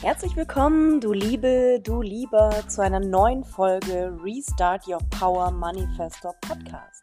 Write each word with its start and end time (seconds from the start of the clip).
Herzlich 0.00 0.36
willkommen, 0.36 1.00
du 1.00 1.12
Liebe, 1.12 1.80
du 1.82 2.02
Lieber, 2.02 2.52
zu 2.68 2.80
einer 2.80 3.00
neuen 3.00 3.42
Folge 3.42 4.16
Restart 4.22 4.86
Your 4.86 5.00
Power 5.10 5.50
Manifestor 5.50 6.36
Podcast. 6.40 7.02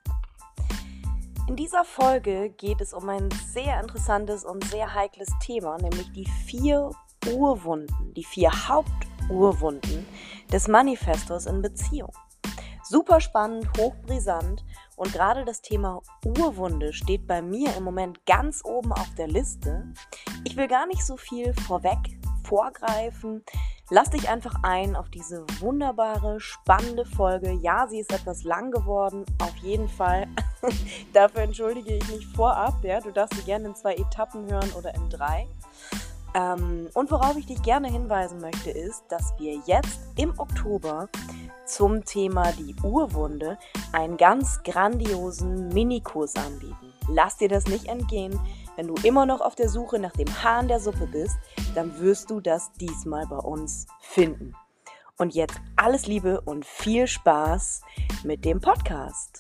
In 1.50 1.58
dieser 1.58 1.84
Folge 1.84 2.52
geht 2.52 2.80
es 2.80 2.94
um 2.94 3.10
ein 3.10 3.28
sehr 3.52 3.82
interessantes 3.82 4.46
und 4.46 4.64
sehr 4.64 4.96
heikles 4.96 5.28
Thema, 5.42 5.78
nämlich 5.78 6.10
die 6.14 6.26
vier 6.46 6.90
Urwunden, 7.30 8.14
die 8.14 8.24
vier 8.24 8.50
Haupturwunden 8.70 10.08
des 10.54 10.70
Manifestors 10.70 11.48
in 11.48 11.62
Beziehung. 11.62 12.14
Super 12.82 13.20
spannend, 13.20 13.68
hochbrisant 13.78 14.64
und 14.96 15.12
gerade 15.12 15.44
das 15.44 15.62
Thema 15.62 16.02
Urwunde 16.24 16.94
steht 16.94 17.28
bei 17.28 17.42
mir 17.42 17.76
im 17.76 17.84
Moment 17.84 18.26
ganz 18.26 18.64
oben 18.64 18.94
auf 18.94 19.14
der 19.18 19.28
Liste. 19.28 19.92
Ich 20.46 20.56
will 20.56 20.70
gar 20.70 20.88
nicht 20.88 21.06
so 21.06 21.18
viel 21.18 21.54
vorweg 21.68 21.98
vorgreifen. 22.46 23.44
Lass 23.90 24.10
dich 24.10 24.30
einfach 24.30 24.56
ein 24.64 24.96
auf 24.96 25.10
diese 25.10 25.46
wunderbare, 25.60 26.40
spannende 26.40 27.06
Folge. 27.06 27.52
Ja, 27.52 27.88
sie 27.88 28.00
ist 28.00 28.12
etwas 28.12 28.44
lang 28.44 28.72
geworden, 28.72 29.26
auf 29.42 29.56
jeden 29.58 29.88
Fall. 29.88 30.28
Dafür 31.14 31.44
entschuldige 31.44 31.94
ich 31.96 32.08
mich 32.10 32.26
vorab. 32.28 32.84
Ja, 32.84 33.00
du 33.00 33.12
darfst 33.12 33.36
sie 33.36 33.44
gerne 33.44 33.68
in 33.68 33.76
zwei 33.76 33.94
Etappen 33.96 34.50
hören 34.50 34.72
oder 34.78 34.96
in 34.96 35.10
drei. 35.10 35.48
Ähm, 36.34 36.90
und 36.94 37.12
worauf 37.12 37.38
ich 37.38 37.46
dich 37.46 37.62
gerne 37.62 37.88
hinweisen 37.88 38.42
möchte, 38.42 38.70
ist, 38.70 39.04
dass 39.10 39.34
wir 39.38 39.62
jetzt 39.66 40.00
im 40.18 40.38
Oktober 40.38 41.08
zum 41.66 42.04
Thema 42.04 42.52
die 42.54 42.76
Urwunde 42.84 43.58
einen 43.94 44.18
ganz 44.18 44.62
grandiosen 44.64 45.70
Minikurs 45.70 46.36
anbieten. 46.36 46.94
Lass 47.08 47.38
dir 47.38 47.50
das 47.50 47.68
nicht 47.68 47.86
entgehen. 47.86 48.40
Wenn 48.78 48.88
du 48.88 48.96
immer 49.04 49.26
noch 49.26 49.40
auf 49.40 49.56
der 49.56 49.70
Suche 49.70 50.00
nach 50.00 50.12
dem 50.12 50.44
Hahn 50.44 50.68
der 50.68 50.82
Suppe 50.82 51.08
bist, 51.08 51.38
dann 51.76 51.98
wirst 52.02 52.30
du 52.30 52.42
das 52.42 52.74
diesmal 52.74 53.26
bei 53.26 53.38
uns 53.38 53.88
finden. 54.02 54.54
Und 55.18 55.34
jetzt 55.34 55.62
alles 55.78 56.08
Liebe 56.08 56.42
und 56.42 56.66
viel 56.66 57.08
Spaß 57.08 57.84
mit 58.26 58.44
dem 58.44 58.60
Podcast. 58.60 59.40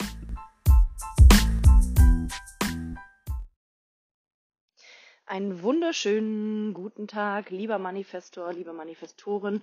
Einen 5.25 5.61
wunderschönen 5.61 6.73
guten 6.73 7.09
Tag, 7.09 7.49
lieber 7.49 7.77
Manifestor, 7.77 8.53
liebe 8.53 8.71
Manifestorin. 8.71 9.61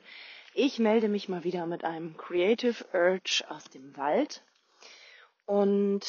Ich 0.52 0.80
melde 0.80 1.08
mich 1.08 1.30
mal 1.30 1.44
wieder 1.44 1.64
mit 1.64 1.82
einem 1.82 2.18
Creative 2.18 2.84
Urge 2.92 3.42
aus 3.48 3.64
dem 3.70 3.96
Wald. 3.96 4.42
Und 5.46 6.04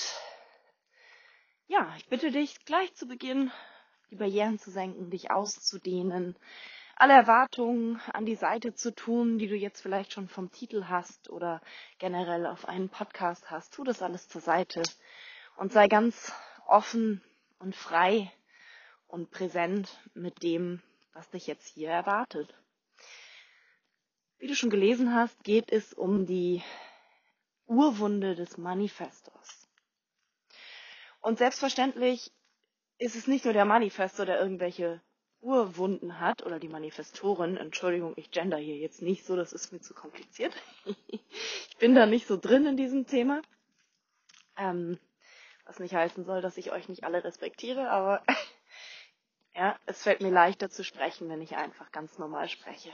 ja, 1.73 1.91
ich 1.97 2.07
bitte 2.07 2.29
dich 2.29 2.65
gleich 2.65 2.93
zu 2.93 3.07
Beginn, 3.07 3.51
die 4.11 4.15
Barrieren 4.15 4.59
zu 4.59 4.69
senken, 4.69 5.09
dich 5.09 5.31
auszudehnen, 5.31 6.35
alle 6.95 7.13
Erwartungen 7.13 7.99
an 8.13 8.27
die 8.27 8.35
Seite 8.35 8.75
zu 8.75 8.93
tun, 8.93 9.39
die 9.39 9.47
du 9.47 9.55
jetzt 9.55 9.81
vielleicht 9.81 10.13
schon 10.13 10.27
vom 10.27 10.51
Titel 10.51 10.85
hast 10.87 11.31
oder 11.31 11.61
generell 11.97 12.45
auf 12.45 12.67
einen 12.67 12.89
Podcast 12.89 13.49
hast. 13.49 13.73
Tu 13.73 13.83
das 13.83 14.03
alles 14.03 14.27
zur 14.29 14.41
Seite 14.41 14.83
und 15.57 15.73
sei 15.73 15.87
ganz 15.87 16.31
offen 16.67 17.23
und 17.57 17.75
frei 17.75 18.31
und 19.07 19.31
präsent 19.31 19.99
mit 20.13 20.43
dem, 20.43 20.79
was 21.13 21.27
dich 21.31 21.47
jetzt 21.47 21.65
hier 21.65 21.89
erwartet. 21.89 22.53
Wie 24.37 24.45
du 24.45 24.53
schon 24.53 24.69
gelesen 24.69 25.15
hast, 25.15 25.43
geht 25.43 25.71
es 25.71 25.91
um 25.91 26.27
die 26.27 26.61
Urwunde 27.65 28.35
des 28.35 28.59
Manifestos. 28.59 29.32
Und 31.23 31.37
selbstverständlich 31.37 32.33
ist 32.97 33.15
es 33.15 33.27
nicht 33.27 33.45
nur 33.45 33.53
der 33.53 33.63
Manifestor, 33.63 34.25
der 34.25 34.41
irgendwelche 34.41 35.01
Urwunden 35.39 36.19
hat 36.19 36.45
oder 36.45 36.59
die 36.59 36.67
Manifestorin. 36.67 37.55
Entschuldigung, 37.55 38.13
ich 38.17 38.29
gender 38.29 38.57
hier 38.57 38.75
jetzt 38.75 39.01
nicht 39.01 39.25
so, 39.25 39.37
das 39.37 39.53
ist 39.53 39.71
mir 39.71 39.79
zu 39.79 39.93
kompliziert. 39.93 40.53
ich 41.07 41.77
bin 41.79 41.95
da 41.95 42.05
nicht 42.05 42.27
so 42.27 42.37
drin 42.37 42.65
in 42.65 42.75
diesem 42.75 43.07
Thema. 43.07 43.41
Ähm, 44.57 44.99
was 45.65 45.79
nicht 45.79 45.95
heißen 45.95 46.25
soll, 46.25 46.41
dass 46.41 46.57
ich 46.57 46.73
euch 46.73 46.89
nicht 46.89 47.05
alle 47.05 47.23
respektiere, 47.23 47.89
aber 47.89 48.21
ja, 49.55 49.79
es 49.85 50.03
fällt 50.03 50.19
mir 50.19 50.29
leichter 50.29 50.69
zu 50.69 50.83
sprechen, 50.83 51.29
wenn 51.29 51.41
ich 51.41 51.55
einfach 51.55 51.89
ganz 51.93 52.19
normal 52.19 52.49
spreche. 52.49 52.91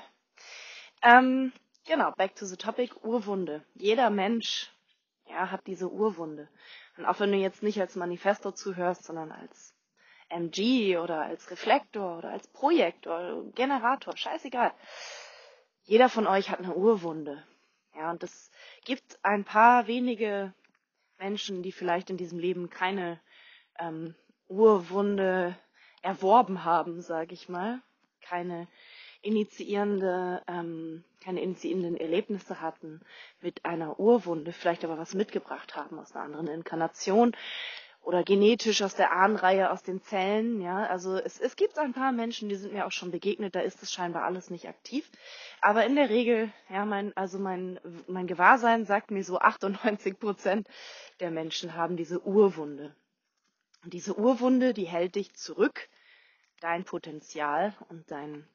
Ähm, 1.01 1.51
genau, 1.87 2.11
back 2.11 2.35
to 2.35 2.45
the 2.45 2.57
topic, 2.57 2.95
Urwunde. 3.03 3.65
Jeder 3.73 4.11
Mensch 4.11 4.71
ja, 5.29 5.51
hat 5.51 5.65
diese 5.67 5.89
Urwunde. 5.89 6.47
Und 6.99 7.05
auch 7.05 7.21
wenn 7.21 7.31
du 7.31 7.37
jetzt 7.37 7.63
nicht 7.63 7.79
als 7.79 7.95
Manifesto 7.95 8.51
zuhörst, 8.51 9.05
sondern 9.05 9.31
als 9.31 9.73
MG 10.27 10.97
oder 10.97 11.21
als 11.21 11.49
Reflektor 11.49 12.17
oder 12.17 12.29
als 12.29 12.45
Projektor, 12.49 13.45
Generator, 13.55 14.17
scheißegal. 14.17 14.73
Jeder 15.83 16.09
von 16.09 16.27
euch 16.27 16.49
hat 16.49 16.59
eine 16.59 16.75
Urwunde. 16.75 17.41
Ja, 17.95 18.11
und 18.11 18.21
es 18.21 18.51
gibt 18.83 19.17
ein 19.23 19.45
paar 19.45 19.87
wenige 19.87 20.53
Menschen, 21.17 21.63
die 21.63 21.71
vielleicht 21.71 22.09
in 22.09 22.17
diesem 22.17 22.37
Leben 22.37 22.69
keine 22.69 23.21
ähm, 23.79 24.13
Urwunde 24.49 25.57
erworben 26.01 26.65
haben, 26.65 27.01
sage 27.01 27.33
ich 27.33 27.47
mal, 27.47 27.81
keine 28.19 28.67
initiierende, 29.21 30.41
ähm, 30.47 31.03
keine 31.23 31.41
initiierenden 31.41 31.97
Erlebnisse 31.97 32.61
hatten 32.61 33.01
mit 33.41 33.65
einer 33.65 33.99
Urwunde, 33.99 34.53
vielleicht 34.53 34.85
aber 34.85 34.97
was 34.97 35.13
mitgebracht 35.13 35.75
haben 35.75 35.99
aus 35.99 36.15
einer 36.15 36.25
anderen 36.25 36.47
Inkarnation 36.47 37.35
oder 38.01 38.23
genetisch 38.23 38.81
aus 38.81 38.95
der 38.95 39.11
Ahnenreihe, 39.11 39.71
aus 39.71 39.83
den 39.83 40.01
Zellen, 40.01 40.61
ja. 40.61 40.85
Also 40.85 41.17
es, 41.17 41.39
es 41.39 41.55
gibt 41.55 41.77
ein 41.77 41.93
paar 41.93 42.11
Menschen, 42.11 42.49
die 42.49 42.55
sind 42.55 42.73
mir 42.73 42.85
auch 42.85 42.91
schon 42.91 43.11
begegnet, 43.11 43.55
da 43.55 43.59
ist 43.59 43.83
es 43.83 43.91
scheinbar 43.91 44.23
alles 44.23 44.49
nicht 44.49 44.67
aktiv. 44.67 45.09
Aber 45.61 45.85
in 45.85 45.95
der 45.95 46.09
Regel, 46.09 46.51
ja, 46.69 46.85
mein, 46.85 47.15
also 47.17 47.39
mein, 47.39 47.79
mein 48.07 48.27
Gewahrsein 48.27 48.85
sagt 48.85 49.11
mir 49.11 49.23
so 49.23 49.39
98 49.39 50.17
Prozent 50.17 50.67
der 51.19 51.31
Menschen 51.31 51.75
haben 51.75 51.97
diese 51.97 52.21
Urwunde. 52.25 52.95
Und 53.83 53.93
diese 53.93 54.17
Urwunde, 54.17 54.73
die 54.73 54.87
hält 54.87 55.15
dich 55.15 55.35
zurück, 55.35 55.89
dein 56.61 56.85
Potenzial 56.85 57.73
und 57.89 58.09
dein 58.11 58.47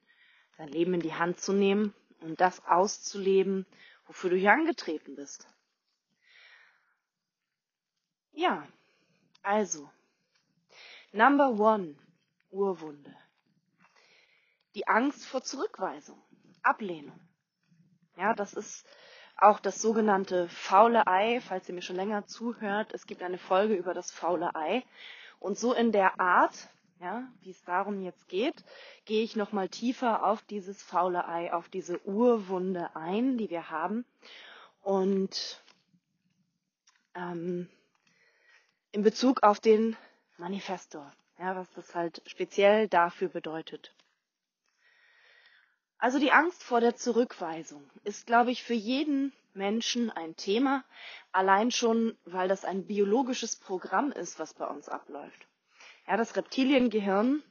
dein 0.57 0.69
Leben 0.69 0.95
in 0.95 1.01
die 1.01 1.15
Hand 1.15 1.41
zu 1.41 1.53
nehmen 1.53 1.95
und 2.21 2.41
das 2.41 2.65
auszuleben, 2.67 3.67
wofür 4.07 4.31
du 4.31 4.37
hier 4.37 4.53
angetreten 4.53 5.17
bist. 5.17 5.47
Ja, 8.33 8.67
also, 9.43 9.91
Number 11.13 11.51
One, 11.51 11.95
Urwunde. 12.51 13.15
Die 14.75 14.89
Angst 14.89 15.27
vor 15.27 15.43
Zurückweisung, 15.43 16.21
Ablehnung. 16.63 17.21
Ja, 18.17 18.35
das 18.35 18.53
ist 18.53 18.87
auch 19.37 19.61
das 19.61 19.81
sogenannte 19.81 20.49
faule 20.49 21.07
Ei, 21.07 21.41
falls 21.41 21.69
ihr 21.69 21.75
mir 21.75 21.83
schon 21.83 21.97
länger 21.97 22.27
zuhört. 22.27 22.93
Es 22.93 23.07
gibt 23.07 23.23
eine 23.23 23.39
Folge 23.39 23.75
über 23.75 23.95
das 23.95 24.11
faule 24.11 24.55
Ei. 24.55 24.85
Und 25.39 25.59
so 25.59 25.73
in 25.73 25.93
der 25.93 26.19
Art 26.21 26.69
ja, 27.01 27.29
wie 27.43 27.51
es 27.51 27.63
darum 27.65 28.01
jetzt 28.01 28.29
geht, 28.29 28.65
gehe 29.05 29.23
ich 29.25 29.37
nochmal 29.37 29.69
tiefer 29.69 30.25
auf 30.25 30.43
dieses 30.43 30.83
faule 30.83 31.29
Ei, 31.29 31.53
auf 31.53 31.69
diese 31.69 32.01
Urwunde 32.07 32.95
ein, 32.95 33.37
die 33.37 33.51
wir 33.51 33.71
haben. 33.71 34.05
Und 34.83 35.63
ähm, 37.15 37.69
in 38.93 39.03
Bezug 39.03 39.43
auf 39.43 39.61
den 39.61 39.97
Manifestor, 40.39 41.13
ja, 41.39 41.57
was 41.57 41.71
das 41.73 41.95
halt 41.95 42.23
speziell 42.27 42.89
dafür 42.89 43.29
bedeutet. 43.29 43.95
Also 45.99 46.19
die 46.19 46.33
Angst 46.33 46.63
vor 46.63 46.81
der 46.81 46.97
Zurückweisung 46.97 47.89
ist, 48.05 48.27
glaube 48.27 48.51
ich, 48.51 48.63
für 48.63 48.75
jeden 48.75 49.33
Menschen 49.55 50.11
ein 50.11 50.37
Thema, 50.37 50.85
allein 51.33 51.71
schon, 51.71 52.17
weil 52.25 52.49
das 52.49 52.65
ein 52.65 52.87
biologisches 52.87 53.57
Programm 53.57 54.13
ist, 54.13 54.39
was 54.39 54.53
bei 54.55 54.67
uns 54.67 54.89
abläuft. 54.89 55.47
Ja, 56.07 56.19
das 56.19 56.37
Reptiliengehirn, 56.37 57.43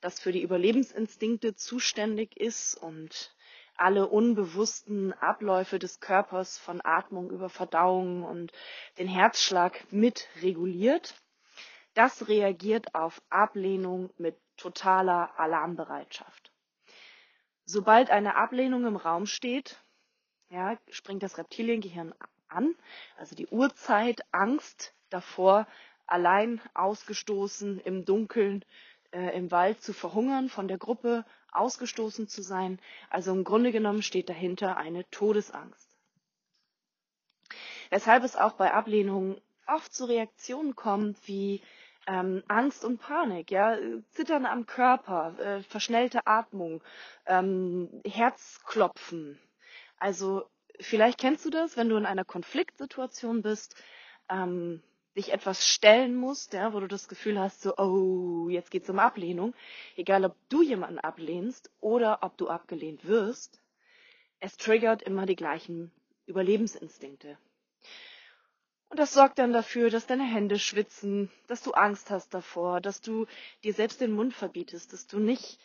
das 0.00 0.18
für 0.18 0.32
die 0.32 0.42
Überlebensinstinkte 0.42 1.54
zuständig 1.54 2.36
ist 2.36 2.74
und 2.74 3.34
alle 3.76 4.08
unbewussten 4.08 5.12
Abläufe 5.12 5.78
des 5.78 6.00
Körpers 6.00 6.58
von 6.58 6.80
Atmung 6.84 7.30
über 7.30 7.48
Verdauung 7.48 8.24
und 8.24 8.52
den 8.98 9.06
Herzschlag 9.06 9.86
mit 9.92 10.28
reguliert. 10.42 11.14
Das 11.94 12.28
reagiert 12.28 12.94
auf 12.94 13.22
Ablehnung 13.30 14.10
mit 14.18 14.36
totaler 14.56 15.38
Alarmbereitschaft. 15.38 16.52
Sobald 17.64 18.10
eine 18.10 18.34
Ablehnung 18.34 18.86
im 18.86 18.96
Raum 18.96 19.26
steht, 19.26 19.82
ja, 20.48 20.76
springt 20.90 21.22
das 21.22 21.38
Reptiliengehirn 21.38 22.12
an, 22.48 22.74
also 23.16 23.36
die 23.36 23.46
Urzeit 23.46 24.22
Angst 24.32 24.94
davor, 25.08 25.66
allein 26.10 26.60
ausgestoßen 26.74 27.80
im 27.80 28.04
Dunkeln 28.04 28.64
äh, 29.12 29.36
im 29.36 29.50
Wald 29.50 29.82
zu 29.82 29.92
verhungern, 29.92 30.48
von 30.48 30.68
der 30.68 30.78
Gruppe 30.78 31.24
ausgestoßen 31.52 32.28
zu 32.28 32.42
sein. 32.42 32.80
Also 33.08 33.32
im 33.32 33.44
Grunde 33.44 33.72
genommen 33.72 34.02
steht 34.02 34.28
dahinter 34.28 34.76
eine 34.76 35.08
Todesangst. 35.10 35.88
Weshalb 37.90 38.22
es 38.22 38.36
auch 38.36 38.52
bei 38.52 38.72
Ablehnung 38.72 39.40
oft 39.66 39.92
zu 39.92 40.04
Reaktionen 40.04 40.76
kommt 40.76 41.16
wie 41.26 41.60
ähm, 42.06 42.42
Angst 42.48 42.84
und 42.84 42.98
Panik, 42.98 43.50
ja, 43.50 43.76
Zittern 44.10 44.46
am 44.46 44.66
Körper, 44.66 45.38
äh, 45.38 45.62
verschnellte 45.62 46.26
Atmung, 46.26 46.82
ähm, 47.26 48.00
Herzklopfen. 48.04 49.38
Also 49.98 50.48
vielleicht 50.80 51.18
kennst 51.18 51.44
du 51.44 51.50
das, 51.50 51.76
wenn 51.76 51.88
du 51.88 51.96
in 51.96 52.06
einer 52.06 52.24
Konfliktsituation 52.24 53.42
bist, 53.42 53.74
ähm, 54.28 54.82
dich 55.16 55.32
etwas 55.32 55.66
stellen 55.66 56.16
musst, 56.16 56.52
ja, 56.52 56.72
wo 56.72 56.80
du 56.80 56.86
das 56.86 57.08
Gefühl 57.08 57.38
hast, 57.38 57.62
so, 57.62 57.76
oh, 57.76 58.48
jetzt 58.48 58.70
geht's 58.70 58.90
um 58.90 58.98
Ablehnung. 58.98 59.54
Egal, 59.96 60.24
ob 60.24 60.36
du 60.48 60.62
jemanden 60.62 60.98
ablehnst 60.98 61.70
oder 61.80 62.20
ob 62.22 62.36
du 62.36 62.48
abgelehnt 62.48 63.06
wirst, 63.06 63.60
es 64.38 64.56
triggert 64.56 65.02
immer 65.02 65.26
die 65.26 65.36
gleichen 65.36 65.90
Überlebensinstinkte. 66.26 67.36
Und 68.88 68.98
das 68.98 69.12
sorgt 69.12 69.38
dann 69.38 69.52
dafür, 69.52 69.90
dass 69.90 70.06
deine 70.06 70.24
Hände 70.24 70.58
schwitzen, 70.58 71.30
dass 71.46 71.62
du 71.62 71.72
Angst 71.72 72.10
hast 72.10 72.34
davor, 72.34 72.80
dass 72.80 73.00
du 73.00 73.26
dir 73.62 73.72
selbst 73.72 74.00
den 74.00 74.12
Mund 74.12 74.34
verbietest, 74.34 74.92
dass 74.92 75.06
du 75.06 75.20
nicht 75.20 75.60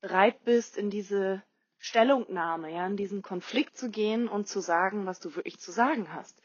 bereit 0.00 0.44
bist, 0.44 0.76
in 0.76 0.90
diese 0.90 1.42
Stellungnahme, 1.78 2.72
ja, 2.72 2.86
in 2.86 2.96
diesen 2.96 3.22
Konflikt 3.22 3.76
zu 3.76 3.90
gehen 3.90 4.28
und 4.28 4.46
zu 4.46 4.60
sagen, 4.60 5.06
was 5.06 5.20
du 5.20 5.34
wirklich 5.34 5.58
zu 5.58 5.72
sagen 5.72 6.12
hast. 6.12 6.40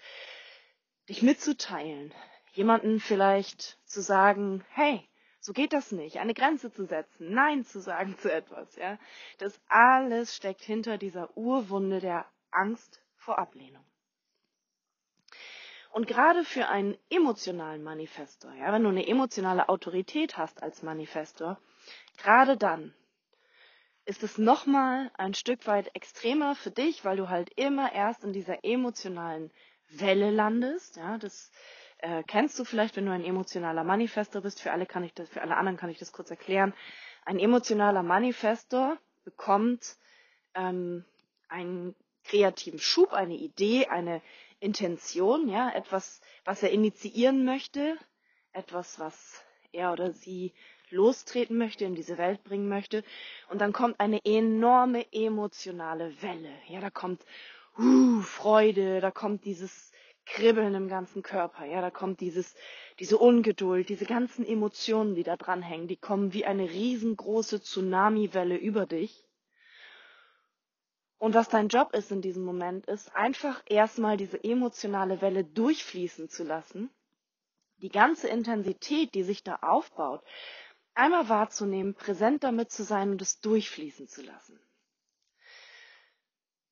Dich 1.09 1.21
mitzuteilen, 1.21 2.13
jemanden 2.51 2.99
vielleicht 2.99 3.79
zu 3.85 4.01
sagen, 4.01 4.63
hey, 4.69 5.07
so 5.39 5.53
geht 5.53 5.73
das 5.73 5.91
nicht, 5.91 6.17
eine 6.17 6.33
Grenze 6.33 6.71
zu 6.71 6.85
setzen, 6.85 7.33
Nein 7.33 7.65
zu 7.65 7.79
sagen 7.79 8.17
zu 8.19 8.31
etwas, 8.31 8.75
ja. 8.75 8.97
Das 9.37 9.59
alles 9.67 10.35
steckt 10.35 10.61
hinter 10.61 10.97
dieser 10.97 11.35
Urwunde 11.35 11.99
der 11.99 12.25
Angst 12.51 13.01
vor 13.15 13.39
Ablehnung. 13.39 13.83
Und 15.91 16.07
gerade 16.07 16.45
für 16.45 16.69
einen 16.69 16.97
emotionalen 17.09 17.83
Manifestor, 17.83 18.53
ja, 18.53 18.71
wenn 18.71 18.83
du 18.83 18.89
eine 18.89 19.07
emotionale 19.07 19.67
Autorität 19.67 20.37
hast 20.37 20.63
als 20.63 20.83
Manifestor, 20.83 21.59
gerade 22.17 22.55
dann 22.55 22.93
ist 24.05 24.23
es 24.23 24.37
nochmal 24.37 25.11
ein 25.15 25.33
Stück 25.33 25.67
weit 25.67 25.93
extremer 25.95 26.55
für 26.55 26.71
dich, 26.71 27.03
weil 27.03 27.17
du 27.17 27.29
halt 27.29 27.51
immer 27.55 27.91
erst 27.93 28.23
in 28.23 28.33
dieser 28.33 28.63
emotionalen 28.63 29.51
Welle 29.89 30.31
landest. 30.31 30.95
Ja, 30.95 31.17
das 31.17 31.51
äh, 32.01 32.23
kennst 32.23 32.57
du 32.59 32.65
vielleicht, 32.65 32.95
wenn 32.95 33.05
du 33.05 33.11
ein 33.11 33.23
emotionaler 33.23 33.83
Manifestor 33.83 34.41
bist. 34.41 34.61
Für 34.61 34.71
alle 34.71 34.85
kann 34.85 35.03
ich 35.03 35.13
das, 35.13 35.29
für 35.29 35.41
alle 35.41 35.55
anderen 35.55 35.77
kann 35.77 35.89
ich 35.89 35.99
das 35.99 36.11
kurz 36.11 36.29
erklären. 36.29 36.73
Ein 37.25 37.39
emotionaler 37.39 38.03
Manifestor 38.03 38.97
bekommt 39.23 39.97
ähm, 40.55 41.05
einen 41.47 41.95
kreativen 42.23 42.79
Schub, 42.79 43.13
eine 43.13 43.35
Idee, 43.35 43.87
eine 43.87 44.21
Intention, 44.59 45.47
ja, 45.47 45.71
etwas, 45.71 46.21
was 46.45 46.63
er 46.63 46.71
initiieren 46.71 47.45
möchte, 47.45 47.97
etwas, 48.53 48.99
was 48.99 49.43
er 49.71 49.91
oder 49.91 50.11
sie 50.11 50.53
lostreten 50.89 51.57
möchte, 51.57 51.85
in 51.85 51.95
diese 51.95 52.17
Welt 52.17 52.43
bringen 52.43 52.67
möchte. 52.67 53.03
Und 53.49 53.61
dann 53.61 53.73
kommt 53.73 53.99
eine 53.99 54.19
enorme 54.25 55.05
emotionale 55.13 56.21
Welle. 56.21 56.51
Ja, 56.67 56.81
da 56.81 56.89
kommt 56.89 57.25
uh, 57.77 58.21
Freude, 58.21 58.99
da 58.99 59.09
kommt 59.09 59.45
dieses 59.45 59.90
Kribbeln 60.25 60.75
im 60.75 60.87
ganzen 60.87 61.23
Körper. 61.23 61.65
Ja, 61.65 61.81
da 61.81 61.89
kommt 61.89 62.19
dieses, 62.21 62.55
diese 62.99 63.17
Ungeduld, 63.17 63.89
diese 63.89 64.05
ganzen 64.05 64.45
Emotionen, 64.45 65.15
die 65.15 65.23
da 65.23 65.35
dranhängen, 65.35 65.87
die 65.87 65.97
kommen 65.97 66.33
wie 66.33 66.45
eine 66.45 66.69
riesengroße 66.69 67.61
Tsunamiwelle 67.61 68.55
über 68.55 68.85
dich. 68.85 69.27
Und 71.17 71.35
was 71.35 71.49
dein 71.49 71.67
Job 71.67 71.93
ist 71.93 72.11
in 72.11 72.21
diesem 72.21 72.43
Moment, 72.43 72.87
ist 72.87 73.15
einfach 73.15 73.61
erstmal 73.67 74.17
diese 74.17 74.43
emotionale 74.43 75.21
Welle 75.21 75.43
durchfließen 75.43 76.29
zu 76.29 76.43
lassen, 76.43 76.89
die 77.77 77.89
ganze 77.89 78.27
Intensität, 78.27 79.13
die 79.13 79.23
sich 79.23 79.43
da 79.43 79.57
aufbaut, 79.61 80.23
einmal 80.93 81.29
wahrzunehmen, 81.29 81.93
präsent 81.93 82.43
damit 82.43 82.71
zu 82.71 82.83
sein 82.83 83.11
und 83.11 83.21
es 83.21 83.39
durchfließen 83.39 84.07
zu 84.07 84.23
lassen. 84.23 84.59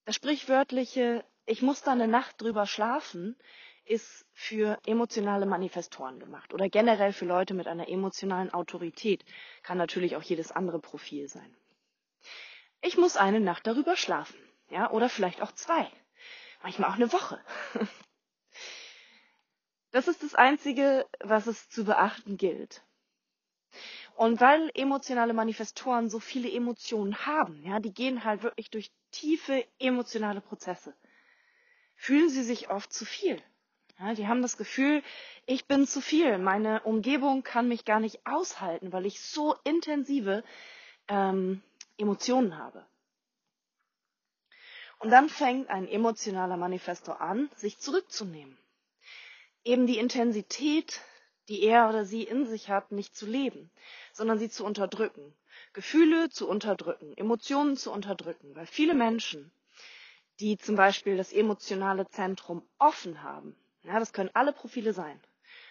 Das 0.05 0.15
sprichwörtliche, 0.15 1.23
ich 1.49 1.63
muss 1.63 1.81
da 1.81 1.91
eine 1.91 2.07
Nacht 2.07 2.39
drüber 2.41 2.67
schlafen, 2.67 3.35
ist 3.83 4.25
für 4.33 4.77
emotionale 4.85 5.47
Manifestoren 5.47 6.19
gemacht 6.19 6.53
oder 6.53 6.69
generell 6.69 7.11
für 7.11 7.25
Leute 7.25 7.55
mit 7.55 7.67
einer 7.67 7.89
emotionalen 7.89 8.53
Autorität. 8.53 9.25
Kann 9.63 9.79
natürlich 9.79 10.15
auch 10.15 10.21
jedes 10.21 10.51
andere 10.51 10.79
Profil 10.79 11.27
sein. 11.27 11.55
Ich 12.81 12.97
muss 12.97 13.17
eine 13.17 13.39
Nacht 13.39 13.65
darüber 13.65 13.95
schlafen. 13.95 14.37
Ja, 14.69 14.91
oder 14.91 15.09
vielleicht 15.09 15.41
auch 15.41 15.51
zwei. 15.53 15.89
Manchmal 16.61 16.91
auch 16.91 16.95
eine 16.95 17.11
Woche. 17.11 17.39
Das 19.91 20.07
ist 20.07 20.21
das 20.21 20.35
Einzige, 20.35 21.07
was 21.19 21.47
es 21.47 21.67
zu 21.67 21.83
beachten 21.83 22.37
gilt. 22.37 22.83
Und 24.15 24.39
weil 24.39 24.69
emotionale 24.75 25.33
Manifestoren 25.33 26.11
so 26.11 26.19
viele 26.19 26.51
Emotionen 26.51 27.25
haben, 27.25 27.63
ja, 27.63 27.79
die 27.79 27.91
gehen 27.91 28.23
halt 28.23 28.43
wirklich 28.43 28.69
durch 28.69 28.91
tiefe 29.09 29.65
emotionale 29.79 30.41
Prozesse, 30.41 30.93
fühlen 31.99 32.29
sie 32.29 32.43
sich 32.43 32.69
oft 32.69 32.93
zu 32.93 33.03
viel. 33.03 33.41
Ja, 33.99 34.13
die 34.13 34.27
haben 34.27 34.41
das 34.41 34.55
Gefühl, 34.55 35.03
ich 35.45 35.67
bin 35.67 35.85
zu 35.85 35.99
viel, 35.99 36.37
meine 36.37 36.81
Umgebung 36.83 37.43
kann 37.43 37.67
mich 37.67 37.83
gar 37.83 37.99
nicht 37.99 38.25
aushalten, 38.25 38.93
weil 38.93 39.05
ich 39.05 39.19
so 39.19 39.55
intensive 39.65 40.45
ähm, 41.09 41.61
Emotionen 41.97 42.57
habe. 42.57 42.85
Und 44.99 45.09
dann 45.09 45.27
fängt 45.27 45.69
ein 45.69 45.89
emotionaler 45.89 46.55
Manifesto 46.55 47.11
an, 47.11 47.49
sich 47.55 47.79
zurückzunehmen. 47.79 48.57
Eben 49.65 49.85
die 49.85 49.97
Intensität, 49.97 51.01
die 51.49 51.63
er 51.63 51.89
oder 51.89 52.05
sie 52.05 52.23
in 52.23 52.45
sich 52.45 52.69
hat, 52.69 52.93
nicht 52.93 53.13
zu 53.13 53.25
leben, 53.25 53.69
sondern 54.13 54.39
sie 54.39 54.49
zu 54.49 54.63
unterdrücken. 54.63 55.35
Gefühle 55.73 56.29
zu 56.29 56.47
unterdrücken, 56.47 57.13
Emotionen 57.17 57.75
zu 57.75 57.91
unterdrücken. 57.91 58.55
Weil 58.55 58.67
viele 58.67 58.93
Menschen, 58.93 59.51
die 60.39 60.57
zum 60.57 60.75
Beispiel 60.75 61.17
das 61.17 61.33
emotionale 61.33 62.07
Zentrum 62.09 62.63
offen 62.77 63.23
haben, 63.23 63.55
ja, 63.83 63.99
das 63.99 64.13
können 64.13 64.29
alle 64.33 64.53
Profile 64.53 64.93
sein, 64.93 65.19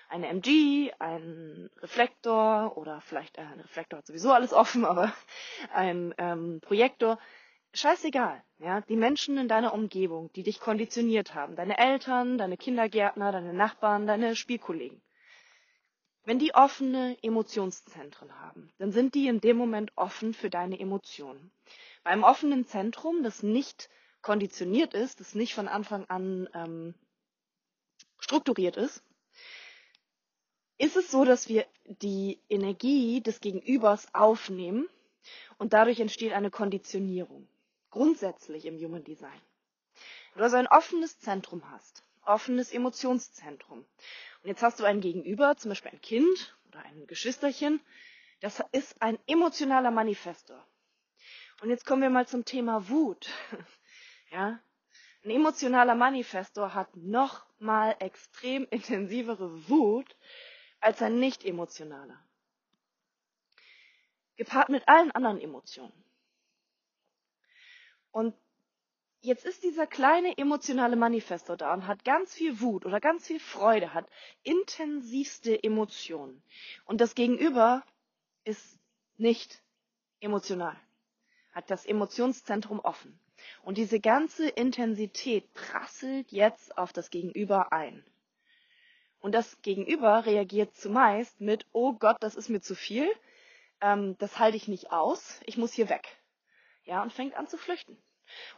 eine 0.09 0.29
MG, 0.29 0.91
ein 0.99 1.71
Reflektor 1.79 2.77
oder 2.77 3.01
vielleicht 3.01 3.37
äh, 3.39 3.43
ein 3.43 3.61
Reflektor 3.61 3.99
hat 3.99 4.07
sowieso 4.07 4.33
alles 4.33 4.53
offen, 4.53 4.85
aber 4.85 5.13
ein 5.73 6.15
ähm, 6.19 6.61
Projektor. 6.63 7.19
Scheißegal, 7.75 8.43
ja, 8.59 8.81
die 8.81 8.97
Menschen 8.97 9.37
in 9.37 9.47
deiner 9.47 9.75
Umgebung, 9.75 10.33
die 10.33 10.43
dich 10.43 10.59
konditioniert 10.59 11.35
haben, 11.35 11.55
deine 11.55 11.77
Eltern, 11.77 12.39
deine 12.39 12.57
Kindergärtner, 12.57 13.31
deine 13.31 13.53
Nachbarn, 13.53 14.07
deine 14.07 14.35
Spielkollegen. 14.35 15.03
Wenn 16.25 16.39
die 16.39 16.55
offene 16.55 17.17
Emotionszentren 17.23 18.39
haben, 18.41 18.71
dann 18.79 18.93
sind 18.93 19.15
die 19.15 19.29
in 19.29 19.41
dem 19.41 19.57
Moment 19.59 19.93
offen 19.97 20.33
für 20.33 20.51
deine 20.51 20.81
Emotionen. 20.81 21.53
Bei 22.05 22.11
einem 22.11 22.25
offenen 22.25 22.65
Zentrum, 22.65 23.23
das 23.23 23.43
nicht 23.43 23.91
konditioniert 24.29 24.93
ist, 24.93 25.21
das 25.21 25.35
nicht 25.35 25.55
von 25.55 25.69
Anfang 25.69 26.05
an 26.11 26.51
ähm, 26.53 26.95
strukturiert 28.21 28.77
ist, 28.77 29.03
ist 30.77 30.97
es 30.97 31.11
so, 31.11 31.25
dass 31.25 31.49
wir 31.49 31.65
die 31.87 32.39
Energie 32.51 33.23
des 33.23 33.41
Gegenübers 33.41 34.07
aufnehmen 34.13 34.87
und 35.57 35.73
dadurch 35.73 35.99
entsteht 35.99 36.35
eine 36.35 36.51
Konditionierung. 36.51 37.49
Grundsätzlich 37.89 38.67
im 38.67 38.77
Human 38.77 39.03
Design. 39.03 39.41
Wenn 40.35 40.41
du 40.41 40.45
also 40.45 40.59
ein 40.59 40.67
offenes 40.67 41.19
Zentrum 41.21 41.63
hast, 41.71 42.03
offenes 42.27 42.71
Emotionszentrum, 42.71 43.79
und 43.79 44.47
jetzt 44.47 44.63
hast 44.63 44.79
du 44.79 44.85
ein 44.85 45.01
Gegenüber, 45.01 45.57
zum 45.57 45.71
Beispiel 45.71 45.93
ein 45.93 46.03
Kind 46.03 46.55
oder 46.67 46.81
ein 46.81 47.07
Geschwisterchen, 47.07 47.81
das 48.41 48.63
ist 48.73 49.01
ein 49.01 49.19
emotionaler 49.27 49.91
Manifestor. 49.91 50.63
Und 51.63 51.71
jetzt 51.71 51.87
kommen 51.87 52.03
wir 52.03 52.11
mal 52.11 52.29
zum 52.29 52.45
Thema 52.45 52.91
Wut. 52.91 53.31
Ja, 54.31 54.61
ein 55.25 55.31
emotionaler 55.31 55.95
Manifestor 55.95 56.75
hat 56.75 56.95
noch 56.97 57.47
mal 57.59 57.97
extrem 57.99 58.67
intensivere 58.71 59.69
Wut 59.69 60.17
als 60.81 61.03
ein 61.03 61.19
nicht 61.19 61.45
emotionaler. 61.45 62.23
Gepaart 64.37 64.69
mit 64.69 64.87
allen 64.87 65.11
anderen 65.11 65.41
Emotionen. 65.41 66.05
Und 68.13 68.35
jetzt 69.21 69.45
ist 69.45 69.65
dieser 69.65 69.87
kleine 69.87 70.39
emotionale 70.39 70.95
Manifestor 70.95 71.57
da 71.57 71.75
und 71.75 71.87
hat 71.87 72.05
ganz 72.05 72.35
viel 72.35 72.61
Wut 72.61 72.87
oder 72.87 73.01
ganz 73.01 73.27
viel 73.27 73.41
Freude, 73.41 73.95
hat 73.95 74.09
intensivste 74.45 75.63
Emotionen. 75.63 76.43
Und 76.85 77.01
das 77.01 77.17
Gegenüber 77.17 77.85
ist 78.45 78.79
nicht 79.17 79.63
emotional, 80.21 80.77
hat 81.53 81.71
das 81.71 81.85
Emotionszentrum 81.85 82.79
offen. 82.79 83.19
Und 83.63 83.79
diese 83.79 84.01
ganze 84.01 84.49
Intensität 84.49 85.53
prasselt 85.55 86.33
jetzt 86.33 86.77
auf 86.79 86.93
das 86.93 87.11
Gegenüber 87.11 87.73
ein. 87.73 88.05
Und 89.21 89.33
das 89.33 89.61
Gegenüber 89.63 90.27
reagiert 90.27 90.75
zumeist 90.77 91.41
mit, 91.41 91.67
oh 91.73 91.93
Gott, 91.93 92.17
das 92.21 92.37
ist 92.37 92.49
mir 92.49 92.61
zu 92.61 92.75
viel, 92.75 93.09
ähm, 93.81 94.17
das 94.19 94.39
halte 94.39 94.57
ich 94.57 94.69
nicht 94.69 94.93
aus, 94.93 95.41
ich 95.45 95.57
muss 95.57 95.73
hier 95.73 95.89
weg. 95.89 96.07
Ja, 96.85 97.03
und 97.03 97.13
fängt 97.13 97.35
an 97.35 97.49
zu 97.49 97.59
flüchten. 97.59 97.97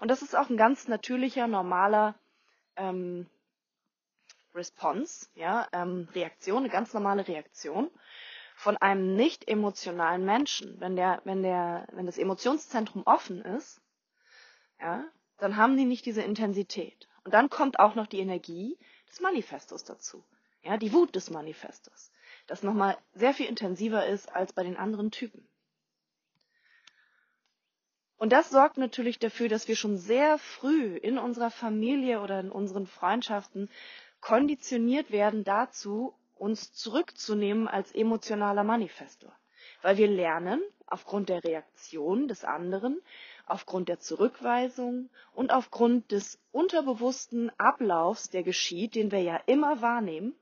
Und 0.01 0.09
das 0.09 0.23
ist 0.23 0.37
auch 0.37 0.51
ein 0.51 0.57
ganz 0.57 0.89
natürlicher, 0.89 1.47
normaler 1.47 2.15
ähm, 2.77 3.27
Response, 4.55 5.29
ja, 5.35 5.69
ähm, 5.73 6.09
Reaktion, 6.15 6.59
eine 6.59 6.69
ganz 6.69 6.93
normale 6.93 7.27
Reaktion. 7.27 7.91
von 8.61 8.77
einem 8.77 9.17
nicht 9.17 9.49
emotionalen 9.49 10.27
Menschen, 10.27 10.79
wenn 10.81 10.95
der, 10.95 11.23
wenn 11.25 11.43
der, 11.43 11.87
wenn 11.93 12.05
das 12.05 12.19
Emotionszentrum 12.19 13.05
offen 13.07 13.41
ist, 13.41 13.81
ja, 14.81 15.05
dann 15.39 15.57
haben 15.57 15.77
die 15.77 15.85
nicht 15.85 16.07
diese 16.07 16.23
Intensität. 16.23 17.09
Und 17.25 17.35
dann 17.35 17.51
kommt 17.51 17.79
auch 17.79 17.95
noch 17.95 18.07
die 18.07 18.21
Energie 18.21 18.79
des 19.09 19.21
Manifestos 19.21 19.85
dazu. 19.85 20.25
Ja, 20.63 20.77
die 20.77 20.93
Wut 20.93 21.15
des 21.15 21.31
Manifestos. 21.31 22.13
Das 22.47 22.63
nochmal 22.63 22.99
sehr 23.15 23.35
viel 23.35 23.47
intensiver 23.47 24.07
ist 24.07 24.35
als 24.35 24.53
bei 24.53 24.63
den 24.63 24.77
anderen 24.77 25.11
Typen. 25.11 25.47
Und 28.17 28.33
das 28.33 28.51
sorgt 28.51 28.77
natürlich 28.77 29.19
dafür, 29.19 29.49
dass 29.49 29.67
wir 29.67 29.77
schon 29.77 29.97
sehr 29.97 30.37
früh 30.37 30.97
in 30.97 31.17
unserer 31.17 31.51
Familie 31.51 32.21
oder 32.21 32.41
in 32.41 32.51
unseren 32.51 32.87
Freundschaften 32.87 33.71
konditioniert 34.21 35.11
werden 35.11 35.43
dazu, 35.45 36.15
uns 36.35 36.73
zurückzunehmen 36.75 37.67
als 37.67 37.93
emotionaler 37.93 38.65
Manifestor. 38.65 39.33
Weil 39.81 39.97
wir 39.97 40.09
lernen, 40.09 40.61
aufgrund 40.87 41.31
der 41.31 41.43
Reaktion 41.43 42.29
des 42.29 42.45
anderen, 42.45 43.01
aufgrund 43.47 43.89
der 43.89 43.99
Zurückweisung 43.99 45.11
und 45.33 45.53
aufgrund 45.53 46.13
des 46.13 46.39
unterbewussten 46.53 47.51
Ablaufs, 47.59 48.31
der 48.31 48.43
geschieht, 48.43 48.95
den 48.95 49.11
wir 49.11 49.23
ja 49.23 49.37
immer 49.47 49.83
wahrnehmen, 49.83 50.35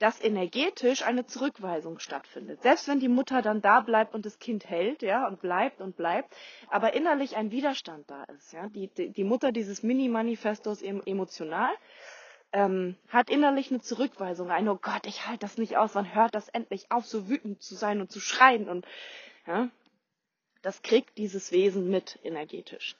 dass 0.00 0.22
energetisch 0.22 1.02
eine 1.02 1.26
Zurückweisung 1.26 1.98
stattfindet. 1.98 2.62
Selbst 2.62 2.88
wenn 2.88 3.00
die 3.00 3.08
Mutter 3.08 3.42
dann 3.42 3.60
da 3.60 3.80
bleibt 3.80 4.14
und 4.14 4.24
das 4.24 4.38
Kind 4.38 4.68
hält, 4.68 5.02
ja, 5.02 5.28
und 5.28 5.42
bleibt 5.42 5.82
und 5.82 5.94
bleibt, 5.94 6.34
aber 6.70 6.94
innerlich 6.94 7.36
ein 7.36 7.50
Widerstand 7.50 8.10
da 8.10 8.24
ist, 8.24 8.52
ja. 8.52 8.68
Die, 8.70 8.88
die, 8.88 9.10
die 9.10 9.24
Mutter 9.24 9.52
dieses 9.52 9.82
Mini-Manifestos 9.82 10.80
emotional 10.80 11.70
ähm, 12.52 12.96
hat 13.08 13.28
innerlich 13.28 13.70
eine 13.70 13.80
Zurückweisung, 13.80 14.50
ein, 14.50 14.68
oh 14.68 14.78
Gott, 14.80 15.06
ich 15.06 15.26
halte 15.26 15.40
das 15.40 15.58
nicht 15.58 15.76
aus, 15.76 15.94
wann 15.94 16.14
hört 16.14 16.34
das 16.34 16.48
endlich 16.48 16.90
auf, 16.90 17.04
so 17.04 17.28
wütend 17.28 17.62
zu 17.62 17.74
sein 17.74 18.00
und 18.00 18.10
zu 18.10 18.20
schreien 18.20 18.70
und, 18.70 18.86
ja. 19.46 19.68
Das 20.62 20.82
kriegt 20.82 21.16
dieses 21.18 21.52
Wesen 21.52 21.88
mit 21.88 22.18
energetisch. 22.22 22.96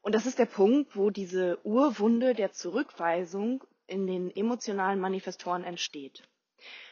Und 0.00 0.14
das 0.14 0.26
ist 0.26 0.38
der 0.38 0.46
Punkt, 0.46 0.96
wo 0.96 1.10
diese 1.10 1.58
Urwunde 1.64 2.34
der 2.34 2.52
Zurückweisung 2.52 3.64
in 3.86 4.06
den 4.06 4.34
emotionalen 4.34 5.00
Manifestoren 5.00 5.64
entsteht. 5.64 6.22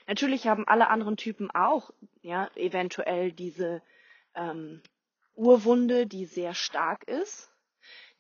Natürlich 0.07 0.47
haben 0.47 0.67
alle 0.67 0.89
anderen 0.89 1.17
Typen 1.17 1.51
auch 1.51 1.91
ja, 2.23 2.51
eventuell 2.57 3.33
diese 3.33 3.83
ähm, 4.35 4.83
Urwunde, 5.35 6.07
die 6.07 6.25
sehr 6.25 6.55
stark 6.55 7.05
ist, 7.09 7.51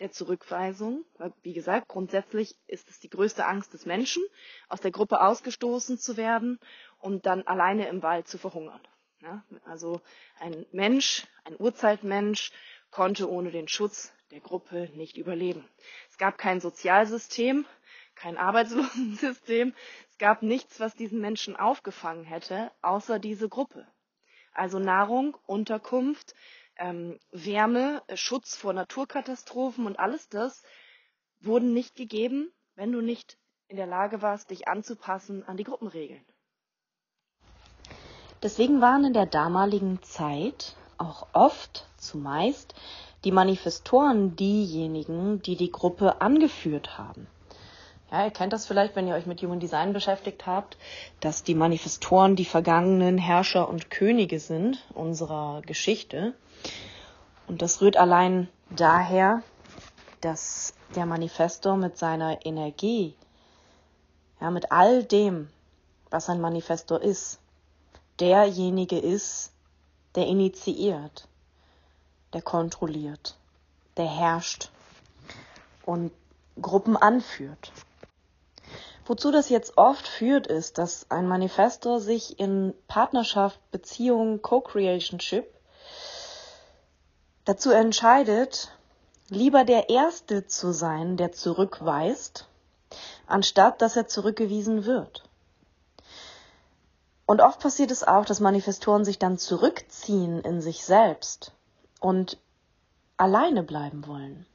der 0.00 0.12
Zurückweisung. 0.12 1.05
Wie 1.43 1.55
gesagt, 1.55 1.88
grundsätzlich 1.88 2.57
ist 2.66 2.88
es 2.90 3.00
die 3.00 3.11
größte 3.11 3.47
Angst 3.47 3.73
des 3.73 3.87
Menschen, 3.87 4.23
aus 4.69 4.81
der 4.81 4.90
Gruppe 4.90 5.21
ausgestoßen 5.21 5.99
zu 5.99 6.16
werden 6.16 6.59
und 6.99 7.26
dann 7.26 7.43
alleine 7.43 7.88
im 7.88 8.02
Wald 8.02 8.28
zu 8.28 8.38
verhungern. 8.38 8.81
Ja, 9.23 9.42
also 9.64 10.00
ein 10.38 10.66
Mensch, 10.73 11.26
ein 11.44 11.56
Urzeitmensch, 11.58 12.52
konnte 12.90 13.30
ohne 13.30 13.50
den 13.50 13.68
Schutz 13.68 14.12
der 14.30 14.40
Gruppe 14.40 14.90
nicht 14.94 15.16
überleben. 15.16 15.68
Es 16.11 16.18
gab 16.18 16.38
kein 16.38 16.61
Sozialsystem, 16.61 17.66
kein 18.14 18.37
Arbeitslosensystem. 18.37 19.75
Es 20.11 20.18
gab 20.18 20.42
nichts, 20.42 20.80
was 20.80 20.94
diesen 20.94 21.20
Menschen 21.20 21.56
aufgefangen 21.56 22.25
hätte, 22.25 22.70
außer 22.82 23.18
diese 23.18 23.49
Gruppe. 23.49 23.87
Also 24.52 24.78
Nahrung, 24.78 25.37
Unterkunft, 25.46 26.35
ähm, 26.76 27.18
Wärme, 27.30 28.02
Schutz 28.14 28.56
vor 28.56 28.73
Naturkatastrophen 28.73 29.87
und 29.87 29.99
alles 29.99 30.28
das 30.28 30.62
wurden 31.40 31.73
nicht 31.73 31.94
gegeben, 31.94 32.52
wenn 32.75 32.92
du 32.92 33.00
nicht 33.00 33.38
in 33.68 33.76
der 33.76 33.87
Lage 33.87 34.23
warst, 34.23 34.50
dich 34.50 34.68
anzupassen 34.68 35.42
an 35.44 35.56
die 35.56 35.64
Gruppenregeln. 35.64 36.25
Deswegen 38.46 38.80
waren 38.80 39.04
in 39.04 39.12
der 39.12 39.26
damaligen 39.26 40.00
Zeit 40.04 40.76
auch 40.98 41.26
oft, 41.32 41.84
zumeist, 41.98 42.76
die 43.24 43.32
Manifestoren 43.32 44.36
diejenigen, 44.36 45.42
die 45.42 45.56
die 45.56 45.72
Gruppe 45.72 46.20
angeführt 46.20 46.96
haben. 46.96 47.26
Ja, 48.12 48.24
ihr 48.24 48.30
kennt 48.30 48.52
das 48.52 48.64
vielleicht, 48.64 48.94
wenn 48.94 49.08
ihr 49.08 49.16
euch 49.16 49.26
mit 49.26 49.42
Human 49.42 49.58
Design 49.58 49.92
beschäftigt 49.92 50.46
habt, 50.46 50.76
dass 51.18 51.42
die 51.42 51.56
Manifestoren 51.56 52.36
die 52.36 52.44
vergangenen 52.44 53.18
Herrscher 53.18 53.68
und 53.68 53.90
Könige 53.90 54.38
sind 54.38 54.78
unserer 54.94 55.60
Geschichte. 55.62 56.32
Und 57.48 57.62
das 57.62 57.80
rührt 57.80 57.96
allein 57.96 58.46
daher, 58.70 59.42
dass 60.20 60.72
der 60.94 61.06
Manifestor 61.06 61.76
mit 61.76 61.98
seiner 61.98 62.46
Energie, 62.46 63.16
ja, 64.40 64.52
mit 64.52 64.70
all 64.70 65.02
dem, 65.02 65.48
was 66.10 66.28
ein 66.28 66.40
Manifestor 66.40 67.02
ist, 67.02 67.40
derjenige 68.20 68.99
ist, 68.99 69.52
der 70.14 70.26
initiiert, 70.26 71.28
der 72.32 72.42
kontrolliert, 72.42 73.37
der 73.96 74.06
herrscht 74.06 74.70
und 75.85 76.11
Gruppen 76.61 76.96
anführt. 76.96 77.73
Wozu 79.04 79.30
das 79.30 79.50
jetzt 79.50 79.78
oft 79.78 80.08
führt, 80.08 80.49
ist, 80.49 80.78
dass 80.78 81.11
ein 81.11 81.28
Manifestor 81.28 82.00
sich 82.00 82.40
in 82.40 82.75
Partnerschaft, 82.88 83.61
Beziehung, 83.70 84.42
Co-Creationship 84.42 85.46
dazu 87.44 87.70
entscheidet, 87.70 88.73
lieber 89.28 89.64
der 89.64 89.88
Erste 89.90 90.46
zu 90.46 90.73
sein, 90.73 91.16
der 91.16 91.32
zurückweist, 91.32 92.49
anstatt 93.26 93.80
dass 93.80 93.96
er 93.96 94.08
zurückgewiesen 94.08 94.85
wird. 94.87 95.25
Und 97.26 97.40
oft 97.40 97.61
passiert 97.61 97.90
es 97.90 98.04
auch, 98.04 98.25
dass 98.25 98.38
Manifestoren 98.38 99.04
sich 99.04 99.18
dann 99.18 99.37
zurückziehen 99.37 100.40
in 100.40 100.61
sich 100.61 100.85
selbst 100.85 101.52
und 102.00 102.38
alleine 103.16 103.64
bleiben 103.64 104.06
wollen. 104.06 104.47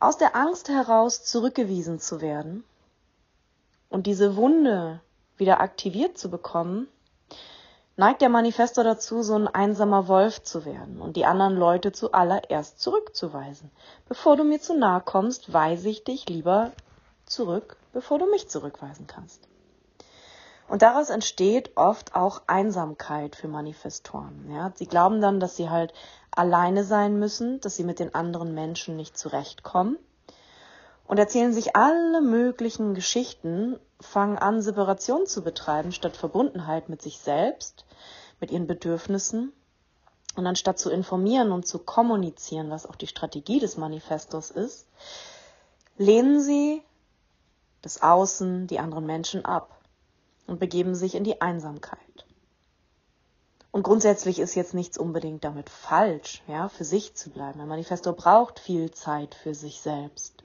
Aus 0.00 0.16
der 0.16 0.34
Angst 0.34 0.68
heraus 0.68 1.24
zurückgewiesen 1.24 2.00
zu 2.00 2.20
werden 2.20 2.64
und 3.90 4.06
diese 4.06 4.36
Wunde 4.36 5.00
wieder 5.36 5.60
aktiviert 5.60 6.16
zu 6.16 6.30
bekommen, 6.30 6.88
neigt 7.96 8.22
der 8.22 8.28
Manifestor 8.28 8.84
dazu, 8.84 9.22
so 9.22 9.34
ein 9.34 9.48
einsamer 9.48 10.08
Wolf 10.08 10.42
zu 10.42 10.64
werden 10.64 11.00
und 11.00 11.16
die 11.16 11.26
anderen 11.26 11.56
Leute 11.56 11.92
zuallererst 11.92 12.80
zurückzuweisen. 12.80 13.70
Bevor 14.08 14.36
du 14.36 14.44
mir 14.44 14.60
zu 14.60 14.74
nahe 14.74 15.00
kommst, 15.00 15.52
weise 15.52 15.88
ich 15.88 16.04
dich 16.04 16.28
lieber 16.28 16.72
zurück, 17.26 17.76
bevor 17.92 18.18
du 18.18 18.26
mich 18.26 18.48
zurückweisen 18.48 19.06
kannst. 19.06 19.48
Und 20.66 20.82
daraus 20.82 21.10
entsteht 21.10 21.76
oft 21.76 22.14
auch 22.14 22.42
Einsamkeit 22.46 23.36
für 23.36 23.48
Manifestoren. 23.48 24.50
Ja? 24.50 24.72
Sie 24.74 24.86
glauben 24.86 25.20
dann, 25.20 25.38
dass 25.40 25.56
sie 25.56 25.68
halt 25.68 25.92
alleine 26.30 26.84
sein 26.84 27.18
müssen, 27.18 27.60
dass 27.60 27.76
sie 27.76 27.84
mit 27.84 27.98
den 27.98 28.14
anderen 28.14 28.54
Menschen 28.54 28.96
nicht 28.96 29.16
zurechtkommen 29.16 29.98
und 31.06 31.18
erzählen 31.18 31.52
sich 31.52 31.76
alle 31.76 32.20
möglichen 32.20 32.94
Geschichten, 32.94 33.78
fangen 34.00 34.38
an, 34.38 34.62
Separation 34.62 35.26
zu 35.26 35.42
betreiben, 35.42 35.92
statt 35.92 36.16
Verbundenheit 36.16 36.88
mit 36.88 37.02
sich 37.02 37.18
selbst, 37.18 37.84
mit 38.40 38.50
ihren 38.50 38.66
Bedürfnissen. 38.66 39.52
Und 40.36 40.46
anstatt 40.46 40.78
zu 40.78 40.90
informieren 40.90 41.52
und 41.52 41.66
zu 41.66 41.78
kommunizieren, 41.78 42.70
was 42.70 42.86
auch 42.86 42.96
die 42.96 43.06
Strategie 43.06 43.60
des 43.60 43.76
Manifestos 43.76 44.50
ist, 44.50 44.88
lehnen 45.96 46.40
sie 46.40 46.82
das 47.82 48.02
Außen, 48.02 48.66
die 48.66 48.80
anderen 48.80 49.06
Menschen 49.06 49.44
ab 49.44 49.78
und 50.46 50.60
begeben 50.60 50.94
sich 50.94 51.14
in 51.14 51.24
die 51.24 51.40
Einsamkeit. 51.40 52.26
Und 53.74 53.82
grundsätzlich 53.82 54.38
ist 54.38 54.54
jetzt 54.54 54.72
nichts 54.72 54.96
unbedingt 54.96 55.42
damit 55.42 55.68
falsch, 55.68 56.44
ja, 56.46 56.68
für 56.68 56.84
sich 56.84 57.16
zu 57.16 57.30
bleiben. 57.30 57.60
Ein 57.60 57.66
Manifesto 57.66 58.12
braucht 58.12 58.60
viel 58.60 58.92
Zeit 58.92 59.34
für 59.34 59.52
sich 59.52 59.80
selbst. 59.80 60.44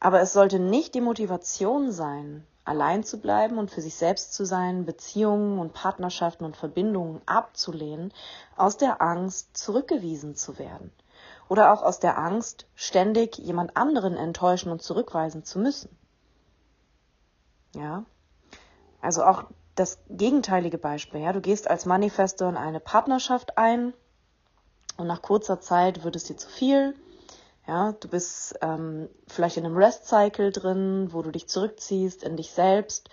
Aber 0.00 0.20
es 0.20 0.32
sollte 0.32 0.58
nicht 0.58 0.96
die 0.96 1.00
Motivation 1.00 1.92
sein, 1.92 2.44
allein 2.64 3.04
zu 3.04 3.20
bleiben 3.20 3.58
und 3.58 3.70
für 3.70 3.82
sich 3.82 3.94
selbst 3.94 4.34
zu 4.34 4.44
sein, 4.44 4.84
Beziehungen 4.84 5.60
und 5.60 5.74
Partnerschaften 5.74 6.44
und 6.44 6.56
Verbindungen 6.56 7.20
abzulehnen, 7.26 8.12
aus 8.56 8.76
der 8.76 9.00
Angst 9.00 9.56
zurückgewiesen 9.56 10.34
zu 10.34 10.58
werden. 10.58 10.90
Oder 11.48 11.72
auch 11.72 11.82
aus 11.82 12.00
der 12.00 12.18
Angst, 12.18 12.66
ständig 12.74 13.38
jemand 13.38 13.76
anderen 13.76 14.16
enttäuschen 14.16 14.72
und 14.72 14.82
zurückweisen 14.82 15.44
zu 15.44 15.58
müssen. 15.58 15.96
Ja, 17.74 18.04
also 19.04 19.24
auch 19.24 19.44
das 19.74 19.98
gegenteilige 20.08 20.78
Beispiel. 20.78 21.20
Ja, 21.20 21.32
du 21.32 21.40
gehst 21.40 21.68
als 21.68 21.84
Manifestor 21.84 22.48
in 22.48 22.56
eine 22.56 22.80
Partnerschaft 22.80 23.58
ein 23.58 23.92
und 24.96 25.06
nach 25.06 25.22
kurzer 25.22 25.60
Zeit 25.60 26.04
wird 26.04 26.16
es 26.16 26.24
dir 26.24 26.36
zu 26.36 26.48
viel. 26.48 26.94
Ja, 27.66 27.92
du 27.92 28.08
bist 28.08 28.56
ähm, 28.60 29.08
vielleicht 29.26 29.56
in 29.56 29.64
einem 29.64 29.76
Rest-Cycle 29.76 30.52
drin, 30.52 31.08
wo 31.12 31.22
du 31.22 31.30
dich 31.30 31.48
zurückziehst 31.48 32.22
in 32.22 32.36
dich 32.36 32.50
selbst 32.50 33.08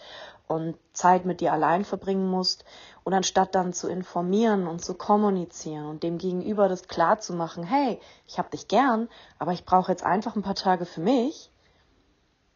und 0.48 0.78
Zeit 0.92 1.26
mit 1.26 1.40
dir 1.40 1.54
allein 1.54 1.86
verbringen 1.86 2.30
musst. 2.30 2.66
Und 3.04 3.14
anstatt 3.14 3.56
dann 3.56 3.74
zu 3.74 3.88
informieren 3.88 4.68
und 4.68 4.84
zu 4.84 4.94
kommunizieren 4.94 5.86
und 5.86 6.04
dem 6.04 6.18
Gegenüber 6.18 6.68
das 6.68 6.88
klar 6.88 7.20
zu 7.20 7.34
machen, 7.34 7.64
hey, 7.64 8.00
ich 8.28 8.38
hab 8.38 8.52
dich 8.52 8.68
gern, 8.68 9.08
aber 9.40 9.54
ich 9.54 9.66
brauche 9.66 9.92
jetzt 9.92 10.04
einfach 10.04 10.36
ein 10.36 10.44
paar 10.44 10.56
Tage 10.56 10.86
für 10.86 11.02
mich, 11.02 11.50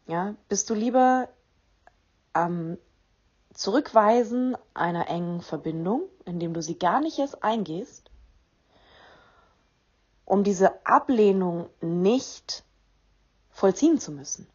ja, 0.06 0.34
bist 0.48 0.70
du 0.70 0.74
lieber 0.74 1.28
am 2.32 2.76
Zurückweisen 3.56 4.56
einer 4.74 5.08
engen 5.08 5.40
Verbindung, 5.40 6.02
indem 6.26 6.52
du 6.52 6.60
sie 6.60 6.78
gar 6.78 7.00
nicht 7.00 7.18
erst 7.18 7.42
eingehst, 7.42 8.10
um 10.26 10.44
diese 10.44 10.86
Ablehnung 10.86 11.70
nicht 11.80 12.64
vollziehen 13.50 13.98
zu 13.98 14.12
müssen. 14.12 14.46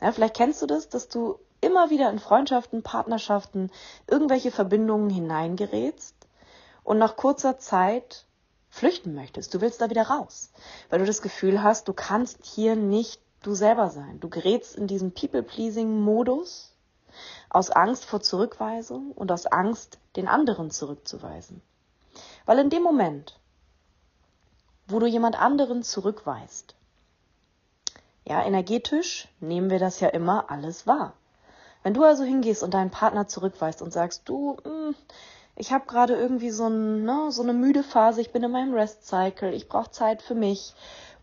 Ja, 0.00 0.10
vielleicht 0.10 0.36
kennst 0.36 0.62
du 0.62 0.66
das, 0.66 0.88
dass 0.88 1.08
du 1.08 1.38
immer 1.60 1.90
wieder 1.90 2.08
in 2.10 2.18
Freundschaften, 2.18 2.82
Partnerschaften, 2.82 3.70
irgendwelche 4.06 4.50
Verbindungen 4.50 5.10
hineingerätst 5.10 6.14
und 6.82 6.96
nach 6.96 7.16
kurzer 7.16 7.58
Zeit 7.58 8.24
flüchten 8.70 9.14
möchtest. 9.14 9.52
Du 9.52 9.60
willst 9.60 9.82
da 9.82 9.90
wieder 9.90 10.04
raus, 10.04 10.50
weil 10.88 11.00
du 11.00 11.04
das 11.04 11.20
Gefühl 11.20 11.62
hast, 11.62 11.88
du 11.88 11.92
kannst 11.92 12.44
hier 12.44 12.74
nicht 12.74 13.20
du 13.42 13.54
selber 13.54 13.90
sein. 13.90 14.18
Du 14.20 14.30
gerätst 14.30 14.76
in 14.76 14.86
diesen 14.86 15.12
People-Pleasing-Modus 15.12 16.75
aus 17.56 17.70
Angst 17.70 18.04
vor 18.04 18.20
Zurückweisung 18.20 19.12
und 19.12 19.32
aus 19.32 19.46
Angst, 19.46 19.98
den 20.16 20.28
anderen 20.28 20.70
zurückzuweisen. 20.70 21.62
Weil 22.44 22.58
in 22.58 22.68
dem 22.68 22.82
Moment, 22.82 23.38
wo 24.86 24.98
du 24.98 25.06
jemand 25.06 25.40
anderen 25.40 25.82
zurückweist, 25.82 26.74
ja, 28.26 28.44
energetisch 28.44 29.28
nehmen 29.40 29.70
wir 29.70 29.78
das 29.78 30.00
ja 30.00 30.08
immer 30.08 30.50
alles 30.50 30.86
wahr. 30.86 31.14
Wenn 31.82 31.94
du 31.94 32.04
also 32.04 32.24
hingehst 32.24 32.62
und 32.62 32.74
deinen 32.74 32.90
Partner 32.90 33.26
zurückweist 33.26 33.80
und 33.80 33.90
sagst, 33.90 34.28
du, 34.28 34.58
hm, 34.62 34.94
ich 35.54 35.72
habe 35.72 35.86
gerade 35.86 36.14
irgendwie 36.14 36.50
so, 36.50 36.66
ein, 36.66 37.04
ne, 37.04 37.32
so 37.32 37.42
eine 37.42 37.54
müde 37.54 37.82
Phase, 37.82 38.20
ich 38.20 38.32
bin 38.32 38.42
in 38.42 38.50
meinem 38.50 38.74
Rest-Cycle, 38.74 39.54
ich 39.54 39.68
brauche 39.68 39.90
Zeit 39.92 40.20
für 40.20 40.34
mich. 40.34 40.74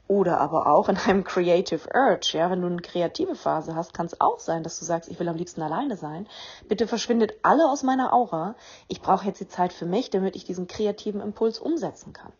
Oder 0.07 0.41
aber 0.41 0.67
auch 0.67 0.89
in 0.89 0.97
einem 0.97 1.23
Creative 1.25 1.87
Urge, 1.93 2.37
ja, 2.37 2.49
wenn 2.51 2.61
du 2.61 2.67
eine 2.67 2.81
kreative 2.81 3.35
Phase 3.35 3.75
hast, 3.75 3.93
kann 3.93 4.05
es 4.05 4.19
auch 4.19 4.39
sein, 4.39 4.63
dass 4.63 4.79
du 4.79 4.85
sagst, 4.85 5.09
ich 5.09 5.19
will 5.19 5.29
am 5.29 5.37
liebsten 5.37 5.61
alleine 5.61 5.95
sein. 5.95 6.27
Bitte 6.67 6.87
verschwindet 6.87 7.33
alle 7.41 7.69
aus 7.69 7.83
meiner 7.83 8.13
Aura. 8.13 8.55
Ich 8.87 9.01
brauche 9.01 9.25
jetzt 9.25 9.39
die 9.39 9.47
Zeit 9.47 9.71
für 9.71 9.85
mich, 9.85 10.09
damit 10.09 10.35
ich 10.35 10.43
diesen 10.43 10.67
kreativen 10.67 11.21
Impuls 11.21 11.59
umsetzen 11.59 12.11
kann. 12.13 12.33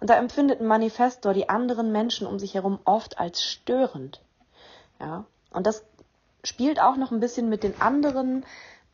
Und 0.00 0.10
da 0.10 0.14
empfindet 0.14 0.60
ein 0.60 0.66
Manifestor 0.66 1.32
die 1.32 1.48
anderen 1.48 1.92
Menschen 1.92 2.26
um 2.26 2.38
sich 2.38 2.54
herum 2.54 2.78
oft 2.84 3.18
als 3.18 3.42
störend. 3.42 4.22
Ja, 5.00 5.24
und 5.52 5.66
das 5.66 5.84
spielt 6.44 6.80
auch 6.80 6.96
noch 6.96 7.12
ein 7.12 7.20
bisschen 7.20 7.48
mit 7.48 7.62
den 7.62 7.80
anderen 7.80 8.44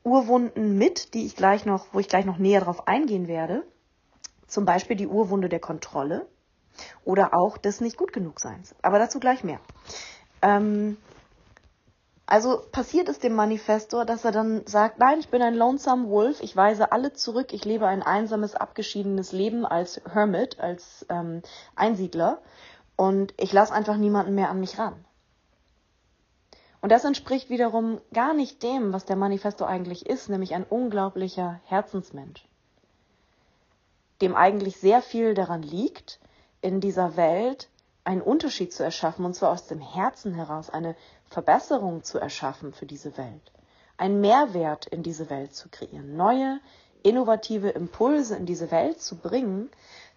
Urwunden 0.02 0.76
mit, 0.76 1.14
die 1.14 1.26
ich 1.26 1.34
gleich 1.34 1.64
noch, 1.64 1.86
wo 1.92 1.98
ich 1.98 2.08
gleich 2.08 2.26
noch 2.26 2.38
näher 2.38 2.60
drauf 2.60 2.86
eingehen 2.86 3.26
werde. 3.26 3.64
Zum 4.46 4.66
Beispiel 4.66 4.96
die 4.96 5.06
Urwunde 5.06 5.48
der 5.48 5.60
Kontrolle 5.60 6.26
oder 7.04 7.34
auch 7.34 7.58
des 7.58 7.80
nicht 7.80 7.96
gut 7.96 8.12
genug 8.12 8.40
Seins. 8.40 8.74
Aber 8.82 8.98
dazu 8.98 9.20
gleich 9.20 9.44
mehr. 9.44 9.60
Ähm, 10.42 10.96
also 12.26 12.62
passiert 12.72 13.08
es 13.08 13.18
dem 13.18 13.34
Manifestor, 13.34 14.06
dass 14.06 14.24
er 14.24 14.32
dann 14.32 14.66
sagt, 14.66 14.98
nein, 14.98 15.20
ich 15.20 15.28
bin 15.28 15.42
ein 15.42 15.54
lonesome 15.54 16.08
Wolf, 16.08 16.40
ich 16.40 16.56
weise 16.56 16.90
alle 16.90 17.12
zurück, 17.12 17.52
ich 17.52 17.64
lebe 17.64 17.86
ein 17.86 18.02
einsames, 18.02 18.54
abgeschiedenes 18.54 19.32
Leben 19.32 19.66
als 19.66 20.00
Hermit, 20.10 20.58
als 20.58 21.04
ähm, 21.10 21.42
Einsiedler 21.76 22.40
und 22.96 23.34
ich 23.36 23.52
lasse 23.52 23.74
einfach 23.74 23.96
niemanden 23.96 24.34
mehr 24.34 24.48
an 24.48 24.60
mich 24.60 24.78
ran. 24.78 25.04
Und 26.80 26.90
das 26.90 27.04
entspricht 27.04 27.50
wiederum 27.50 28.00
gar 28.12 28.34
nicht 28.34 28.62
dem, 28.62 28.92
was 28.92 29.04
der 29.04 29.16
Manifesto 29.16 29.64
eigentlich 29.64 30.06
ist, 30.06 30.28
nämlich 30.28 30.54
ein 30.54 30.64
unglaublicher 30.64 31.60
Herzensmensch, 31.64 32.46
dem 34.22 34.34
eigentlich 34.34 34.78
sehr 34.78 35.02
viel 35.02 35.34
daran 35.34 35.62
liegt, 35.62 36.20
in 36.64 36.80
dieser 36.80 37.16
Welt 37.18 37.68
einen 38.04 38.22
Unterschied 38.22 38.72
zu 38.72 38.82
erschaffen, 38.82 39.26
und 39.26 39.34
zwar 39.34 39.52
aus 39.52 39.66
dem 39.66 39.80
Herzen 39.80 40.32
heraus, 40.32 40.70
eine 40.70 40.96
Verbesserung 41.26 42.04
zu 42.04 42.18
erschaffen 42.18 42.72
für 42.72 42.86
diese 42.86 43.18
Welt, 43.18 43.52
einen 43.98 44.22
Mehrwert 44.22 44.86
in 44.86 45.02
diese 45.02 45.28
Welt 45.28 45.54
zu 45.54 45.68
kreieren, 45.68 46.16
neue, 46.16 46.60
innovative 47.02 47.68
Impulse 47.68 48.34
in 48.34 48.46
diese 48.46 48.70
Welt 48.70 49.02
zu 49.02 49.16
bringen, 49.16 49.70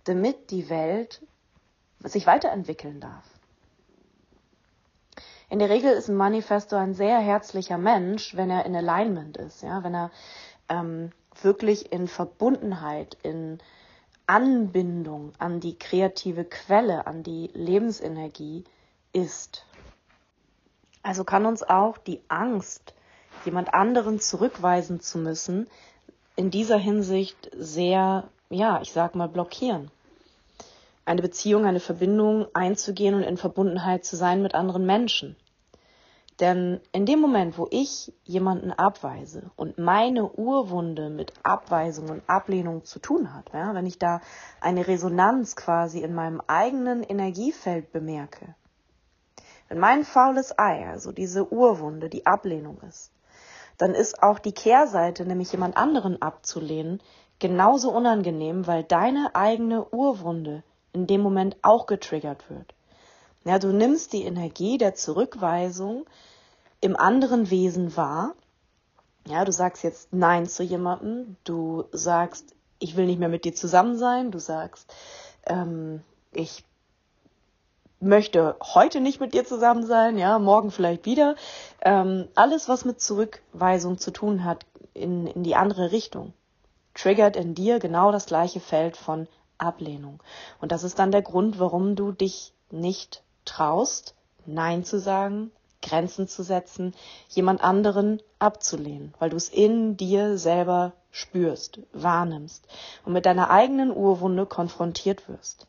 damit 0.06 0.50
die 0.52 0.70
Welt 0.70 1.22
sich 2.00 2.26
weiterentwickeln 2.26 3.02
darf. 3.02 3.26
In 5.50 5.60
der 5.60 5.70
Regel 5.70 5.92
ist 5.92 6.08
ein 6.08 6.16
Manifesto 6.16 6.78
ein 6.78 6.94
sehr 6.94 7.20
herzlicher 7.20 7.78
Mensch, 7.78 8.38
wenn 8.38 8.50
er 8.50 8.66
in 8.66 8.76
Alignment 8.76 9.36
ist, 9.36 9.64
ja, 9.64 9.84
wenn 9.84 9.94
er 9.94 10.12
ähm, 10.70 11.12
wirklich 11.42 11.92
in 11.92 12.08
Verbundenheit, 12.08 13.18
in 13.22 13.60
Anbindung 14.28 15.34
an 15.40 15.60
die 15.60 15.78
kreative 15.78 16.46
Quelle, 16.46 17.08
an 17.08 17.24
die 17.24 17.50
Lebensenergie 17.54 18.66
ist. 19.14 19.66
Also 21.02 21.24
kann 21.24 21.46
uns 21.46 21.64
auch 21.64 21.98
die 21.98 22.22
Angst, 22.28 22.94
jemand 23.46 23.74
anderen 23.74 24.20
zurückweisen 24.20 25.00
zu 25.00 25.18
müssen, 25.18 25.68
in 26.36 26.52
dieser 26.52 26.78
Hinsicht 26.78 27.50
sehr, 27.58 28.30
ja, 28.50 28.82
ich 28.82 28.92
sag 28.92 29.16
mal, 29.16 29.30
blockieren 29.30 29.90
eine 31.08 31.22
Beziehung, 31.22 31.66
eine 31.66 31.80
Verbindung 31.80 32.48
einzugehen 32.54 33.16
und 33.16 33.24
in 33.24 33.38
Verbundenheit 33.38 34.04
zu 34.04 34.18
sein 34.18 34.42
mit 34.42 34.54
anderen 34.54 34.86
Menschen. 34.86 35.38
Denn 36.40 36.82
in 36.92 37.08
dem 37.08 37.20
Moment, 37.20 37.58
wo 37.58 37.68
ich 37.72 38.14
jemanden 38.24 38.72
abweise 38.72 39.50
und 39.56 39.80
meine 39.80 40.32
Urwunde 40.32 41.10
mit 41.10 41.34
Abweisung 41.42 42.10
und 42.10 42.30
Ablehnung 42.30 42.84
zu 42.86 43.00
tun 43.00 43.34
hat, 43.34 43.50
ja, 43.54 43.74
wenn 43.74 43.88
ich 43.88 43.98
da 43.98 44.22
eine 44.62 44.88
Resonanz 44.88 45.56
quasi 45.56 46.02
in 46.02 46.14
meinem 46.14 46.42
eigenen 46.46 47.02
Energiefeld 47.02 47.92
bemerke, 47.92 48.54
wenn 49.68 49.80
mein 49.80 50.04
faules 50.04 50.58
Ei, 50.60 50.88
also 50.88 51.12
diese 51.12 51.52
Urwunde, 51.52 52.08
die 52.08 52.28
Ablehnung 52.28 52.80
ist, 52.88 53.12
dann 53.80 53.96
ist 53.96 54.22
auch 54.22 54.38
die 54.38 54.54
Kehrseite, 54.54 55.26
nämlich 55.26 55.52
jemand 55.52 55.76
anderen 55.76 56.22
abzulehnen, 56.22 57.02
genauso 57.40 57.92
unangenehm, 57.92 58.68
weil 58.68 58.84
deine 58.84 59.36
eigene 59.36 59.86
Urwunde 59.90 60.64
in 60.94 61.08
dem 61.08 61.22
Moment 61.22 61.58
auch 61.64 61.86
getriggert 61.86 62.50
wird. 62.50 62.74
Ja, 63.48 63.60
du 63.60 63.70
nimmst 63.70 64.12
die 64.12 64.24
Energie 64.24 64.78
der 64.78 64.94
Zurückweisung 64.94 66.06
im 66.82 66.98
anderen 66.98 67.50
Wesen 67.50 67.96
wahr. 67.96 68.34
Ja, 69.26 69.46
du 69.46 69.54
sagst 69.54 69.86
jetzt 69.86 70.12
Nein 70.12 70.48
zu 70.48 70.64
jemandem, 70.64 71.38
du 71.46 71.86
sagst, 71.94 72.54
ich 72.80 72.98
will 72.98 73.06
nicht 73.06 73.20
mehr 73.20 73.30
mit 73.30 73.46
dir 73.46 73.56
zusammen 73.56 73.98
sein, 73.98 74.32
du 74.32 74.40
sagst, 74.40 74.94
ähm, 75.46 76.02
ich 76.34 76.66
möchte 78.02 78.58
heute 78.62 79.00
nicht 79.00 79.22
mit 79.22 79.34
dir 79.34 79.46
zusammen 79.46 79.86
sein, 79.86 80.18
ja, 80.18 80.40
morgen 80.40 80.70
vielleicht 80.70 81.06
wieder. 81.06 81.38
Ähm, 81.80 82.28
alles, 82.36 82.68
was 82.68 82.84
mit 82.84 83.00
Zurückweisung 83.00 83.98
zu 83.98 84.12
tun 84.12 84.44
hat 84.44 84.66
in, 84.94 85.26
in 85.26 85.44
die 85.44 85.56
andere 85.56 85.94
Richtung, 85.94 86.34
triggert 86.94 87.38
in 87.38 87.56
dir 87.56 87.80
genau 87.80 88.12
das 88.12 88.26
gleiche 88.26 88.60
Feld 88.60 88.98
von 88.98 89.30
Ablehnung. 89.58 90.22
Und 90.60 90.74
das 90.74 90.84
ist 90.84 91.00
dann 91.00 91.14
der 91.14 91.22
Grund, 91.22 91.60
warum 91.60 91.96
du 91.96 92.12
dich 92.12 92.54
nicht 92.72 93.24
traust, 93.48 94.14
Nein 94.46 94.84
zu 94.86 95.00
sagen, 95.00 95.52
Grenzen 95.82 96.28
zu 96.28 96.44
setzen, 96.44 96.94
jemand 97.30 97.64
anderen 97.64 98.22
abzulehnen, 98.40 99.14
weil 99.20 99.30
du 99.30 99.38
es 99.38 99.50
in 99.50 99.98
dir 99.98 100.38
selber 100.38 100.94
spürst, 101.12 101.80
wahrnimmst 101.94 102.66
und 103.06 103.14
mit 103.14 103.26
deiner 103.26 103.50
eigenen 103.50 103.92
Urwunde 103.92 104.46
konfrontiert 104.46 105.28
wirst. 105.30 105.68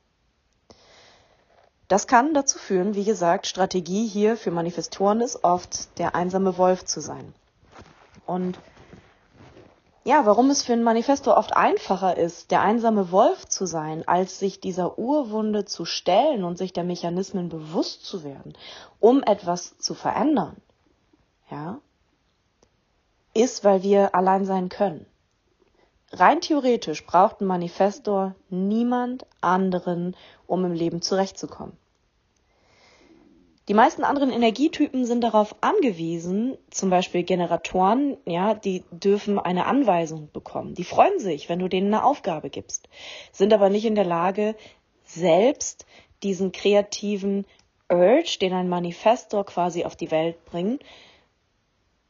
Das 1.88 2.06
kann 2.06 2.34
dazu 2.34 2.58
führen, 2.58 2.94
wie 2.94 3.04
gesagt, 3.04 3.46
Strategie 3.46 4.06
hier 4.06 4.36
für 4.36 4.50
Manifestoren 4.50 5.22
ist 5.22 5.42
oft 5.42 5.98
der 5.98 6.14
einsame 6.14 6.58
Wolf 6.58 6.84
zu 6.84 7.00
sein. 7.00 7.34
Und 8.26 8.58
ja, 10.08 10.24
warum 10.24 10.48
es 10.48 10.62
für 10.62 10.72
ein 10.72 10.82
Manifesto 10.82 11.36
oft 11.36 11.54
einfacher 11.54 12.16
ist, 12.16 12.50
der 12.50 12.62
einsame 12.62 13.12
Wolf 13.12 13.46
zu 13.46 13.66
sein, 13.66 14.08
als 14.08 14.38
sich 14.38 14.58
dieser 14.58 14.98
Urwunde 14.98 15.66
zu 15.66 15.84
stellen 15.84 16.44
und 16.44 16.56
sich 16.56 16.72
der 16.72 16.82
Mechanismen 16.82 17.50
bewusst 17.50 18.06
zu 18.06 18.24
werden, 18.24 18.54
um 19.00 19.22
etwas 19.22 19.76
zu 19.76 19.92
verändern, 19.92 20.56
ja, 21.50 21.78
ist, 23.34 23.64
weil 23.64 23.82
wir 23.82 24.14
allein 24.14 24.46
sein 24.46 24.70
können. 24.70 25.04
Rein 26.10 26.40
theoretisch 26.40 27.04
braucht 27.04 27.42
ein 27.42 27.46
Manifestor 27.46 28.34
niemand 28.48 29.26
anderen, 29.42 30.16
um 30.46 30.64
im 30.64 30.72
Leben 30.72 31.02
zurechtzukommen. 31.02 31.76
Die 33.68 33.74
meisten 33.74 34.02
anderen 34.02 34.32
Energietypen 34.32 35.04
sind 35.04 35.22
darauf 35.22 35.54
angewiesen, 35.60 36.56
zum 36.70 36.88
Beispiel 36.88 37.22
Generatoren, 37.22 38.16
ja, 38.24 38.54
die 38.54 38.82
dürfen 38.90 39.38
eine 39.38 39.66
Anweisung 39.66 40.30
bekommen. 40.32 40.74
Die 40.74 40.84
freuen 40.84 41.20
sich, 41.20 41.50
wenn 41.50 41.58
du 41.58 41.68
denen 41.68 41.92
eine 41.92 42.02
Aufgabe 42.02 42.48
gibst, 42.48 42.88
sind 43.30 43.52
aber 43.52 43.68
nicht 43.68 43.84
in 43.84 43.94
der 43.94 44.06
Lage, 44.06 44.56
selbst 45.04 45.84
diesen 46.22 46.50
kreativen 46.50 47.44
Urge, 47.90 48.38
den 48.40 48.54
ein 48.54 48.70
Manifestor 48.70 49.44
quasi 49.44 49.84
auf 49.84 49.96
die 49.96 50.10
Welt 50.10 50.42
bringt, 50.46 50.82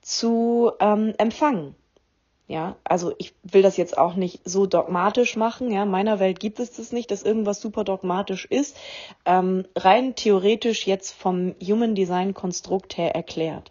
zu 0.00 0.70
ähm, 0.78 1.14
empfangen. 1.18 1.74
Ja, 2.48 2.76
also 2.82 3.12
ich 3.18 3.34
will 3.42 3.62
das 3.62 3.76
jetzt 3.76 3.98
auch 3.98 4.14
nicht 4.14 4.40
so 4.44 4.66
dogmatisch 4.66 5.36
machen. 5.36 5.70
Ja, 5.70 5.82
in 5.82 5.90
meiner 5.90 6.18
Welt 6.18 6.40
gibt 6.40 6.60
es 6.60 6.72
das 6.72 6.92
nicht, 6.92 7.10
dass 7.10 7.22
irgendwas 7.22 7.60
super 7.60 7.84
dogmatisch 7.84 8.46
ist. 8.46 8.76
Ähm, 9.26 9.66
rein 9.76 10.14
theoretisch 10.14 10.86
jetzt 10.86 11.12
vom 11.12 11.54
Human 11.62 11.94
Design 11.94 12.32
Konstrukt 12.34 12.96
her 12.96 13.14
erklärt. 13.14 13.70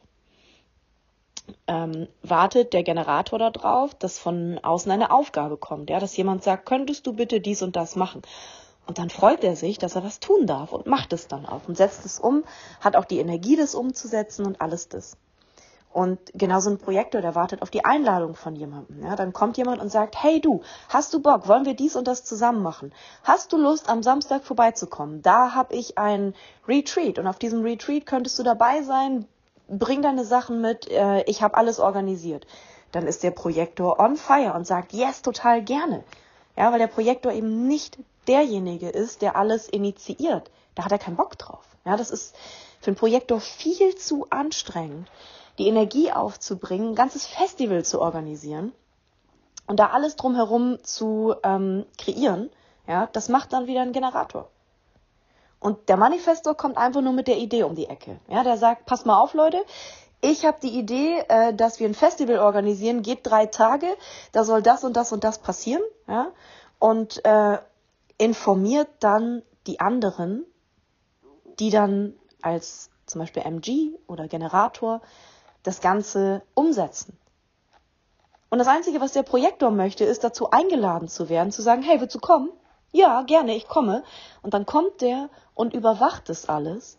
ähm, 1.67 2.07
wartet 2.23 2.73
der 2.73 2.83
Generator 2.83 3.39
darauf, 3.39 3.93
dass 3.95 4.19
von 4.19 4.59
außen 4.59 4.91
eine 4.91 5.11
Aufgabe 5.11 5.57
kommt, 5.57 5.89
ja, 5.89 5.99
dass 5.99 6.17
jemand 6.17 6.43
sagt, 6.43 6.65
könntest 6.65 7.07
du 7.07 7.13
bitte 7.13 7.39
dies 7.41 7.61
und 7.61 7.75
das 7.75 7.95
machen? 7.95 8.21
Und 8.85 8.99
dann 8.99 9.09
freut 9.09 9.43
er 9.43 9.55
sich, 9.55 9.77
dass 9.79 9.95
er 9.95 10.03
was 10.03 10.19
tun 10.19 10.47
darf 10.47 10.71
und 10.71 10.87
macht 10.87 11.11
es 11.13 11.27
dann 11.27 11.45
auch 11.45 11.67
und 11.67 11.75
setzt 11.77 12.05
es 12.05 12.19
um, 12.19 12.43
hat 12.79 12.95
auch 12.95 13.05
die 13.05 13.19
Energie, 13.19 13.55
das 13.57 13.75
umzusetzen 13.75 14.45
und 14.45 14.61
alles 14.61 14.87
das. 14.89 15.17
Und 15.91 16.19
genauso 16.33 16.69
ein 16.69 16.77
Projektor, 16.77 17.21
der 17.21 17.33
wartet 17.33 17.61
auf 17.61 17.71
die 17.71 17.83
Einladung 17.83 18.35
von 18.35 18.55
jemandem. 18.55 19.03
Ja, 19.03 19.15
dann 19.15 19.33
kommt 19.33 19.57
jemand 19.57 19.81
und 19.81 19.89
sagt, 19.89 20.21
hey 20.21 20.39
du, 20.39 20.61
hast 20.89 21.13
du 21.13 21.21
Bock, 21.21 21.47
wollen 21.47 21.65
wir 21.65 21.73
dies 21.73 21.95
und 21.95 22.07
das 22.07 22.23
zusammen 22.23 22.61
machen? 22.61 22.93
Hast 23.23 23.51
du 23.51 23.57
Lust, 23.57 23.89
am 23.89 24.03
Samstag 24.03 24.43
vorbeizukommen? 24.43 25.21
Da 25.21 25.55
habe 25.55 25.75
ich 25.75 25.97
ein 25.97 26.35
Retreat 26.67 27.17
und 27.17 27.25
auf 27.25 27.39
diesem 27.39 27.63
Retreat 27.63 28.05
könntest 28.05 28.37
du 28.37 28.43
dabei 28.43 28.83
sein. 28.83 29.25
Bring 29.67 30.01
deine 30.01 30.23
Sachen 30.23 30.61
mit, 30.61 30.89
äh, 30.91 31.23
ich 31.23 31.41
habe 31.41 31.57
alles 31.57 31.79
organisiert. 31.79 32.45
Dann 32.91 33.07
ist 33.07 33.23
der 33.23 33.31
Projektor 33.31 33.99
on 33.99 34.17
fire 34.17 34.53
und 34.53 34.67
sagt, 34.67 34.93
yes, 34.93 35.21
total 35.21 35.63
gerne. 35.63 36.03
Ja, 36.55 36.71
weil 36.71 36.79
der 36.79 36.87
Projektor 36.87 37.31
eben 37.31 37.67
nicht 37.67 37.97
derjenige 38.27 38.89
ist, 38.89 39.21
der 39.21 39.35
alles 39.35 39.67
initiiert. 39.67 40.51
Da 40.75 40.85
hat 40.85 40.91
er 40.91 40.99
keinen 40.99 41.17
Bock 41.17 41.37
drauf. 41.37 41.65
Ja, 41.85 41.97
das 41.97 42.11
ist 42.11 42.35
für 42.81 42.87
einen 42.87 42.97
Projektor 42.97 43.39
viel 43.39 43.95
zu 43.95 44.27
anstrengend, 44.29 45.09
die 45.57 45.67
Energie 45.67 46.11
aufzubringen, 46.11 46.89
ein 46.89 46.95
ganzes 46.95 47.25
Festival 47.25 47.83
zu 47.83 48.01
organisieren 48.01 48.73
und 49.65 49.79
da 49.79 49.87
alles 49.87 50.15
drumherum 50.15 50.77
zu 50.83 51.35
ähm, 51.43 51.85
kreieren. 51.97 52.49
Ja, 52.87 53.07
das 53.11 53.29
macht 53.29 53.53
dann 53.53 53.67
wieder 53.67 53.81
ein 53.81 53.91
Generator. 53.91 54.49
Und 55.59 55.89
der 55.89 55.97
Manifestor 55.97 56.55
kommt 56.55 56.77
einfach 56.77 57.01
nur 57.01 57.13
mit 57.13 57.27
der 57.27 57.37
Idee 57.37 57.63
um 57.63 57.75
die 57.75 57.87
Ecke. 57.87 58.19
Ja, 58.27 58.43
der 58.43 58.57
sagt, 58.57 58.85
pass 58.85 59.05
mal 59.05 59.19
auf, 59.19 59.33
Leute, 59.33 59.57
ich 60.21 60.45
habe 60.45 60.57
die 60.61 60.77
Idee, 60.77 61.23
äh, 61.27 61.53
dass 61.53 61.79
wir 61.79 61.87
ein 61.87 61.93
Festival 61.93 62.39
organisieren, 62.39 63.01
geht 63.01 63.19
drei 63.23 63.45
Tage, 63.45 63.87
da 64.31 64.43
soll 64.43 64.61
das 64.61 64.83
und 64.83 64.95
das 64.95 65.11
und 65.11 65.23
das 65.23 65.39
passieren, 65.39 65.81
ja, 66.07 66.31
und 66.79 67.23
äh, 67.25 67.57
informiert 68.17 68.87
dann 68.99 69.41
die 69.67 69.79
anderen, 69.79 70.45
die 71.59 71.69
dann 71.69 72.13
als 72.41 72.89
zum 73.05 73.19
Beispiel 73.19 73.43
MG 73.43 73.97
oder 74.07 74.27
Generator 74.27 75.01
das 75.63 75.81
Ganze 75.81 76.41
umsetzen. 76.53 77.17
Und 78.49 78.59
das 78.59 78.67
Einzige, 78.67 79.01
was 79.01 79.11
der 79.11 79.23
Projektor 79.23 79.71
möchte, 79.71 80.05
ist 80.05 80.23
dazu 80.23 80.51
eingeladen 80.51 81.07
zu 81.07 81.29
werden, 81.29 81.51
zu 81.51 81.61
sagen, 81.61 81.81
hey, 81.81 81.99
willst 81.99 82.15
du 82.15 82.19
kommen? 82.19 82.49
Ja, 82.91 83.21
gerne, 83.23 83.55
ich 83.55 83.67
komme. 83.67 84.03
Und 84.41 84.53
dann 84.53 84.65
kommt 84.65 85.01
der 85.01 85.29
und 85.53 85.73
überwacht 85.73 86.29
das 86.29 86.47
alles. 86.47 86.97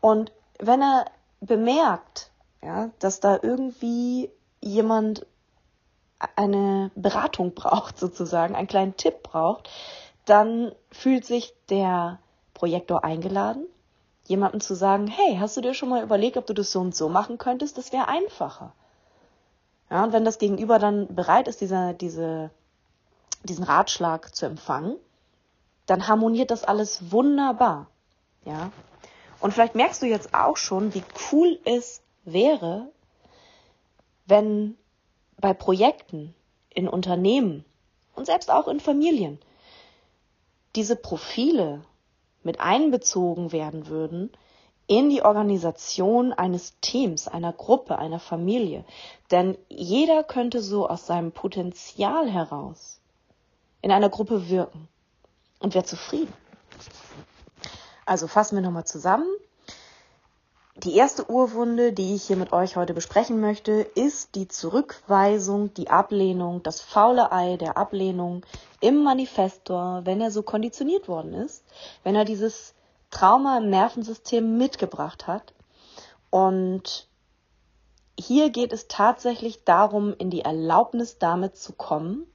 Und 0.00 0.32
wenn 0.58 0.80
er 0.80 1.06
bemerkt, 1.40 2.30
ja, 2.62 2.90
dass 3.00 3.20
da 3.20 3.38
irgendwie 3.42 4.30
jemand 4.60 5.26
eine 6.36 6.90
Beratung 6.94 7.54
braucht, 7.54 7.98
sozusagen, 7.98 8.54
einen 8.54 8.68
kleinen 8.68 8.96
Tipp 8.96 9.22
braucht, 9.22 9.68
dann 10.24 10.72
fühlt 10.90 11.24
sich 11.24 11.54
der 11.68 12.18
Projektor 12.54 13.04
eingeladen, 13.04 13.66
jemandem 14.26 14.60
zu 14.60 14.74
sagen, 14.74 15.06
hey, 15.06 15.36
hast 15.38 15.56
du 15.56 15.60
dir 15.60 15.74
schon 15.74 15.88
mal 15.88 16.02
überlegt, 16.02 16.36
ob 16.36 16.46
du 16.46 16.54
das 16.54 16.72
so 16.72 16.80
und 16.80 16.94
so 16.94 17.08
machen 17.08 17.38
könntest? 17.38 17.76
Das 17.78 17.92
wäre 17.92 18.08
einfacher. 18.08 18.72
Ja, 19.90 20.04
und 20.04 20.12
wenn 20.12 20.24
das 20.24 20.38
Gegenüber 20.38 20.78
dann 20.78 21.14
bereit 21.14 21.46
ist, 21.46 21.60
dieser, 21.60 21.92
diese, 21.92 22.50
diesen 23.42 23.64
Ratschlag 23.64 24.34
zu 24.34 24.46
empfangen, 24.46 24.96
dann 25.86 26.08
harmoniert 26.08 26.50
das 26.50 26.64
alles 26.64 27.12
wunderbar. 27.12 27.88
Ja. 28.44 28.70
Und 29.40 29.52
vielleicht 29.52 29.74
merkst 29.74 30.00
du 30.00 30.06
jetzt 30.06 30.32
auch 30.32 30.56
schon, 30.56 30.94
wie 30.94 31.04
cool 31.30 31.58
es 31.64 32.00
wäre, 32.24 32.88
wenn 34.26 34.76
bei 35.38 35.52
Projekten, 35.52 36.34
in 36.74 36.88
Unternehmen 36.88 37.64
und 38.14 38.26
selbst 38.26 38.50
auch 38.50 38.68
in 38.68 38.80
Familien 38.80 39.38
diese 40.74 40.96
Profile 40.96 41.82
mit 42.44 42.60
einbezogen 42.60 43.52
werden 43.52 43.88
würden 43.88 44.30
in 44.86 45.08
die 45.08 45.22
Organisation 45.22 46.32
eines 46.32 46.78
Teams, 46.80 47.26
einer 47.26 47.52
Gruppe, 47.52 47.98
einer 47.98 48.20
Familie. 48.20 48.84
Denn 49.30 49.56
jeder 49.68 50.22
könnte 50.24 50.60
so 50.60 50.88
aus 50.88 51.06
seinem 51.06 51.32
Potenzial 51.32 52.30
heraus 52.30 53.00
in 53.80 53.90
einer 53.90 54.10
Gruppe 54.10 54.48
wirken 54.48 54.88
und 55.58 55.74
wäre 55.74 55.84
zufrieden. 55.84 56.32
Also 58.06 58.28
fassen 58.28 58.56
wir 58.56 58.62
nochmal 58.62 58.84
zusammen. 58.84 59.26
Die 60.84 60.96
erste 60.96 61.30
Urwunde, 61.30 61.94
die 61.94 62.14
ich 62.14 62.24
hier 62.24 62.36
mit 62.36 62.52
euch 62.52 62.76
heute 62.76 62.92
besprechen 62.92 63.40
möchte, 63.40 63.72
ist 63.72 64.34
die 64.34 64.48
Zurückweisung, 64.48 65.72
die 65.72 65.88
Ablehnung, 65.88 66.62
das 66.62 66.82
faule 66.82 67.32
Ei 67.32 67.56
der 67.56 67.78
Ablehnung 67.78 68.44
im 68.80 69.02
Manifestor, 69.02 70.02
wenn 70.04 70.20
er 70.20 70.30
so 70.30 70.42
konditioniert 70.42 71.08
worden 71.08 71.32
ist, 71.32 71.64
wenn 72.02 72.14
er 72.14 72.26
dieses 72.26 72.74
Trauma 73.10 73.56
im 73.56 73.70
Nervensystem 73.70 74.58
mitgebracht 74.58 75.26
hat. 75.26 75.54
Und 76.28 77.08
hier 78.20 78.50
geht 78.50 78.74
es 78.74 78.86
tatsächlich 78.86 79.64
darum, 79.64 80.14
in 80.18 80.28
die 80.28 80.42
Erlaubnis 80.42 81.16
damit 81.18 81.56
zu 81.56 81.72
kommen, 81.72 82.26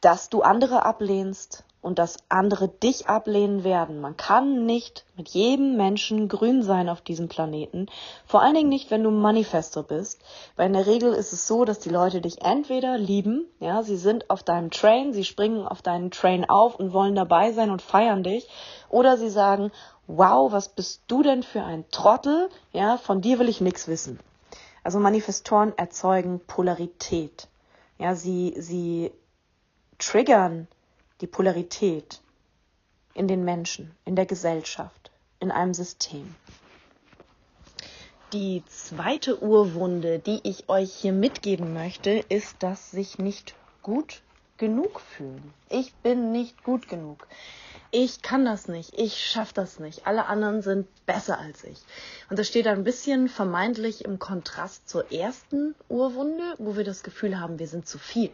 dass 0.00 0.30
du 0.30 0.40
andere 0.40 0.86
ablehnst, 0.86 1.64
und 1.82 1.98
dass 1.98 2.18
andere 2.28 2.68
dich 2.68 3.08
ablehnen 3.08 3.64
werden. 3.64 4.00
Man 4.00 4.16
kann 4.16 4.64
nicht 4.64 5.04
mit 5.16 5.28
jedem 5.30 5.76
Menschen 5.76 6.28
grün 6.28 6.62
sein 6.62 6.88
auf 6.88 7.00
diesem 7.00 7.28
Planeten. 7.28 7.86
Vor 8.24 8.40
allen 8.40 8.54
Dingen 8.54 8.68
nicht, 8.68 8.92
wenn 8.92 9.02
du 9.02 9.10
Manifesto 9.10 9.82
bist. 9.82 10.20
Weil 10.54 10.68
in 10.68 10.74
der 10.74 10.86
Regel 10.86 11.12
ist 11.12 11.32
es 11.32 11.48
so, 11.48 11.64
dass 11.64 11.80
die 11.80 11.90
Leute 11.90 12.20
dich 12.20 12.42
entweder 12.42 12.96
lieben, 12.96 13.46
ja, 13.58 13.82
sie 13.82 13.96
sind 13.96 14.30
auf 14.30 14.44
deinem 14.44 14.70
Train, 14.70 15.12
sie 15.12 15.24
springen 15.24 15.66
auf 15.66 15.82
deinen 15.82 16.12
Train 16.12 16.48
auf 16.48 16.76
und 16.76 16.92
wollen 16.92 17.16
dabei 17.16 17.52
sein 17.52 17.70
und 17.70 17.82
feiern 17.82 18.22
dich. 18.22 18.48
Oder 18.88 19.16
sie 19.16 19.30
sagen, 19.30 19.72
wow, 20.06 20.52
was 20.52 20.68
bist 20.68 21.02
du 21.08 21.24
denn 21.24 21.42
für 21.42 21.64
ein 21.64 21.84
Trottel? 21.90 22.48
Ja, 22.72 22.96
von 22.96 23.20
dir 23.20 23.40
will 23.40 23.48
ich 23.48 23.60
nichts 23.60 23.88
wissen. 23.88 24.20
Also 24.84 25.00
Manifestoren 25.00 25.76
erzeugen 25.76 26.40
Polarität. 26.46 27.48
Ja, 27.98 28.14
sie, 28.14 28.54
sie 28.56 29.12
triggern 29.98 30.68
die 31.22 31.26
Polarität 31.28 32.20
in 33.14 33.28
den 33.28 33.44
Menschen, 33.44 33.94
in 34.04 34.16
der 34.16 34.26
Gesellschaft, 34.26 35.10
in 35.38 35.50
einem 35.50 35.72
System. 35.72 36.34
Die 38.32 38.62
zweite 38.66 39.42
Urwunde, 39.42 40.18
die 40.18 40.40
ich 40.42 40.68
euch 40.68 40.92
hier 40.92 41.12
mitgeben 41.12 41.74
möchte, 41.74 42.24
ist 42.28 42.56
das 42.60 42.90
sich 42.90 43.18
nicht 43.18 43.54
gut 43.82 44.22
genug 44.56 45.00
fühlen. 45.00 45.52
Ich 45.68 45.94
bin 45.94 46.32
nicht 46.32 46.64
gut 46.64 46.88
genug. 46.88 47.26
Ich 47.90 48.22
kann 48.22 48.44
das 48.44 48.68
nicht. 48.68 48.98
Ich 48.98 49.22
schaffe 49.22 49.52
das 49.54 49.78
nicht. 49.78 50.06
Alle 50.06 50.26
anderen 50.26 50.62
sind 50.62 50.88
besser 51.04 51.38
als 51.38 51.62
ich. 51.64 51.78
Und 52.30 52.38
das 52.38 52.48
steht 52.48 52.66
ein 52.66 52.84
bisschen 52.84 53.28
vermeintlich 53.28 54.04
im 54.04 54.18
Kontrast 54.18 54.88
zur 54.88 55.12
ersten 55.12 55.74
Urwunde, 55.88 56.54
wo 56.58 56.74
wir 56.74 56.84
das 56.84 57.02
Gefühl 57.02 57.38
haben, 57.38 57.58
wir 57.58 57.68
sind 57.68 57.86
zu 57.86 57.98
viel 57.98 58.30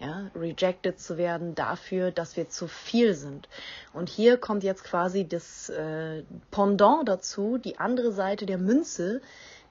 ja, 0.00 0.30
rejected 0.34 1.00
zu 1.00 1.18
werden 1.18 1.54
dafür, 1.54 2.10
dass 2.10 2.36
wir 2.36 2.48
zu 2.48 2.68
viel 2.68 3.14
sind. 3.14 3.48
Und 3.92 4.08
hier 4.08 4.36
kommt 4.36 4.62
jetzt 4.62 4.84
quasi 4.84 5.26
das 5.26 5.68
äh, 5.70 6.22
Pendant 6.50 7.08
dazu, 7.08 7.58
die 7.58 7.78
andere 7.78 8.12
Seite 8.12 8.46
der 8.46 8.58
Münze, 8.58 9.20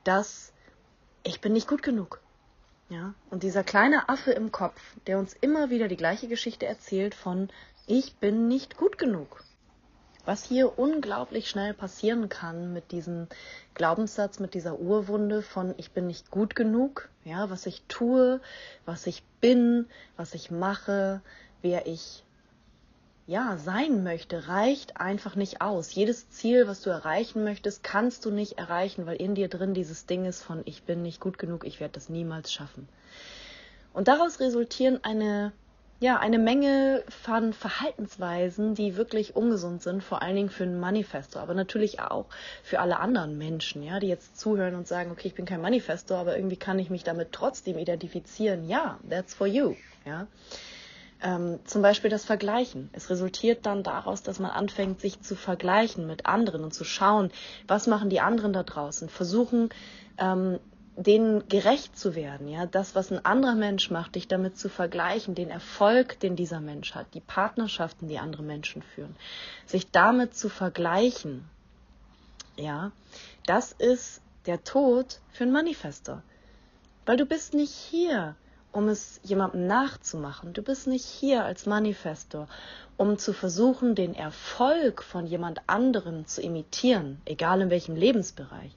dass 0.04 0.52
ich 1.24 1.42
bin 1.42 1.54
nicht 1.54 1.68
gut 1.68 1.84
genug. 1.84 2.22
Ja, 2.90 3.14
und 3.30 3.44
dieser 3.44 3.64
kleine 3.64 4.08
Affe 4.08 4.32
im 4.32 4.52
Kopf, 4.52 4.82
der 5.08 5.20
uns 5.20 5.34
immer 5.42 5.70
wieder 5.70 5.90
die 5.90 5.98
gleiche 5.98 6.30
Geschichte 6.30 6.66
erzählt 6.66 7.16
von 7.16 7.50
ich 7.86 8.16
bin 8.16 8.48
nicht 8.48 8.78
gut 8.78 8.98
genug 8.98 9.44
was 10.28 10.44
hier 10.44 10.78
unglaublich 10.78 11.50
schnell 11.50 11.74
passieren 11.74 12.28
kann 12.28 12.74
mit 12.74 12.92
diesem 12.92 13.28
Glaubenssatz, 13.76 14.40
mit 14.40 14.56
dieser 14.56 14.78
Urwunde 14.78 15.42
von 15.42 15.74
ich 15.78 15.92
bin 15.92 16.06
nicht 16.06 16.32
gut 16.32 16.54
genug, 16.54 17.08
ja, 17.24 17.50
was 17.50 17.66
ich 17.66 17.82
tue, 17.88 18.42
was 18.86 19.08
ich 19.08 19.24
bin, 19.40 19.86
was 20.18 20.34
ich 20.34 20.52
mache, 20.52 21.22
wer 21.62 21.88
ich 21.88 22.26
ja, 23.26 23.58
sein 23.58 24.04
möchte, 24.04 24.50
reicht 24.50 25.00
einfach 25.00 25.36
nicht 25.36 25.62
aus. 25.62 25.96
Jedes 25.96 26.30
Ziel, 26.30 26.68
was 26.68 26.82
du 26.82 26.90
erreichen 26.90 27.46
möchtest, 27.46 27.84
kannst 27.84 28.26
du 28.26 28.32
nicht 28.32 28.58
erreichen, 28.58 29.06
weil 29.06 29.22
in 29.22 29.34
dir 29.34 29.48
drin 29.48 29.74
dieses 29.74 30.08
Ding 30.08 30.26
ist 30.26 30.44
von 30.44 30.62
ich 30.66 30.84
bin 30.84 31.04
nicht 31.04 31.22
gut 31.22 31.38
genug, 31.38 31.66
ich 31.66 31.80
werde 31.80 31.94
das 31.94 32.10
niemals 32.10 32.52
schaffen. 32.52 32.90
Und 33.94 34.10
daraus 34.10 34.42
resultieren 34.42 35.00
eine 35.04 35.54
ja, 36.00 36.20
eine 36.20 36.38
Menge 36.38 37.04
von 37.10 37.54
Verhaltensweisen, 37.54 38.76
die 38.76 38.98
wirklich 38.98 39.36
ungesund 39.36 39.82
sind, 39.82 40.04
vor 40.04 40.22
allen 40.22 40.36
Dingen 40.36 40.50
für 40.50 40.64
ein 40.64 40.80
Manifesto, 40.80 41.40
aber 41.40 41.56
natürlich 41.56 42.00
auch 42.00 42.28
für 42.62 42.80
alle 42.80 43.00
anderen 43.00 43.38
Menschen, 43.38 43.82
ja, 43.82 44.00
die 44.00 44.08
jetzt 44.08 44.40
zuhören 44.40 44.76
und 44.76 44.88
sagen, 44.88 45.12
okay, 45.12 45.28
ich 45.28 45.34
bin 45.34 45.46
kein 45.46 45.62
Manifesto, 45.62 46.16
aber 46.16 46.36
irgendwie 46.36 46.58
kann 46.58 46.78
ich 46.78 46.92
mich 46.92 47.04
damit 47.04 47.32
trotzdem 47.32 47.80
identifizieren. 47.80 48.68
Ja, 48.70 49.00
that's 49.10 49.34
for 49.34 49.48
you, 49.48 49.76
ja. 50.06 50.28
Ähm, 51.20 51.60
zum 51.66 51.82
Beispiel 51.82 52.12
das 52.12 52.26
Vergleichen. 52.26 52.92
Es 52.94 53.10
resultiert 53.10 53.66
dann 53.66 53.82
daraus, 53.82 54.22
dass 54.22 54.38
man 54.38 54.52
anfängt, 54.52 55.02
sich 55.02 55.20
zu 55.22 55.36
vergleichen 55.36 56.06
mit 56.06 56.28
anderen 56.28 56.64
und 56.64 56.76
zu 56.76 56.84
schauen, 56.84 57.32
was 57.68 57.88
machen 57.88 58.12
die 58.12 58.20
anderen 58.20 58.54
da 58.54 58.62
draußen. 58.62 59.10
Versuchen, 59.10 59.70
ähm, 60.20 60.60
denen 60.98 61.48
gerecht 61.48 61.98
zu 61.98 62.16
werden, 62.16 62.48
ja, 62.48 62.66
das, 62.66 62.96
was 62.96 63.12
ein 63.12 63.24
anderer 63.24 63.54
Mensch 63.54 63.92
macht, 63.92 64.16
dich 64.16 64.28
damit 64.28 64.58
zu 64.58 64.68
vergleichen, 64.68 65.36
den 65.36 65.52
Erfolg, 65.52 66.20
den 66.20 66.36
dieser 66.36 66.60
Mensch 66.60 66.96
hat, 66.96 67.14
die 67.14 67.22
Partnerschaften, 67.22 68.08
die 68.08 68.18
andere 68.18 68.42
Menschen 68.42 68.82
führen, 68.82 69.16
sich 69.68 69.92
damit 69.92 70.36
zu 70.36 70.50
vergleichen, 70.50 71.48
ja, 72.56 72.92
das 73.46 73.74
ist 73.74 74.22
der 74.48 74.64
Tod 74.64 75.20
für 75.32 75.44
einen 75.44 75.54
Manifester. 75.54 76.24
Weil 77.06 77.18
du 77.18 77.28
bist 77.28 77.54
nicht 77.54 77.74
hier, 77.74 78.36
um 78.72 78.90
es 78.90 79.20
jemandem 79.24 79.68
nachzumachen. 79.68 80.54
Du 80.54 80.62
bist 80.62 80.88
nicht 80.88 81.06
hier 81.06 81.46
als 81.46 81.66
Manifestor, 81.66 82.48
um 82.98 83.18
zu 83.18 83.34
versuchen, 83.34 83.96
den 83.96 84.14
Erfolg 84.14 85.04
von 85.04 85.26
jemand 85.28 85.62
anderem 85.68 86.26
zu 86.26 86.42
imitieren, 86.42 87.22
egal 87.26 87.62
in 87.62 87.70
welchem 87.70 87.96
Lebensbereich. 87.96 88.72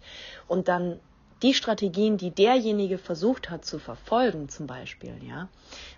Und 0.46 0.68
dann 0.68 1.00
die 1.42 1.54
Strategien, 1.54 2.16
die 2.16 2.30
derjenige 2.30 2.98
versucht 2.98 3.50
hat 3.50 3.64
zu 3.64 3.78
verfolgen, 3.78 4.48
zum 4.48 4.66
Beispiel, 4.66 5.14
ja. 5.22 5.48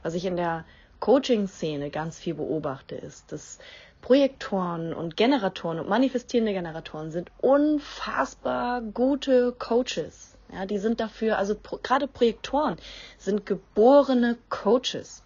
Was 0.03 0.15
ich 0.15 0.25
in 0.25 0.37
der 0.37 0.65
Coaching-Szene 1.01 1.91
ganz 1.91 2.19
viel 2.19 2.35
beobachte, 2.35 2.95
ist, 2.95 3.33
dass 3.33 3.59
Projektoren 4.03 4.93
und 4.93 5.17
Generatoren 5.17 5.79
und 5.79 5.89
manifestierende 5.89 6.53
Generatoren 6.53 7.11
sind 7.11 7.31
unfassbar 7.41 8.83
gute 8.83 9.53
Coaches. 9.53 10.37
Ja, 10.53 10.67
die 10.67 10.79
sind 10.79 11.01
dafür, 11.01 11.39
also 11.39 11.55
pro, 11.55 11.79
gerade 11.83 12.07
Projektoren 12.07 12.77
sind 13.17 13.47
geborene 13.47 14.37
Coaches. 14.49 15.23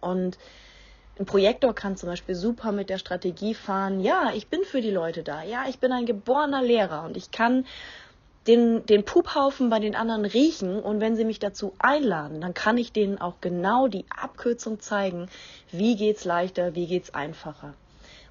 Und 0.00 0.38
ein 1.18 1.26
Projektor 1.26 1.74
kann 1.74 1.96
zum 1.96 2.08
Beispiel 2.08 2.34
super 2.34 2.70
mit 2.70 2.90
der 2.90 2.98
Strategie 2.98 3.54
fahren, 3.54 4.00
ja, 4.00 4.30
ich 4.34 4.48
bin 4.48 4.62
für 4.62 4.80
die 4.80 4.90
Leute 4.90 5.22
da, 5.22 5.42
ja, 5.42 5.64
ich 5.68 5.78
bin 5.78 5.92
ein 5.92 6.06
geborener 6.06 6.62
Lehrer 6.62 7.02
und 7.04 7.16
ich 7.16 7.30
kann 7.30 7.66
den, 8.50 8.84
den 8.86 9.04
Puphaufen 9.04 9.70
bei 9.70 9.78
den 9.78 9.94
anderen 9.94 10.24
riechen 10.24 10.80
und 10.80 11.00
wenn 11.00 11.14
sie 11.14 11.24
mich 11.24 11.38
dazu 11.38 11.72
einladen, 11.78 12.40
dann 12.40 12.52
kann 12.52 12.78
ich 12.78 12.92
denen 12.92 13.20
auch 13.20 13.34
genau 13.40 13.86
die 13.86 14.04
Abkürzung 14.10 14.80
zeigen, 14.80 15.28
wie 15.70 15.94
geht's 15.94 16.24
leichter, 16.24 16.74
wie 16.74 16.88
geht's 16.88 17.14
einfacher. 17.14 17.74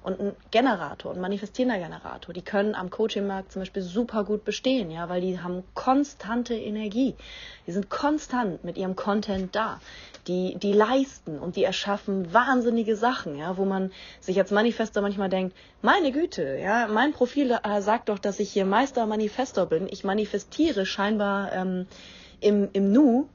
Und 0.02 0.18
ein 0.18 0.32
Generator, 0.50 1.12
ein 1.12 1.20
manifestierender 1.20 1.78
Generator, 1.78 2.32
die 2.32 2.40
können 2.40 2.74
am 2.74 2.88
Coachingmarkt 2.88 3.52
zum 3.52 3.60
Beispiel 3.60 3.82
super 3.82 4.24
gut 4.24 4.46
bestehen, 4.46 4.90
ja, 4.90 5.10
weil 5.10 5.20
die 5.20 5.40
haben 5.40 5.62
konstante 5.74 6.54
Energie. 6.54 7.14
Die 7.66 7.72
sind 7.72 7.90
konstant 7.90 8.64
mit 8.64 8.78
ihrem 8.78 8.96
Content 8.96 9.54
da. 9.54 9.78
Die, 10.26 10.56
die 10.56 10.72
leisten 10.72 11.38
und 11.38 11.56
die 11.56 11.64
erschaffen 11.64 12.32
wahnsinnige 12.32 12.96
Sachen, 12.96 13.36
ja, 13.36 13.58
wo 13.58 13.66
man 13.66 13.92
sich 14.20 14.38
als 14.38 14.50
Manifestor 14.50 15.02
manchmal 15.02 15.28
denkt, 15.28 15.54
meine 15.82 16.12
Güte, 16.12 16.58
ja, 16.58 16.86
mein 16.86 17.12
Profil 17.12 17.58
äh, 17.62 17.82
sagt 17.82 18.08
doch, 18.08 18.18
dass 18.18 18.40
ich 18.40 18.50
hier 18.50 18.64
Meister 18.64 19.04
Manifestor 19.04 19.66
bin. 19.66 19.86
Ich 19.90 20.02
manifestiere 20.02 20.86
scheinbar 20.86 21.52
ähm, 21.52 21.86
im, 22.40 22.70
im 22.72 22.90
Nu 22.92 23.28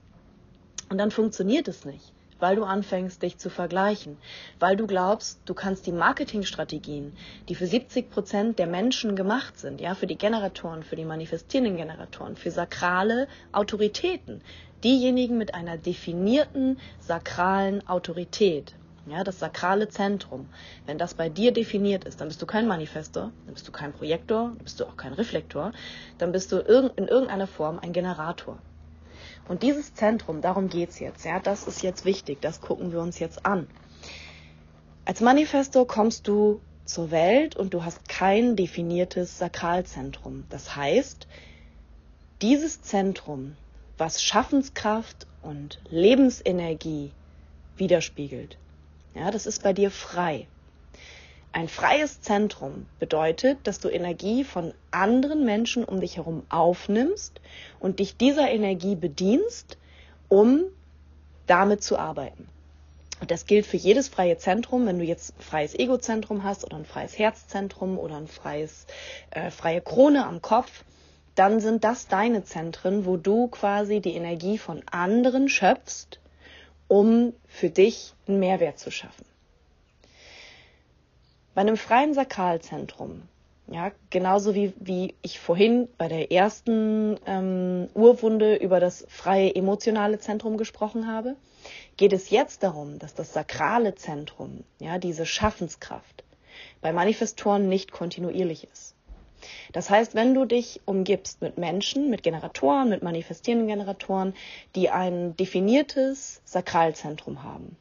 und 0.89 0.97
dann 0.97 1.11
funktioniert 1.11 1.67
es 1.67 1.85
nicht 1.85 2.14
weil 2.39 2.55
du 2.55 2.63
anfängst, 2.63 3.21
dich 3.21 3.37
zu 3.37 3.49
vergleichen, 3.49 4.17
weil 4.59 4.75
du 4.75 4.87
glaubst, 4.87 5.39
du 5.45 5.53
kannst 5.53 5.87
die 5.87 5.91
Marketingstrategien, 5.91 7.15
die 7.49 7.55
für 7.55 7.67
70 7.67 8.09
Prozent 8.09 8.59
der 8.59 8.67
Menschen 8.67 9.15
gemacht 9.15 9.57
sind, 9.57 9.81
ja, 9.81 9.95
für 9.95 10.07
die 10.07 10.17
Generatoren, 10.17 10.83
für 10.83 10.95
die 10.95 11.05
manifestierenden 11.05 11.77
Generatoren, 11.77 12.35
für 12.35 12.51
sakrale 12.51 13.27
Autoritäten, 13.51 14.41
diejenigen 14.83 15.37
mit 15.37 15.55
einer 15.55 15.77
definierten 15.77 16.79
sakralen 16.99 17.87
Autorität, 17.87 18.75
ja, 19.07 19.23
das 19.23 19.39
sakrale 19.39 19.87
Zentrum, 19.87 20.49
wenn 20.85 20.97
das 20.97 21.13
bei 21.13 21.29
dir 21.29 21.51
definiert 21.51 22.05
ist, 22.05 22.21
dann 22.21 22.27
bist 22.27 22.41
du 22.41 22.45
kein 22.45 22.67
Manifestor, 22.67 23.31
dann 23.45 23.53
bist 23.53 23.67
du 23.67 23.71
kein 23.71 23.93
Projektor, 23.93 24.53
dann 24.55 24.63
bist 24.63 24.79
du 24.79 24.85
auch 24.85 24.97
kein 24.97 25.13
Reflektor, 25.13 25.71
dann 26.17 26.31
bist 26.31 26.51
du 26.51 26.57
in 26.57 27.07
irgendeiner 27.07 27.47
Form 27.47 27.79
ein 27.79 27.93
Generator. 27.93 28.57
Und 29.47 29.63
dieses 29.63 29.93
Zentrum, 29.93 30.41
darum 30.41 30.69
geht's 30.69 30.99
jetzt, 30.99 31.25
ja, 31.25 31.39
das 31.39 31.67
ist 31.67 31.83
jetzt 31.83 32.05
wichtig, 32.05 32.41
das 32.41 32.61
gucken 32.61 32.91
wir 32.91 32.99
uns 32.99 33.19
jetzt 33.19 33.45
an. 33.45 33.67
Als 35.05 35.21
Manifesto 35.21 35.85
kommst 35.85 36.27
du 36.27 36.61
zur 36.85 37.11
Welt 37.11 37.55
und 37.55 37.73
du 37.73 37.83
hast 37.83 38.09
kein 38.09 38.55
definiertes 38.55 39.37
Sakralzentrum. 39.37 40.45
Das 40.49 40.75
heißt, 40.75 41.27
dieses 42.41 42.81
Zentrum, 42.81 43.55
was 43.97 44.23
Schaffenskraft 44.23 45.27
und 45.41 45.79
Lebensenergie 45.89 47.11
widerspiegelt, 47.77 48.57
ja, 49.13 49.31
das 49.31 49.45
ist 49.45 49.63
bei 49.63 49.73
dir 49.73 49.91
frei. 49.91 50.47
Ein 51.55 51.69
freies 51.69 52.19
Zentrum 52.19 52.85
bedeutet, 52.99 53.59
dass 53.63 53.79
du 53.79 53.87
Energie 53.87 54.43
von 54.43 54.73
anderen 54.91 55.45
Menschen 55.45 55.85
um 55.85 56.01
dich 56.01 56.17
herum 56.17 56.43
aufnimmst 56.49 57.39
und 57.79 57.99
dich 57.99 58.17
dieser 58.17 58.51
Energie 58.51 58.95
bedienst, 58.95 59.77
um 60.27 60.65
damit 61.47 61.81
zu 61.81 61.97
arbeiten. 61.97 62.49
Und 63.21 63.31
das 63.31 63.45
gilt 63.45 63.65
für 63.65 63.77
jedes 63.77 64.09
freie 64.09 64.37
Zentrum. 64.37 64.85
Wenn 64.85 64.99
du 64.99 65.05
jetzt 65.05 65.33
ein 65.39 65.43
freies 65.43 65.73
Egozentrum 65.75 66.43
hast 66.43 66.65
oder 66.65 66.75
ein 66.75 66.83
freies 66.83 67.17
Herzzentrum 67.17 67.97
oder 67.97 68.17
ein 68.17 68.27
freies, 68.27 68.85
äh, 69.31 69.49
freie 69.49 69.79
Krone 69.79 70.25
am 70.25 70.41
Kopf, 70.41 70.83
dann 71.35 71.61
sind 71.61 71.85
das 71.85 72.09
deine 72.09 72.43
Zentren, 72.43 73.05
wo 73.05 73.15
du 73.15 73.47
quasi 73.47 74.01
die 74.01 74.15
Energie 74.15 74.57
von 74.57 74.83
anderen 74.91 75.47
schöpfst, 75.47 76.19
um 76.89 77.31
für 77.47 77.69
dich 77.69 78.13
einen 78.27 78.39
Mehrwert 78.39 78.77
zu 78.77 78.91
schaffen. 78.91 79.25
Bei 81.55 81.61
einem 81.61 81.77
freien 81.77 82.13
Sakralzentrum, 82.13 83.21
ja, 83.67 83.91
genauso 84.09 84.53
wie, 84.53 84.73
wie 84.77 85.15
ich 85.21 85.39
vorhin 85.39 85.87
bei 85.97 86.09
der 86.09 86.29
ersten 86.29 87.17
ähm, 87.25 87.87
Urwunde 87.93 88.57
über 88.57 88.81
das 88.81 89.05
freie 89.07 89.55
emotionale 89.55 90.19
Zentrum 90.19 90.57
gesprochen 90.57 91.07
habe, 91.07 91.37
geht 91.95 92.11
es 92.11 92.29
jetzt 92.29 92.61
darum, 92.61 92.99
dass 92.99 93.15
das 93.15 93.31
sakrale 93.31 93.95
Zentrum, 93.95 94.65
ja, 94.79 94.97
diese 94.97 95.25
Schaffenskraft, 95.25 96.25
bei 96.81 96.91
Manifestoren 96.91 97.69
nicht 97.69 97.93
kontinuierlich 97.93 98.67
ist. 98.71 98.93
Das 99.71 99.89
heißt, 99.89 100.13
wenn 100.13 100.33
du 100.33 100.43
dich 100.43 100.81
umgibst 100.83 101.41
mit 101.41 101.57
Menschen, 101.57 102.09
mit 102.09 102.21
Generatoren, 102.21 102.89
mit 102.89 103.01
manifestierenden 103.01 103.69
Generatoren, 103.69 104.33
die 104.75 104.89
ein 104.89 105.37
definiertes 105.37 106.41
Sakralzentrum 106.43 107.43
haben, 107.43 107.77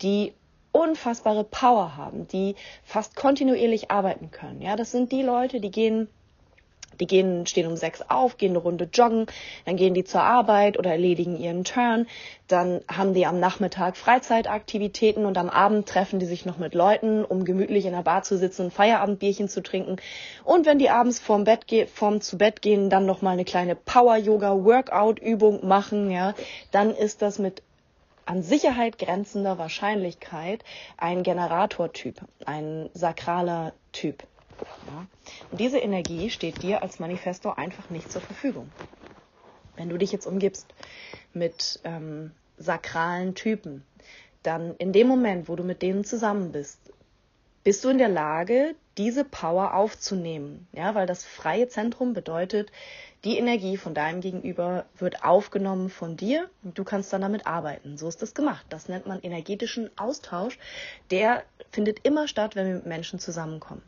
die 0.00 0.32
unfassbare 0.72 1.44
Power 1.44 1.96
haben, 1.96 2.26
die 2.28 2.56
fast 2.82 3.14
kontinuierlich 3.16 3.90
arbeiten 3.90 4.30
können. 4.30 4.62
Ja, 4.62 4.76
das 4.76 4.90
sind 4.90 5.12
die 5.12 5.22
Leute, 5.22 5.60
die 5.60 5.70
gehen 5.70 6.08
die 7.00 7.06
gehen, 7.06 7.46
stehen 7.46 7.66
um 7.66 7.76
sechs 7.76 8.02
auf, 8.02 8.38
gehen 8.38 8.52
eine 8.52 8.58
Runde 8.58 8.88
joggen, 8.92 9.26
dann 9.64 9.76
gehen 9.76 9.94
die 9.94 10.04
zur 10.04 10.22
Arbeit 10.22 10.78
oder 10.78 10.90
erledigen 10.90 11.38
ihren 11.38 11.64
Turn, 11.64 12.06
dann 12.48 12.80
haben 12.88 13.14
die 13.14 13.26
am 13.26 13.40
Nachmittag 13.40 13.96
Freizeitaktivitäten 13.96 15.24
und 15.24 15.38
am 15.38 15.48
Abend 15.48 15.88
treffen 15.88 16.18
die 16.18 16.26
sich 16.26 16.44
noch 16.44 16.58
mit 16.58 16.74
Leuten, 16.74 17.24
um 17.24 17.44
gemütlich 17.44 17.86
in 17.86 17.92
der 17.92 18.02
Bar 18.02 18.22
zu 18.22 18.36
sitzen 18.36 18.66
und 18.66 18.72
Feierabendbierchen 18.72 19.48
zu 19.48 19.62
trinken. 19.62 19.96
Und 20.44 20.66
wenn 20.66 20.78
die 20.78 20.90
abends 20.90 21.18
vorm 21.18 21.44
Bett 21.44 21.66
vorm 21.92 22.20
zu 22.20 22.38
Bett 22.38 22.62
gehen, 22.62 22.90
dann 22.90 23.06
noch 23.06 23.22
mal 23.22 23.30
eine 23.30 23.44
kleine 23.44 23.74
Power 23.74 24.16
Yoga 24.16 24.64
Workout 24.64 25.18
Übung 25.18 25.66
machen, 25.66 26.10
ja, 26.10 26.34
dann 26.70 26.94
ist 26.94 27.22
das 27.22 27.38
mit 27.38 27.62
an 28.26 28.42
Sicherheit 28.42 28.98
grenzender 28.98 29.58
Wahrscheinlichkeit 29.58 30.64
ein 30.96 31.22
Generatortyp, 31.22 32.20
ein 32.44 32.90
sakraler 32.94 33.72
Typ. 33.92 34.22
Ja? 34.86 35.06
Und 35.50 35.60
diese 35.60 35.78
Energie 35.78 36.30
steht 36.30 36.62
dir 36.62 36.82
als 36.82 36.98
Manifesto 36.98 37.50
einfach 37.50 37.90
nicht 37.90 38.10
zur 38.10 38.22
Verfügung. 38.22 38.70
Wenn 39.76 39.88
du 39.88 39.96
dich 39.96 40.12
jetzt 40.12 40.26
umgibst 40.26 40.66
mit 41.32 41.80
ähm, 41.84 42.32
sakralen 42.58 43.34
Typen, 43.34 43.84
dann 44.42 44.76
in 44.76 44.92
dem 44.92 45.06
Moment, 45.06 45.48
wo 45.48 45.56
du 45.56 45.64
mit 45.64 45.82
denen 45.82 46.04
zusammen 46.04 46.52
bist, 46.52 46.78
bist 47.64 47.84
du 47.84 47.88
in 47.88 47.98
der 47.98 48.08
Lage, 48.08 48.74
diese 48.98 49.24
Power 49.24 49.74
aufzunehmen. 49.74 50.66
Ja, 50.72 50.94
weil 50.94 51.06
das 51.06 51.24
freie 51.24 51.68
Zentrum 51.68 52.12
bedeutet, 52.12 52.70
die 53.24 53.38
Energie 53.38 53.76
von 53.76 53.94
deinem 53.94 54.20
Gegenüber 54.20 54.86
wird 54.98 55.24
aufgenommen 55.24 55.90
von 55.90 56.16
dir 56.16 56.50
und 56.64 56.76
du 56.76 56.84
kannst 56.84 57.12
dann 57.12 57.20
damit 57.20 57.46
arbeiten. 57.46 57.96
So 57.96 58.08
ist 58.08 58.20
das 58.20 58.34
gemacht. 58.34 58.66
Das 58.68 58.88
nennt 58.88 59.06
man 59.06 59.20
energetischen 59.20 59.90
Austausch. 59.96 60.58
Der 61.10 61.44
findet 61.70 62.04
immer 62.04 62.26
statt, 62.26 62.56
wenn 62.56 62.66
wir 62.66 62.74
mit 62.74 62.86
Menschen 62.86 63.20
zusammenkommen. 63.20 63.82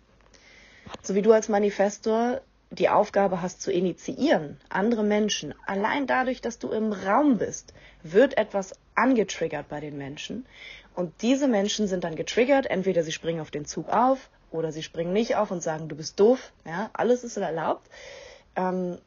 So 1.03 1.14
wie 1.14 1.23
du 1.23 1.33
als 1.33 1.49
Manifestor 1.49 2.40
die 2.70 2.88
Aufgabe 2.88 3.42
hast 3.42 3.62
zu 3.62 3.73
initiieren, 3.73 4.61
andere 4.68 5.05
Menschen, 5.05 5.55
allein 5.66 6.07
dadurch, 6.07 6.40
dass 6.40 6.59
du 6.59 6.70
im 6.70 6.92
Raum 6.92 7.38
bist, 7.38 7.73
wird 8.03 8.37
etwas 8.37 8.75
angetriggert 8.94 9.68
bei 9.68 9.81
den 9.81 9.97
Menschen. 9.97 10.47
Und 10.94 11.23
diese 11.23 11.49
Menschen 11.49 11.88
sind 11.88 12.05
dann 12.05 12.16
getriggert, 12.16 12.66
entweder 12.66 13.03
sie 13.03 13.12
springen 13.12 13.40
auf 13.40 13.51
den 13.51 13.64
Zug 13.64 13.88
auf 13.88 14.31
oder 14.51 14.70
sie 14.70 14.83
springen 14.83 15.12
nicht 15.12 15.37
auf 15.37 15.51
und 15.51 15.62
sagen, 15.62 15.88
du 15.88 15.97
bist 15.97 16.20
doof. 16.20 16.53
Ja, 16.64 16.90
alles 16.92 17.25
ist 17.25 17.37
erlaubt. 17.37 17.88
Ähm, 18.57 18.99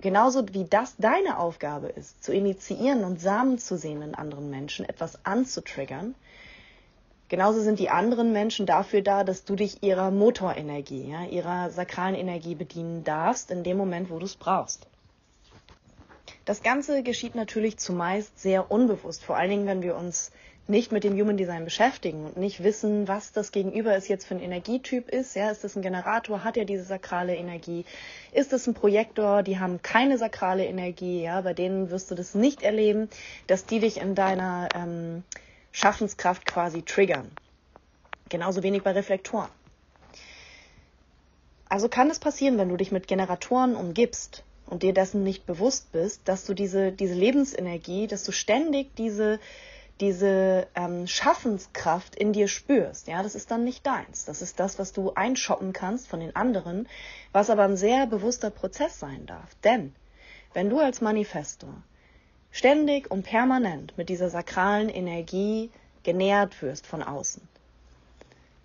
Genauso 0.00 0.46
wie 0.54 0.64
das 0.64 0.96
deine 0.96 1.38
Aufgabe 1.38 1.88
ist, 1.88 2.24
zu 2.24 2.32
initiieren 2.32 3.04
und 3.04 3.20
Samen 3.20 3.58
zu 3.58 3.76
sehen 3.76 4.00
in 4.00 4.14
anderen 4.14 4.48
Menschen, 4.48 4.88
etwas 4.88 5.24
anzutriggern, 5.26 6.14
genauso 7.28 7.60
sind 7.60 7.78
die 7.78 7.90
anderen 7.90 8.32
Menschen 8.32 8.64
dafür 8.64 9.02
da, 9.02 9.24
dass 9.24 9.44
du 9.44 9.56
dich 9.56 9.82
ihrer 9.82 10.10
Motorenergie, 10.10 11.10
ja, 11.10 11.24
ihrer 11.24 11.70
sakralen 11.70 12.14
Energie 12.14 12.54
bedienen 12.54 13.04
darfst, 13.04 13.50
in 13.50 13.62
dem 13.62 13.76
Moment, 13.76 14.10
wo 14.10 14.18
du 14.18 14.24
es 14.24 14.36
brauchst. 14.36 14.86
Das 16.46 16.62
Ganze 16.62 17.02
geschieht 17.02 17.34
natürlich 17.34 17.76
zumeist 17.76 18.38
sehr 18.38 18.70
unbewusst, 18.70 19.22
vor 19.22 19.36
allen 19.36 19.50
Dingen, 19.50 19.66
wenn 19.66 19.82
wir 19.82 19.96
uns 19.96 20.32
nicht 20.66 20.92
mit 20.92 21.04
dem 21.04 21.18
Human 21.18 21.36
Design 21.36 21.64
beschäftigen 21.64 22.24
und 22.26 22.36
nicht 22.36 22.62
wissen, 22.62 23.08
was 23.08 23.32
das 23.32 23.52
Gegenüber 23.52 23.96
ist 23.96 24.08
jetzt 24.08 24.26
für 24.26 24.34
ein 24.34 24.40
Energietyp 24.40 25.08
ist. 25.08 25.34
Ja, 25.34 25.50
ist 25.50 25.64
das 25.64 25.76
ein 25.76 25.82
Generator? 25.82 26.44
Hat 26.44 26.56
er 26.56 26.64
diese 26.64 26.84
sakrale 26.84 27.34
Energie? 27.34 27.84
Ist 28.32 28.52
es 28.52 28.66
ein 28.66 28.74
Projektor? 28.74 29.42
Die 29.42 29.58
haben 29.58 29.82
keine 29.82 30.16
sakrale 30.16 30.64
Energie. 30.64 31.22
Ja, 31.22 31.40
bei 31.40 31.54
denen 31.54 31.90
wirst 31.90 32.10
du 32.10 32.14
das 32.14 32.34
nicht 32.34 32.62
erleben, 32.62 33.08
dass 33.46 33.66
die 33.66 33.80
dich 33.80 34.00
in 34.00 34.14
deiner 34.14 34.68
ähm, 34.74 35.24
Schaffenskraft 35.72 36.46
quasi 36.46 36.82
triggern. 36.82 37.30
Genauso 38.28 38.62
wenig 38.62 38.82
bei 38.82 38.92
Reflektoren. 38.92 39.48
Also 41.68 41.88
kann 41.88 42.10
es 42.10 42.18
passieren, 42.18 42.58
wenn 42.58 42.68
du 42.68 42.76
dich 42.76 42.90
mit 42.90 43.06
Generatoren 43.06 43.76
umgibst 43.76 44.44
und 44.66 44.82
dir 44.82 44.92
dessen 44.92 45.22
nicht 45.22 45.46
bewusst 45.46 45.92
bist, 45.92 46.22
dass 46.24 46.44
du 46.44 46.54
diese, 46.54 46.92
diese 46.92 47.14
Lebensenergie, 47.14 48.06
dass 48.06 48.24
du 48.24 48.32
ständig 48.32 48.94
diese, 48.96 49.38
diese 50.00 50.66
ähm, 50.74 51.06
Schaffenskraft 51.06 52.16
in 52.16 52.32
dir 52.32 52.48
spürst. 52.48 53.06
Ja, 53.06 53.22
das 53.22 53.34
ist 53.34 53.50
dann 53.50 53.64
nicht 53.64 53.86
deins. 53.86 54.24
Das 54.24 54.42
ist 54.42 54.58
das, 54.58 54.78
was 54.78 54.92
du 54.92 55.12
einschoppen 55.14 55.72
kannst 55.72 56.08
von 56.08 56.20
den 56.20 56.34
anderen, 56.34 56.88
was 57.32 57.50
aber 57.50 57.64
ein 57.64 57.76
sehr 57.76 58.06
bewusster 58.06 58.50
Prozess 58.50 58.98
sein 58.98 59.26
darf. 59.26 59.54
Denn 59.62 59.94
wenn 60.54 60.70
du 60.70 60.78
als 60.78 61.00
Manifestor 61.00 61.74
ständig 62.50 63.10
und 63.10 63.22
permanent 63.22 63.96
mit 63.96 64.08
dieser 64.08 64.30
sakralen 64.30 64.88
Energie 64.88 65.70
genährt 66.02 66.62
wirst 66.62 66.86
von 66.86 67.02
außen, 67.02 67.42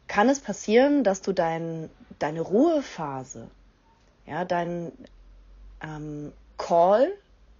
kann 0.07 0.29
es 0.29 0.39
passieren, 0.39 1.03
dass 1.03 1.21
du 1.21 1.33
dein, 1.33 1.89
deine 2.19 2.41
Ruhephase, 2.41 3.49
ja, 4.25 4.45
dein 4.45 4.91
ähm, 5.81 6.31
Call, 6.57 7.11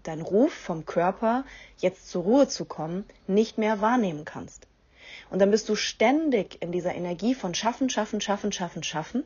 dein 0.07 0.21
Ruf 0.21 0.53
vom 0.53 0.85
Körper, 0.85 1.45
jetzt 1.77 2.09
zur 2.09 2.23
Ruhe 2.23 2.47
zu 2.47 2.65
kommen, 2.65 3.05
nicht 3.27 3.57
mehr 3.57 3.81
wahrnehmen 3.81 4.25
kannst. 4.25 4.67
Und 5.29 5.39
dann 5.39 5.51
bist 5.51 5.69
du 5.69 5.75
ständig 5.75 6.61
in 6.61 6.71
dieser 6.71 6.95
Energie 6.95 7.35
von 7.35 7.53
schaffen, 7.53 7.89
schaffen, 7.89 8.21
schaffen, 8.21 8.51
schaffen, 8.51 8.83
schaffen 8.83 9.23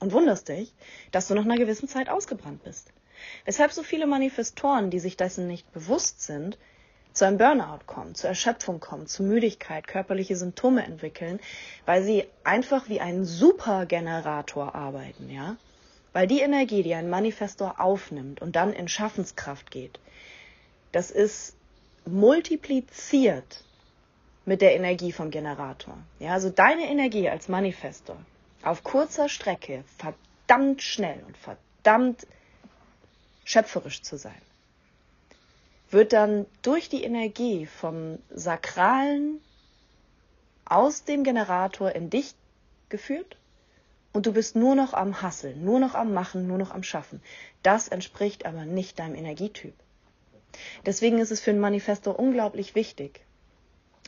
und 0.00 0.12
wunderst 0.12 0.48
dich, 0.48 0.72
dass 1.10 1.28
du 1.28 1.34
nach 1.34 1.44
einer 1.44 1.56
gewissen 1.56 1.88
Zeit 1.88 2.08
ausgebrannt 2.08 2.64
bist. 2.64 2.92
Weshalb 3.44 3.72
so 3.72 3.82
viele 3.82 4.06
Manifestoren, 4.06 4.90
die 4.90 4.98
sich 4.98 5.16
dessen 5.16 5.46
nicht 5.46 5.70
bewusst 5.72 6.22
sind, 6.22 6.58
zu 7.12 7.26
einem 7.26 7.38
Burnout 7.38 7.84
kommen, 7.86 8.14
zur 8.14 8.30
Erschöpfung 8.30 8.80
kommen, 8.80 9.06
zu 9.06 9.22
Müdigkeit, 9.22 9.86
körperliche 9.86 10.36
Symptome 10.36 10.84
entwickeln, 10.84 11.40
weil 11.84 12.02
sie 12.02 12.24
einfach 12.42 12.88
wie 12.88 13.00
ein 13.00 13.24
Supergenerator 13.24 14.74
arbeiten, 14.74 15.30
ja? 15.30 15.56
Weil 16.12 16.26
die 16.26 16.40
Energie, 16.40 16.82
die 16.82 16.94
ein 16.94 17.08
Manifestor 17.08 17.80
aufnimmt 17.80 18.42
und 18.42 18.56
dann 18.56 18.72
in 18.72 18.88
Schaffenskraft 18.88 19.70
geht, 19.70 19.98
das 20.92 21.10
ist 21.10 21.56
multipliziert 22.04 23.64
mit 24.44 24.60
der 24.60 24.74
Energie 24.74 25.12
vom 25.12 25.30
Generator. 25.30 25.96
Ja, 26.18 26.32
also 26.32 26.50
deine 26.50 26.88
Energie 26.88 27.28
als 27.28 27.48
Manifestor 27.48 28.16
auf 28.62 28.84
kurzer 28.84 29.28
Strecke 29.28 29.84
verdammt 29.98 30.82
schnell 30.82 31.22
und 31.26 31.36
verdammt 31.36 32.26
schöpferisch 33.44 34.02
zu 34.02 34.16
sein 34.16 34.40
wird 35.92 36.12
dann 36.12 36.46
durch 36.62 36.88
die 36.88 37.04
Energie 37.04 37.66
vom 37.66 38.18
Sakralen 38.30 39.40
aus 40.64 41.04
dem 41.04 41.22
Generator 41.22 41.92
in 41.92 42.08
dich 42.08 42.34
geführt 42.88 43.36
und 44.12 44.26
du 44.26 44.32
bist 44.32 44.56
nur 44.56 44.74
noch 44.74 44.94
am 44.94 45.22
Hasseln, 45.22 45.64
nur 45.64 45.80
noch 45.80 45.94
am 45.94 46.12
Machen, 46.12 46.46
nur 46.46 46.58
noch 46.58 46.70
am 46.70 46.82
Schaffen. 46.82 47.22
Das 47.62 47.88
entspricht 47.88 48.46
aber 48.46 48.64
nicht 48.64 48.98
deinem 48.98 49.14
Energietyp. 49.14 49.74
Deswegen 50.84 51.18
ist 51.18 51.30
es 51.30 51.40
für 51.40 51.50
einen 51.50 51.60
Manifestor 51.60 52.18
unglaublich 52.18 52.74
wichtig 52.74 53.20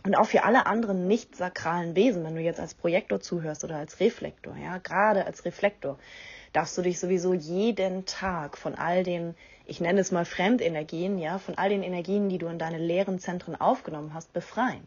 und 0.04 0.14
auch 0.14 0.26
für 0.26 0.44
alle 0.44 0.66
anderen 0.66 1.06
nicht 1.06 1.34
sakralen 1.36 1.96
Wesen, 1.96 2.24
wenn 2.24 2.34
du 2.34 2.42
jetzt 2.42 2.60
als 2.60 2.74
Projektor 2.74 3.20
zuhörst 3.20 3.64
oder 3.64 3.76
als 3.76 4.00
Reflektor, 4.00 4.54
ja, 4.56 4.78
gerade 4.78 5.24
als 5.24 5.44
Reflektor, 5.46 5.98
darfst 6.52 6.76
du 6.76 6.82
dich 6.82 7.00
sowieso 7.00 7.32
jeden 7.32 8.04
Tag 8.04 8.58
von 8.58 8.74
all 8.74 9.02
den 9.02 9.34
ich 9.66 9.80
nenne 9.80 10.00
es 10.00 10.12
mal 10.12 10.24
Fremdenergien, 10.24 11.18
ja, 11.18 11.38
von 11.38 11.56
all 11.56 11.70
den 11.70 11.82
Energien, 11.82 12.28
die 12.28 12.38
du 12.38 12.46
in 12.48 12.58
deine 12.58 12.78
leeren 12.78 13.18
Zentren 13.18 13.58
aufgenommen 13.58 14.12
hast, 14.12 14.32
befreien. 14.32 14.86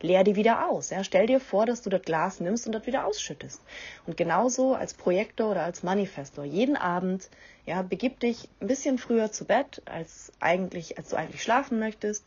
Leer 0.00 0.24
die 0.24 0.36
wieder 0.36 0.68
aus. 0.68 0.90
Ja. 0.90 1.04
Stell 1.04 1.26
dir 1.26 1.40
vor, 1.40 1.66
dass 1.66 1.82
du 1.82 1.90
das 1.90 2.02
Glas 2.02 2.40
nimmst 2.40 2.66
und 2.66 2.72
das 2.72 2.86
wieder 2.86 3.06
ausschüttest. 3.06 3.60
Und 4.06 4.16
genauso 4.16 4.74
als 4.74 4.94
Projektor 4.94 5.50
oder 5.50 5.62
als 5.62 5.82
Manifestor. 5.82 6.44
Jeden 6.44 6.76
Abend, 6.76 7.30
ja, 7.64 7.82
begib 7.82 8.20
dich 8.20 8.48
ein 8.60 8.66
bisschen 8.66 8.98
früher 8.98 9.32
zu 9.32 9.44
Bett, 9.44 9.82
als 9.86 10.32
eigentlich, 10.40 10.98
als 10.98 11.10
du 11.10 11.16
eigentlich 11.16 11.42
schlafen 11.42 11.78
möchtest 11.78 12.24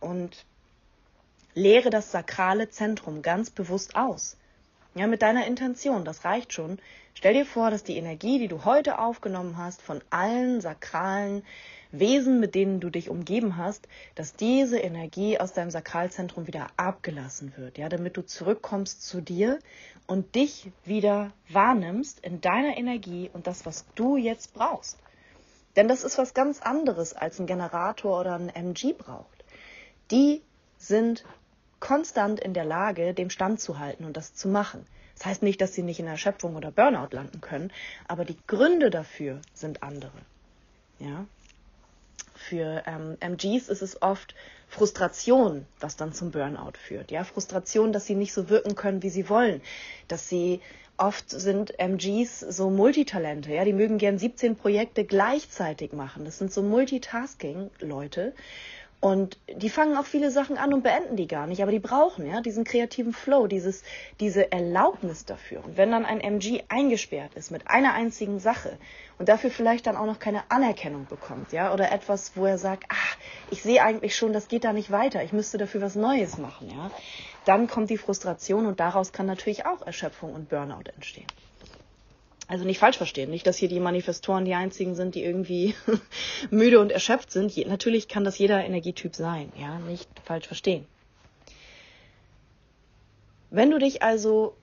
und 0.00 0.44
leere 1.54 1.90
das 1.90 2.12
sakrale 2.12 2.70
Zentrum 2.70 3.22
ganz 3.22 3.50
bewusst 3.50 3.96
aus. 3.96 4.36
Ja, 4.94 5.06
mit 5.06 5.22
deiner 5.22 5.46
Intention, 5.46 6.04
das 6.04 6.24
reicht 6.24 6.52
schon. 6.52 6.78
Stell 7.14 7.34
dir 7.34 7.46
vor, 7.46 7.70
dass 7.70 7.84
die 7.84 7.96
Energie, 7.96 8.38
die 8.38 8.48
du 8.48 8.64
heute 8.64 8.98
aufgenommen 8.98 9.56
hast, 9.58 9.82
von 9.82 10.00
allen 10.10 10.60
sakralen 10.60 11.44
Wesen, 11.90 12.40
mit 12.40 12.54
denen 12.54 12.80
du 12.80 12.90
dich 12.90 13.08
umgeben 13.08 13.56
hast, 13.56 13.88
dass 14.14 14.34
diese 14.34 14.78
Energie 14.78 15.38
aus 15.38 15.52
deinem 15.52 15.70
Sakralzentrum 15.70 16.46
wieder 16.46 16.68
abgelassen 16.76 17.52
wird, 17.56 17.78
ja, 17.78 17.88
damit 17.88 18.16
du 18.16 18.22
zurückkommst 18.24 19.06
zu 19.06 19.20
dir 19.20 19.58
und 20.06 20.34
dich 20.34 20.70
wieder 20.84 21.32
wahrnimmst 21.48 22.20
in 22.20 22.40
deiner 22.40 22.76
Energie 22.76 23.30
und 23.32 23.46
das, 23.46 23.64
was 23.64 23.86
du 23.94 24.16
jetzt 24.16 24.54
brauchst. 24.54 24.98
Denn 25.76 25.88
das 25.88 26.04
ist 26.04 26.18
was 26.18 26.34
ganz 26.34 26.60
anderes 26.60 27.14
als 27.14 27.38
ein 27.38 27.46
Generator 27.46 28.20
oder 28.20 28.34
ein 28.34 28.48
MG 28.48 28.92
braucht. 28.92 29.44
Die 30.10 30.42
sind 30.76 31.24
konstant 31.80 32.40
in 32.40 32.54
der 32.54 32.64
Lage, 32.64 33.14
dem 33.14 33.30
Stand 33.30 33.60
zu 33.60 33.78
halten 33.78 34.04
und 34.04 34.16
das 34.16 34.34
zu 34.34 34.48
machen. 34.48 34.84
Das 35.16 35.26
heißt 35.26 35.42
nicht, 35.42 35.60
dass 35.60 35.74
sie 35.74 35.82
nicht 35.82 36.00
in 36.00 36.06
Erschöpfung 36.06 36.56
oder 36.56 36.70
Burnout 36.70 37.14
landen 37.14 37.40
können, 37.40 37.72
aber 38.06 38.24
die 38.24 38.36
Gründe 38.46 38.90
dafür 38.90 39.40
sind 39.52 39.82
andere. 39.82 40.12
Ja? 40.98 41.26
Für 42.48 42.82
ähm, 42.86 43.18
MGs 43.20 43.68
ist 43.68 43.82
es 43.82 44.00
oft 44.00 44.34
Frustration, 44.68 45.66
was 45.80 45.96
dann 45.96 46.14
zum 46.14 46.30
Burnout 46.30 46.78
führt. 46.78 47.10
Ja, 47.10 47.24
Frustration, 47.24 47.92
dass 47.92 48.06
sie 48.06 48.14
nicht 48.14 48.32
so 48.32 48.48
wirken 48.48 48.74
können, 48.74 49.02
wie 49.02 49.10
sie 49.10 49.28
wollen, 49.28 49.60
dass 50.08 50.30
sie 50.30 50.62
oft 50.96 51.28
sind 51.28 51.78
MGs 51.78 52.40
so 52.40 52.70
Multitalente, 52.70 53.52
ja, 53.52 53.66
die 53.66 53.74
mögen 53.74 53.98
gern 53.98 54.18
17 54.18 54.56
Projekte 54.56 55.04
gleichzeitig 55.04 55.92
machen. 55.92 56.24
Das 56.24 56.38
sind 56.38 56.50
so 56.50 56.62
Multitasking-Leute. 56.62 58.34
Und 59.00 59.38
die 59.48 59.70
fangen 59.70 59.96
auch 59.96 60.06
viele 60.06 60.32
Sachen 60.32 60.58
an 60.58 60.74
und 60.74 60.82
beenden 60.82 61.14
die 61.14 61.28
gar 61.28 61.46
nicht, 61.46 61.62
aber 61.62 61.70
die 61.70 61.78
brauchen 61.78 62.26
ja 62.26 62.40
diesen 62.40 62.64
kreativen 62.64 63.12
Flow, 63.12 63.46
dieses, 63.46 63.84
diese 64.18 64.50
Erlaubnis 64.50 65.24
dafür. 65.24 65.64
Und 65.64 65.76
wenn 65.76 65.92
dann 65.92 66.04
ein 66.04 66.20
MG 66.20 66.64
eingesperrt 66.68 67.34
ist 67.34 67.52
mit 67.52 67.68
einer 67.68 67.94
einzigen 67.94 68.40
Sache 68.40 68.76
und 69.18 69.28
dafür 69.28 69.50
vielleicht 69.50 69.86
dann 69.86 69.96
auch 69.96 70.06
noch 70.06 70.18
keine 70.18 70.50
Anerkennung 70.50 71.06
bekommt, 71.06 71.52
ja, 71.52 71.72
oder 71.72 71.92
etwas, 71.92 72.32
wo 72.34 72.44
er 72.44 72.58
sagt, 72.58 72.86
ach, 72.88 73.16
ich 73.52 73.62
sehe 73.62 73.84
eigentlich 73.84 74.16
schon, 74.16 74.32
das 74.32 74.48
geht 74.48 74.64
da 74.64 74.72
nicht 74.72 74.90
weiter, 74.90 75.22
ich 75.22 75.32
müsste 75.32 75.58
dafür 75.58 75.80
was 75.80 75.94
Neues 75.94 76.36
machen, 76.36 76.68
ja, 76.68 76.90
dann 77.44 77.68
kommt 77.68 77.90
die 77.90 77.98
Frustration 77.98 78.66
und 78.66 78.80
daraus 78.80 79.12
kann 79.12 79.26
natürlich 79.26 79.64
auch 79.64 79.86
Erschöpfung 79.86 80.34
und 80.34 80.48
Burnout 80.48 80.90
entstehen. 80.96 81.26
Also 82.48 82.64
nicht 82.64 82.78
falsch 82.78 82.96
verstehen, 82.96 83.30
nicht, 83.30 83.46
dass 83.46 83.58
hier 83.58 83.68
die 83.68 83.78
Manifestoren 83.78 84.46
die 84.46 84.54
einzigen 84.54 84.94
sind, 84.94 85.14
die 85.14 85.22
irgendwie 85.22 85.74
müde 86.50 86.80
und 86.80 86.90
erschöpft 86.90 87.30
sind. 87.30 87.52
Je, 87.52 87.66
natürlich 87.66 88.08
kann 88.08 88.24
das 88.24 88.38
jeder 88.38 88.64
Energietyp 88.64 89.14
sein, 89.14 89.52
ja, 89.60 89.78
nicht 89.80 90.08
falsch 90.24 90.46
verstehen. 90.46 90.86
Wenn 93.50 93.70
du 93.70 93.78
dich 93.78 94.02
also 94.02 94.56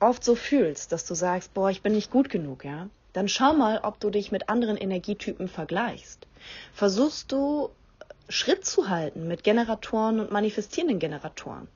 oft 0.00 0.24
so 0.24 0.34
fühlst, 0.34 0.92
dass 0.92 1.04
du 1.04 1.14
sagst, 1.14 1.52
boah, 1.52 1.70
ich 1.70 1.82
bin 1.82 1.92
nicht 1.92 2.10
gut 2.10 2.30
genug, 2.30 2.64
ja, 2.64 2.88
dann 3.12 3.28
schau 3.28 3.52
mal, 3.52 3.80
ob 3.82 4.00
du 4.00 4.08
dich 4.08 4.32
mit 4.32 4.48
anderen 4.48 4.78
Energietypen 4.78 5.48
vergleichst. 5.48 6.26
Versuchst 6.72 7.32
du 7.32 7.70
Schritt 8.30 8.64
zu 8.64 8.88
halten 8.88 9.28
mit 9.28 9.44
Generatoren 9.44 10.20
und 10.20 10.32
manifestierenden 10.32 10.98
Generatoren. 10.98 11.68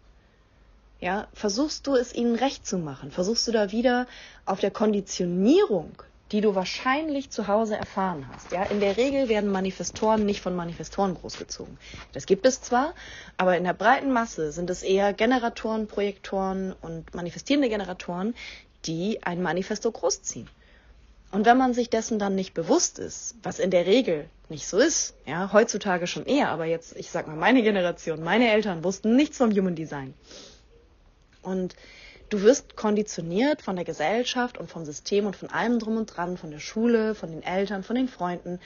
Ja, 1.01 1.29
versuchst 1.33 1.87
du 1.87 1.95
es 1.95 2.15
ihnen 2.15 2.35
recht 2.35 2.67
zu 2.67 2.77
machen? 2.77 3.11
Versuchst 3.11 3.49
du 3.49 3.53
da 3.53 3.73
wieder 3.73 4.07
auf 4.45 4.61
der 4.61 4.71
Konditionierung, 4.71 5.93
die 6.31 6.43
du 6.43 6.55
wahrscheinlich 6.55 7.31
zu 7.31 7.49
Hause 7.49 7.75
erfahren 7.77 8.27
hast? 8.31 8.53
Ja, 8.53 8.65
in 8.65 8.81
der 8.81 8.99
Regel 8.99 9.31
werden 9.31 9.51
Manifestoren 9.51 10.27
nicht 10.27 10.43
von 10.43 10.55
Manifestoren 10.55 11.15
großgezogen. 11.15 11.79
Das 12.13 12.27
gibt 12.27 12.45
es 12.45 12.61
zwar, 12.61 12.93
aber 13.39 13.57
in 13.57 13.65
der 13.65 13.73
breiten 13.73 14.13
Masse 14.13 14.53
sind 14.53 14.69
es 14.69 14.83
eher 14.83 15.15
Generatoren, 15.15 15.87
Projektoren 15.87 16.75
und 16.83 17.15
manifestierende 17.15 17.71
Generatoren, 17.71 18.35
die 18.85 19.23
ein 19.23 19.41
Manifesto 19.41 19.91
großziehen. 19.91 20.51
Und 21.33 21.47
wenn 21.47 21.57
man 21.57 21.73
sich 21.73 21.89
dessen 21.89 22.19
dann 22.19 22.35
nicht 22.35 22.53
bewusst 22.53 22.99
ist, 22.99 23.37
was 23.43 23.59
in 23.59 23.71
der 23.71 23.87
Regel 23.87 24.29
nicht 24.51 24.67
so 24.67 24.79
ist, 24.79 25.15
ja, 25.25 25.51
heutzutage 25.53 26.07
schon 26.07 26.27
eher, 26.27 26.51
aber 26.51 26.67
jetzt, 26.67 26.95
ich 26.97 27.11
sag 27.11 27.27
mal, 27.27 27.37
meine 27.37 27.63
Generation, 27.63 28.23
meine 28.23 28.51
Eltern 28.51 28.85
wussten 28.85 29.17
nichts 29.17 29.39
vom 29.39 29.51
Human 29.53 29.77
Design. 29.77 30.13
Und 31.43 31.77
du 32.29 32.43
wirst 32.43 32.77
konditioniert 32.77 33.63
von 33.63 33.77
der 33.77 33.85
Gesellschaft 33.85 34.59
und 34.59 34.71
vom 34.71 34.85
System 34.85 35.27
und 35.27 35.37
von 35.37 35.51
allem 35.51 35.79
drum 35.79 35.97
und 35.97 36.07
dran, 36.07 36.37
von 36.37 36.51
der 36.51 36.61
Schule, 36.61 37.15
von 37.15 37.31
den 37.31 37.43
Eltern, 37.43 37.83
von 37.83 37.97
den 37.97 38.09
Freunden, 38.09 38.61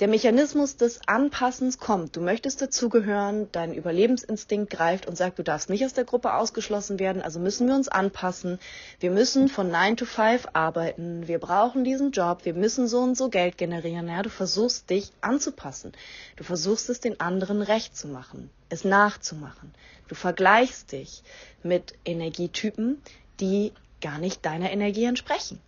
der 0.00 0.08
Mechanismus 0.08 0.76
des 0.76 1.00
Anpassens 1.06 1.78
kommt. 1.78 2.16
Du 2.16 2.20
möchtest 2.20 2.60
dazugehören, 2.60 3.48
dein 3.52 3.72
Überlebensinstinkt 3.72 4.70
greift 4.70 5.06
und 5.06 5.16
sagt, 5.16 5.38
du 5.38 5.44
darfst 5.44 5.70
nicht 5.70 5.84
aus 5.84 5.92
der 5.92 6.04
Gruppe 6.04 6.34
ausgeschlossen 6.34 6.98
werden, 6.98 7.22
also 7.22 7.38
müssen 7.38 7.68
wir 7.68 7.76
uns 7.76 7.88
anpassen. 7.88 8.58
Wir 8.98 9.12
müssen 9.12 9.48
von 9.48 9.70
9 9.70 9.96
to 9.96 10.04
5 10.04 10.48
arbeiten. 10.52 11.28
Wir 11.28 11.38
brauchen 11.38 11.84
diesen 11.84 12.10
Job. 12.10 12.44
Wir 12.44 12.54
müssen 12.54 12.88
so 12.88 13.00
und 13.00 13.16
so 13.16 13.28
Geld 13.28 13.56
generieren. 13.56 14.08
Ja, 14.08 14.22
du 14.22 14.30
versuchst 14.30 14.90
dich 14.90 15.12
anzupassen. 15.20 15.92
Du 16.36 16.42
versuchst 16.42 16.90
es 16.90 17.00
den 17.00 17.20
anderen 17.20 17.62
recht 17.62 17.96
zu 17.96 18.08
machen, 18.08 18.50
es 18.70 18.84
nachzumachen. 18.84 19.72
Du 20.08 20.16
vergleichst 20.16 20.90
dich 20.90 21.22
mit 21.62 21.94
Energietypen, 22.04 23.00
die 23.40 23.72
gar 24.00 24.18
nicht 24.18 24.44
deiner 24.44 24.72
Energie 24.72 25.04
entsprechen. 25.04 25.60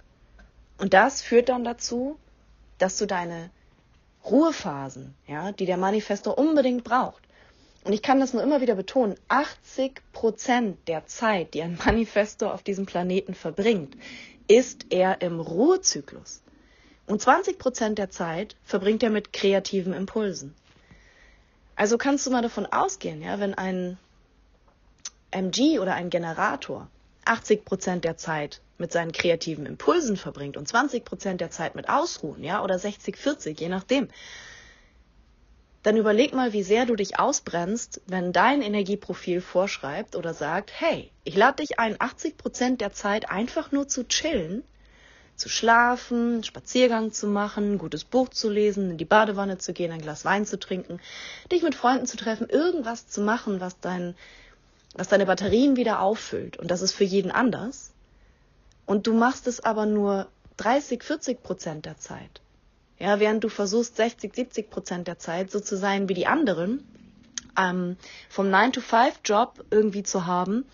Und 0.79 0.95
das 0.95 1.23
führt 1.23 1.49
dann 1.49 1.65
dazu, 1.65 2.19
dass 2.79 2.99
du 2.99 3.07
deine 3.07 3.51
Ruhephasen, 4.31 5.15
ja, 5.27 5.53
die 5.53 5.67
der 5.67 5.77
Manifestor 5.77 6.37
unbedingt 6.39 6.85
braucht. 6.85 7.23
Und 7.85 7.93
ich 7.93 8.03
kann 8.03 8.19
das 8.19 8.33
nur 8.33 8.43
immer 8.43 8.61
wieder 8.61 8.75
betonen, 8.75 9.15
80 9.29 10.01
Prozent 10.13 10.89
der 10.89 11.07
Zeit, 11.07 11.55
die 11.55 11.63
ein 11.63 11.79
Manifestor 11.85 12.53
auf 12.53 12.63
diesem 12.63 12.87
Planeten 12.87 13.35
verbringt, 13.35 13.97
ist 14.49 14.87
er 14.91 15.21
im 15.23 15.41
Ruhezyklus. 15.41 16.43
Und 17.07 17.23
20 17.23 17.59
Prozent 17.59 17.99
der 17.99 18.11
Zeit 18.11 18.57
verbringt 18.65 19.03
er 19.03 19.11
mit 19.11 19.33
kreativen 19.33 19.93
Impulsen. 19.93 20.55
Also 21.77 21.99
kannst 21.99 22.27
du 22.27 22.31
mal 22.31 22.43
davon 22.43 22.67
ausgehen, 22.67 23.23
ja, 23.23 23.39
wenn 23.39 23.55
ein 23.55 23.99
MG 25.31 25.79
oder 25.79 25.95
ein 25.95 26.11
Generator 26.11 26.89
80 27.29 27.65
Prozent 27.65 28.05
der 28.05 28.17
Zeit 28.17 28.61
mit 28.79 28.93
seinen 28.93 29.13
kreativen 29.13 29.67
Impulsen 29.67 30.17
verbringt 30.17 30.57
und 30.57 30.69
20 30.69 31.05
Prozent 31.05 31.41
der 31.41 31.51
Zeit 31.51 31.75
mit 31.75 31.89
Ausruhen, 31.89 32.45
ja, 32.45 32.63
oder 32.63 32.79
60, 32.79 33.17
40, 33.17 33.61
je 33.61 33.69
nachdem, 33.69 34.09
dann 35.83 35.97
überleg 35.97 36.35
mal, 36.35 36.53
wie 36.53 36.65
sehr 36.65 36.85
du 36.85 36.97
dich 36.97 37.21
ausbrennst, 37.21 38.01
wenn 38.07 38.33
dein 38.33 38.61
Energieprofil 38.61 39.41
vorschreibt 39.41 40.17
oder 40.17 40.35
sagt, 40.35 40.73
hey, 40.75 41.13
ich 41.23 41.37
lade 41.37 41.63
dich 41.63 41.79
ein, 41.79 41.95
80 41.99 42.37
Prozent 42.37 42.81
der 42.81 42.93
Zeit 42.93 43.31
einfach 43.31 43.71
nur 43.71 43.87
zu 43.87 44.03
chillen, 44.03 44.65
zu 45.37 45.49
schlafen, 45.49 46.43
Spaziergang 46.43 47.13
zu 47.13 47.29
machen, 47.29 47.75
ein 47.75 47.79
gutes 47.79 48.05
Buch 48.05 48.31
zu 48.31 48.51
lesen, 48.51 48.91
in 48.91 48.99
die 48.99 49.05
Badewanne 49.05 49.59
zu 49.59 49.73
gehen, 49.73 49.93
ein 49.93 50.01
Glas 50.01 50.25
Wein 50.25 50.45
zu 50.45 50.59
trinken, 50.59 50.99
dich 51.53 51.63
mit 51.63 51.75
Freunden 51.77 52.07
zu 52.07 52.17
treffen, 52.17 52.49
irgendwas 52.49 53.07
zu 53.07 53.21
machen, 53.21 53.61
was 53.61 53.79
dein, 53.79 54.17
was 54.97 55.09
deine 55.09 55.27
Batterien 55.27 55.77
wieder 55.77 56.01
auffüllt. 56.01 56.57
Und 56.57 56.71
das 56.71 56.83
ist 56.83 56.93
für 56.93 57.05
jeden 57.05 57.31
anders 57.31 57.93
und 58.87 59.07
du 59.07 59.15
machst 59.15 59.47
es 59.47 59.61
aber 59.61 59.85
nur 59.85 60.29
30, 60.57 61.03
40 61.03 61.43
Prozent 61.43 61.87
der 61.87 61.99
Zeit. 61.99 62.41
Ja, 62.99 63.21
während 63.21 63.45
du 63.45 63.49
versuchst, 63.49 63.97
60, 63.97 64.35
70 64.35 64.71
Prozent 64.71 65.07
der 65.07 65.19
Zeit 65.19 65.51
so 65.51 65.61
zu 65.61 65.77
sein 65.77 66.09
wie 66.09 66.15
die 66.15 66.27
anderen, 66.27 66.87
ähm, 67.59 67.97
vom 68.31 68.47
9-to-5-Job 68.47 69.65
irgendwie 69.71 70.03
zu 70.03 70.25
haben, 70.25 70.65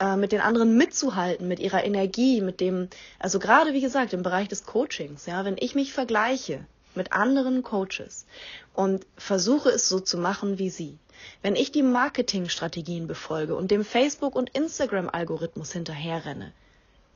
äh, 0.00 0.16
mit 0.16 0.32
den 0.32 0.40
anderen 0.40 0.76
mitzuhalten, 0.78 1.46
mit 1.46 1.58
ihrer 1.58 1.84
Energie, 1.84 2.40
mit 2.40 2.60
dem, 2.60 2.88
also 3.18 3.38
gerade 3.38 3.74
wie 3.74 3.82
gesagt, 3.82 4.14
im 4.14 4.22
Bereich 4.22 4.48
des 4.48 4.64
Coachings, 4.64 5.26
ja, 5.26 5.44
wenn 5.44 5.56
ich 5.58 5.74
mich 5.74 5.92
vergleiche 5.92 6.64
mit 6.94 7.12
anderen 7.12 7.62
Coaches 7.62 8.24
und 8.72 9.06
versuche 9.16 9.68
es 9.68 9.88
so 9.88 10.00
zu 10.00 10.16
machen 10.16 10.58
wie 10.58 10.70
sie, 10.70 10.98
wenn 11.42 11.56
ich 11.56 11.72
die 11.72 11.82
Marketingstrategien 11.82 13.06
befolge 13.06 13.54
und 13.56 13.70
dem 13.70 13.84
Facebook- 13.84 14.36
und 14.36 14.50
Instagram-Algorithmus 14.50 15.72
hinterherrenne, 15.72 16.52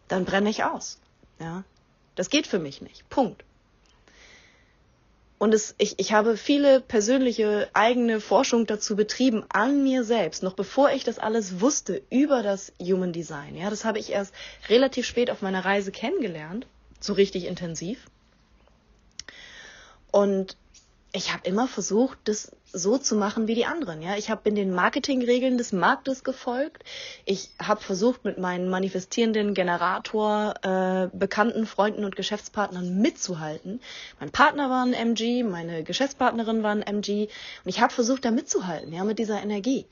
dann 0.09 0.24
brenne 0.24 0.50
ich 0.50 0.64
aus. 0.64 1.00
Ja, 1.40 1.64
das 2.14 2.30
geht 2.30 2.46
für 2.46 2.59
mich 2.59 2.82
nicht. 2.82 3.09
Punkt. 3.09 3.44
Und 5.42 5.55
es, 5.55 5.74
ich, 5.78 5.98
ich 5.98 6.12
habe 6.12 6.36
viele 6.36 6.80
persönliche 6.80 7.68
eigene 7.72 8.20
Forschung 8.20 8.64
dazu 8.64 8.94
betrieben 8.94 9.44
an 9.48 9.82
mir 9.82 10.05
selbst, 10.05 10.44
noch 10.44 10.55
bevor 10.55 10.92
ich 10.92 11.03
das 11.03 11.18
alles 11.18 11.61
wusste 11.61 12.00
über 12.11 12.44
das 12.44 12.72
Human 12.80 13.12
Design. 13.12 13.57
Ja, 13.57 13.68
das 13.68 13.84
habe 13.84 13.98
ich 13.98 14.12
erst 14.12 14.32
relativ 14.68 15.05
spät 15.05 15.30
auf 15.30 15.42
meiner 15.42 15.64
Reise 15.64 15.90
kennengelernt, 15.90 16.68
so 17.00 17.12
richtig 17.14 17.46
intensiv. 17.46 18.07
Und 20.12 20.57
ich 21.12 21.32
habe 21.32 21.44
immer 21.44 21.66
versucht, 21.66 22.18
das 22.24 22.53
so 22.72 22.98
zu 22.98 23.16
machen 23.16 23.48
wie 23.48 23.54
die 23.54 23.66
anderen. 23.66 24.02
Ja, 24.02 24.16
ich 24.16 24.30
habe 24.30 24.48
in 24.48 24.54
den 24.54 24.72
Marketingregeln 24.72 25.58
des 25.58 25.72
Marktes 25.72 26.24
gefolgt. 26.24 26.84
Ich 27.24 27.50
habe 27.60 27.80
versucht, 27.80 28.24
mit 28.24 28.38
meinen 28.38 28.70
manifestierenden 28.70 29.54
Generator, 29.54 30.54
äh, 30.62 31.16
bekannten 31.16 31.66
Freunden 31.66 32.04
und 32.04 32.16
Geschäftspartnern 32.16 33.00
mitzuhalten. 33.00 33.80
Mein 34.20 34.30
Partner 34.30 34.70
war 34.70 34.84
ein 34.84 34.94
MG, 34.94 35.42
meine 35.42 35.82
Geschäftspartnerin 35.82 36.62
war 36.62 36.72
ein 36.72 36.82
MG 36.82 37.28
und 37.64 37.68
ich 37.68 37.80
habe 37.80 37.92
versucht, 37.92 38.24
da 38.24 38.30
mitzuhalten, 38.30 38.92
ja, 38.92 39.04
mit 39.04 39.18
dieser 39.18 39.42
Energie. 39.42 39.86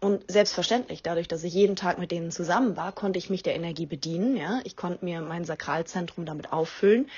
Und 0.00 0.30
selbstverständlich, 0.30 1.02
dadurch, 1.02 1.26
dass 1.26 1.42
ich 1.42 1.52
jeden 1.52 1.74
Tag 1.74 1.98
mit 1.98 2.12
denen 2.12 2.30
zusammen 2.30 2.76
war, 2.76 2.92
konnte 2.92 3.18
ich 3.18 3.30
mich 3.30 3.42
der 3.42 3.56
Energie 3.56 3.86
bedienen. 3.86 4.36
Ja, 4.36 4.60
ich 4.62 4.76
konnte 4.76 5.04
mir 5.04 5.20
mein 5.22 5.44
Sakralzentrum 5.44 6.24
damit 6.24 6.52
auffüllen. 6.52 7.10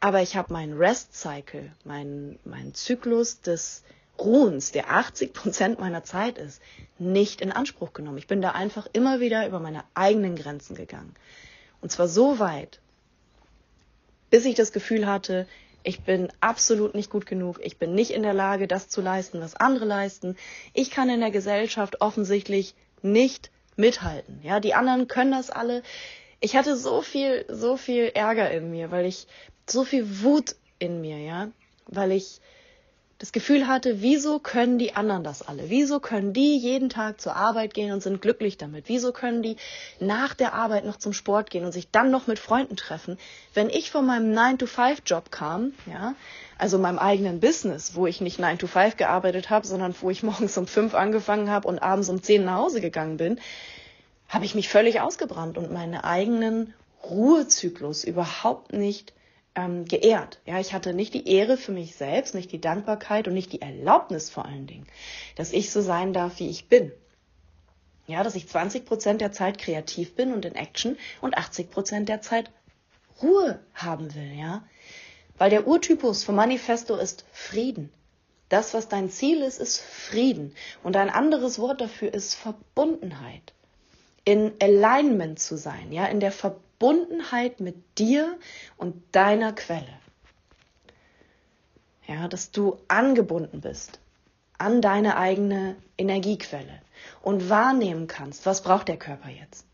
Aber 0.00 0.20
ich 0.20 0.36
habe 0.36 0.52
meinen 0.52 0.76
Rest 0.76 1.14
Cycle, 1.14 1.72
meinen, 1.84 2.38
meinen 2.44 2.74
Zyklus 2.74 3.40
des 3.40 3.82
Ruhens, 4.24 4.72
der 4.72 4.90
80 4.90 5.32
Prozent 5.32 5.80
meiner 5.80 6.04
Zeit 6.04 6.38
ist, 6.38 6.60
nicht 6.98 7.40
in 7.40 7.52
Anspruch 7.52 7.92
genommen. 7.92 8.18
Ich 8.18 8.26
bin 8.26 8.42
da 8.42 8.52
einfach 8.52 8.86
immer 8.92 9.20
wieder 9.20 9.46
über 9.46 9.60
meine 9.60 9.84
eigenen 9.94 10.36
Grenzen 10.36 10.76
gegangen. 10.76 11.14
Und 11.80 11.90
zwar 11.90 12.08
so 12.08 12.38
weit, 12.38 12.80
bis 14.30 14.44
ich 14.44 14.54
das 14.54 14.72
Gefühl 14.72 15.06
hatte, 15.06 15.46
ich 15.84 16.02
bin 16.02 16.28
absolut 16.40 16.94
nicht 16.94 17.10
gut 17.10 17.26
genug. 17.26 17.58
Ich 17.62 17.78
bin 17.78 17.94
nicht 17.94 18.12
in 18.12 18.22
der 18.22 18.34
Lage, 18.34 18.68
das 18.68 18.88
zu 18.88 19.00
leisten, 19.00 19.40
was 19.40 19.56
andere 19.56 19.84
leisten. 19.84 20.36
Ich 20.74 20.90
kann 20.90 21.10
in 21.10 21.20
der 21.20 21.30
Gesellschaft 21.30 22.00
offensichtlich 22.00 22.74
nicht 23.02 23.50
mithalten. 23.76 24.40
Ja, 24.42 24.60
die 24.60 24.74
anderen 24.74 25.08
können 25.08 25.32
das 25.32 25.50
alle. 25.50 25.82
Ich 26.40 26.56
hatte 26.56 26.76
so 26.76 27.02
viel, 27.02 27.44
so 27.48 27.76
viel 27.76 28.12
Ärger 28.14 28.50
in 28.50 28.70
mir, 28.70 28.90
weil 28.90 29.06
ich 29.06 29.26
so 29.68 29.84
viel 29.84 30.22
Wut 30.22 30.54
in 30.78 31.00
mir, 31.00 31.18
ja, 31.18 31.48
weil 31.86 32.12
ich 32.12 32.40
das 33.22 33.30
Gefühl 33.30 33.68
hatte, 33.68 34.02
wieso 34.02 34.40
können 34.40 34.80
die 34.80 34.96
anderen 34.96 35.22
das 35.22 35.42
alle? 35.42 35.70
Wieso 35.70 36.00
können 36.00 36.32
die 36.32 36.56
jeden 36.56 36.88
Tag 36.88 37.20
zur 37.20 37.36
Arbeit 37.36 37.72
gehen 37.72 37.92
und 37.92 38.02
sind 38.02 38.20
glücklich 38.20 38.58
damit? 38.58 38.88
Wieso 38.88 39.12
können 39.12 39.44
die 39.44 39.58
nach 40.00 40.34
der 40.34 40.54
Arbeit 40.54 40.84
noch 40.84 40.96
zum 40.96 41.12
Sport 41.12 41.48
gehen 41.48 41.64
und 41.64 41.70
sich 41.70 41.88
dann 41.92 42.10
noch 42.10 42.26
mit 42.26 42.40
Freunden 42.40 42.74
treffen? 42.74 43.18
Wenn 43.54 43.70
ich 43.70 43.92
von 43.92 44.06
meinem 44.06 44.36
9-to-5-Job 44.36 45.30
kam, 45.30 45.72
ja, 45.86 46.16
also 46.58 46.78
meinem 46.78 46.98
eigenen 46.98 47.38
Business, 47.38 47.94
wo 47.94 48.08
ich 48.08 48.20
nicht 48.20 48.40
9 48.40 48.58
to 48.58 48.66
5 48.66 48.96
gearbeitet 48.96 49.50
habe, 49.50 49.68
sondern 49.68 49.94
wo 50.00 50.10
ich 50.10 50.22
morgens 50.24 50.58
um 50.58 50.66
5 50.66 50.92
angefangen 50.94 51.48
habe 51.48 51.68
und 51.68 51.78
abends 51.78 52.08
um 52.08 52.20
10 52.20 52.44
nach 52.44 52.56
Hause 52.56 52.80
gegangen 52.80 53.18
bin, 53.18 53.38
habe 54.28 54.44
ich 54.46 54.56
mich 54.56 54.68
völlig 54.68 55.00
ausgebrannt 55.00 55.58
und 55.58 55.70
meinen 55.70 55.94
eigenen 55.94 56.74
Ruhezyklus 57.04 58.02
überhaupt 58.02 58.72
nicht 58.72 59.12
ähm, 59.54 59.84
geehrt. 59.84 60.40
Ja, 60.46 60.60
ich 60.60 60.72
hatte 60.72 60.94
nicht 60.94 61.14
die 61.14 61.28
Ehre 61.28 61.56
für 61.56 61.72
mich 61.72 61.94
selbst, 61.96 62.34
nicht 62.34 62.52
die 62.52 62.60
Dankbarkeit 62.60 63.28
und 63.28 63.34
nicht 63.34 63.52
die 63.52 63.62
Erlaubnis 63.62 64.30
vor 64.30 64.46
allen 64.46 64.66
Dingen, 64.66 64.86
dass 65.36 65.52
ich 65.52 65.70
so 65.70 65.80
sein 65.80 66.12
darf, 66.12 66.38
wie 66.38 66.48
ich 66.48 66.68
bin. 66.68 66.92
Ja, 68.06 68.24
dass 68.24 68.34
ich 68.34 68.48
20 68.48 68.84
Prozent 68.84 69.20
der 69.20 69.32
Zeit 69.32 69.58
kreativ 69.58 70.14
bin 70.14 70.32
und 70.32 70.44
in 70.44 70.54
Action 70.54 70.98
und 71.20 71.36
80 71.36 71.70
Prozent 71.70 72.08
der 72.08 72.20
Zeit 72.20 72.50
Ruhe 73.22 73.60
haben 73.74 74.14
will, 74.14 74.32
ja. 74.36 74.64
Weil 75.38 75.50
der 75.50 75.66
Urtypus 75.66 76.24
vom 76.24 76.34
Manifesto 76.34 76.96
ist 76.96 77.24
Frieden. 77.32 77.90
Das, 78.48 78.74
was 78.74 78.88
dein 78.88 79.08
Ziel 79.08 79.40
ist, 79.42 79.58
ist 79.58 79.80
Frieden. 79.80 80.54
Und 80.82 80.96
ein 80.96 81.08
anderes 81.08 81.58
Wort 81.58 81.80
dafür 81.80 82.12
ist 82.12 82.34
Verbundenheit. 82.34 83.54
In 84.24 84.52
Alignment 84.60 85.38
zu 85.38 85.56
sein, 85.56 85.90
ja, 85.90 86.06
in 86.06 86.20
der 86.20 86.32
Verbundenheit 86.32 86.61
Verbundenheit 86.82 87.60
mit 87.60 87.76
dir 87.96 88.36
und 88.76 88.96
deiner 89.12 89.52
Quelle. 89.52 90.00
Ja, 92.08 92.26
dass 92.26 92.50
du 92.50 92.76
angebunden 92.88 93.60
bist 93.60 94.00
an 94.58 94.82
deine 94.82 95.16
eigene 95.16 95.76
Energiequelle 95.96 96.82
und 97.22 97.48
wahrnehmen 97.48 98.08
kannst, 98.08 98.46
was 98.46 98.64
braucht 98.64 98.88
der 98.88 98.96
Körper 98.96 99.28
jetzt. 99.28 99.64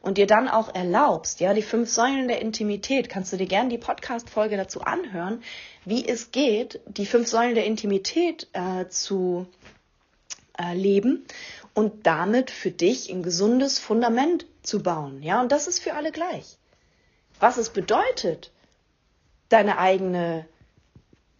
Und 0.00 0.16
dir 0.16 0.26
dann 0.26 0.48
auch 0.48 0.74
erlaubst, 0.74 1.40
ja, 1.40 1.52
die 1.52 1.60
fünf 1.60 1.90
Säulen 1.90 2.28
der 2.28 2.40
Intimität, 2.40 3.10
kannst 3.10 3.30
du 3.30 3.36
dir 3.36 3.46
gerne 3.46 3.68
die 3.68 3.76
Podcast-Folge 3.76 4.56
dazu 4.56 4.80
anhören, 4.80 5.42
wie 5.84 6.08
es 6.08 6.32
geht, 6.32 6.80
die 6.86 7.04
fünf 7.04 7.28
Säulen 7.28 7.56
der 7.56 7.66
Intimität 7.66 8.48
äh, 8.54 8.88
zu 8.88 9.46
äh, 10.58 10.72
leben 10.74 11.26
und 11.78 12.08
damit 12.08 12.50
für 12.50 12.72
dich 12.72 13.08
ein 13.08 13.22
gesundes 13.22 13.78
Fundament 13.78 14.46
zu 14.64 14.82
bauen. 14.82 15.22
Ja, 15.22 15.40
und 15.40 15.52
das 15.52 15.68
ist 15.68 15.78
für 15.78 15.94
alle 15.94 16.10
gleich. 16.10 16.58
Was 17.38 17.56
es 17.56 17.70
bedeutet, 17.70 18.50
deine 19.48 19.78
eigene 19.78 20.44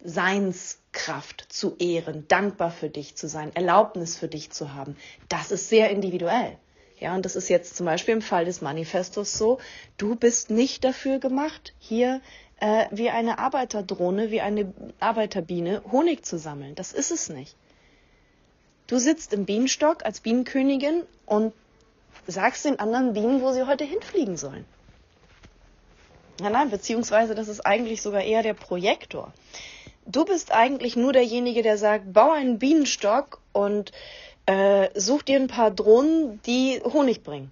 Seinskraft 0.01 1.45
zu 1.49 1.75
ehren, 1.77 2.25
dankbar 2.29 2.71
für 2.71 2.87
dich 2.87 3.17
zu 3.17 3.27
sein, 3.27 3.53
Erlaubnis 3.53 4.15
für 4.15 4.29
dich 4.29 4.49
zu 4.51 4.73
haben, 4.73 4.95
das 5.27 5.51
ist 5.51 5.67
sehr 5.67 5.89
individuell. 5.89 6.55
Ja, 7.01 7.15
und 7.15 7.25
das 7.25 7.35
ist 7.35 7.49
jetzt 7.49 7.75
zum 7.75 7.85
Beispiel 7.85 8.13
im 8.13 8.21
Fall 8.21 8.45
des 8.45 8.61
Manifestos 8.61 9.33
so, 9.33 9.59
du 9.97 10.15
bist 10.15 10.49
nicht 10.49 10.85
dafür 10.85 11.19
gemacht, 11.19 11.73
hier 11.79 12.21
äh, 12.61 12.85
wie 12.91 13.09
eine 13.09 13.39
Arbeiterdrohne, 13.39 14.31
wie 14.31 14.39
eine 14.39 14.73
Arbeiterbiene 15.01 15.83
Honig 15.91 16.25
zu 16.25 16.37
sammeln. 16.39 16.75
Das 16.75 16.93
ist 16.93 17.11
es 17.11 17.27
nicht. 17.27 17.57
Du 18.89 18.97
sitzt 18.97 19.33
im 19.33 19.45
Bienenstock 19.45 20.03
als 20.03 20.19
Bienenkönigin 20.19 21.03
und 21.27 21.53
sagst 22.25 22.65
den 22.65 22.79
anderen 22.79 23.13
Bienen, 23.13 23.43
wo 23.43 23.51
sie 23.51 23.67
heute 23.67 23.83
hinfliegen 23.83 24.35
sollen. 24.35 24.65
Ja, 26.41 26.49
nein, 26.49 26.71
beziehungsweise 26.71 27.35
das 27.35 27.49
ist 27.49 27.63
eigentlich 27.67 28.01
sogar 28.01 28.23
eher 28.23 28.41
der 28.41 28.55
Projektor. 28.55 29.31
Du 30.07 30.25
bist 30.25 30.51
eigentlich 30.51 30.95
nur 30.95 31.13
derjenige, 31.13 31.61
der 31.61 31.77
sagt, 31.77 32.11
bau 32.13 32.31
einen 32.31 32.57
Bienenstock 32.57 33.39
und 33.51 33.91
äh, 34.47 34.89
such 34.99 35.21
dir 35.21 35.39
ein 35.39 35.49
paar 35.49 35.69
Drohnen, 35.69 36.41
die 36.47 36.81
Honig 36.83 37.21
bringen. 37.21 37.51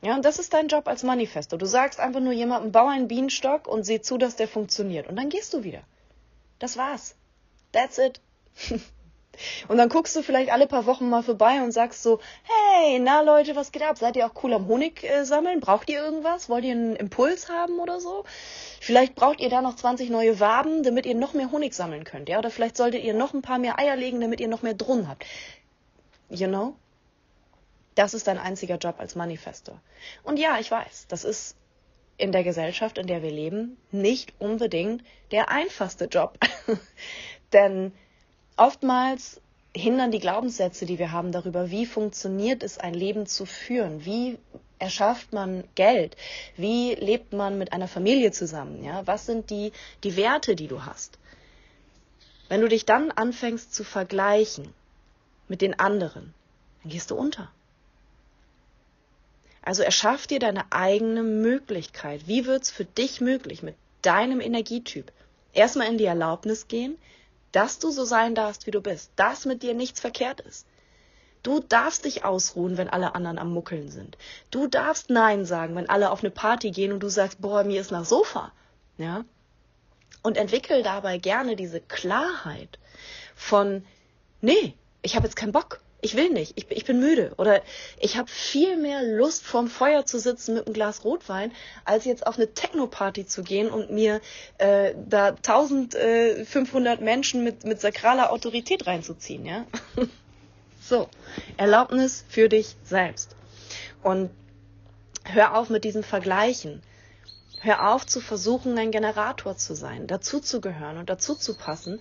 Ja, 0.00 0.14
und 0.14 0.24
das 0.24 0.38
ist 0.38 0.54
dein 0.54 0.68
Job 0.68 0.88
als 0.88 1.02
Manifesto. 1.02 1.58
Du 1.58 1.66
sagst 1.66 2.00
einfach 2.00 2.20
nur 2.20 2.32
jemandem, 2.32 2.72
bau 2.72 2.88
einen 2.88 3.08
Bienenstock 3.08 3.68
und 3.68 3.84
sieh 3.84 4.00
zu, 4.00 4.16
dass 4.16 4.36
der 4.36 4.48
funktioniert. 4.48 5.06
Und 5.06 5.16
dann 5.16 5.28
gehst 5.28 5.52
du 5.52 5.64
wieder. 5.64 5.82
Das 6.58 6.78
war's. 6.78 7.14
That's 7.72 7.98
it. 7.98 8.22
und 9.68 9.78
dann 9.78 9.88
guckst 9.88 10.14
du 10.16 10.22
vielleicht 10.22 10.50
alle 10.50 10.66
paar 10.66 10.86
Wochen 10.86 11.08
mal 11.08 11.22
vorbei 11.22 11.62
und 11.62 11.72
sagst 11.72 12.02
so, 12.02 12.20
hey, 12.42 12.98
na 12.98 13.20
Leute, 13.22 13.56
was 13.56 13.72
geht 13.72 13.82
ab? 13.82 13.98
Seid 13.98 14.16
ihr 14.16 14.26
auch 14.26 14.42
cool 14.42 14.52
am 14.52 14.66
Honig 14.66 15.04
äh, 15.04 15.24
sammeln? 15.24 15.60
Braucht 15.60 15.88
ihr 15.90 16.02
irgendwas? 16.02 16.48
Wollt 16.48 16.64
ihr 16.64 16.72
einen 16.72 16.96
Impuls 16.96 17.48
haben 17.48 17.78
oder 17.78 18.00
so? 18.00 18.24
Vielleicht 18.80 19.14
braucht 19.14 19.40
ihr 19.40 19.50
da 19.50 19.62
noch 19.62 19.76
20 19.76 20.10
neue 20.10 20.40
Waben, 20.40 20.82
damit 20.82 21.06
ihr 21.06 21.14
noch 21.14 21.34
mehr 21.34 21.50
Honig 21.50 21.74
sammeln 21.74 22.04
könnt, 22.04 22.28
ja? 22.28 22.38
Oder 22.38 22.50
vielleicht 22.50 22.76
solltet 22.76 23.02
ihr 23.02 23.14
noch 23.14 23.34
ein 23.34 23.42
paar 23.42 23.58
mehr 23.58 23.78
Eier 23.78 23.96
legen, 23.96 24.20
damit 24.20 24.40
ihr 24.40 24.48
noch 24.48 24.62
mehr 24.62 24.74
Drohnen 24.74 25.08
habt. 25.08 25.24
You 26.28 26.48
know? 26.48 26.74
Das 27.94 28.14
ist 28.14 28.26
dein 28.26 28.38
einziger 28.38 28.76
Job 28.76 28.96
als 28.98 29.14
Manifestor. 29.14 29.80
Und 30.22 30.38
ja, 30.38 30.58
ich 30.58 30.70
weiß, 30.70 31.06
das 31.08 31.24
ist 31.24 31.56
in 32.16 32.32
der 32.32 32.44
Gesellschaft, 32.44 32.98
in 32.98 33.06
der 33.06 33.22
wir 33.22 33.30
leben, 33.30 33.76
nicht 33.90 34.34
unbedingt 34.38 35.02
der 35.32 35.50
einfachste 35.50 36.04
Job. 36.04 36.38
Denn 37.52 37.92
oftmals 38.60 39.40
hindern 39.74 40.10
die 40.10 40.18
Glaubenssätze, 40.18 40.84
die 40.84 40.98
wir 40.98 41.12
haben 41.12 41.32
darüber, 41.32 41.70
wie 41.70 41.86
funktioniert 41.86 42.62
es, 42.62 42.78
ein 42.78 42.94
Leben 42.94 43.26
zu 43.26 43.46
führen, 43.46 44.04
wie 44.04 44.38
erschafft 44.78 45.32
man 45.32 45.64
Geld, 45.74 46.16
wie 46.56 46.94
lebt 46.94 47.32
man 47.32 47.56
mit 47.58 47.72
einer 47.72 47.88
Familie 47.88 48.32
zusammen, 48.32 48.84
ja, 48.84 49.06
was 49.06 49.26
sind 49.26 49.50
die, 49.50 49.72
die 50.04 50.16
Werte, 50.16 50.56
die 50.56 50.68
du 50.68 50.84
hast. 50.84 51.18
Wenn 52.48 52.60
du 52.60 52.68
dich 52.68 52.84
dann 52.84 53.10
anfängst 53.10 53.74
zu 53.74 53.84
vergleichen 53.84 54.74
mit 55.48 55.62
den 55.62 55.78
anderen, 55.78 56.34
dann 56.82 56.92
gehst 56.92 57.10
du 57.10 57.14
unter. 57.14 57.50
Also 59.62 59.82
erschaff 59.82 60.26
dir 60.26 60.38
deine 60.38 60.72
eigene 60.72 61.22
Möglichkeit. 61.22 62.26
Wie 62.26 62.46
wird's 62.46 62.70
für 62.70 62.84
dich 62.84 63.20
möglich 63.20 63.62
mit 63.62 63.76
deinem 64.02 64.40
Energietyp? 64.40 65.12
Erstmal 65.52 65.88
in 65.88 65.98
die 65.98 66.06
Erlaubnis 66.06 66.66
gehen, 66.66 66.96
dass 67.52 67.78
du 67.78 67.90
so 67.90 68.04
sein 68.04 68.34
darfst, 68.34 68.66
wie 68.66 68.70
du 68.70 68.80
bist, 68.80 69.12
dass 69.16 69.44
mit 69.44 69.62
dir 69.62 69.74
nichts 69.74 70.00
verkehrt 70.00 70.40
ist. 70.40 70.66
Du 71.42 71.60
darfst 71.60 72.04
dich 72.04 72.24
ausruhen, 72.24 72.76
wenn 72.76 72.90
alle 72.90 73.14
anderen 73.14 73.38
am 73.38 73.52
Muckeln 73.52 73.88
sind. 73.88 74.18
Du 74.50 74.66
darfst 74.66 75.08
Nein 75.08 75.46
sagen, 75.46 75.74
wenn 75.74 75.88
alle 75.88 76.10
auf 76.10 76.22
eine 76.22 76.30
Party 76.30 76.70
gehen 76.70 76.92
und 76.92 77.00
du 77.00 77.08
sagst, 77.08 77.40
boah, 77.40 77.64
mir 77.64 77.80
ist 77.80 77.90
nach 77.90 78.04
Sofa. 78.04 78.52
Ja? 78.98 79.24
Und 80.22 80.36
entwickel 80.36 80.82
dabei 80.82 81.16
gerne 81.16 81.56
diese 81.56 81.80
Klarheit 81.80 82.78
von, 83.34 83.86
nee, 84.42 84.74
ich 85.00 85.16
habe 85.16 85.26
jetzt 85.26 85.36
keinen 85.36 85.52
Bock 85.52 85.80
ich 86.02 86.16
will 86.16 86.30
nicht, 86.30 86.52
ich, 86.56 86.70
ich 86.70 86.84
bin 86.84 87.00
müde 87.00 87.32
oder 87.36 87.62
ich 87.98 88.16
habe 88.16 88.28
viel 88.30 88.76
mehr 88.76 89.02
Lust 89.02 89.42
vorm 89.44 89.68
Feuer 89.68 90.06
zu 90.06 90.18
sitzen 90.18 90.54
mit 90.54 90.66
einem 90.66 90.74
Glas 90.74 91.04
Rotwein, 91.04 91.52
als 91.84 92.04
jetzt 92.04 92.26
auf 92.26 92.36
eine 92.36 92.52
Techno-Party 92.52 93.26
zu 93.26 93.42
gehen 93.42 93.70
und 93.70 93.90
mir 93.90 94.20
äh, 94.58 94.94
da 95.06 95.28
1500 95.28 97.00
Menschen 97.00 97.44
mit, 97.44 97.64
mit 97.64 97.80
sakraler 97.80 98.32
Autorität 98.32 98.86
reinzuziehen, 98.86 99.44
ja. 99.44 99.66
so, 100.80 101.08
Erlaubnis 101.56 102.24
für 102.28 102.48
dich 102.48 102.76
selbst. 102.84 103.36
Und 104.02 104.30
hör 105.24 105.56
auf 105.56 105.68
mit 105.68 105.84
diesen 105.84 106.02
Vergleichen. 106.02 106.82
Hör 107.62 107.90
auf 107.92 108.06
zu 108.06 108.20
versuchen, 108.20 108.78
ein 108.78 108.90
Generator 108.90 109.54
zu 109.56 109.74
sein, 109.74 110.06
dazuzugehören 110.06 110.96
und 110.96 111.10
dazu 111.10 111.34
zu 111.34 111.54
passen, 111.54 112.00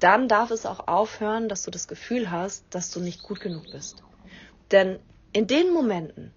dann 0.00 0.28
darf 0.28 0.50
es 0.50 0.66
auch 0.66 0.88
aufhören, 0.88 1.48
dass 1.48 1.62
du 1.62 1.70
das 1.70 1.86
Gefühl 1.86 2.30
hast, 2.30 2.64
dass 2.70 2.90
du 2.90 3.00
nicht 3.00 3.22
gut 3.22 3.40
genug 3.40 3.70
bist. 3.70 4.02
Denn 4.70 4.98
in 5.32 5.46
den 5.46 5.72
Momenten, 5.72 6.32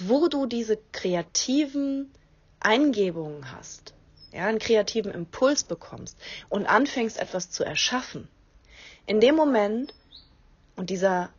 wo 0.00 0.28
du 0.28 0.46
diese 0.46 0.78
kreativen 0.90 2.12
Eingebungen 2.60 3.52
hast, 3.52 3.94
ja, 4.32 4.46
einen 4.46 4.58
kreativen 4.58 5.12
Impuls 5.12 5.64
bekommst 5.64 6.16
und 6.48 6.66
anfängst 6.66 7.18
etwas 7.18 7.50
zu 7.50 7.64
erschaffen, 7.64 8.28
in 9.06 9.20
dem 9.20 9.36
Moment 9.36 9.94
und 10.74 10.90
dieser 10.90 11.30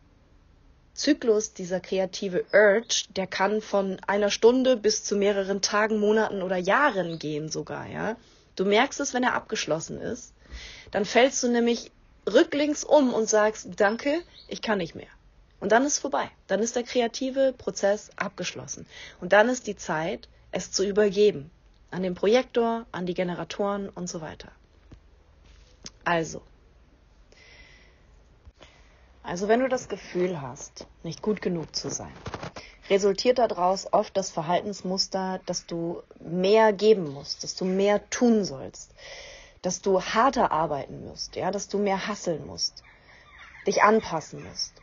Zyklus, 0.94 1.52
dieser 1.52 1.80
kreative 1.80 2.44
Urge, 2.52 3.06
der 3.16 3.26
kann 3.26 3.60
von 3.60 3.98
einer 4.06 4.30
Stunde 4.30 4.76
bis 4.76 5.04
zu 5.04 5.16
mehreren 5.16 5.60
Tagen, 5.60 5.98
Monaten 5.98 6.40
oder 6.40 6.56
Jahren 6.56 7.18
gehen 7.18 7.48
sogar, 7.48 7.86
ja. 7.86 8.16
Du 8.56 8.64
merkst 8.64 9.00
es, 9.00 9.12
wenn 9.12 9.24
er 9.24 9.34
abgeschlossen 9.34 10.00
ist 10.00 10.33
dann 10.90 11.04
fällst 11.04 11.42
du 11.42 11.48
nämlich 11.48 11.90
rücklings 12.26 12.84
um 12.84 13.12
und 13.12 13.28
sagst, 13.28 13.68
danke, 13.76 14.22
ich 14.48 14.62
kann 14.62 14.78
nicht 14.78 14.94
mehr. 14.94 15.08
Und 15.60 15.72
dann 15.72 15.84
ist 15.84 15.98
vorbei. 15.98 16.30
Dann 16.46 16.60
ist 16.60 16.76
der 16.76 16.82
kreative 16.82 17.54
Prozess 17.56 18.10
abgeschlossen. 18.16 18.86
Und 19.20 19.32
dann 19.32 19.48
ist 19.48 19.66
die 19.66 19.76
Zeit, 19.76 20.28
es 20.50 20.72
zu 20.72 20.86
übergeben. 20.86 21.50
An 21.90 22.02
den 22.02 22.14
Projektor, 22.14 22.86
an 22.92 23.06
die 23.06 23.14
Generatoren 23.14 23.88
und 23.88 24.08
so 24.08 24.20
weiter. 24.20 24.50
Also. 26.04 26.42
Also 29.22 29.48
wenn 29.48 29.60
du 29.60 29.68
das 29.68 29.88
Gefühl 29.88 30.42
hast, 30.42 30.86
nicht 31.02 31.22
gut 31.22 31.40
genug 31.40 31.74
zu 31.74 31.88
sein, 31.88 32.12
resultiert 32.90 33.38
daraus 33.38 33.90
oft 33.90 34.14
das 34.16 34.30
Verhaltensmuster, 34.30 35.40
dass 35.46 35.64
du 35.64 36.02
mehr 36.20 36.74
geben 36.74 37.10
musst, 37.10 37.42
dass 37.42 37.54
du 37.54 37.64
mehr 37.64 38.08
tun 38.10 38.44
sollst, 38.44 38.90
dass 39.64 39.80
du 39.80 40.02
harter 40.02 40.52
arbeiten 40.52 41.06
musst, 41.06 41.36
ja, 41.36 41.50
dass 41.50 41.68
du 41.68 41.78
mehr 41.78 42.06
hasseln 42.06 42.46
musst, 42.46 42.82
dich 43.66 43.82
anpassen 43.82 44.44
musst. 44.44 44.74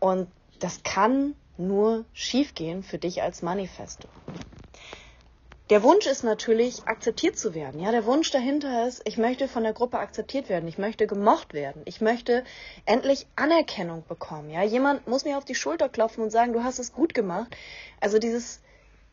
Und 0.00 0.28
das 0.58 0.82
kann 0.82 1.34
nur 1.58 2.06
schiefgehen 2.14 2.82
für 2.82 2.96
dich 2.96 3.22
als 3.22 3.42
Manifesto. 3.42 4.08
Der 5.68 5.82
Wunsch 5.82 6.06
ist 6.06 6.22
natürlich, 6.22 6.86
akzeptiert 6.86 7.36
zu 7.36 7.52
werden. 7.52 7.80
Ja, 7.80 7.90
der 7.90 8.06
Wunsch 8.06 8.30
dahinter 8.30 8.86
ist, 8.86 9.02
ich 9.04 9.18
möchte 9.18 9.48
von 9.48 9.64
der 9.64 9.72
Gruppe 9.72 9.98
akzeptiert 9.98 10.48
werden. 10.48 10.68
Ich 10.68 10.78
möchte 10.78 11.06
gemocht 11.06 11.52
werden. 11.52 11.82
Ich 11.86 12.00
möchte 12.00 12.44
endlich 12.86 13.26
Anerkennung 13.34 14.04
bekommen. 14.08 14.48
Ja, 14.48 14.62
jemand 14.62 15.08
muss 15.08 15.24
mir 15.24 15.36
auf 15.36 15.44
die 15.44 15.56
Schulter 15.56 15.88
klopfen 15.88 16.22
und 16.22 16.30
sagen, 16.30 16.52
du 16.52 16.62
hast 16.62 16.78
es 16.78 16.92
gut 16.92 17.14
gemacht. 17.14 17.54
Also 18.00 18.18
dieses 18.18 18.60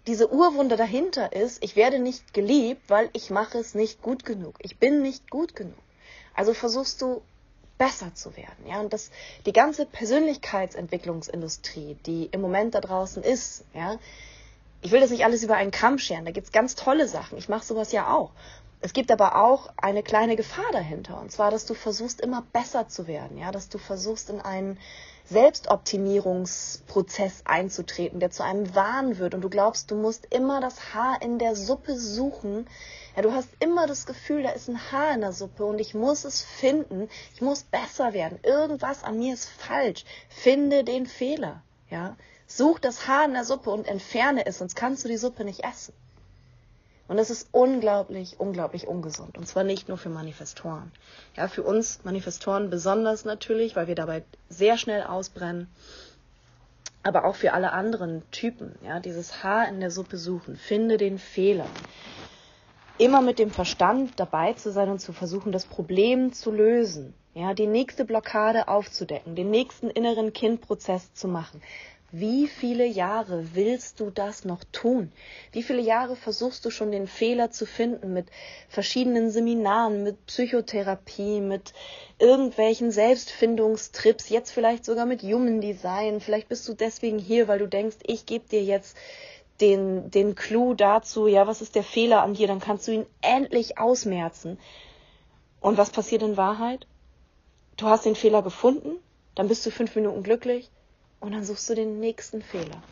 diese 0.08 0.32
Urwunde 0.32 0.76
dahinter 0.76 1.34
ist, 1.34 1.64
ich 1.64 1.76
werde 1.76 2.00
nicht 2.00 2.34
geliebt, 2.34 2.90
weil 2.90 3.10
ich 3.14 3.30
mache 3.30 3.58
es 3.58 3.74
nicht 3.74 4.02
gut 4.02 4.26
genug. 4.26 4.56
Ich 4.60 4.80
bin 4.80 5.02
nicht 5.02 5.30
gut 5.30 5.56
genug. 5.56 5.78
Also 6.34 6.54
versuchst 6.54 7.02
du 7.02 7.22
besser 7.78 8.14
zu 8.14 8.36
werden, 8.38 8.68
ja, 8.68 8.80
und 8.80 8.94
das, 8.94 9.10
die 9.46 9.54
ganze 9.54 9.86
Persönlichkeitsentwicklungsindustrie, 9.86 11.98
die 12.06 12.30
im 12.32 12.42
Moment 12.42 12.76
da 12.76 12.82
draußen 12.82 13.24
ist, 13.24 13.66
ja, 13.74 13.98
ich 14.82 14.92
will 14.92 15.02
das 15.02 15.10
nicht 15.10 15.26
alles 15.26 15.44
über 15.44 15.56
einen 15.56 15.72
Kamm 15.72 15.98
scheren, 15.98 16.26
da 16.26 16.32
gibt's 16.32 16.52
ganz 16.52 16.76
tolle 16.76 17.08
Sachen, 17.08 17.36
ich 17.38 17.50
mache 17.50 17.66
sowas 17.66 17.92
ja 17.92 18.14
auch. 18.14 18.30
Es 18.82 18.94
gibt 18.94 19.12
aber 19.12 19.44
auch 19.44 19.72
eine 19.78 20.04
kleine 20.04 20.36
Gefahr 20.36 20.72
dahinter, 20.72 21.20
und 21.20 21.32
zwar, 21.32 21.50
dass 21.52 21.66
du 21.66 21.74
versuchst, 21.74 22.22
immer 22.22 22.44
besser 22.54 22.88
zu 22.90 23.08
werden, 23.08 23.38
ja, 23.38 23.52
dass 23.52 23.70
du 23.70 23.80
versuchst, 23.80 24.30
in 24.30 24.40
einen 24.40 24.78
Selbstoptimierungsprozess 25.26 27.44
einzutreten, 27.46 28.20
der 28.20 28.32
zu 28.32 28.44
einem 28.44 28.76
Wahn 28.76 29.18
wird 29.18 29.34
und 29.34 29.42
du 29.42 29.50
glaubst, 29.50 29.90
du 29.90 29.96
musst 29.96 30.28
immer 30.34 30.60
das 30.60 30.94
Haar 30.94 31.22
in 31.22 31.40
der 31.40 31.56
Suppe 31.56 31.98
suchen. 31.98 32.68
Ja, 33.16 33.22
du 33.22 33.32
hast 33.32 33.48
immer 33.60 33.88
das 33.88 34.06
Gefühl, 34.06 34.44
da 34.44 34.50
ist 34.50 34.68
ein 34.68 34.92
Haar 34.92 35.14
in 35.14 35.22
der 35.22 35.32
Suppe 35.32 35.66
und 35.66 35.80
ich 35.80 35.94
muss 35.94 36.26
es 36.26 36.42
finden. 36.42 37.10
Ich 37.34 37.42
muss 37.42 37.64
besser 37.64 38.14
werden. 38.14 38.40
Irgendwas 38.44 39.04
an 39.04 39.18
mir 39.18 39.34
ist 39.34 39.50
falsch. 39.50 40.04
Finde 40.30 40.84
den 40.84 41.06
Fehler. 41.06 41.64
Ja, 41.90 42.18
such 42.48 42.80
das 42.80 43.08
Haar 43.08 43.26
in 43.26 43.34
der 43.34 43.46
Suppe 43.46 43.70
und 43.70 43.88
entferne 43.88 44.46
es, 44.46 44.58
sonst 44.58 44.76
kannst 44.76 45.06
du 45.06 45.08
die 45.08 45.18
Suppe 45.18 45.46
nicht 45.46 45.64
essen. 45.64 45.94
Und 47.08 47.18
das 47.18 47.30
ist 47.30 47.50
unglaublich, 47.52 48.40
unglaublich 48.40 48.88
ungesund. 48.88 49.38
Und 49.38 49.48
zwar 49.48 49.64
nicht 49.64 49.90
nur 49.90 49.98
für 49.98 50.10
Manifestoren. 50.10 50.92
Ja, 51.36 51.48
für 51.48 51.64
uns 51.64 52.00
Manifestoren 52.04 52.70
besonders 52.70 53.26
natürlich, 53.26 53.76
weil 53.76 53.88
wir 53.88 53.96
dabei 53.96 54.24
sehr 54.50 54.78
schnell 54.78 55.04
ausbrennen. 55.04 55.68
Aber 57.04 57.26
auch 57.26 57.36
für 57.36 57.54
alle 57.54 57.74
anderen 57.74 58.24
Typen. 58.32 58.76
Ja, 58.86 59.02
dieses 59.02 59.44
Haar 59.44 59.68
in 59.68 59.82
der 59.82 59.92
Suppe 59.92 60.18
suchen. 60.18 60.56
Finde 60.56 60.98
den 60.98 61.20
Fehler. 61.20 61.68
Immer 62.98 63.22
mit 63.22 63.38
dem 63.38 63.52
Verstand 63.52 64.14
dabei 64.18 64.54
zu 64.54 64.72
sein 64.72 64.90
und 64.90 65.00
zu 65.00 65.12
versuchen, 65.12 65.52
das 65.52 65.66
Problem 65.66 66.32
zu 66.32 66.52
lösen. 66.52 67.14
Ja, 67.34 67.54
die 67.54 67.68
nächste 67.68 68.06
Blockade 68.06 68.68
aufzudecken, 68.68 69.36
den 69.36 69.50
nächsten 69.50 69.90
inneren 69.90 70.34
Kindprozess 70.34 71.14
zu 71.16 71.28
machen. 71.28 71.62
Wie 72.16 72.46
viele 72.46 72.86
Jahre 72.86 73.56
willst 73.56 74.00
du 74.00 74.12
das 74.12 74.46
noch 74.46 74.64
tun? 74.72 75.12
Wie 75.52 75.64
viele 75.64 75.82
Jahre 75.82 76.16
versuchst 76.16 76.64
du 76.64 76.70
schon 76.70 76.92
den 76.92 77.08
Fehler 77.08 77.50
zu 77.50 77.66
finden 77.66 78.14
mit 78.14 78.28
verschiedenen 78.70 79.32
Seminaren, 79.32 80.04
mit 80.04 80.24
Psychotherapie, 80.28 81.42
mit 81.42 81.74
irgendwelchen 82.20 82.92
Selbstfindungstrips, 82.92 84.30
jetzt 84.30 84.52
vielleicht 84.52 84.86
sogar 84.86 85.08
mit 85.08 85.24
Human 85.24 85.60
Design. 85.60 86.22
Vielleicht 86.22 86.50
bist 86.50 86.68
du 86.68 86.76
deswegen 86.76 87.18
hier, 87.18 87.48
weil 87.48 87.58
du 87.58 87.68
denkst, 87.68 87.98
ich 88.04 88.28
gebe 88.28 88.48
dir 88.48 88.64
jetzt 88.64 88.96
den, 89.60 90.12
den 90.12 90.36
Clou 90.36 90.76
dazu, 90.76 91.26
ja, 91.26 91.48
was 91.48 91.64
ist 91.64 91.74
der 91.74 91.82
Fehler 91.82 92.22
an 92.22 92.36
dir, 92.36 92.46
dann 92.46 92.60
kannst 92.60 92.88
du 92.88 92.92
ihn 92.92 93.08
endlich 93.22 93.80
ausmerzen. 93.80 94.60
Und 95.62 95.80
was 95.80 95.90
passiert 95.90 96.22
in 96.22 96.38
Wahrheit? 96.38 96.86
Du 97.76 97.88
hast 97.88 98.06
den 98.06 98.16
Fehler 98.16 98.44
gefunden, 98.44 99.00
dann 99.34 99.48
bist 99.48 99.66
du 99.66 99.72
fünf 99.72 99.96
Minuten 99.96 100.22
glücklich 100.22 100.70
und 101.24 101.32
dann 101.32 101.46
suchst 101.46 101.70
du 101.70 101.76
den 101.76 102.02
nächsten 102.02 102.42
Fehler. 102.42 102.84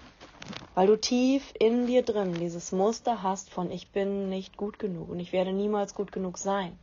Weil 0.73 0.87
du 0.87 0.95
tief 0.95 1.53
in 1.59 1.85
dir 1.85 2.01
drin 2.01 2.33
dieses 2.33 2.71
Muster 2.71 3.23
hast 3.23 3.49
von 3.49 3.69
ich 3.69 3.89
bin 3.89 4.29
nicht 4.29 4.55
gut 4.55 4.79
genug 4.79 5.09
und 5.09 5.19
ich 5.19 5.33
werde 5.33 5.51
niemals 5.51 5.93
gut 5.93 6.13
genug 6.13 6.37
sein. 6.37 6.79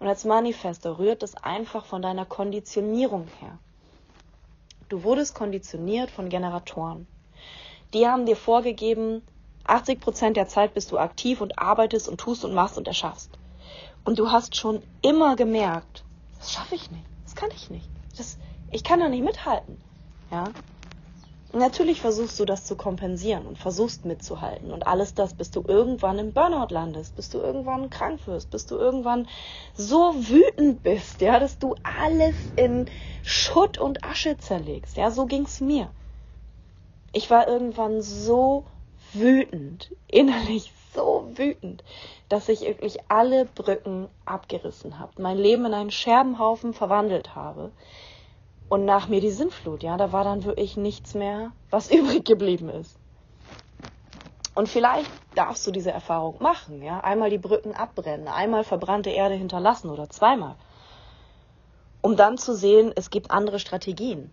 Und 0.00 0.08
als 0.08 0.24
Manifester 0.24 0.98
rührt 0.98 1.22
es 1.22 1.36
einfach 1.36 1.86
von 1.86 2.02
deiner 2.02 2.26
Konditionierung 2.26 3.28
her. 3.38 3.56
Du 4.88 5.04
wurdest 5.04 5.36
konditioniert 5.36 6.10
von 6.10 6.28
Generatoren. 6.28 7.06
Die 7.94 8.08
haben 8.08 8.26
dir 8.26 8.36
vorgegeben, 8.36 9.22
80 9.64 10.00
Prozent 10.00 10.36
der 10.36 10.48
Zeit 10.48 10.74
bist 10.74 10.90
du 10.90 10.98
aktiv 10.98 11.40
und 11.40 11.56
arbeitest 11.60 12.08
und 12.08 12.18
tust 12.18 12.44
und 12.44 12.52
machst 12.52 12.76
und 12.76 12.88
erschaffst. 12.88 13.30
Und 14.04 14.18
du 14.18 14.32
hast 14.32 14.56
schon 14.56 14.82
immer 15.02 15.36
gemerkt, 15.36 16.02
das 16.40 16.52
schaffe 16.52 16.74
ich 16.74 16.90
nicht, 16.90 17.06
das 17.22 17.36
kann 17.36 17.50
ich 17.54 17.70
nicht, 17.70 17.88
das, 18.18 18.38
ich 18.72 18.82
kann 18.82 18.98
da 18.98 19.08
nicht 19.08 19.22
mithalten. 19.22 19.80
Ja? 20.32 20.50
Natürlich 21.52 22.00
versuchst 22.00 22.40
du 22.40 22.46
das 22.46 22.64
zu 22.64 22.76
kompensieren 22.76 23.46
und 23.46 23.58
versuchst 23.58 24.06
mitzuhalten 24.06 24.72
und 24.72 24.86
alles 24.86 25.12
das, 25.12 25.34
bis 25.34 25.50
du 25.50 25.62
irgendwann 25.66 26.18
im 26.18 26.32
Burnout 26.32 26.72
landest, 26.72 27.14
bis 27.14 27.28
du 27.28 27.40
irgendwann 27.40 27.90
krank 27.90 28.26
wirst, 28.26 28.50
bis 28.50 28.64
du 28.64 28.76
irgendwann 28.76 29.28
so 29.74 30.14
wütend 30.14 30.82
bist, 30.82 31.20
ja, 31.20 31.38
dass 31.38 31.58
du 31.58 31.74
alles 31.82 32.34
in 32.56 32.86
Schutt 33.22 33.76
und 33.76 34.02
Asche 34.02 34.38
zerlegst. 34.38 34.96
Ja, 34.96 35.10
so 35.10 35.26
ging's 35.26 35.60
mir. 35.60 35.90
Ich 37.12 37.28
war 37.28 37.46
irgendwann 37.46 38.00
so 38.00 38.64
wütend, 39.12 39.94
innerlich 40.08 40.72
so 40.94 41.28
wütend, 41.34 41.84
dass 42.30 42.48
ich 42.48 42.62
wirklich 42.62 42.98
alle 43.08 43.44
Brücken 43.44 44.08
abgerissen 44.24 44.98
habe, 44.98 45.20
mein 45.20 45.36
Leben 45.36 45.66
in 45.66 45.74
einen 45.74 45.90
Scherbenhaufen 45.90 46.72
verwandelt 46.72 47.34
habe 47.34 47.72
und 48.72 48.86
nach 48.86 49.06
mir 49.06 49.20
die 49.20 49.30
Sintflut, 49.30 49.82
ja, 49.82 49.98
da 49.98 50.12
war 50.12 50.24
dann 50.24 50.44
wirklich 50.44 50.78
nichts 50.78 51.12
mehr, 51.12 51.52
was 51.68 51.90
übrig 51.94 52.24
geblieben 52.24 52.70
ist. 52.70 52.96
Und 54.54 54.66
vielleicht 54.66 55.10
darfst 55.34 55.66
du 55.66 55.72
diese 55.72 55.90
Erfahrung 55.90 56.36
machen, 56.40 56.80
ja, 56.82 57.00
einmal 57.00 57.28
die 57.28 57.36
Brücken 57.36 57.74
abbrennen, 57.74 58.28
einmal 58.28 58.64
verbrannte 58.64 59.10
Erde 59.10 59.34
hinterlassen 59.34 59.90
oder 59.90 60.08
zweimal, 60.08 60.54
um 62.00 62.16
dann 62.16 62.38
zu 62.38 62.56
sehen, 62.56 62.92
es 62.96 63.10
gibt 63.10 63.30
andere 63.30 63.58
Strategien. 63.58 64.32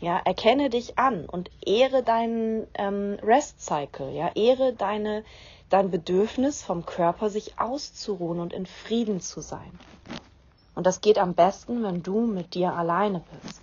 Ja, 0.00 0.18
erkenne 0.24 0.68
dich 0.68 0.98
an 0.98 1.26
und 1.26 1.48
ehre 1.64 2.02
deinen 2.02 2.66
ähm, 2.74 3.16
Rest 3.22 3.64
Cycle, 3.64 4.10
ja, 4.12 4.32
ehre 4.34 4.72
deine, 4.72 5.22
dein 5.68 5.92
Bedürfnis 5.92 6.64
vom 6.64 6.84
Körper, 6.84 7.30
sich 7.30 7.60
auszuruhen 7.60 8.40
und 8.40 8.52
in 8.52 8.66
Frieden 8.66 9.20
zu 9.20 9.40
sein. 9.40 9.78
Und 10.74 10.86
das 10.86 11.00
geht 11.00 11.18
am 11.18 11.34
besten, 11.34 11.82
wenn 11.82 12.02
du 12.02 12.20
mit 12.20 12.54
dir 12.54 12.74
alleine 12.74 13.22
bist. 13.42 13.60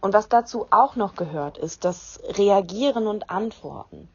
Und 0.00 0.12
was 0.12 0.28
dazu 0.28 0.66
auch 0.70 0.96
noch 0.96 1.14
gehört, 1.14 1.56
ist 1.56 1.84
das 1.84 2.20
Reagieren 2.28 3.06
und 3.06 3.30
Antworten. 3.30 4.08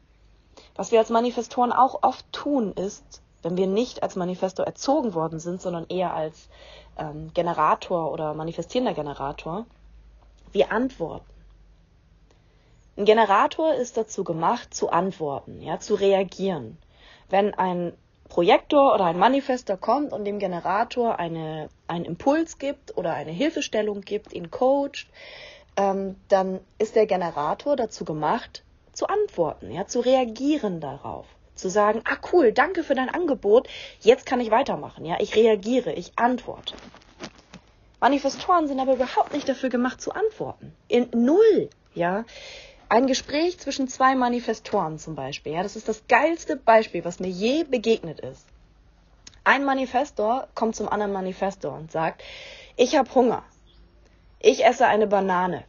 Was 0.76 0.92
wir 0.92 1.00
als 1.00 1.10
Manifestoren 1.10 1.72
auch 1.72 2.02
oft 2.02 2.24
tun, 2.32 2.72
ist, 2.72 3.22
wenn 3.42 3.56
wir 3.56 3.66
nicht 3.66 4.02
als 4.02 4.16
Manifestor 4.16 4.66
erzogen 4.66 5.14
worden 5.14 5.40
sind, 5.40 5.60
sondern 5.60 5.86
eher 5.88 6.14
als 6.14 6.48
ähm, 6.96 7.32
Generator 7.34 8.12
oder 8.12 8.34
manifestierender 8.34 8.94
Generator, 8.94 9.66
wir 10.52 10.70
antworten. 10.70 11.26
Ein 12.96 13.04
Generator 13.04 13.74
ist 13.74 13.96
dazu 13.96 14.24
gemacht, 14.24 14.74
zu 14.74 14.90
antworten, 14.90 15.62
ja, 15.62 15.80
zu 15.80 15.94
reagieren. 15.94 16.78
Wenn 17.28 17.54
ein 17.54 17.94
Projektor 18.30 18.94
oder 18.94 19.04
ein 19.04 19.18
Manifester 19.18 19.76
kommt 19.76 20.12
und 20.14 20.24
dem 20.24 20.38
Generator 20.38 21.18
eine, 21.18 21.68
einen 21.86 22.06
Impuls 22.06 22.56
gibt 22.56 22.96
oder 22.96 23.12
eine 23.12 23.32
Hilfestellung 23.32 24.00
gibt, 24.00 24.32
ihn 24.32 24.50
coacht, 24.50 25.08
ähm, 25.76 26.16
dann 26.28 26.60
ist 26.78 26.96
der 26.96 27.06
Generator 27.06 27.76
dazu 27.76 28.06
gemacht, 28.06 28.64
zu 28.92 29.06
antworten, 29.06 29.70
ja, 29.70 29.86
zu 29.86 30.00
reagieren 30.00 30.80
darauf. 30.80 31.26
Zu 31.54 31.68
sagen, 31.68 32.02
ah 32.04 32.16
cool, 32.32 32.52
danke 32.52 32.82
für 32.82 32.94
dein 32.94 33.10
Angebot, 33.10 33.68
jetzt 34.00 34.24
kann 34.24 34.40
ich 34.40 34.50
weitermachen, 34.50 35.04
ja, 35.04 35.16
ich 35.20 35.36
reagiere, 35.36 35.92
ich 35.92 36.12
antworte. 36.16 36.74
Manifestoren 38.00 38.66
sind 38.66 38.80
aber 38.80 38.94
überhaupt 38.94 39.34
nicht 39.34 39.48
dafür 39.48 39.68
gemacht 39.68 40.00
zu 40.00 40.12
antworten. 40.12 40.72
In 40.88 41.10
null, 41.12 41.68
ja. 41.94 42.24
Ein 42.92 43.06
Gespräch 43.06 43.56
zwischen 43.60 43.86
zwei 43.86 44.16
Manifestoren 44.16 44.98
zum 44.98 45.14
Beispiel, 45.14 45.52
ja, 45.52 45.62
das 45.62 45.76
ist 45.76 45.88
das 45.88 46.08
geilste 46.08 46.56
Beispiel, 46.56 47.04
was 47.04 47.20
mir 47.20 47.28
je 47.28 47.62
begegnet 47.62 48.18
ist. 48.18 48.44
Ein 49.44 49.64
Manifestor 49.64 50.48
kommt 50.56 50.74
zum 50.74 50.88
anderen 50.88 51.12
Manifestor 51.12 51.72
und 51.72 51.92
sagt, 51.92 52.24
ich 52.76 52.96
habe 52.96 53.14
Hunger. 53.14 53.44
Ich 54.40 54.64
esse 54.64 54.88
eine 54.88 55.06
Banane. 55.06 55.62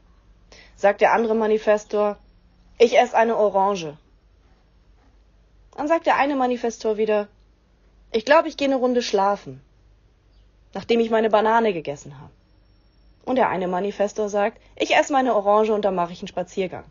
Sagt 0.76 1.02
der 1.02 1.14
andere 1.14 1.36
Manifestor, 1.36 2.18
ich 2.80 2.98
esse 2.98 3.16
eine 3.16 3.38
Orange. 3.38 3.96
Dann 5.78 5.88
sagt 5.88 6.08
der 6.08 6.16
eine 6.16 6.36
Manifestor 6.36 6.98
wieder, 6.98 7.28
ich 8.12 8.26
glaube, 8.26 8.48
ich 8.48 8.58
gehe 8.58 8.68
eine 8.68 8.78
Runde 8.78 9.04
schlafen, 9.04 9.62
nachdem 10.74 11.00
ich 11.00 11.12
meine 11.12 11.30
Banane 11.30 11.72
gegessen 11.72 12.20
habe. 12.20 12.32
Und 13.26 13.36
der 13.36 13.50
eine 13.50 13.68
Manifestor 13.68 14.28
sagt, 14.28 14.60
ich 14.76 14.96
esse 14.96 15.14
meine 15.14 15.36
Orange 15.36 15.72
und 15.72 15.86
dann 15.86 15.94
mache 15.94 16.14
ich 16.14 16.22
einen 16.22 16.28
Spaziergang. 16.28 16.86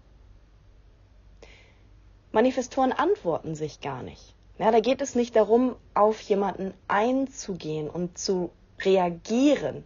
Manifestoren 2.33 2.93
antworten 2.93 3.55
sich 3.55 3.81
gar 3.81 4.03
nicht. 4.03 4.35
Ja, 4.59 4.71
da 4.71 4.81
geht 4.81 5.01
es 5.01 5.15
nicht 5.15 5.35
darum, 5.37 5.77
auf 5.95 6.21
jemanden 6.21 6.75
einzugehen 6.87 7.89
und 7.89 8.19
zu 8.19 8.51
reagieren, 8.83 9.85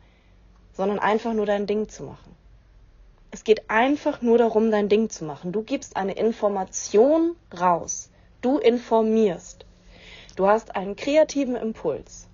sondern 0.73 0.99
einfach 0.99 1.33
nur 1.33 1.47
dein 1.47 1.67
Ding 1.67 1.89
zu 1.89 2.03
machen. 2.03 2.35
Es 3.31 3.45
geht 3.45 3.71
einfach 3.71 4.21
nur 4.23 4.39
darum, 4.39 4.71
dein 4.71 4.89
Ding 4.89 5.11
zu 5.11 5.25
machen. 5.25 5.53
Du 5.53 5.63
gibst 5.63 5.97
eine 5.97 6.13
Information 6.13 7.35
raus. 7.59 8.11
Du 8.41 8.59
informierst. 8.59 9.65
Du 10.37 10.47
hast 10.47 10.77
einen 10.77 10.97
kreativen 10.97 11.57
Impuls 11.57 12.29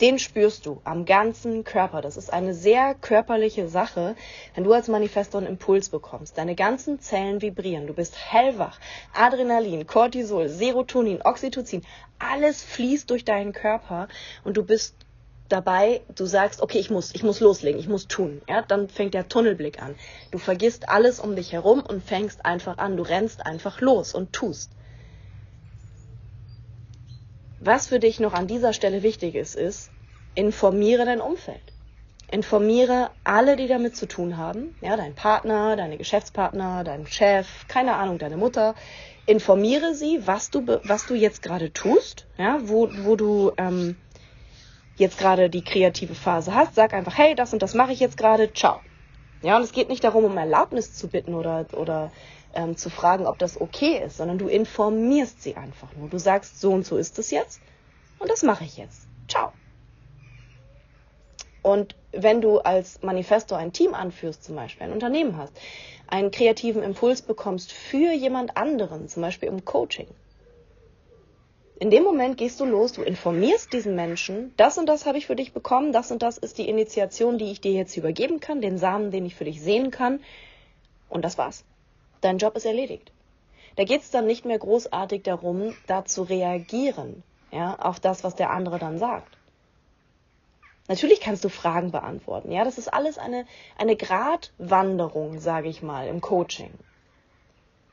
den 0.00 0.18
spürst 0.18 0.66
du 0.66 0.80
am 0.84 1.04
ganzen 1.04 1.64
Körper. 1.64 2.00
Das 2.00 2.16
ist 2.16 2.32
eine 2.32 2.54
sehr 2.54 2.94
körperliche 2.94 3.68
Sache, 3.68 4.14
wenn 4.54 4.64
du 4.64 4.72
als 4.72 4.88
Manifestor 4.88 5.40
einen 5.40 5.50
Impuls 5.50 5.88
bekommst. 5.88 6.38
Deine 6.38 6.54
ganzen 6.54 7.00
Zellen 7.00 7.42
vibrieren. 7.42 7.86
Du 7.86 7.94
bist 7.94 8.16
hellwach. 8.16 8.78
Adrenalin, 9.12 9.86
Cortisol, 9.86 10.48
Serotonin, 10.48 11.20
Oxytocin, 11.22 11.82
alles 12.18 12.62
fließt 12.62 13.10
durch 13.10 13.24
deinen 13.24 13.52
Körper 13.52 14.08
und 14.44 14.56
du 14.56 14.64
bist 14.64 14.94
dabei, 15.48 16.02
du 16.14 16.26
sagst, 16.26 16.60
okay, 16.60 16.78
ich 16.78 16.90
muss, 16.90 17.14
ich 17.14 17.22
muss 17.22 17.40
loslegen, 17.40 17.80
ich 17.80 17.88
muss 17.88 18.06
tun. 18.06 18.42
Ja, 18.48 18.62
dann 18.62 18.88
fängt 18.88 19.14
der 19.14 19.28
Tunnelblick 19.28 19.82
an. 19.82 19.94
Du 20.30 20.38
vergisst 20.38 20.88
alles 20.88 21.20
um 21.20 21.36
dich 21.36 21.52
herum 21.52 21.82
und 21.86 22.02
fängst 22.02 22.44
einfach 22.44 22.78
an. 22.78 22.96
Du 22.96 23.02
rennst 23.02 23.46
einfach 23.46 23.80
los 23.80 24.14
und 24.14 24.32
tust. 24.32 24.70
Was 27.60 27.88
für 27.88 27.98
dich 27.98 28.20
noch 28.20 28.34
an 28.34 28.46
dieser 28.46 28.72
Stelle 28.72 29.02
wichtig 29.02 29.34
ist, 29.34 29.56
ist, 29.56 29.90
informiere 30.34 31.04
dein 31.04 31.20
Umfeld. 31.20 31.60
Informiere 32.30 33.10
alle, 33.24 33.56
die 33.56 33.66
damit 33.66 33.96
zu 33.96 34.06
tun 34.06 34.36
haben, 34.36 34.74
ja, 34.82 34.96
dein 34.96 35.14
Partner, 35.14 35.76
deine 35.76 35.96
Geschäftspartner, 35.96 36.84
dein 36.84 37.06
Chef, 37.06 37.66
keine 37.68 37.94
Ahnung, 37.94 38.18
deine 38.18 38.36
Mutter. 38.36 38.74
Informiere 39.26 39.94
sie, 39.94 40.26
was 40.26 40.50
du, 40.50 40.66
was 40.84 41.06
du 41.06 41.14
jetzt 41.14 41.42
gerade 41.42 41.72
tust, 41.72 42.26
ja, 42.36 42.58
wo, 42.62 42.90
wo 43.02 43.16
du 43.16 43.52
ähm, 43.56 43.96
jetzt 44.96 45.18
gerade 45.18 45.48
die 45.48 45.64
kreative 45.64 46.14
Phase 46.14 46.54
hast. 46.54 46.74
Sag 46.74 46.92
einfach, 46.92 47.16
hey, 47.16 47.34
das 47.34 47.52
und 47.54 47.62
das 47.62 47.74
mache 47.74 47.92
ich 47.92 48.00
jetzt 48.00 48.18
gerade, 48.18 48.52
ciao. 48.52 48.80
Ja, 49.42 49.56
und 49.56 49.62
es 49.62 49.72
geht 49.72 49.88
nicht 49.88 50.04
darum, 50.04 50.24
um 50.24 50.36
Erlaubnis 50.36 50.94
zu 50.94 51.08
bitten 51.08 51.34
oder, 51.34 51.66
oder 51.72 52.12
ähm, 52.58 52.76
zu 52.76 52.90
fragen, 52.90 53.26
ob 53.26 53.38
das 53.38 53.60
okay 53.60 54.02
ist, 54.04 54.16
sondern 54.16 54.36
du 54.36 54.48
informierst 54.48 55.40
sie 55.40 55.54
einfach 55.54 55.94
nur. 55.96 56.08
Du 56.08 56.18
sagst, 56.18 56.60
so 56.60 56.72
und 56.72 56.84
so 56.84 56.96
ist 56.96 57.18
es 57.18 57.30
jetzt 57.30 57.60
und 58.18 58.28
das 58.28 58.42
mache 58.42 58.64
ich 58.64 58.76
jetzt. 58.76 59.06
Ciao. 59.28 59.52
Und 61.62 61.94
wenn 62.12 62.40
du 62.40 62.58
als 62.58 63.00
Manifesto 63.02 63.54
ein 63.54 63.72
Team 63.72 63.94
anführst, 63.94 64.42
zum 64.42 64.56
Beispiel 64.56 64.86
ein 64.86 64.92
Unternehmen 64.92 65.36
hast, 65.36 65.52
einen 66.08 66.30
kreativen 66.30 66.82
Impuls 66.82 67.22
bekommst 67.22 67.72
für 67.72 68.12
jemand 68.12 68.56
anderen, 68.56 69.08
zum 69.08 69.22
Beispiel 69.22 69.48
im 69.48 69.64
Coaching, 69.64 70.08
in 71.78 71.90
dem 71.90 72.02
Moment 72.02 72.38
gehst 72.38 72.58
du 72.58 72.64
los, 72.64 72.92
du 72.92 73.02
informierst 73.02 73.72
diesen 73.72 73.94
Menschen, 73.94 74.52
das 74.56 74.78
und 74.78 74.86
das 74.86 75.06
habe 75.06 75.18
ich 75.18 75.28
für 75.28 75.36
dich 75.36 75.52
bekommen, 75.52 75.92
das 75.92 76.10
und 76.10 76.22
das 76.22 76.36
ist 76.36 76.58
die 76.58 76.68
Initiation, 76.68 77.38
die 77.38 77.52
ich 77.52 77.60
dir 77.60 77.72
jetzt 77.72 77.96
übergeben 77.96 78.40
kann, 78.40 78.60
den 78.60 78.78
Samen, 78.78 79.12
den 79.12 79.26
ich 79.26 79.36
für 79.36 79.44
dich 79.44 79.60
sehen 79.62 79.92
kann. 79.92 80.18
Und 81.08 81.24
das 81.24 81.38
war's. 81.38 81.64
Dein 82.20 82.38
Job 82.38 82.56
ist 82.56 82.66
erledigt. 82.66 83.12
Da 83.76 83.84
geht 83.84 84.02
es 84.02 84.10
dann 84.10 84.26
nicht 84.26 84.44
mehr 84.44 84.58
großartig 84.58 85.22
darum, 85.22 85.74
da 85.86 86.04
zu 86.04 86.22
reagieren, 86.22 87.22
ja, 87.52 87.76
auf 87.78 88.00
das, 88.00 88.24
was 88.24 88.34
der 88.34 88.50
andere 88.50 88.78
dann 88.78 88.98
sagt. 88.98 89.36
Natürlich 90.88 91.20
kannst 91.20 91.44
du 91.44 91.48
Fragen 91.48 91.92
beantworten, 91.92 92.50
ja, 92.50 92.64
das 92.64 92.78
ist 92.78 92.92
alles 92.92 93.18
eine, 93.18 93.44
eine 93.76 93.94
Gratwanderung, 93.94 95.38
sage 95.38 95.68
ich 95.68 95.82
mal, 95.82 96.08
im 96.08 96.20
Coaching 96.20 96.72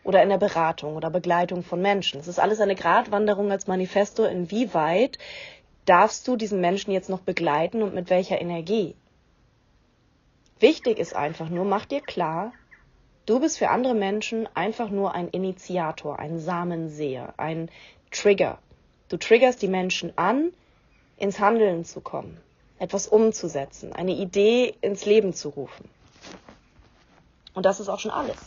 oder 0.05 0.23
in 0.23 0.29
der 0.29 0.37
Beratung 0.37 0.95
oder 0.95 1.09
Begleitung 1.09 1.63
von 1.63 1.81
Menschen. 1.81 2.19
Es 2.19 2.27
ist 2.27 2.39
alles 2.39 2.61
eine 2.61 2.75
Gratwanderung 2.75 3.51
als 3.51 3.67
Manifesto, 3.67 4.23
inwieweit 4.23 5.17
darfst 5.85 6.27
du 6.27 6.35
diesen 6.35 6.61
Menschen 6.61 6.91
jetzt 6.91 7.09
noch 7.09 7.19
begleiten 7.19 7.81
und 7.81 7.93
mit 7.93 8.09
welcher 8.09 8.39
Energie. 8.39 8.95
Wichtig 10.59 10.99
ist 10.99 11.15
einfach 11.15 11.49
nur, 11.49 11.65
mach 11.65 11.85
dir 11.85 12.01
klar, 12.01 12.53
du 13.25 13.39
bist 13.39 13.57
für 13.57 13.69
andere 13.69 13.93
Menschen 13.93 14.47
einfach 14.55 14.89
nur 14.89 15.13
ein 15.13 15.29
Initiator, 15.29 16.19
ein 16.19 16.39
Samenseher, 16.39 17.33
ein 17.37 17.69
Trigger. 18.11 18.59
Du 19.09 19.17
triggerst 19.17 19.61
die 19.61 19.67
Menschen 19.67 20.17
an, 20.17 20.53
ins 21.17 21.39
Handeln 21.39 21.85
zu 21.85 22.01
kommen, 22.01 22.39
etwas 22.79 23.07
umzusetzen, 23.07 23.93
eine 23.93 24.13
Idee 24.13 24.75
ins 24.81 25.05
Leben 25.05 25.33
zu 25.33 25.49
rufen. 25.49 25.89
Und 27.53 27.65
das 27.65 27.79
ist 27.79 27.89
auch 27.89 27.99
schon 27.99 28.11
alles. 28.11 28.37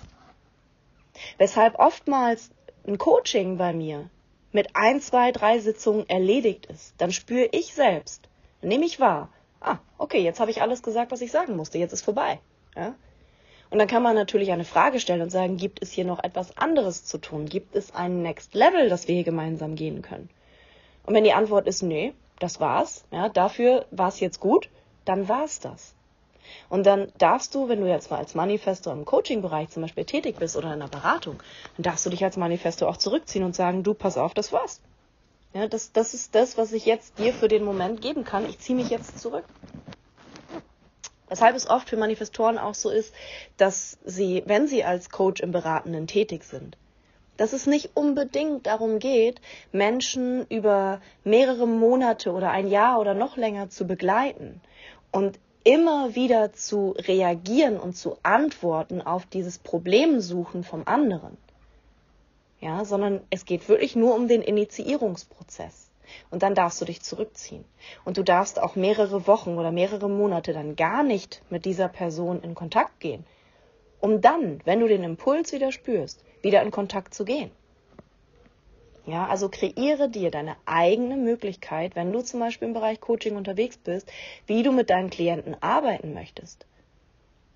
Weshalb 1.38 1.78
oftmals 1.78 2.50
ein 2.86 2.98
Coaching 2.98 3.56
bei 3.56 3.72
mir 3.72 4.10
mit 4.52 4.74
ein, 4.74 5.00
zwei, 5.00 5.32
drei 5.32 5.58
Sitzungen 5.58 6.08
erledigt 6.08 6.66
ist, 6.66 6.94
dann 6.98 7.12
spüre 7.12 7.48
ich 7.52 7.74
selbst, 7.74 8.28
nehme 8.62 8.84
ich 8.84 9.00
wahr, 9.00 9.30
ah, 9.60 9.78
okay, 9.98 10.20
jetzt 10.20 10.40
habe 10.40 10.50
ich 10.50 10.62
alles 10.62 10.82
gesagt, 10.82 11.10
was 11.10 11.20
ich 11.20 11.30
sagen 11.30 11.56
musste, 11.56 11.78
jetzt 11.78 11.92
ist 11.92 12.02
vorbei. 12.02 12.40
Ja? 12.76 12.94
Und 13.70 13.78
dann 13.78 13.88
kann 13.88 14.02
man 14.02 14.14
natürlich 14.14 14.50
eine 14.50 14.64
Frage 14.64 14.98
stellen 14.98 15.20
und 15.20 15.30
sagen, 15.30 15.56
gibt 15.56 15.82
es 15.82 15.92
hier 15.92 16.04
noch 16.04 16.22
etwas 16.22 16.56
anderes 16.56 17.04
zu 17.04 17.18
tun? 17.18 17.46
Gibt 17.46 17.76
es 17.76 17.94
ein 17.94 18.22
Next 18.22 18.54
Level, 18.54 18.88
das 18.88 19.08
wir 19.08 19.14
hier 19.14 19.24
gemeinsam 19.24 19.74
gehen 19.74 20.00
können? 20.02 20.30
Und 21.04 21.14
wenn 21.14 21.24
die 21.24 21.34
Antwort 21.34 21.66
ist, 21.66 21.82
nee, 21.82 22.14
das 22.38 22.60
war's, 22.60 23.04
ja, 23.10 23.28
dafür 23.28 23.86
war 23.90 24.08
es 24.08 24.20
jetzt 24.20 24.40
gut, 24.40 24.68
dann 25.04 25.28
war's 25.28 25.60
das. 25.60 25.94
Und 26.70 26.86
dann 26.86 27.12
darfst 27.18 27.54
du, 27.54 27.68
wenn 27.68 27.80
du 27.80 27.88
jetzt 27.88 28.10
mal 28.10 28.18
als 28.18 28.34
Manifesto 28.34 28.90
im 28.90 29.04
Coaching-Bereich 29.04 29.68
zum 29.68 29.82
Beispiel 29.82 30.04
tätig 30.04 30.36
bist 30.36 30.56
oder 30.56 30.72
in 30.72 30.80
der 30.80 30.88
Beratung, 30.88 31.42
dann 31.76 31.82
darfst 31.82 32.06
du 32.06 32.10
dich 32.10 32.24
als 32.24 32.36
Manifesto 32.36 32.86
auch 32.88 32.96
zurückziehen 32.96 33.44
und 33.44 33.54
sagen, 33.54 33.82
du, 33.82 33.92
pass 33.92 34.16
auf, 34.16 34.32
das 34.32 34.52
war's. 34.52 34.80
Ja, 35.54 35.66
das, 35.66 35.92
das 35.92 36.14
ist 36.14 36.34
das, 36.34 36.58
was 36.58 36.72
ich 36.72 36.86
jetzt 36.86 37.18
dir 37.18 37.32
für 37.32 37.48
den 37.48 37.64
Moment 37.64 38.00
geben 38.00 38.24
kann. 38.24 38.48
Ich 38.48 38.58
ziehe 38.58 38.76
mich 38.76 38.90
jetzt 38.90 39.18
zurück. 39.18 39.44
Weshalb 41.28 41.56
es 41.56 41.68
oft 41.68 41.88
für 41.88 41.96
Manifestoren 41.96 42.58
auch 42.58 42.74
so 42.74 42.90
ist, 42.90 43.14
dass 43.56 43.98
sie, 44.04 44.42
wenn 44.46 44.66
sie 44.66 44.84
als 44.84 45.10
Coach 45.10 45.40
im 45.40 45.52
Beratenden 45.52 46.06
tätig 46.06 46.44
sind, 46.44 46.76
dass 47.36 47.52
es 47.52 47.66
nicht 47.66 47.90
unbedingt 47.94 48.66
darum 48.66 48.98
geht, 48.98 49.40
Menschen 49.72 50.46
über 50.48 51.00
mehrere 51.24 51.66
Monate 51.66 52.32
oder 52.32 52.50
ein 52.50 52.68
Jahr 52.68 52.98
oder 52.98 53.14
noch 53.14 53.36
länger 53.36 53.70
zu 53.70 53.86
begleiten 53.86 54.60
und 55.12 55.38
immer 55.64 56.14
wieder 56.14 56.52
zu 56.52 56.94
reagieren 56.98 57.78
und 57.78 57.96
zu 57.96 58.16
antworten 58.22 59.02
auf 59.02 59.26
dieses 59.26 59.58
Problemsuchen 59.58 60.64
vom 60.64 60.82
anderen. 60.86 61.36
Ja, 62.60 62.84
sondern 62.84 63.20
es 63.30 63.44
geht 63.44 63.68
wirklich 63.68 63.94
nur 63.94 64.14
um 64.16 64.26
den 64.26 64.42
Initiierungsprozess. 64.42 65.87
Und 66.30 66.42
dann 66.42 66.54
darfst 66.54 66.80
du 66.80 66.84
dich 66.84 67.02
zurückziehen. 67.02 67.64
Und 68.04 68.16
du 68.16 68.22
darfst 68.22 68.60
auch 68.60 68.76
mehrere 68.76 69.26
Wochen 69.26 69.58
oder 69.58 69.72
mehrere 69.72 70.08
Monate 70.08 70.52
dann 70.52 70.76
gar 70.76 71.02
nicht 71.02 71.42
mit 71.50 71.64
dieser 71.64 71.88
Person 71.88 72.42
in 72.42 72.54
Kontakt 72.54 73.00
gehen, 73.00 73.24
um 74.00 74.20
dann, 74.20 74.60
wenn 74.64 74.80
du 74.80 74.88
den 74.88 75.04
Impuls 75.04 75.52
wieder 75.52 75.72
spürst, 75.72 76.24
wieder 76.42 76.62
in 76.62 76.70
Kontakt 76.70 77.14
zu 77.14 77.24
gehen. 77.24 77.50
Ja, 79.08 79.26
also 79.26 79.48
kreiere 79.48 80.10
dir 80.10 80.30
deine 80.30 80.56
eigene 80.66 81.16
Möglichkeit, 81.16 81.96
wenn 81.96 82.12
du 82.12 82.20
zum 82.20 82.40
Beispiel 82.40 82.68
im 82.68 82.74
Bereich 82.74 83.00
Coaching 83.00 83.36
unterwegs 83.36 83.78
bist, 83.78 84.12
wie 84.46 84.62
du 84.62 84.70
mit 84.70 84.90
deinen 84.90 85.08
Klienten 85.08 85.56
arbeiten 85.62 86.12
möchtest. 86.12 86.66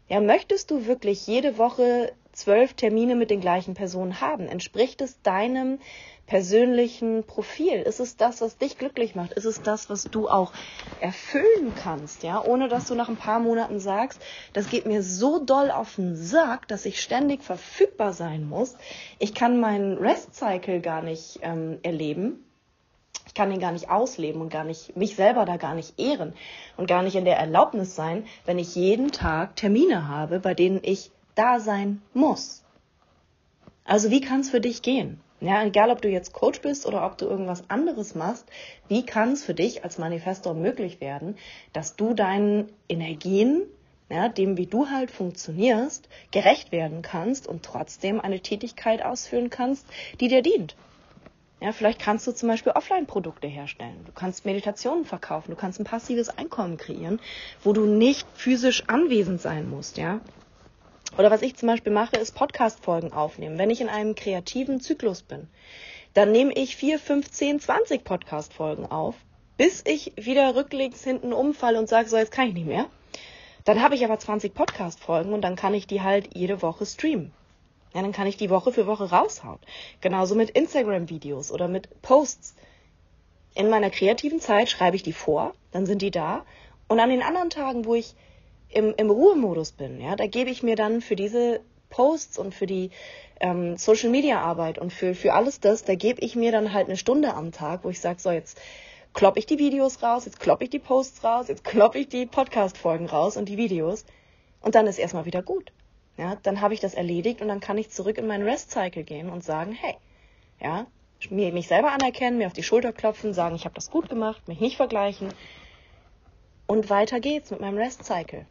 Ja, 0.09 0.21
möchtest 0.21 0.71
du 0.71 0.87
wirklich 0.87 1.27
jede 1.27 1.59
Woche 1.59 2.13
zwölf 2.33 2.73
Termine 2.75 3.17
mit 3.17 3.31
den 3.31 3.43
gleichen 3.43 3.75
Personen 3.75 4.21
haben? 4.21 4.49
Entspricht 4.49 5.03
es 5.03 5.21
deinem 5.23 5.79
persönlichen 6.27 7.25
Profil? 7.25 7.83
Ist 7.83 8.01
es 8.01 8.17
das, 8.17 8.41
was 8.41 8.57
dich 8.57 8.79
glücklich 8.79 9.15
macht? 9.15 9.33
Ist 9.33 9.45
es 9.45 9.63
das, 9.63 9.91
was 9.91 10.05
du 10.05 10.29
auch 10.29 10.53
erfüllen 11.01 11.75
kannst, 11.75 12.23
ja? 12.23 12.43
Ohne 12.43 12.69
dass 12.69 12.87
du 12.87 12.95
nach 12.95 13.09
ein 13.09 13.17
paar 13.17 13.41
Monaten 13.41 13.81
sagst, 13.81 14.21
das 14.53 14.69
geht 14.69 14.87
mir 14.87 15.03
so 15.03 15.45
doll 15.45 15.71
auf 15.71 15.97
den 15.97 16.17
Sack, 16.17 16.69
dass 16.69 16.87
ich 16.87 17.01
ständig 17.01 17.43
verfügbar 17.43 18.13
sein 18.13 18.49
muss. 18.49 18.77
Ich 19.19 19.35
kann 19.35 19.61
meinen 19.61 19.99
Rest-Cycle 19.99 20.81
gar 20.81 21.03
nicht 21.03 21.41
ähm, 21.43 21.79
erleben. 21.83 22.45
Ich 23.27 23.35
kann 23.35 23.53
ihn 23.53 23.61
gar 23.61 23.73
nicht 23.73 23.89
ausleben 23.89 24.43
und 24.43 24.51
gar 24.51 24.65
nicht, 24.65 24.97
mich 24.97 25.17
selber 25.17 25.45
da 25.45 25.57
gar 25.57 25.75
nicht 25.75 25.99
ehren 25.99 26.35
und 26.77 26.87
gar 26.87 27.03
nicht 27.03 27.17
in 27.17 27.25
der 27.25 27.39
Erlaubnis 27.39 27.95
sein, 27.97 28.27
wenn 28.45 28.59
ich 28.59 28.75
jeden 28.75 29.11
Tag 29.11 29.57
Termine 29.57 30.09
habe, 30.09 30.41
bei 30.41 30.55
denen 30.55 30.81
ich 30.83 31.11
da 31.35 31.61
sein 31.61 32.03
muss. 32.13 32.63
Also 33.85 34.11
wie 34.11 34.21
kann 34.21 34.41
es 34.41 34.51
für 34.51 34.61
dich 34.61 34.83
gehen? 34.83 35.21
Ja, 35.43 35.65
egal 35.65 35.91
ob 35.91 36.01
du 36.01 36.09
jetzt 36.09 36.33
Coach 36.33 36.61
bist 36.61 36.87
oder 36.87 37.05
ob 37.05 37.19
du 37.19 37.27
irgendwas 37.27 37.69
anderes 37.69 38.15
machst, 38.15 38.47
wie 38.87 39.05
kann 39.05 39.33
es 39.33 39.43
für 39.43 39.55
dich 39.55 39.83
als 39.83 39.99
Manifestor 39.99 40.55
möglich 40.55 41.01
werden, 41.01 41.37
dass 41.73 41.97
du 41.97 42.15
deinen 42.15 42.71
Energien, 42.89 43.63
ja, 44.09 44.29
dem 44.29 44.57
wie 44.57 44.67
du 44.67 44.89
halt 44.89 45.11
funktionierst, 45.11 46.09
gerecht 46.31 46.71
werden 46.71 47.03
kannst 47.03 47.49
und 47.49 47.65
trotzdem 47.65 48.21
eine 48.21 48.39
Tätigkeit 48.39 49.05
ausführen 49.05 49.51
kannst, 49.51 49.85
die 50.21 50.29
dir 50.29 50.43
dient. 50.43 50.77
Ja, 51.61 51.73
vielleicht 51.73 51.99
kannst 51.99 52.25
du 52.29 52.33
zum 52.33 52.49
Beispiel 52.49 52.73
Offline-Produkte 52.73 53.49
herstellen. 53.49 54.05
Du 54.05 54.13
kannst 54.13 54.45
Meditationen 54.45 55.05
verkaufen. 55.05 55.51
Du 55.51 55.57
kannst 55.57 55.81
ein 55.81 55.85
passives 55.85 56.29
Einkommen 56.29 56.77
kreieren, 56.77 57.21
wo 57.65 57.73
du 57.73 57.85
nicht 57.85 58.29
physisch 58.35 58.85
anwesend 58.87 59.41
sein 59.41 59.69
musst. 59.69 59.99
Ja, 59.99 60.21
oder 61.19 61.31
was 61.31 61.43
ich 61.43 61.57
zum 61.57 61.69
Beispiel 61.69 61.93
mache, 61.93 62.17
ist 62.17 62.35
Podcast-Folgen 62.35 63.13
aufnehmen. 63.13 63.59
Wenn 63.59 63.71
ich 63.71 63.81
in 63.81 63.89
einem 63.89 64.15
kreativen 64.15 64.81
Zyklus 64.81 65.23
bin, 65.23 65.49
dann 66.15 66.33
nehme 66.33 66.53
ich 66.53 66.77
vier, 66.77 66.99
fünf, 66.99 67.31
zehn, 67.31 67.61
zwanzig 67.61 68.05
Podcast-Folgen 68.05 68.87
auf, 68.87 69.15
bis 69.57 69.83
ich 69.87 70.13
wieder 70.17 70.55
rücklings 70.57 71.05
hinten 71.05 71.33
umfalle 71.33 71.79
und 71.79 71.89
sage, 71.89 72.09
so 72.09 72.17
jetzt 72.17 72.33
kann 72.33 72.49
ich 72.49 72.55
nicht 72.55 72.67
mehr. 72.67 72.87
Dann 73.65 73.81
habe 73.81 73.95
ich 73.95 74.05
aber 74.05 74.19
20 74.19 74.55
Podcast-Folgen 74.55 75.33
und 75.33 75.43
dann 75.43 75.57
kann 75.57 75.75
ich 75.75 75.87
die 75.87 76.03
halt 76.03 76.35
jede 76.35 76.63
Woche 76.63 76.85
streamen. 76.85 77.33
Ja, 77.95 78.03
dann 78.03 78.13
kann 78.13 78.27
ich 78.27 78.37
die 78.37 78.51
Woche 78.51 78.73
für 78.73 78.87
Woche 78.87 79.11
raushauen. 79.11 79.59
Genauso 80.01 80.35
mit 80.35 80.51
Instagram-Videos 80.51 81.53
oder 81.53 81.69
mit 81.69 82.03
Posts. 82.03 82.57
In 83.55 83.69
meiner 83.69 83.91
kreativen 83.91 84.41
Zeit 84.41 84.71
schreibe 84.71 84.97
ich 84.97 85.03
die 85.03 85.13
vor, 85.13 85.55
dann 85.73 85.85
sind 85.87 86.03
die 86.03 86.11
da. 86.11 86.45
Und 86.89 87.01
an 87.01 87.11
den 87.11 87.23
anderen 87.23 87.51
Tagen, 87.51 87.85
wo 87.85 87.95
ich 87.95 88.15
im, 88.73 88.95
im 88.97 89.11
Ruhemodus 89.11 89.73
bin, 89.73 90.01
ja, 90.01 90.17
da 90.17 90.27
gebe 90.27 90.51
ich 90.51 90.63
mir 90.63 90.77
dann 90.77 91.01
für 91.01 91.17
diese 91.17 91.61
Posts 91.91 92.39
und 92.39 92.55
für 92.55 92.67
die 92.67 92.91
ähm, 93.41 93.77
Social 93.77 94.11
Media 94.11 94.41
Arbeit 94.41 94.79
und 94.79 94.93
für, 94.93 95.15
für 95.15 95.35
alles 95.35 95.61
das, 95.61 95.85
da 95.85 95.95
gebe 95.95 96.21
ich 96.21 96.37
mir 96.37 96.53
dann 96.53 96.73
halt 96.73 96.89
eine 96.89 96.97
Stunde 96.97 97.35
am 97.35 97.53
Tag, 97.53 97.85
wo 97.85 97.91
ich 97.91 98.01
sage, 98.01 98.21
so 98.21 98.31
jetzt 98.31 98.59
klopp 99.13 99.37
ich 99.37 99.47
die 99.47 99.59
Videos 99.59 100.03
raus, 100.03 100.25
jetzt 100.25 100.41
klopp 100.41 100.63
ich 100.63 100.71
die 100.71 100.79
Posts 100.79 101.23
raus, 101.25 101.49
jetzt 101.49 101.65
klopp 101.65 101.95
ich 101.95 102.09
die 102.09 102.27
Podcast-Folgen 102.27 103.07
raus 103.07 103.37
und 103.37 103.49
die 103.49 103.59
Videos 103.59 104.05
und 104.61 104.75
dann 104.75 104.87
ist 104.87 104.99
erstmal 104.99 105.27
wieder 105.27 105.43
gut. 105.43 105.73
Ja, 106.17 106.37
dann 106.43 106.61
habe 106.61 106.75
ich 106.75 106.81
das 106.81 106.95
erledigt 106.95 107.41
und 107.41 107.49
dann 107.49 107.61
kann 107.61 107.79
ich 107.79 107.91
zurück 107.91 108.19
in 108.19 108.27
meinen 108.27 108.47
Rest-Cycle 108.47 109.03
gehen 109.03 109.31
und 109.31 109.45
sagen, 109.45 109.73
hey, 109.73 109.95
ja, 110.61 110.87
mich 111.31 111.69
selber 111.69 111.93
anerkennen, 111.93 112.39
mir 112.39 112.47
auf 112.47 112.53
die 112.53 112.63
Schulter 112.63 112.93
klopfen, 112.93 113.33
sagen, 113.33 113.55
ich 113.55 113.65
habe 113.65 113.75
das 113.75 113.91
gut 113.91 114.09
gemacht, 114.09 114.47
mich 114.49 114.61
nicht 114.61 114.77
vergleichen 114.77 115.29
und 116.67 116.91
weiter 116.91 117.21
geht's 117.21 117.51
mit 117.51 117.61
meinem 117.61 117.79
Rest-Cycle. 117.79 118.47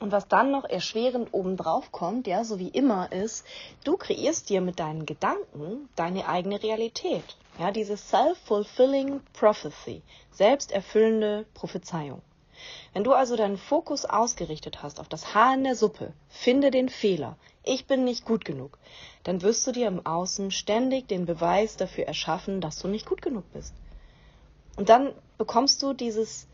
Und 0.00 0.12
was 0.12 0.28
dann 0.28 0.52
noch 0.52 0.64
erschwerend 0.64 1.30
obendrauf 1.32 1.90
kommt, 1.90 2.26
ja, 2.28 2.44
so 2.44 2.58
wie 2.58 2.68
immer, 2.68 3.10
ist, 3.10 3.44
du 3.84 3.96
kreierst 3.96 4.48
dir 4.48 4.60
mit 4.60 4.78
deinen 4.78 5.06
Gedanken 5.06 5.88
deine 5.96 6.28
eigene 6.28 6.62
Realität. 6.62 7.36
Ja, 7.58 7.72
diese 7.72 7.96
self-fulfilling 7.96 9.20
prophecy, 9.32 10.02
selbsterfüllende 10.30 11.46
Prophezeiung. 11.54 12.22
Wenn 12.92 13.04
du 13.04 13.12
also 13.12 13.36
deinen 13.36 13.58
Fokus 13.58 14.04
ausgerichtet 14.04 14.82
hast 14.82 15.00
auf 15.00 15.08
das 15.08 15.34
Haar 15.34 15.54
in 15.54 15.64
der 15.64 15.74
Suppe, 15.74 16.12
finde 16.28 16.70
den 16.70 16.88
Fehler, 16.88 17.36
ich 17.64 17.86
bin 17.86 18.04
nicht 18.04 18.24
gut 18.24 18.44
genug, 18.44 18.78
dann 19.24 19.42
wirst 19.42 19.66
du 19.66 19.72
dir 19.72 19.88
im 19.88 20.06
Außen 20.06 20.52
ständig 20.52 21.08
den 21.08 21.26
Beweis 21.26 21.76
dafür 21.76 22.06
erschaffen, 22.06 22.60
dass 22.60 22.78
du 22.78 22.88
nicht 22.88 23.06
gut 23.06 23.20
genug 23.20 23.44
bist. 23.52 23.74
Und 24.76 24.88
dann 24.88 25.12
bekommst 25.38 25.82
du 25.82 25.92
dieses 25.92 26.46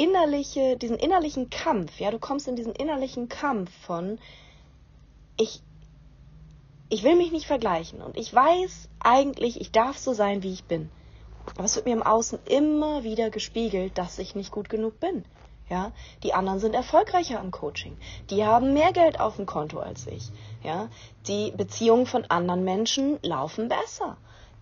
innerliche, 0.00 0.78
diesen 0.78 0.96
innerlichen 0.96 1.50
Kampf, 1.50 2.00
ja, 2.00 2.10
du 2.10 2.18
kommst 2.18 2.48
in 2.48 2.56
diesen 2.56 2.72
innerlichen 2.72 3.28
Kampf 3.28 3.70
von 3.84 4.18
ich 5.36 5.62
ich 6.92 7.04
will 7.04 7.14
mich 7.14 7.30
nicht 7.30 7.46
vergleichen 7.46 8.02
und 8.02 8.16
ich 8.16 8.34
weiß 8.34 8.88
eigentlich, 8.98 9.60
ich 9.60 9.70
darf 9.70 9.96
so 9.96 10.12
sein, 10.12 10.42
wie 10.42 10.52
ich 10.52 10.64
bin. 10.64 10.90
Aber 11.54 11.64
es 11.64 11.76
wird 11.76 11.86
mir 11.86 11.92
im 11.92 12.02
Außen 12.02 12.40
immer 12.46 13.04
wieder 13.04 13.30
gespiegelt, 13.30 13.96
dass 13.96 14.18
ich 14.18 14.34
nicht 14.34 14.50
gut 14.50 14.68
genug 14.68 14.98
bin. 14.98 15.24
Ja, 15.68 15.92
die 16.24 16.34
anderen 16.34 16.58
sind 16.58 16.74
erfolgreicher 16.74 17.40
im 17.40 17.52
Coaching. 17.52 17.96
Die 18.30 18.44
haben 18.44 18.72
mehr 18.72 18.92
Geld 18.92 19.20
auf 19.20 19.36
dem 19.36 19.46
Konto 19.46 19.78
als 19.78 20.08
ich. 20.08 20.30
Ja, 20.64 20.88
die 21.28 21.52
Beziehungen 21.52 22.06
von 22.06 22.24
anderen 22.24 22.64
Menschen 22.64 23.20
laufen 23.22 23.68
besser. 23.68 24.16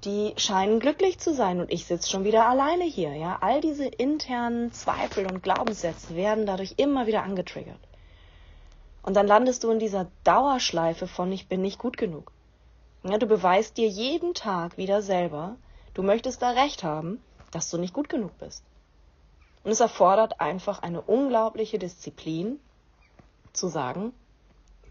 Die 0.05 0.33
scheinen 0.37 0.79
glücklich 0.79 1.19
zu 1.19 1.35
sein 1.35 1.59
und 1.59 1.73
ich 1.73 1.87
sitze 1.87 2.09
schon 2.09 2.25
wieder 2.25 2.49
alleine 2.49 2.85
hier. 2.85 3.15
Ja, 3.15 3.39
all 3.41 3.61
diese 3.61 3.85
internen 3.85 4.73
Zweifel 4.73 5.27
und 5.27 5.43
Glaubenssätze 5.43 6.15
werden 6.15 6.47
dadurch 6.47 6.75
immer 6.77 7.07
wieder 7.09 7.25
angetriggert. 7.25 7.81
Und 9.03 9.15
dann 9.15 9.27
landest 9.27 9.65
du 9.65 9.71
in 9.71 9.81
dieser 9.81 10.09
Dauerschleife 10.23 11.09
von 11.09 11.33
ich 11.33 11.49
bin 11.49 11.63
nicht 11.63 11.79
gut 11.79 11.97
genug. 11.97 12.31
Ja, 13.03 13.19
du 13.19 13.27
beweist 13.27 13.77
dir 13.77 13.89
jeden 13.89 14.35
Tag 14.35 14.77
wieder 14.77 15.03
selber, 15.03 15.57
du 15.95 16.03
möchtest 16.03 16.43
da 16.43 16.51
recht 16.51 16.85
haben, 16.85 17.21
dass 17.51 17.71
du 17.71 17.79
nicht 17.79 17.95
gut 17.95 18.09
genug 18.09 18.37
bist. 18.39 18.63
Und 19.65 19.71
es 19.71 19.81
erfordert 19.81 20.41
einfach 20.41 20.83
eine 20.83 21.01
unglaubliche 21.01 21.79
Disziplin 21.79 22.61
zu 23.53 23.69
sagen, 23.69 24.13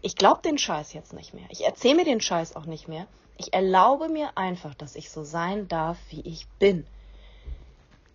ich 0.02 0.16
glaube 0.16 0.42
den 0.42 0.58
Scheiß 0.58 0.92
jetzt 0.92 1.12
nicht 1.12 1.34
mehr. 1.34 1.46
Ich 1.50 1.64
erzähle 1.64 1.96
mir 1.96 2.04
den 2.04 2.20
Scheiß 2.20 2.56
auch 2.56 2.66
nicht 2.66 2.88
mehr. 2.88 3.06
Ich 3.38 3.54
erlaube 3.54 4.08
mir 4.08 4.36
einfach, 4.36 4.74
dass 4.74 4.96
ich 4.96 5.10
so 5.10 5.24
sein 5.24 5.68
darf, 5.68 5.96
wie 6.10 6.20
ich 6.22 6.46
bin. 6.58 6.86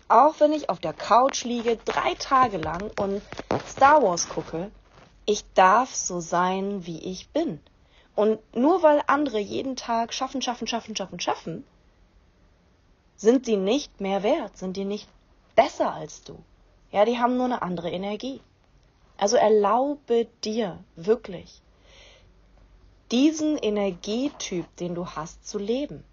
Auch 0.09 0.39
wenn 0.39 0.51
ich 0.51 0.69
auf 0.69 0.80
der 0.80 0.93
Couch 0.93 1.45
liege, 1.45 1.78
drei 1.78 2.13
Tage 2.15 2.57
lang 2.57 2.91
und 2.99 3.21
Star 3.65 4.03
Wars 4.03 4.28
gucke, 4.28 4.69
ich 5.26 5.45
darf 5.53 5.95
so 5.95 6.19
sein, 6.19 6.86
wie 6.86 6.99
ich 6.99 7.30
bin. 7.30 7.61
Und 8.15 8.39
nur 8.55 8.84
weil 8.84 9.01
andere 9.07 9.39
jeden 9.39 9.76
Tag 9.76 10.13
schaffen, 10.13 10.41
schaffen, 10.41 10.67
schaffen, 10.67 10.95
schaffen, 10.95 11.19
schaffen, 11.19 11.63
sind 13.15 13.45
sie 13.45 13.57
nicht 13.57 14.01
mehr 14.01 14.21
wert, 14.24 14.57
sind 14.57 14.76
die 14.76 14.86
nicht 14.86 15.07
besser 15.55 15.93
als 15.93 16.24
du. 16.24 16.38
Ja, 16.91 17.05
die 17.05 17.17
haben 17.17 17.38
nur 17.38 17.45
eine 17.45 17.61
andere 17.61 17.89
Energie. 17.89 18.41
Also 19.17 19.38
erlaube 19.38 20.28
dir 20.43 20.84
wirklich, 20.95 21.61
diesen 23.14 23.59
Energietyp, 23.59 24.66
den 24.78 24.95
du 24.95 25.05
hast, 25.05 25.47
zu 25.47 25.59
leben. 25.59 26.03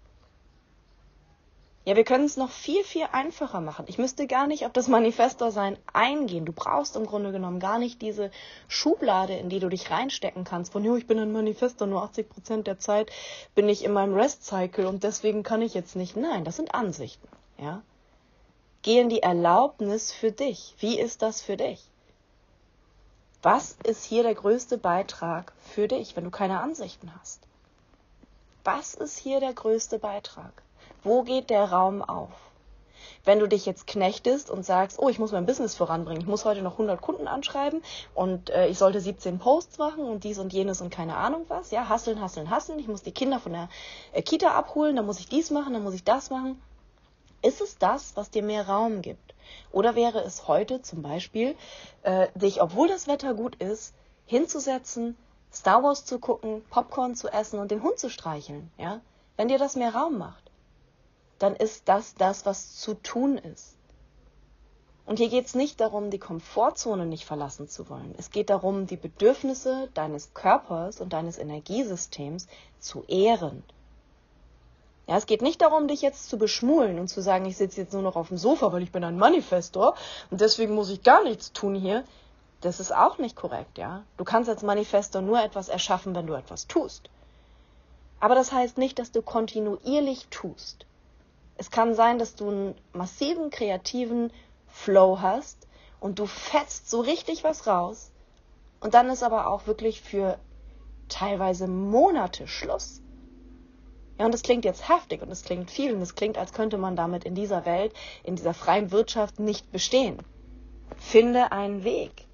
Ja, 1.83 1.95
wir 1.95 2.03
können 2.03 2.25
es 2.25 2.37
noch 2.37 2.51
viel, 2.51 2.83
viel 2.83 3.07
einfacher 3.11 3.59
machen. 3.59 3.85
Ich 3.87 3.97
müsste 3.97 4.27
gar 4.27 4.45
nicht 4.45 4.67
auf 4.67 4.71
das 4.71 4.87
Manifestor-Sein 4.87 5.79
eingehen. 5.93 6.45
Du 6.45 6.53
brauchst 6.53 6.95
im 6.95 7.07
Grunde 7.07 7.31
genommen 7.31 7.59
gar 7.59 7.79
nicht 7.79 8.03
diese 8.03 8.29
Schublade, 8.67 9.33
in 9.33 9.49
die 9.49 9.59
du 9.59 9.67
dich 9.67 9.89
reinstecken 9.89 10.43
kannst. 10.43 10.73
Von, 10.73 10.85
jo, 10.85 10.95
ich 10.95 11.07
bin 11.07 11.17
ein 11.17 11.31
Manifestor, 11.31 11.87
nur 11.87 12.03
80 12.03 12.29
Prozent 12.29 12.67
der 12.67 12.77
Zeit 12.77 13.11
bin 13.55 13.67
ich 13.67 13.83
in 13.83 13.93
meinem 13.93 14.13
Rest-Cycle 14.13 14.85
und 14.85 15.03
deswegen 15.03 15.41
kann 15.41 15.63
ich 15.63 15.73
jetzt 15.73 15.95
nicht. 15.95 16.15
Nein, 16.15 16.45
das 16.45 16.57
sind 16.57 16.75
Ansichten. 16.75 17.27
Ja? 17.57 17.81
Geh 18.83 18.99
in 18.99 19.09
die 19.09 19.23
Erlaubnis 19.23 20.11
für 20.11 20.31
dich. 20.31 20.75
Wie 20.77 20.99
ist 20.99 21.23
das 21.23 21.41
für 21.41 21.57
dich? 21.57 21.90
Was 23.43 23.75
ist 23.83 24.03
hier 24.03 24.21
der 24.21 24.35
größte 24.35 24.77
Beitrag 24.77 25.51
für 25.61 25.87
dich, 25.87 26.15
wenn 26.15 26.25
du 26.25 26.29
keine 26.29 26.59
Ansichten 26.59 27.11
hast? 27.19 27.39
Was 28.63 28.93
ist 28.93 29.17
hier 29.17 29.39
der 29.39 29.53
größte 29.53 29.97
Beitrag? 29.97 30.51
Wo 31.03 31.23
geht 31.23 31.49
der 31.49 31.71
Raum 31.71 32.03
auf? 32.03 32.29
Wenn 33.25 33.39
du 33.39 33.47
dich 33.47 33.65
jetzt 33.65 33.87
knechtest 33.87 34.51
und 34.51 34.63
sagst, 34.63 34.99
oh, 34.99 35.09
ich 35.09 35.17
muss 35.17 35.31
mein 35.31 35.47
Business 35.47 35.73
voranbringen, 35.73 36.21
ich 36.21 36.27
muss 36.27 36.45
heute 36.45 36.61
noch 36.61 36.73
100 36.73 37.01
Kunden 37.01 37.27
anschreiben 37.27 37.81
und 38.13 38.51
äh, 38.51 38.67
ich 38.67 38.77
sollte 38.77 39.01
17 39.01 39.39
Posts 39.39 39.79
machen 39.79 40.05
und 40.05 40.23
dies 40.23 40.37
und 40.37 40.53
jenes 40.53 40.79
und 40.79 40.91
keine 40.91 41.17
Ahnung 41.17 41.45
was, 41.47 41.71
ja, 41.71 41.89
hasseln, 41.89 42.21
hasseln, 42.21 42.51
hasseln, 42.51 42.77
ich 42.77 42.87
muss 42.87 43.01
die 43.01 43.11
Kinder 43.11 43.39
von 43.39 43.53
der 43.53 43.69
äh, 44.11 44.21
Kita 44.21 44.51
abholen, 44.51 44.97
dann 44.97 45.07
muss 45.07 45.19
ich 45.19 45.29
dies 45.29 45.49
machen, 45.49 45.73
dann 45.73 45.81
muss 45.81 45.95
ich 45.95 46.03
das 46.03 46.29
machen. 46.29 46.61
Ist 47.41 47.59
es 47.59 47.79
das, 47.79 48.15
was 48.15 48.29
dir 48.29 48.43
mehr 48.43 48.67
Raum 48.67 49.01
gibt? 49.01 49.33
Oder 49.71 49.95
wäre 49.95 50.21
es 50.23 50.47
heute 50.47 50.81
zum 50.81 51.01
Beispiel, 51.01 51.55
äh, 52.03 52.27
dich, 52.35 52.61
obwohl 52.61 52.87
das 52.87 53.07
Wetter 53.07 53.33
gut 53.33 53.55
ist, 53.55 53.93
hinzusetzen, 54.25 55.17
Star 55.53 55.83
Wars 55.83 56.05
zu 56.05 56.19
gucken, 56.19 56.63
Popcorn 56.69 57.15
zu 57.15 57.27
essen 57.27 57.59
und 57.59 57.71
den 57.71 57.83
Hund 57.83 57.99
zu 57.99 58.09
streicheln, 58.09 58.71
ja? 58.77 59.01
Wenn 59.37 59.47
dir 59.47 59.57
das 59.57 59.75
mehr 59.75 59.93
Raum 59.95 60.17
macht 60.17 60.51
dann 61.41 61.55
ist 61.55 61.89
das 61.89 62.13
das, 62.15 62.45
was 62.45 62.75
zu 62.75 62.93
tun 62.93 63.37
ist. 63.37 63.75
Und 65.07 65.17
hier 65.17 65.29
geht 65.29 65.47
es 65.47 65.55
nicht 65.55 65.81
darum, 65.81 66.11
die 66.11 66.19
Komfortzone 66.19 67.07
nicht 67.07 67.25
verlassen 67.25 67.67
zu 67.67 67.89
wollen. 67.89 68.13
Es 68.17 68.29
geht 68.29 68.51
darum, 68.51 68.85
die 68.85 68.95
Bedürfnisse 68.95 69.89
deines 69.95 70.35
Körpers 70.35 71.01
und 71.01 71.13
deines 71.13 71.39
Energiesystems 71.39 72.47
zu 72.79 73.03
ehren. 73.07 73.63
Ja, 75.11 75.17
es 75.17 75.25
geht 75.25 75.41
nicht 75.41 75.61
darum, 75.61 75.89
dich 75.89 76.01
jetzt 76.01 76.29
zu 76.29 76.37
beschmulen 76.37 76.97
und 76.97 77.09
zu 77.09 77.21
sagen, 77.21 77.43
ich 77.45 77.57
sitze 77.57 77.81
jetzt 77.81 77.91
nur 77.91 78.01
noch 78.01 78.15
auf 78.15 78.29
dem 78.29 78.37
Sofa, 78.37 78.71
weil 78.71 78.81
ich 78.81 78.93
bin 78.93 79.03
ein 79.03 79.17
Manifestor 79.17 79.95
und 80.29 80.39
deswegen 80.39 80.73
muss 80.73 80.89
ich 80.89 81.03
gar 81.03 81.21
nichts 81.21 81.51
tun 81.51 81.75
hier. 81.75 82.05
Das 82.61 82.79
ist 82.79 82.95
auch 82.95 83.17
nicht 83.17 83.35
korrekt, 83.35 83.77
ja. 83.77 84.03
Du 84.15 84.23
kannst 84.23 84.49
als 84.49 84.63
Manifestor 84.63 85.21
nur 85.21 85.43
etwas 85.43 85.67
erschaffen, 85.67 86.15
wenn 86.15 86.27
du 86.27 86.33
etwas 86.33 86.65
tust. 86.67 87.09
Aber 88.21 88.35
das 88.35 88.53
heißt 88.53 88.77
nicht, 88.77 88.99
dass 88.99 89.11
du 89.11 89.21
kontinuierlich 89.21 90.27
tust. 90.29 90.85
Es 91.57 91.71
kann 91.71 91.93
sein, 91.93 92.17
dass 92.17 92.35
du 92.35 92.47
einen 92.47 92.75
massiven 92.93 93.49
kreativen 93.49 94.31
Flow 94.69 95.19
hast 95.19 95.67
und 95.99 96.19
du 96.19 96.25
fetzt 96.25 96.89
so 96.89 97.01
richtig 97.01 97.43
was 97.43 97.67
raus. 97.67 98.11
Und 98.79 98.93
dann 98.93 99.09
ist 99.09 99.23
aber 99.23 99.47
auch 99.47 99.67
wirklich 99.67 99.99
für 99.99 100.39
teilweise 101.09 101.67
Monate 101.67 102.47
Schluss. 102.47 103.01
Ja, 104.21 104.25
und 104.25 104.33
das 104.35 104.43
klingt 104.43 104.65
jetzt 104.65 104.87
heftig 104.87 105.23
und 105.23 105.31
es 105.31 105.41
klingt 105.41 105.71
viel 105.71 105.95
und 105.95 106.01
es 106.03 106.13
klingt, 106.13 106.37
als 106.37 106.53
könnte 106.53 106.77
man 106.77 106.95
damit 106.95 107.23
in 107.23 107.33
dieser 107.33 107.65
Welt, 107.65 107.91
in 108.23 108.35
dieser 108.35 108.53
freien 108.53 108.91
Wirtschaft 108.91 109.39
nicht 109.39 109.71
bestehen. 109.71 110.19
Finde 110.95 111.51
einen 111.51 111.83
Weg. 111.83 112.27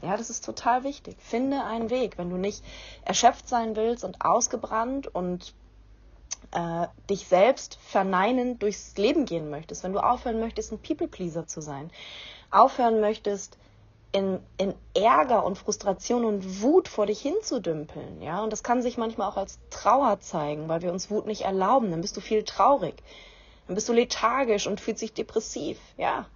Ja, 0.00 0.16
das 0.16 0.30
ist 0.30 0.46
total 0.46 0.84
wichtig. 0.84 1.16
Finde 1.18 1.62
einen 1.62 1.90
Weg. 1.90 2.16
Wenn 2.16 2.30
du 2.30 2.38
nicht 2.38 2.64
erschöpft 3.04 3.46
sein 3.46 3.76
willst 3.76 4.04
und 4.04 4.24
ausgebrannt 4.24 5.06
und 5.14 5.52
äh, 6.52 6.86
dich 7.10 7.26
selbst 7.26 7.78
verneinend 7.82 8.62
durchs 8.62 8.96
Leben 8.96 9.26
gehen 9.26 9.50
möchtest, 9.50 9.84
wenn 9.84 9.92
du 9.92 9.98
aufhören 9.98 10.40
möchtest, 10.40 10.72
ein 10.72 10.78
People-Pleaser 10.78 11.46
zu 11.46 11.60
sein, 11.60 11.90
aufhören 12.50 13.02
möchtest, 13.02 13.58
in, 14.14 14.38
in 14.58 14.74
Ärger 14.94 15.44
und 15.44 15.58
Frustration 15.58 16.24
und 16.24 16.62
Wut 16.62 16.86
vor 16.86 17.06
dich 17.06 17.20
hinzudümpeln, 17.20 18.22
ja, 18.22 18.44
und 18.44 18.52
das 18.52 18.62
kann 18.62 18.80
sich 18.80 18.96
manchmal 18.96 19.28
auch 19.28 19.36
als 19.36 19.58
Trauer 19.70 20.20
zeigen, 20.20 20.68
weil 20.68 20.82
wir 20.82 20.92
uns 20.92 21.10
Wut 21.10 21.26
nicht 21.26 21.42
erlauben, 21.42 21.90
dann 21.90 22.00
bist 22.00 22.16
du 22.16 22.20
viel 22.20 22.44
traurig, 22.44 22.94
dann 23.66 23.74
bist 23.74 23.88
du 23.88 23.92
lethargisch 23.92 24.68
und 24.68 24.80
fühlst 24.80 25.02
dich 25.02 25.14
depressiv, 25.14 25.78
ja. 25.96 26.26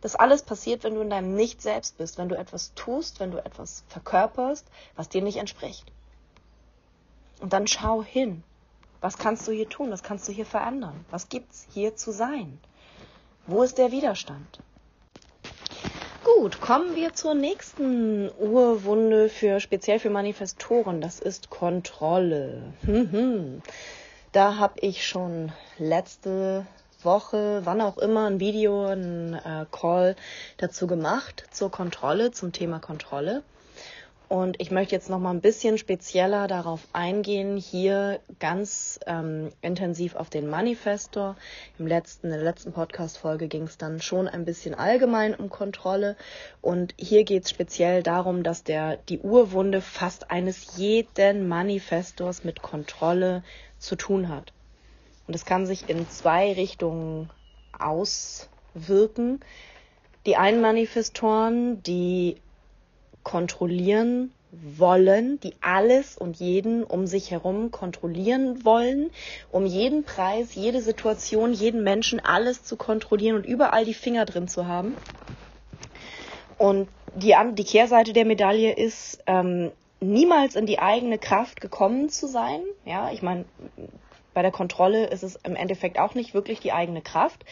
Das 0.00 0.16
alles 0.16 0.42
passiert, 0.42 0.82
wenn 0.82 0.96
du 0.96 1.00
in 1.00 1.10
deinem 1.10 1.36
Nicht 1.36 1.62
selbst 1.62 1.96
bist, 1.96 2.18
wenn 2.18 2.28
du 2.28 2.36
etwas 2.36 2.74
tust, 2.74 3.20
wenn 3.20 3.30
du 3.30 3.38
etwas 3.38 3.84
verkörperst, 3.86 4.66
was 4.96 5.08
dir 5.08 5.22
nicht 5.22 5.36
entspricht. 5.36 5.92
Und 7.40 7.52
dann 7.52 7.68
schau 7.68 8.02
hin. 8.02 8.42
Was 9.00 9.16
kannst 9.16 9.46
du 9.46 9.52
hier 9.52 9.68
tun? 9.68 9.92
Was 9.92 10.02
kannst 10.02 10.26
du 10.26 10.32
hier 10.32 10.46
verändern? 10.46 11.04
Was 11.12 11.28
gibt's 11.28 11.68
hier 11.72 11.94
zu 11.94 12.10
sein? 12.10 12.58
Wo 13.46 13.62
ist 13.62 13.78
der 13.78 13.92
Widerstand? 13.92 14.60
Gut, 16.24 16.60
kommen 16.60 16.94
wir 16.94 17.14
zur 17.14 17.34
nächsten 17.34 18.30
Urwunde 18.38 19.28
für 19.28 19.58
speziell 19.58 19.98
für 19.98 20.10
Manifestoren. 20.10 21.00
Das 21.00 21.18
ist 21.18 21.50
Kontrolle. 21.50 22.62
da 24.32 24.56
habe 24.56 24.78
ich 24.80 25.04
schon 25.04 25.50
letzte 25.78 26.64
Woche, 27.02 27.62
wann 27.64 27.80
auch 27.80 27.98
immer, 27.98 28.26
ein 28.26 28.38
Video, 28.38 28.86
ein 28.86 29.34
äh, 29.34 29.66
Call 29.72 30.14
dazu 30.58 30.86
gemacht 30.86 31.44
zur 31.50 31.72
Kontrolle, 31.72 32.30
zum 32.30 32.52
Thema 32.52 32.78
Kontrolle. 32.78 33.42
Und 34.32 34.62
ich 34.62 34.70
möchte 34.70 34.94
jetzt 34.94 35.10
noch 35.10 35.18
mal 35.18 35.28
ein 35.28 35.42
bisschen 35.42 35.76
spezieller 35.76 36.46
darauf 36.46 36.88
eingehen, 36.94 37.58
hier 37.58 38.18
ganz 38.38 38.98
ähm, 39.06 39.50
intensiv 39.60 40.16
auf 40.16 40.30
den 40.30 40.48
Manifestor. 40.48 41.36
Im 41.78 41.86
letzten, 41.86 42.28
in 42.28 42.32
der 42.32 42.42
letzten 42.42 42.72
Podcast-Folge 42.72 43.46
ging 43.46 43.64
es 43.64 43.76
dann 43.76 44.00
schon 44.00 44.28
ein 44.28 44.46
bisschen 44.46 44.74
allgemein 44.74 45.34
um 45.34 45.50
Kontrolle. 45.50 46.16
Und 46.62 46.94
hier 46.96 47.24
geht 47.24 47.44
es 47.44 47.50
speziell 47.50 48.02
darum, 48.02 48.42
dass 48.42 48.64
der, 48.64 48.96
die 48.96 49.18
Urwunde 49.18 49.82
fast 49.82 50.30
eines 50.30 50.78
jeden 50.78 51.46
Manifestors 51.46 52.42
mit 52.42 52.62
Kontrolle 52.62 53.44
zu 53.78 53.96
tun 53.96 54.30
hat. 54.30 54.54
Und 55.26 55.34
es 55.34 55.44
kann 55.44 55.66
sich 55.66 55.90
in 55.90 56.08
zwei 56.08 56.54
Richtungen 56.54 57.28
auswirken. 57.78 59.40
Die 60.24 60.36
einen 60.36 60.62
Manifestoren, 60.62 61.82
die 61.82 62.38
kontrollieren 63.22 64.32
wollen, 64.50 65.40
die 65.40 65.54
alles 65.62 66.18
und 66.18 66.36
jeden 66.36 66.84
um 66.84 67.06
sich 67.06 67.30
herum 67.30 67.70
kontrollieren 67.70 68.64
wollen, 68.64 69.10
um 69.50 69.64
jeden 69.64 70.04
Preis, 70.04 70.54
jede 70.54 70.82
Situation, 70.82 71.52
jeden 71.54 71.82
Menschen 71.82 72.20
alles 72.20 72.62
zu 72.62 72.76
kontrollieren 72.76 73.36
und 73.36 73.46
überall 73.46 73.84
die 73.84 73.94
Finger 73.94 74.26
drin 74.26 74.48
zu 74.48 74.66
haben. 74.66 74.94
Und 76.58 76.88
die, 77.14 77.34
die 77.52 77.64
Kehrseite 77.64 78.12
der 78.12 78.26
Medaille 78.26 78.74
ist, 78.74 79.22
ähm, 79.26 79.70
niemals 80.00 80.54
in 80.54 80.66
die 80.66 80.80
eigene 80.80 81.18
Kraft 81.18 81.60
gekommen 81.60 82.10
zu 82.10 82.26
sein. 82.26 82.60
Ja, 82.84 83.10
ich 83.10 83.22
meine, 83.22 83.44
Bei 84.34 84.42
der 84.42 84.50
Kontrolle 84.50 85.06
ist 85.06 85.22
es 85.22 85.36
im 85.44 85.56
Endeffekt 85.56 85.98
auch 85.98 86.14
nicht 86.14 86.32
wirklich 86.32 86.60
die 86.60 86.72
eigene 86.72 87.02
Kraft. 87.02 87.44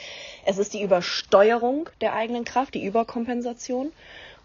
Es 0.46 0.58
ist 0.58 0.72
die 0.72 0.82
Übersteuerung 0.82 1.90
der 2.00 2.14
eigenen 2.14 2.44
Kraft, 2.44 2.74
die 2.74 2.84
Überkompensation. 2.84 3.92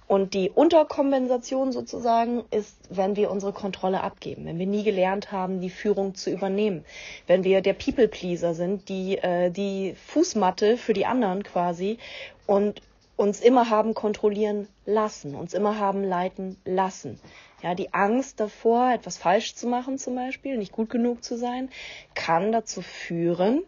Und 0.08 0.36
die 0.36 0.52
Unterkompensation 0.52 1.72
sozusagen 1.72 2.44
ist, 2.52 2.78
wenn 2.90 3.16
wir 3.16 3.32
unsere 3.32 3.54
Kontrolle 3.54 4.02
abgeben, 4.02 4.46
wenn 4.46 4.60
wir 4.60 4.68
nie 4.68 4.84
gelernt 4.84 5.32
haben, 5.32 5.62
die 5.62 5.72
Führung 5.72 6.14
zu 6.14 6.30
übernehmen, 6.30 6.86
wenn 7.26 7.44
wir 7.44 7.62
der 7.62 7.74
People-Pleaser 7.74 8.54
sind, 8.54 8.88
die 8.88 9.18
äh, 9.18 9.50
die 9.50 9.96
Fußmatte 9.96 10.78
für 10.78 10.94
die 10.94 11.08
anderen 11.08 11.42
quasi 11.42 11.98
und 12.46 12.84
uns 13.18 13.40
immer 13.40 13.72
haben 13.72 13.96
kontrollieren 13.96 14.68
lassen, 14.86 15.34
uns 15.34 15.56
immer 15.56 15.80
haben 15.80 16.04
leiten 16.04 16.58
lassen. 16.66 17.20
Ja, 17.64 17.74
die 17.74 17.94
Angst 17.94 18.40
davor, 18.40 18.92
etwas 18.94 19.18
falsch 19.18 19.56
zu 19.56 19.66
machen 19.66 19.98
zum 19.98 20.14
Beispiel, 20.14 20.58
nicht 20.58 20.74
gut 20.74 20.92
genug 20.92 21.24
zu 21.24 21.36
sein, 21.36 21.70
kann 22.14 22.52
dazu 22.52 22.84
führen, 22.84 23.64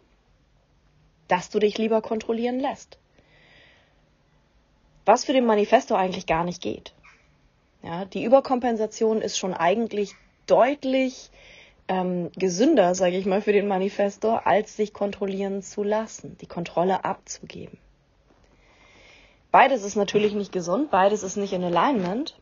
dass 1.26 1.50
du 1.50 1.58
dich 1.58 1.78
lieber 1.78 2.00
kontrollieren 2.00 2.60
lässt 2.60 2.98
was 5.08 5.24
für 5.24 5.32
den 5.32 5.46
Manifesto 5.46 5.94
eigentlich 5.94 6.26
gar 6.26 6.44
nicht 6.44 6.60
geht. 6.60 6.92
Ja, 7.82 8.04
die 8.04 8.24
Überkompensation 8.24 9.22
ist 9.22 9.38
schon 9.38 9.54
eigentlich 9.54 10.12
deutlich 10.46 11.30
ähm, 11.88 12.30
gesünder, 12.36 12.94
sage 12.94 13.16
ich 13.16 13.24
mal, 13.24 13.40
für 13.40 13.54
den 13.54 13.68
Manifesto, 13.68 14.34
als 14.34 14.76
sich 14.76 14.92
kontrollieren 14.92 15.62
zu 15.62 15.82
lassen, 15.82 16.36
die 16.42 16.46
Kontrolle 16.46 17.06
abzugeben. 17.06 17.78
Beides 19.50 19.82
ist 19.82 19.96
natürlich 19.96 20.34
nicht 20.34 20.52
gesund, 20.52 20.90
beides 20.90 21.22
ist 21.22 21.38
nicht 21.38 21.54
in 21.54 21.64
Alignment. 21.64 22.38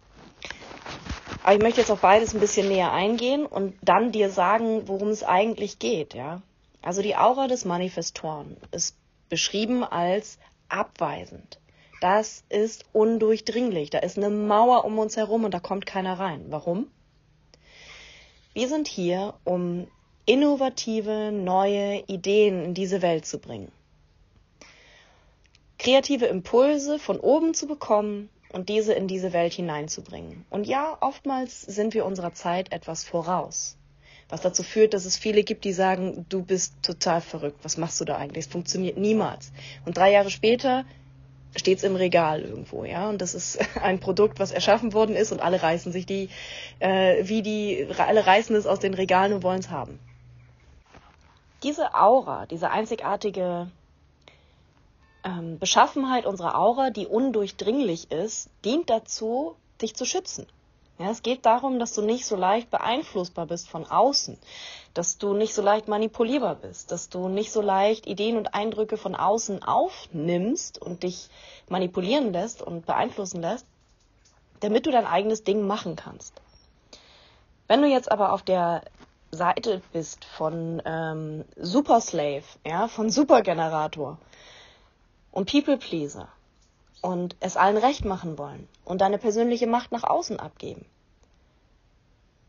Aber 1.44 1.54
ich 1.54 1.62
möchte 1.62 1.82
jetzt 1.82 1.92
auf 1.92 2.00
beides 2.00 2.34
ein 2.34 2.40
bisschen 2.40 2.66
näher 2.66 2.92
eingehen 2.92 3.46
und 3.46 3.76
dann 3.80 4.10
dir 4.10 4.28
sagen, 4.28 4.88
worum 4.88 5.10
es 5.10 5.22
eigentlich 5.22 5.78
geht, 5.78 6.14
ja. 6.14 6.42
Also 6.82 7.00
die 7.00 7.14
Aura 7.14 7.46
des 7.46 7.64
Manifestoren 7.64 8.56
ist 8.72 8.96
beschrieben 9.28 9.84
als 9.84 10.40
abweisend 10.68 11.60
das 12.00 12.44
ist 12.48 12.84
undurchdringlich. 12.92 13.90
Da 13.90 13.98
ist 13.98 14.16
eine 14.16 14.30
Mauer 14.30 14.84
um 14.84 14.98
uns 14.98 15.16
herum 15.16 15.44
und 15.44 15.54
da 15.54 15.60
kommt 15.60 15.86
keiner 15.86 16.18
rein. 16.18 16.46
Warum? 16.48 16.88
Wir 18.54 18.68
sind 18.68 18.88
hier, 18.88 19.34
um 19.44 19.86
innovative, 20.24 21.30
neue 21.32 22.02
Ideen 22.06 22.64
in 22.64 22.74
diese 22.74 23.02
Welt 23.02 23.26
zu 23.26 23.38
bringen. 23.38 23.70
Kreative 25.78 26.26
Impulse 26.26 26.98
von 26.98 27.20
oben 27.20 27.54
zu 27.54 27.66
bekommen 27.66 28.28
und 28.52 28.68
diese 28.68 28.92
in 28.92 29.08
diese 29.08 29.32
Welt 29.32 29.52
hineinzubringen. 29.52 30.44
Und 30.50 30.66
ja, 30.66 30.96
oftmals 31.00 31.60
sind 31.62 31.94
wir 31.94 32.06
unserer 32.06 32.32
Zeit 32.32 32.72
etwas 32.72 33.04
voraus. 33.04 33.76
Was 34.28 34.40
dazu 34.40 34.62
führt, 34.62 34.94
dass 34.94 35.04
es 35.04 35.16
viele 35.16 35.44
gibt, 35.44 35.64
die 35.64 35.72
sagen, 35.72 36.26
du 36.28 36.42
bist 36.42 36.74
total 36.82 37.20
verrückt, 37.20 37.58
was 37.62 37.76
machst 37.76 38.00
du 38.00 38.04
da 38.04 38.16
eigentlich? 38.16 38.46
Es 38.46 38.50
funktioniert 38.50 38.96
niemals. 38.96 39.52
Und 39.84 39.96
drei 39.96 40.10
Jahre 40.10 40.30
später 40.30 40.84
steht 41.56 41.78
es 41.78 41.84
im 41.84 41.96
Regal 41.96 42.42
irgendwo, 42.42 42.84
ja. 42.84 43.08
Und 43.08 43.20
das 43.20 43.34
ist 43.34 43.58
ein 43.82 44.00
Produkt, 44.00 44.38
was 44.38 44.52
erschaffen 44.52 44.92
worden 44.92 45.16
ist 45.16 45.32
und 45.32 45.40
alle 45.40 45.62
reißen 45.62 45.92
sich 45.92 46.06
die, 46.06 46.28
äh, 46.78 47.26
wie 47.26 47.42
die, 47.42 47.88
alle 47.98 48.26
reißen 48.26 48.54
es 48.56 48.66
aus 48.66 48.78
den 48.78 48.94
Regalen 48.94 49.32
und 49.32 49.42
wollen 49.42 49.60
es 49.60 49.70
haben. 49.70 49.98
Diese 51.62 51.94
Aura, 51.94 52.46
diese 52.46 52.70
einzigartige 52.70 53.68
ähm, 55.24 55.58
Beschaffenheit 55.58 56.26
unserer 56.26 56.58
Aura, 56.58 56.90
die 56.90 57.06
undurchdringlich 57.06 58.10
ist, 58.12 58.48
dient 58.64 58.88
dazu, 58.90 59.56
dich 59.82 59.94
zu 59.94 60.04
schützen. 60.04 60.46
Ja, 60.98 61.10
es 61.10 61.22
geht 61.22 61.44
darum, 61.44 61.78
dass 61.78 61.92
du 61.92 62.00
nicht 62.00 62.24
so 62.24 62.36
leicht 62.36 62.70
beeinflussbar 62.70 63.46
bist 63.46 63.68
von 63.68 63.84
außen, 63.84 64.38
dass 64.94 65.18
du 65.18 65.34
nicht 65.34 65.52
so 65.52 65.60
leicht 65.60 65.88
manipulierbar 65.88 66.54
bist, 66.54 66.90
dass 66.90 67.10
du 67.10 67.28
nicht 67.28 67.52
so 67.52 67.60
leicht 67.60 68.06
Ideen 68.06 68.38
und 68.38 68.54
Eindrücke 68.54 68.96
von 68.96 69.14
außen 69.14 69.62
aufnimmst 69.62 70.80
und 70.80 71.02
dich 71.02 71.28
manipulieren 71.68 72.32
lässt 72.32 72.62
und 72.62 72.86
beeinflussen 72.86 73.42
lässt, 73.42 73.66
damit 74.60 74.86
du 74.86 74.90
dein 74.90 75.06
eigenes 75.06 75.44
Ding 75.44 75.66
machen 75.66 75.96
kannst. 75.96 76.32
Wenn 77.68 77.82
du 77.82 77.88
jetzt 77.88 78.10
aber 78.10 78.32
auf 78.32 78.42
der 78.42 78.82
Seite 79.32 79.82
bist 79.92 80.24
von 80.24 80.80
ähm, 80.86 81.44
Superslave, 81.56 82.44
ja, 82.64 82.88
von 82.88 83.10
Supergenerator 83.10 84.16
und 85.30 85.50
People 85.50 85.76
Pleaser, 85.76 86.28
und 87.06 87.36
es 87.38 87.56
allen 87.56 87.76
recht 87.76 88.04
machen 88.04 88.36
wollen 88.36 88.68
und 88.84 89.00
deine 89.00 89.18
persönliche 89.18 89.68
Macht 89.68 89.92
nach 89.92 90.02
außen 90.02 90.40
abgeben, 90.40 90.84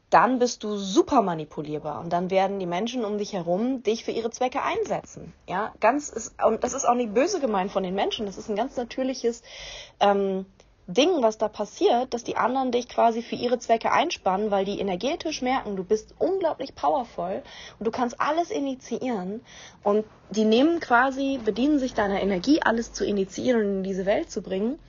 dann 0.09 0.39
bist 0.39 0.63
du 0.63 0.77
super 0.77 1.21
manipulierbar 1.21 1.99
und 1.99 2.11
dann 2.11 2.31
werden 2.31 2.59
die 2.59 2.65
Menschen 2.65 3.05
um 3.05 3.17
dich 3.17 3.33
herum 3.33 3.83
dich 3.83 4.03
für 4.03 4.11
ihre 4.11 4.31
Zwecke 4.31 4.63
einsetzen. 4.63 5.33
Ja, 5.47 5.73
ganz 5.79 6.09
ist, 6.09 6.33
und 6.43 6.63
das 6.63 6.73
ist 6.73 6.85
auch 6.85 6.95
nicht 6.95 7.13
böse 7.13 7.39
gemeint 7.39 7.71
von 7.71 7.83
den 7.83 7.93
Menschen. 7.93 8.25
Das 8.25 8.37
ist 8.37 8.49
ein 8.49 8.55
ganz 8.55 8.77
natürliches 8.77 9.43
ähm, 9.99 10.45
Ding, 10.87 11.21
was 11.21 11.37
da 11.37 11.49
passiert, 11.49 12.13
dass 12.13 12.23
die 12.23 12.37
anderen 12.37 12.71
dich 12.71 12.87
quasi 12.87 13.21
für 13.21 13.35
ihre 13.35 13.59
Zwecke 13.59 13.91
einspannen, 13.91 14.51
weil 14.51 14.63
die 14.63 14.79
energetisch 14.79 15.41
merken, 15.41 15.75
du 15.75 15.83
bist 15.83 16.15
unglaublich 16.17 16.75
powerful 16.75 17.43
und 17.77 17.85
du 17.85 17.91
kannst 17.91 18.21
alles 18.21 18.51
initiieren 18.51 19.41
und 19.83 20.05
die 20.29 20.45
nehmen 20.45 20.79
quasi, 20.79 21.39
bedienen 21.43 21.79
sich 21.79 21.93
deiner 21.93 22.21
Energie, 22.21 22.61
alles 22.61 22.93
zu 22.93 23.05
initiieren 23.05 23.61
und 23.61 23.77
in 23.77 23.83
diese 23.83 24.05
Welt 24.05 24.31
zu 24.31 24.41
bringen, 24.41 24.79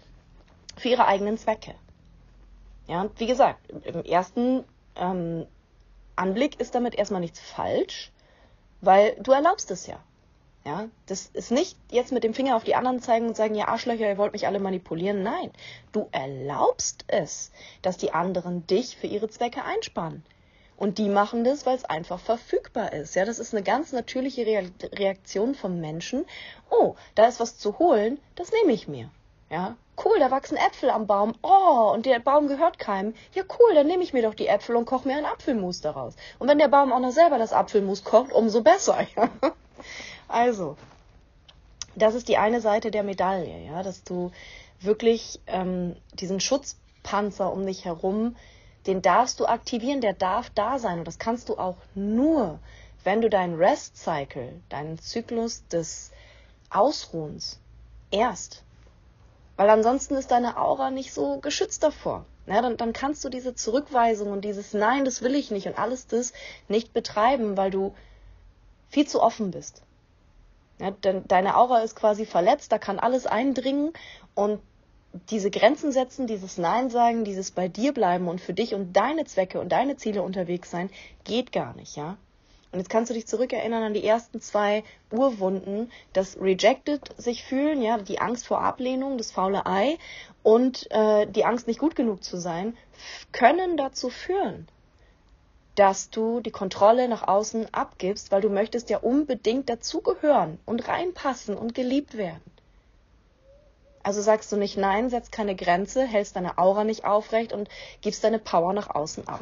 für 0.77 0.89
ihre 0.89 1.07
eigenen 1.07 1.37
Zwecke. 1.37 1.75
Ja, 2.87 3.03
und 3.03 3.19
wie 3.19 3.27
gesagt, 3.27 3.59
im 3.85 4.05
ersten 4.05 4.65
ähm, 4.95 5.47
Anblick 6.15 6.61
ist 6.61 6.77
damit 6.77 6.95
erstmal 6.95 7.21
nichts 7.21 7.41
falsch, 7.41 8.13
weil 8.81 9.17
du 9.21 9.33
erlaubst 9.33 9.73
es 9.73 9.89
ja. 9.89 9.99
Ja, 10.65 10.89
das 11.07 11.27
ist 11.33 11.51
nicht 11.51 11.79
jetzt 11.91 12.13
mit 12.13 12.25
dem 12.25 12.35
Finger 12.35 12.57
auf 12.57 12.65
die 12.65 12.75
anderen 12.75 13.01
zeigen 13.01 13.29
und 13.29 13.37
sagen, 13.37 13.55
ja, 13.55 13.69
Arschlöcher, 13.69 14.09
ihr 14.09 14.19
wollt 14.19 14.33
mich 14.33 14.47
alle 14.47 14.61
manipulieren. 14.61 15.23
Nein, 15.23 15.51
du 15.93 16.09
erlaubst 16.13 17.05
es, 17.07 17.53
dass 17.81 17.97
die 17.97 18.13
anderen 18.13 18.67
dich 18.67 18.97
für 18.97 19.07
ihre 19.07 19.29
Zwecke 19.29 19.65
einspannen. 19.65 20.25
Und 20.77 20.99
die 20.99 21.09
machen 21.09 21.43
das, 21.43 21.67
weil 21.67 21.75
es 21.75 21.85
einfach 21.85 22.21
verfügbar 22.21 22.93
ist. 22.93 23.17
Ja, 23.17 23.25
das 23.25 23.39
ist 23.39 23.53
eine 23.53 23.65
ganz 23.65 23.93
natürliche 23.93 24.47
Reaktion 24.47 25.55
vom 25.57 25.81
Menschen. 25.81 26.25
Oh, 26.71 26.95
da 27.17 27.27
ist 27.27 27.41
was 27.41 27.59
zu 27.59 27.79
holen, 27.81 28.21
das 28.37 28.53
nehme 28.53 28.73
ich 28.73 28.87
mir. 28.87 29.11
Ja, 29.51 29.77
cool, 30.05 30.19
da 30.21 30.31
wachsen 30.31 30.57
Äpfel 30.57 30.91
am 30.91 31.07
Baum. 31.07 31.35
Oh, 31.43 31.91
und 31.95 32.07
der 32.07 32.21
Baum 32.21 32.47
gehört 32.47 32.79
keinem. 32.79 33.15
Ja, 33.33 33.43
cool, 33.59 33.75
dann 33.75 33.87
nehme 33.87 34.03
ich 34.05 34.13
mir 34.13 34.23
doch 34.23 34.35
die 34.35 34.47
Äpfel 34.47 34.77
und 34.77 34.85
koche 34.85 35.09
mir 35.09 35.17
einen 35.17 35.27
Apfelmus 35.27 35.81
daraus. 35.81 36.15
Und 36.39 36.49
wenn 36.49 36.59
der 36.59 36.69
Baum 36.69 36.93
auch 36.93 37.01
noch 37.01 37.11
selber 37.11 37.39
das 37.39 37.53
Apfelmus 37.53 38.05
kocht, 38.05 38.33
umso 38.33 38.61
besser. 38.61 39.07
Ja? 39.17 39.31
Also, 40.29 40.77
das 41.97 42.15
ist 42.15 42.29
die 42.29 42.37
eine 42.37 42.61
Seite 42.61 42.91
der 42.91 43.03
Medaille, 43.03 43.65
ja, 43.67 43.83
dass 43.83 44.05
du 44.05 44.31
wirklich 44.81 45.41
ähm, 45.47 45.97
diesen 46.13 46.39
Schutzpanzer 46.39 47.53
um 47.53 47.67
dich 47.67 47.85
herum, 47.85 48.37
den 48.87 49.03
darfst 49.03 49.41
du 49.41 49.47
aktivieren, 49.47 50.01
der 50.01 50.13
darf 50.13 50.51
da 50.51 50.79
sein. 50.79 51.01
Und 51.01 51.07
das 51.07 51.19
kannst 51.19 51.49
du 51.49 51.59
auch 51.59 51.77
nur, 51.95 52.59
wenn 53.05 53.21
du 53.21 53.29
deinen 53.29 53.57
Rest-Cycle, 53.57 54.61
deinen 54.69 54.99
Zyklus 54.99 55.67
des 55.69 56.13
Ausruhens 56.71 57.59
erst. 58.11 58.63
Weil 59.57 59.71
ansonsten 59.71 60.15
ist 60.15 60.31
deine 60.31 60.57
Aura 60.57 60.91
nicht 60.91 61.13
so 61.13 61.39
geschützt 61.39 61.83
davor. 61.83 62.25
Ja, 62.47 62.63
dann, 62.63 62.77
dann 62.77 62.93
kannst 62.93 63.25
du 63.25 63.29
diese 63.29 63.55
Zurückweisung 63.55 64.31
und 64.31 64.45
dieses 64.45 64.73
Nein, 64.73 65.05
das 65.05 65.21
will 65.21 65.35
ich 65.35 65.51
nicht 65.51 65.67
und 65.67 65.79
alles 65.79 66.07
das 66.07 66.33
nicht 66.69 66.95
betreiben, 66.95 67.57
weil 67.57 67.71
du 67.71 67.95
viel 68.89 69.07
zu 69.07 69.21
offen 69.21 69.51
bist. 69.51 69.83
Ja, 70.81 70.93
denn 70.93 71.27
deine 71.27 71.57
Aura 71.57 71.81
ist 71.81 71.97
quasi 71.97 72.25
verletzt, 72.25 72.71
da 72.71 72.79
kann 72.79 72.99
alles 72.99 73.27
eindringen 73.27 73.93
und 74.35 74.61
diese 75.31 75.51
Grenzen 75.51 75.91
setzen, 75.91 76.27
dieses 76.27 76.59
Nein 76.59 76.91
sagen, 76.91 77.25
dieses 77.25 77.51
bei 77.51 77.69
dir 77.69 77.93
bleiben 77.93 78.29
und 78.29 78.41
für 78.41 78.53
dich 78.53 78.75
und 78.75 78.93
deine 78.93 79.25
Zwecke 79.25 79.61
und 79.61 79.71
deine 79.71 79.97
Ziele 79.97 80.23
unterwegs 80.23 80.71
sein, 80.71 80.91
geht 81.25 81.51
gar 81.51 81.75
nicht, 81.75 81.97
ja. 81.97 82.17
Und 82.71 82.81
jetzt 82.81 82.91
kannst 82.91 83.09
du 83.09 83.15
dich 83.15 83.27
zurückerinnern 83.27 83.83
an 83.83 83.95
die 83.95 84.05
ersten 84.05 84.43
zwei 84.43 84.85
Urwunden, 85.11 85.91
das 86.13 86.39
Rejected 86.39 87.01
sich 87.17 87.43
fühlen, 87.43 87.81
ja, 87.81 87.97
die 87.97 88.21
Angst 88.21 88.47
vor 88.47 88.61
Ablehnung, 88.61 89.17
das 89.17 89.31
faule 89.31 89.65
Ei 89.65 89.97
und 90.43 90.87
äh, 90.91 91.27
die 91.27 91.47
Angst 91.47 91.67
nicht 91.67 91.81
gut 91.81 91.97
genug 91.97 92.23
zu 92.23 92.37
sein, 92.37 92.77
können 93.33 93.79
dazu 93.79 94.11
führen, 94.11 94.69
dass 95.79 96.11
du 96.11 96.41
die 96.41 96.51
Kontrolle 96.51 97.09
nach 97.09 97.29
außen 97.29 97.73
abgibst, 97.73 98.33
weil 98.33 98.41
du 98.41 98.49
möchtest 98.49 98.91
ja 98.91 98.99
unbedingt 98.99 99.71
dazugehören 99.71 100.59
und 100.67 100.89
reinpassen 100.89 101.57
und 101.57 101.73
geliebt 101.73 102.17
werden. 102.17 102.43
Also 104.03 104.21
sagst 104.21 104.51
du 104.51 104.57
nicht 104.57 104.77
nein, 104.77 105.09
setzt 105.09 105.31
keine 105.31 105.55
Grenze, 105.55 106.05
hältst 106.05 106.35
deine 106.35 106.59
Aura 106.59 106.83
nicht 106.83 107.05
aufrecht 107.05 107.53
und 107.53 107.69
gibst 108.01 108.25
deine 108.25 108.41
Power 108.41 108.73
nach 108.73 108.91
außen 108.91 109.29
ab. 109.29 109.41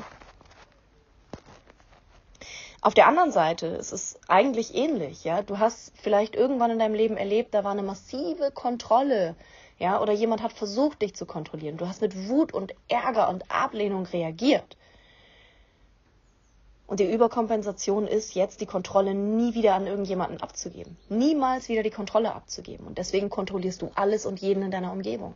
Auf 2.83 2.93
der 2.93 3.07
anderen 3.07 3.33
Seite 3.33 3.69
ist 3.69 3.93
es 3.93 4.19
eigentlich 4.29 4.75
ähnlich, 4.75 5.25
ja. 5.25 5.41
Du 5.41 5.59
hast 5.59 5.93
vielleicht 6.03 6.37
irgendwann 6.37 6.71
in 6.71 6.79
deinem 6.79 6.95
Leben 6.95 7.17
erlebt, 7.17 7.55
da 7.55 7.65
war 7.65 7.73
eine 7.73 7.83
massive 7.83 8.51
Kontrolle, 8.51 9.37
ja, 9.79 10.03
oder 10.03 10.13
jemand 10.13 10.43
hat 10.43 10.53
versucht, 10.53 11.01
dich 11.01 11.15
zu 11.15 11.25
kontrollieren. 11.25 11.79
Du 11.79 11.89
hast 11.89 12.03
mit 12.03 12.29
Wut 12.29 12.53
und 12.53 12.75
Ärger 12.89 13.31
und 13.31 13.51
Ablehnung 13.51 14.05
reagiert. 14.05 14.77
Und 16.87 17.01
die 17.01 17.13
Überkompensation 17.13 18.07
ist 18.07 18.35
jetzt 18.35 18.61
die 18.61 18.67
Kontrolle 18.67 19.15
nie 19.15 19.55
wieder 19.55 19.75
an 19.75 19.87
irgendjemanden 19.87 20.41
abzugeben. 20.41 20.97
Niemals 21.09 21.69
wieder 21.69 21.83
die 21.83 21.91
Kontrolle 21.91 22.33
abzugeben. 22.35 22.87
Und 22.87 22.99
deswegen 22.99 23.29
kontrollierst 23.29 23.83
du 23.83 23.91
alles 23.95 24.25
und 24.25 24.41
jeden 24.41 24.63
in 24.63 24.71
deiner 24.71 24.93
Umgebung. 24.93 25.35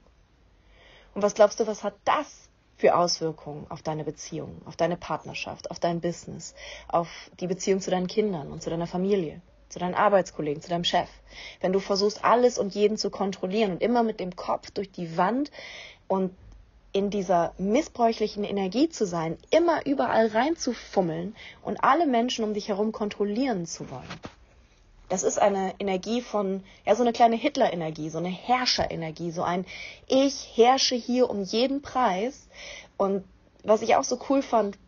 Und 1.14 1.22
was 1.22 1.34
glaubst 1.34 1.58
du, 1.58 1.66
was 1.66 1.82
hat 1.82 1.94
das 2.04 2.48
für 2.76 2.96
Auswirkungen 2.96 3.66
auf 3.68 3.82
deine 3.82 4.04
Beziehung, 4.04 4.62
auf 4.64 4.76
deine 4.76 4.96
Partnerschaft, 4.96 5.70
auf 5.70 5.80
dein 5.80 6.00
Business, 6.00 6.54
auf 6.88 7.08
die 7.40 7.48
Beziehung 7.48 7.80
zu 7.80 7.90
deinen 7.90 8.06
Kindern 8.06 8.52
und 8.52 8.62
zu 8.62 8.70
deiner 8.70 8.86
Familie, 8.86 9.42
zu 9.68 9.80
deinen 9.80 9.94
Arbeitskollegen, 9.94 10.62
zu 10.62 10.70
deinem 10.70 10.84
Chef? 10.84 11.08
Wenn 11.60 11.72
du 11.72 11.80
versuchst, 11.80 12.24
alles 12.24 12.58
und 12.58 12.74
jeden 12.74 12.96
zu 12.96 13.10
kontrollieren 13.10 13.72
und 13.72 13.82
immer 13.82 14.04
mit 14.04 14.20
dem 14.20 14.36
Kopf 14.36 14.70
durch 14.70 14.92
die 14.92 15.16
Wand 15.16 15.50
und 16.06 16.32
in 16.92 17.10
dieser 17.10 17.52
missbräuchlichen 17.58 18.44
Energie 18.44 18.88
zu 18.88 19.06
sein, 19.06 19.38
immer 19.50 19.86
überall 19.86 20.26
reinzufummeln 20.26 21.36
und 21.62 21.84
alle 21.84 22.06
Menschen 22.06 22.44
um 22.44 22.54
dich 22.54 22.68
herum 22.68 22.92
kontrollieren 22.92 23.66
zu 23.66 23.90
wollen. 23.90 24.08
Das 25.08 25.24
ist 25.24 25.40
eine 25.40 25.74
Energie 25.80 26.22
von, 26.22 26.62
ja, 26.86 26.94
so 26.94 27.02
eine 27.02 27.12
kleine 27.12 27.34
Hitler-Energie, 27.34 28.10
so 28.10 28.18
eine 28.18 28.28
Herrscher-Energie, 28.28 29.32
so 29.32 29.42
ein 29.42 29.66
Ich 30.06 30.56
herrsche 30.56 30.94
hier 30.94 31.28
um 31.28 31.42
jeden 31.42 31.82
Preis. 31.82 32.46
Und 32.96 33.24
was 33.64 33.82
ich 33.82 33.96
auch 33.96 34.04
so 34.04 34.20
cool 34.28 34.40
fand, 34.40 34.78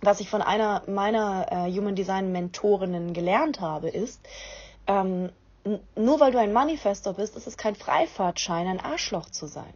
was 0.00 0.20
ich 0.20 0.30
von 0.30 0.42
einer 0.42 0.82
meiner 0.86 1.46
äh, 1.50 1.72
Human 1.72 1.96
Design 1.96 2.30
Mentorinnen 2.30 3.14
gelernt 3.14 3.60
habe, 3.60 3.88
ist, 3.88 4.20
ähm, 4.86 5.30
nur 5.96 6.20
weil 6.20 6.32
du 6.32 6.38
ein 6.38 6.52
Manifestor 6.52 7.14
bist, 7.14 7.36
ist 7.36 7.46
es 7.46 7.56
kein 7.56 7.74
Freifahrtschein, 7.74 8.66
ein 8.66 8.80
Arschloch 8.80 9.30
zu 9.30 9.46
sein. 9.46 9.72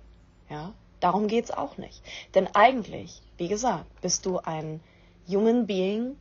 Ja, 0.49 0.75
Darum 1.01 1.29
geht 1.29 1.45
es 1.45 1.51
auch 1.51 1.77
nicht. 1.77 2.03
Denn 2.35 2.49
eigentlich, 2.55 3.23
wie 3.37 3.49
gesagt, 3.49 4.01
bist 4.01 4.27
du 4.27 4.39
ein 4.39 4.81
Human 5.29 5.67
Being, 5.67 6.17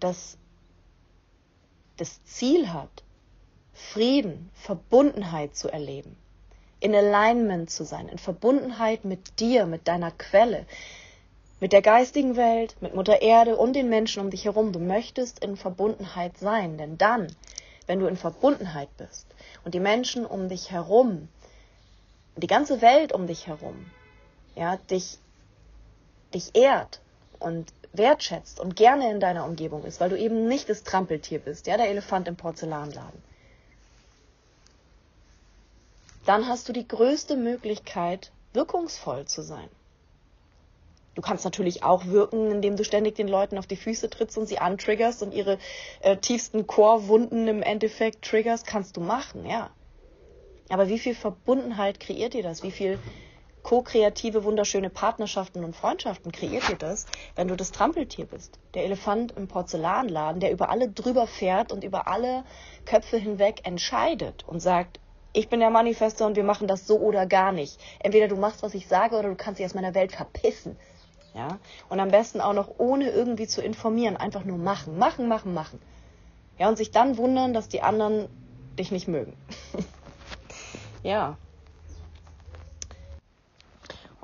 das 0.00 0.38
das 1.96 2.24
Ziel 2.24 2.72
hat, 2.72 3.04
Frieden, 3.72 4.50
Verbundenheit 4.54 5.56
zu 5.56 5.68
erleben, 5.68 6.16
in 6.80 6.94
Alignment 6.94 7.70
zu 7.70 7.84
sein, 7.84 8.08
in 8.08 8.18
Verbundenheit 8.18 9.04
mit 9.04 9.40
dir, 9.40 9.66
mit 9.66 9.88
deiner 9.88 10.10
Quelle, 10.10 10.66
mit 11.60 11.72
der 11.72 11.82
geistigen 11.82 12.36
Welt, 12.36 12.76
mit 12.80 12.94
Mutter 12.94 13.22
Erde 13.22 13.56
und 13.56 13.74
den 13.74 13.88
Menschen 13.88 14.22
um 14.22 14.30
dich 14.30 14.44
herum. 14.44 14.72
Du 14.72 14.80
möchtest 14.80 15.44
in 15.44 15.56
Verbundenheit 15.56 16.36
sein, 16.38 16.78
denn 16.78 16.98
dann, 16.98 17.34
wenn 17.86 18.00
du 18.00 18.06
in 18.06 18.16
Verbundenheit 18.16 18.94
bist 18.96 19.26
und 19.64 19.74
die 19.74 19.80
Menschen 19.80 20.26
um 20.26 20.48
dich 20.48 20.70
herum, 20.70 21.28
die 22.36 22.48
ganze 22.48 22.80
Welt 22.80 23.12
um 23.12 23.26
dich 23.26 23.46
herum 23.46 23.86
ja, 24.56 24.76
dich, 24.76 25.18
dich 26.32 26.54
ehrt 26.54 27.00
und 27.38 27.72
wertschätzt 27.92 28.60
und 28.60 28.76
gerne 28.76 29.10
in 29.10 29.20
deiner 29.20 29.44
Umgebung 29.44 29.84
ist, 29.84 30.00
weil 30.00 30.10
du 30.10 30.18
eben 30.18 30.48
nicht 30.48 30.68
das 30.68 30.82
Trampeltier 30.82 31.38
bist, 31.38 31.66
ja, 31.66 31.76
der 31.76 31.88
Elefant 31.88 32.28
im 32.28 32.36
Porzellanladen. 32.36 33.22
Dann 36.26 36.48
hast 36.48 36.68
du 36.68 36.72
die 36.72 36.88
größte 36.88 37.36
Möglichkeit, 37.36 38.32
wirkungsvoll 38.52 39.26
zu 39.26 39.42
sein. 39.42 39.68
Du 41.14 41.22
kannst 41.22 41.44
natürlich 41.44 41.84
auch 41.84 42.06
wirken, 42.06 42.50
indem 42.50 42.76
du 42.76 42.84
ständig 42.84 43.14
den 43.14 43.28
Leuten 43.28 43.58
auf 43.58 43.66
die 43.66 43.76
Füße 43.76 44.10
trittst 44.10 44.36
und 44.36 44.46
sie 44.46 44.58
antriggerst 44.58 45.22
und 45.22 45.32
ihre 45.32 45.58
äh, 46.00 46.16
tiefsten 46.16 46.66
Chorwunden 46.66 47.46
im 47.46 47.62
Endeffekt 47.62 48.24
triggerst, 48.24 48.66
kannst 48.66 48.96
du 48.96 49.00
machen, 49.00 49.46
ja. 49.46 49.70
Aber 50.70 50.88
wie 50.88 50.98
viel 50.98 51.14
Verbundenheit 51.14 52.00
kreiert 52.00 52.34
dir 52.34 52.42
das? 52.42 52.62
Wie 52.62 52.72
viel 52.72 52.98
ko-kreative, 53.64 54.44
wunderschöne 54.44 54.90
Partnerschaften 54.90 55.64
und 55.64 55.74
Freundschaften 55.74 56.30
kreiert 56.30 56.68
dir 56.68 56.76
das, 56.76 57.06
wenn 57.34 57.48
du 57.48 57.56
das 57.56 57.72
Trampeltier 57.72 58.26
bist. 58.26 58.60
Der 58.74 58.84
Elefant 58.84 59.32
im 59.36 59.48
Porzellanladen, 59.48 60.38
der 60.38 60.52
über 60.52 60.68
alle 60.68 60.88
drüber 60.88 61.26
fährt 61.26 61.72
und 61.72 61.82
über 61.82 62.06
alle 62.06 62.44
Köpfe 62.84 63.16
hinweg 63.16 63.62
entscheidet 63.64 64.44
und 64.46 64.60
sagt, 64.60 65.00
ich 65.32 65.48
bin 65.48 65.58
der 65.58 65.70
Manifester 65.70 66.26
und 66.26 66.36
wir 66.36 66.44
machen 66.44 66.68
das 66.68 66.86
so 66.86 66.98
oder 67.00 67.26
gar 67.26 67.50
nicht. 67.50 67.80
Entweder 67.98 68.28
du 68.28 68.36
machst, 68.36 68.62
was 68.62 68.74
ich 68.74 68.86
sage, 68.86 69.16
oder 69.16 69.30
du 69.30 69.34
kannst 69.34 69.58
dich 69.58 69.66
aus 69.66 69.74
meiner 69.74 69.94
Welt 69.94 70.12
verpissen. 70.12 70.76
Ja? 71.34 71.58
Und 71.88 71.98
am 71.98 72.10
besten 72.10 72.40
auch 72.40 72.52
noch 72.52 72.70
ohne 72.78 73.10
irgendwie 73.10 73.48
zu 73.48 73.60
informieren, 73.60 74.16
einfach 74.16 74.44
nur 74.44 74.58
machen, 74.58 74.96
machen, 74.98 75.26
machen, 75.26 75.52
machen. 75.52 75.80
Ja, 76.56 76.68
und 76.68 76.76
sich 76.76 76.92
dann 76.92 77.16
wundern, 77.16 77.52
dass 77.52 77.68
die 77.68 77.82
anderen 77.82 78.28
dich 78.78 78.92
nicht 78.92 79.08
mögen. 79.08 79.36
ja, 81.02 81.36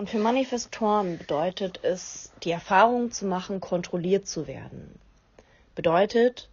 und 0.01 0.09
für 0.09 0.19
Manifestoren 0.19 1.19
bedeutet 1.19 1.81
es, 1.83 2.33
die 2.43 2.53
Erfahrung 2.53 3.13
zu 3.13 3.27
machen, 3.27 3.61
kontrolliert 3.61 4.27
zu 4.27 4.47
werden. 4.47 4.99
Bedeutet, 5.75 6.49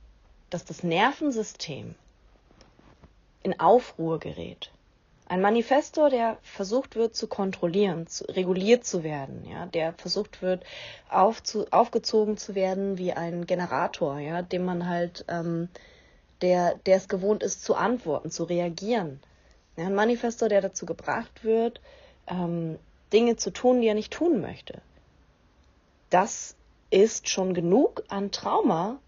dass 0.49 0.65
das 0.65 0.83
Nervensystem 0.83 1.95
in 3.43 3.57
Aufruhr 3.57 4.19
gerät. 4.19 4.73
Ein 5.29 5.39
Manifestor, 5.39 6.09
der 6.09 6.37
versucht 6.41 6.97
wird 6.97 7.15
zu 7.15 7.27
kontrollieren, 7.27 8.05
zu, 8.07 8.25
reguliert 8.25 8.83
zu 8.83 9.05
werden, 9.05 9.45
ja, 9.49 9.65
der 9.67 9.93
versucht 9.93 10.41
wird 10.41 10.65
aufzu, 11.09 11.67
aufgezogen 11.71 12.35
zu 12.35 12.53
werden 12.53 12.97
wie 12.97 13.13
ein 13.13 13.45
Generator, 13.45 14.19
ja, 14.19 14.41
dem 14.41 14.65
man 14.65 14.89
halt, 14.89 15.23
ähm, 15.29 15.69
der, 16.41 16.75
der 16.85 16.97
es 16.97 17.07
gewohnt 17.07 17.43
ist 17.43 17.63
zu 17.63 17.75
antworten, 17.75 18.29
zu 18.29 18.43
reagieren. 18.43 19.21
Ja, 19.77 19.85
ein 19.85 19.95
Manifestor, 19.95 20.49
der 20.49 20.59
dazu 20.59 20.85
gebracht 20.85 21.45
wird, 21.45 21.79
ähm, 22.27 22.77
Dinge 23.13 23.35
zu 23.35 23.51
tun, 23.51 23.81
die 23.81 23.87
er 23.87 23.93
nicht 23.93 24.13
tun 24.13 24.41
möchte. 24.41 24.81
Das 26.09 26.55
ist 26.89 27.29
schon 27.29 27.53
genug 27.53 28.03
an 28.07 28.31
Trauma, 28.31 28.99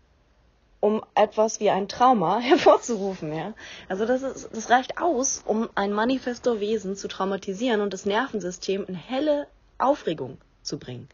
um 0.79 1.03
etwas 1.15 1.59
wie 1.59 1.69
ein 1.69 1.87
Trauma 1.87 2.39
hervorzurufen, 2.39 3.33
ja. 3.33 3.53
Also 3.87 4.05
das 4.05 4.21
ist, 4.21 4.49
das 4.53 4.69
reicht 4.69 5.01
aus, 5.01 5.43
um 5.45 5.69
ein 5.75 5.93
Manifestor-Wesen 5.93 6.95
zu 6.95 7.07
traumatisieren 7.07 7.81
und 7.81 7.93
das 7.93 8.05
Nervensystem 8.05 8.85
in 8.85 8.95
helle 8.95 9.47
Aufregung 9.77 10.37
zu 10.61 10.77
bringen. 10.77 11.07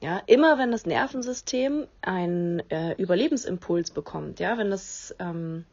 Ja, 0.00 0.20
immer 0.26 0.58
wenn 0.58 0.72
das 0.72 0.84
Nervensystem 0.84 1.86
einen 2.02 2.60
äh, 2.70 2.92
Überlebensimpuls 2.92 3.90
bekommt, 3.90 4.40
ja, 4.40 4.58
wenn 4.58 4.70
das 4.70 5.14
ähm, 5.18 5.64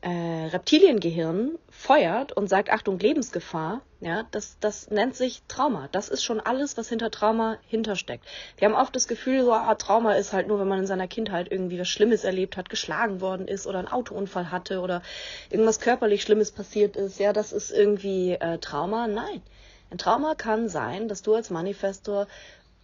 äh, 0.00 0.46
Reptiliengehirn 0.46 1.58
feuert 1.70 2.32
und 2.32 2.48
sagt, 2.48 2.70
Achtung, 2.70 2.98
Lebensgefahr, 2.98 3.82
ja, 4.00 4.24
das, 4.30 4.56
das 4.60 4.90
nennt 4.90 5.16
sich 5.16 5.42
Trauma. 5.48 5.88
Das 5.90 6.08
ist 6.08 6.22
schon 6.22 6.38
alles, 6.38 6.76
was 6.76 6.88
hinter 6.88 7.10
Trauma 7.10 7.58
hintersteckt. 7.66 8.24
Wir 8.56 8.68
haben 8.68 8.76
oft 8.76 8.94
das 8.94 9.08
Gefühl, 9.08 9.44
so, 9.44 9.52
ah, 9.52 9.74
Trauma 9.74 10.12
ist 10.12 10.32
halt 10.32 10.46
nur, 10.46 10.60
wenn 10.60 10.68
man 10.68 10.78
in 10.80 10.86
seiner 10.86 11.08
Kindheit 11.08 11.50
irgendwie 11.50 11.80
was 11.80 11.88
Schlimmes 11.88 12.22
erlebt 12.22 12.56
hat, 12.56 12.70
geschlagen 12.70 13.20
worden 13.20 13.48
ist 13.48 13.66
oder 13.66 13.80
einen 13.80 13.88
Autounfall 13.88 14.52
hatte 14.52 14.80
oder 14.80 15.02
irgendwas 15.50 15.80
körperlich 15.80 16.22
Schlimmes 16.22 16.52
passiert 16.52 16.96
ist. 16.96 17.18
Ja, 17.18 17.32
das 17.32 17.52
ist 17.52 17.72
irgendwie 17.72 18.32
äh, 18.32 18.58
Trauma. 18.58 19.08
Nein. 19.08 19.42
Ein 19.90 19.98
Trauma 19.98 20.34
kann 20.34 20.68
sein, 20.68 21.08
dass 21.08 21.22
du 21.22 21.34
als 21.34 21.50
Manifestor 21.50 22.28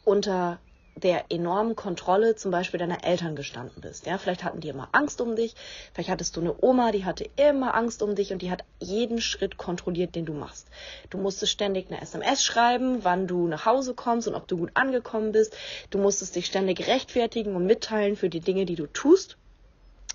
unter 0.04 0.58
der 0.96 1.24
enormen 1.30 1.74
Kontrolle 1.74 2.36
zum 2.36 2.50
Beispiel 2.50 2.78
deiner 2.78 3.04
Eltern 3.04 3.34
gestanden 3.34 3.80
bist. 3.80 4.06
Ja, 4.06 4.18
vielleicht 4.18 4.44
hatten 4.44 4.60
die 4.60 4.68
immer 4.68 4.88
Angst 4.92 5.20
um 5.20 5.34
dich, 5.34 5.54
vielleicht 5.92 6.08
hattest 6.08 6.36
du 6.36 6.40
eine 6.40 6.54
Oma, 6.62 6.92
die 6.92 7.04
hatte 7.04 7.28
immer 7.36 7.74
Angst 7.74 8.02
um 8.02 8.14
dich 8.14 8.32
und 8.32 8.42
die 8.42 8.50
hat 8.50 8.64
jeden 8.78 9.20
Schritt 9.20 9.56
kontrolliert, 9.56 10.14
den 10.14 10.24
du 10.24 10.32
machst. 10.32 10.68
Du 11.10 11.18
musstest 11.18 11.52
ständig 11.52 11.90
eine 11.90 12.00
SMS 12.00 12.44
schreiben, 12.44 13.02
wann 13.02 13.26
du 13.26 13.48
nach 13.48 13.66
Hause 13.66 13.94
kommst 13.94 14.28
und 14.28 14.34
ob 14.34 14.46
du 14.46 14.56
gut 14.56 14.70
angekommen 14.74 15.32
bist. 15.32 15.56
Du 15.90 15.98
musstest 15.98 16.36
dich 16.36 16.46
ständig 16.46 16.86
rechtfertigen 16.86 17.56
und 17.56 17.66
mitteilen 17.66 18.16
für 18.16 18.28
die 18.28 18.40
Dinge, 18.40 18.64
die 18.64 18.76
du 18.76 18.86
tust. 18.86 19.36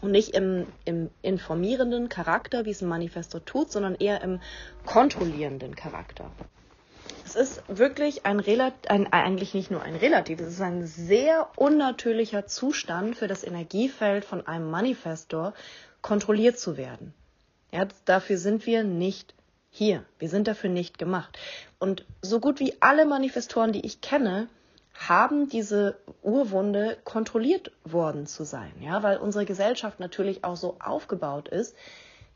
Und 0.02 0.12
nicht 0.12 0.30
im, 0.30 0.66
im 0.86 1.10
informierenden 1.22 2.08
Charakter, 2.08 2.64
wie 2.64 2.70
es 2.70 2.82
ein 2.82 2.88
Manifestor 2.88 3.44
tut, 3.44 3.70
sondern 3.70 3.96
eher 3.96 4.22
im 4.22 4.40
kontrollierenden 4.86 5.76
Charakter. 5.76 6.32
Es 7.30 7.36
ist 7.36 7.62
wirklich 7.68 8.26
ein, 8.26 8.42
ein 8.88 9.14
eigentlich 9.14 9.54
nicht 9.54 9.70
nur 9.70 9.84
ein 9.84 9.96
relativ, 9.96 10.40
es 10.40 10.48
ist 10.48 10.62
ein 10.62 10.88
sehr 10.88 11.48
unnatürlicher 11.58 12.48
Zustand 12.48 13.16
für 13.16 13.28
das 13.28 13.44
Energiefeld 13.44 14.26
von 14.26 14.48
einem 14.48 14.72
Manifestor, 14.72 15.54
kontrolliert 16.02 16.58
zu 16.58 16.76
werden. 16.76 17.14
Ja, 17.72 17.88
dafür 18.06 18.40
sind 18.40 18.66
wir 18.66 18.84
nicht 18.84 19.36
hier. 19.70 20.04
Wir 20.18 20.28
sind 20.28 20.48
dafür 20.48 20.72
nicht 20.72 20.98
gemacht. 20.98 21.38
Und 21.78 22.04
so 22.24 22.40
gut 22.40 22.60
wie 22.60 22.74
alle 22.80 23.06
Manifestoren, 23.06 23.74
die 23.74 23.86
ich 23.86 24.02
kenne, 24.02 24.48
haben 24.96 25.50
diese 25.50 26.00
Urwunde 26.24 26.98
kontrolliert 27.04 27.72
worden 27.84 28.26
zu 28.26 28.44
sein, 28.44 28.72
ja, 28.82 29.04
weil 29.04 29.18
unsere 29.18 29.46
Gesellschaft 29.46 30.00
natürlich 30.00 30.44
auch 30.44 30.58
so 30.58 30.78
aufgebaut 30.84 31.48
ist. 31.48 31.76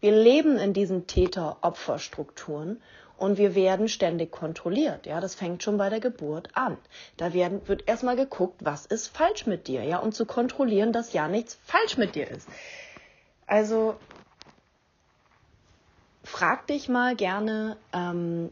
Wir 0.01 0.11
leben 0.11 0.57
in 0.57 0.73
diesen 0.73 1.07
Täter-Opfer-Strukturen 1.07 2.79
und 3.23 3.37
wir 3.37 3.55
werden 3.55 3.87
ständig 3.87 4.31
kontrolliert. 4.31 5.05
Ja, 5.05 5.21
das 5.21 5.33
fängt 5.33 5.63
schon 5.63 5.77
bei 5.77 5.89
der 5.89 6.01
Geburt 6.01 6.49
an. 6.55 6.77
Da 7.15 7.33
werden, 7.33 7.65
wird 7.69 7.87
erstmal 7.87 8.17
geguckt, 8.17 8.59
was 8.59 8.85
ist 8.85 9.07
falsch 9.07 9.45
mit 9.45 9.67
dir, 9.67 9.81
ja, 9.85 9.99
um 9.99 10.11
zu 10.11 10.25
kontrollieren, 10.25 10.91
dass 10.91 11.13
ja 11.13 11.29
nichts 11.29 11.57
falsch 11.63 11.95
mit 11.95 12.15
dir 12.15 12.29
ist. 12.29 12.49
Also 13.47 13.95
frag 16.25 16.67
dich 16.67 16.89
mal 16.89 17.15
gerne, 17.15 17.77
ähm, 17.93 18.51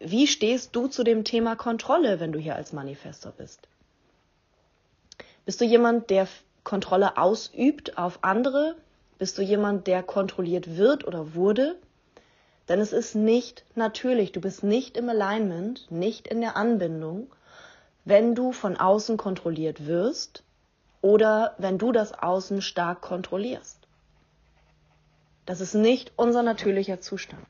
wie 0.00 0.26
stehst 0.26 0.74
du 0.74 0.88
zu 0.88 1.04
dem 1.04 1.22
Thema 1.22 1.54
Kontrolle, 1.54 2.18
wenn 2.18 2.32
du 2.32 2.40
hier 2.40 2.56
als 2.56 2.72
Manifestor 2.72 3.30
bist? 3.30 3.68
Bist 5.44 5.60
du 5.60 5.64
jemand, 5.64 6.10
der 6.10 6.26
Kontrolle 6.64 7.16
ausübt 7.18 7.96
auf 7.96 8.18
andere? 8.22 8.74
Bist 9.18 9.38
du 9.38 9.42
jemand, 9.42 9.86
der 9.86 10.02
kontrolliert 10.02 10.76
wird 10.76 11.06
oder 11.06 11.36
wurde? 11.36 11.76
Denn 12.68 12.80
es 12.80 12.92
ist 12.92 13.14
nicht 13.14 13.64
natürlich, 13.74 14.32
du 14.32 14.40
bist 14.40 14.62
nicht 14.62 14.96
im 14.96 15.08
Alignment, 15.08 15.90
nicht 15.90 16.28
in 16.28 16.40
der 16.40 16.56
Anbindung, 16.56 17.30
wenn 18.04 18.34
du 18.34 18.52
von 18.52 18.76
außen 18.76 19.16
kontrolliert 19.16 19.86
wirst 19.86 20.42
oder 21.02 21.54
wenn 21.58 21.78
du 21.78 21.92
das 21.92 22.12
Außen 22.12 22.62
stark 22.62 23.00
kontrollierst. 23.00 23.78
Das 25.46 25.60
ist 25.60 25.74
nicht 25.74 26.12
unser 26.16 26.42
natürlicher 26.42 27.00
Zustand. 27.00 27.46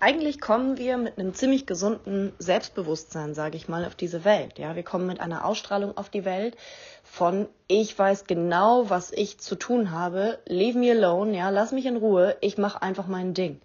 Eigentlich 0.00 0.40
kommen 0.40 0.78
wir 0.78 0.96
mit 0.96 1.18
einem 1.18 1.34
ziemlich 1.34 1.66
gesunden 1.66 2.32
Selbstbewusstsein, 2.38 3.34
sage 3.34 3.56
ich 3.56 3.68
mal, 3.68 3.84
auf 3.84 3.96
diese 3.96 4.24
Welt. 4.24 4.56
Ja, 4.58 4.76
wir 4.76 4.84
kommen 4.84 5.08
mit 5.08 5.20
einer 5.20 5.44
Ausstrahlung 5.44 5.96
auf 5.96 6.08
die 6.08 6.24
Welt 6.24 6.56
von 7.02 7.48
ich 7.66 7.98
weiß 7.98 8.26
genau, 8.26 8.90
was 8.90 9.10
ich 9.10 9.38
zu 9.40 9.56
tun 9.56 9.90
habe, 9.90 10.38
leave 10.46 10.78
me 10.78 10.92
alone, 10.92 11.36
ja, 11.36 11.50
lass 11.50 11.72
mich 11.72 11.86
in 11.86 11.96
Ruhe, 11.96 12.36
ich 12.40 12.58
mache 12.58 12.80
einfach 12.80 13.08
mein 13.08 13.34
Ding 13.34 13.60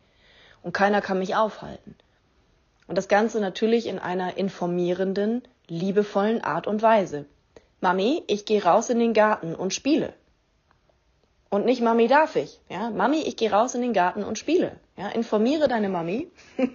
und 0.64 0.73
keiner 0.73 1.01
kann 1.01 1.19
mich 1.19 1.35
aufhalten. 1.35 1.95
Und 2.88 2.97
das 2.97 3.07
Ganze 3.07 3.39
natürlich 3.39 3.85
in 3.85 3.99
einer 3.99 4.38
informierenden, 4.38 5.43
liebevollen 5.68 6.43
Art 6.43 6.65
und 6.65 6.81
Weise. 6.81 7.26
Mami, 7.80 8.23
ich 8.27 8.45
gehe 8.45 8.64
raus 8.64 8.89
in 8.89 8.97
den 8.97 9.14
Garten 9.14 9.53
und 9.53 9.73
spiele. 9.73 10.14
Und 11.49 11.65
nicht 11.65 11.81
Mami 11.81 12.07
darf 12.07 12.35
ich. 12.35 12.60
Ja? 12.69 12.89
Mami, 12.89 13.22
ich 13.22 13.38
gehe 13.38 13.51
raus 13.51 13.76
in 13.76 13.81
den 13.81 13.93
Garten 13.93 14.23
und 14.23 14.39
spiele. 14.39 14.80
Ja? 14.98 15.10
Informiere 15.10 15.68
deine 15.68 15.90
Mami. 15.90 16.30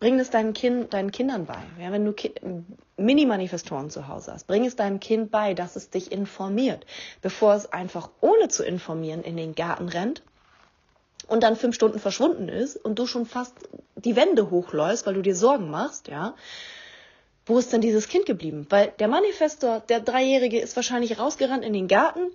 bring 0.00 0.18
es 0.18 0.30
deinen, 0.30 0.54
kind, 0.54 0.92
deinen 0.94 1.12
Kindern 1.12 1.46
bei. 1.46 1.58
Ja? 1.80 1.92
Wenn 1.92 2.04
du 2.04 2.14
Mini-Manifestoren 2.96 3.90
zu 3.90 4.08
Hause 4.08 4.32
hast, 4.32 4.46
bring 4.46 4.64
es 4.64 4.76
deinem 4.76 5.00
Kind 5.00 5.30
bei, 5.30 5.54
dass 5.54 5.76
es 5.76 5.90
dich 5.90 6.10
informiert, 6.10 6.86
bevor 7.22 7.54
es 7.54 7.72
einfach 7.72 8.10
ohne 8.20 8.48
zu 8.48 8.64
informieren 8.64 9.22
in 9.22 9.36
den 9.36 9.54
Garten 9.54 9.88
rennt 9.88 10.22
und 11.28 11.42
dann 11.42 11.56
fünf 11.56 11.74
Stunden 11.74 11.98
verschwunden 11.98 12.48
ist 12.48 12.76
und 12.76 12.98
du 12.98 13.06
schon 13.06 13.26
fast 13.26 13.54
die 13.94 14.16
Wände 14.16 14.50
hochläufst, 14.50 15.06
weil 15.06 15.14
du 15.14 15.22
dir 15.22 15.36
Sorgen 15.36 15.70
machst, 15.70 16.08
ja 16.08 16.34
wo 17.50 17.58
ist 17.58 17.72
denn 17.72 17.80
dieses 17.80 18.08
Kind 18.08 18.26
geblieben? 18.26 18.66
Weil 18.70 18.92
der 19.00 19.08
Manifestor, 19.08 19.80
der 19.80 20.00
Dreijährige, 20.00 20.60
ist 20.60 20.76
wahrscheinlich 20.76 21.18
rausgerannt 21.18 21.64
in 21.64 21.72
den 21.72 21.88
Garten, 21.88 22.30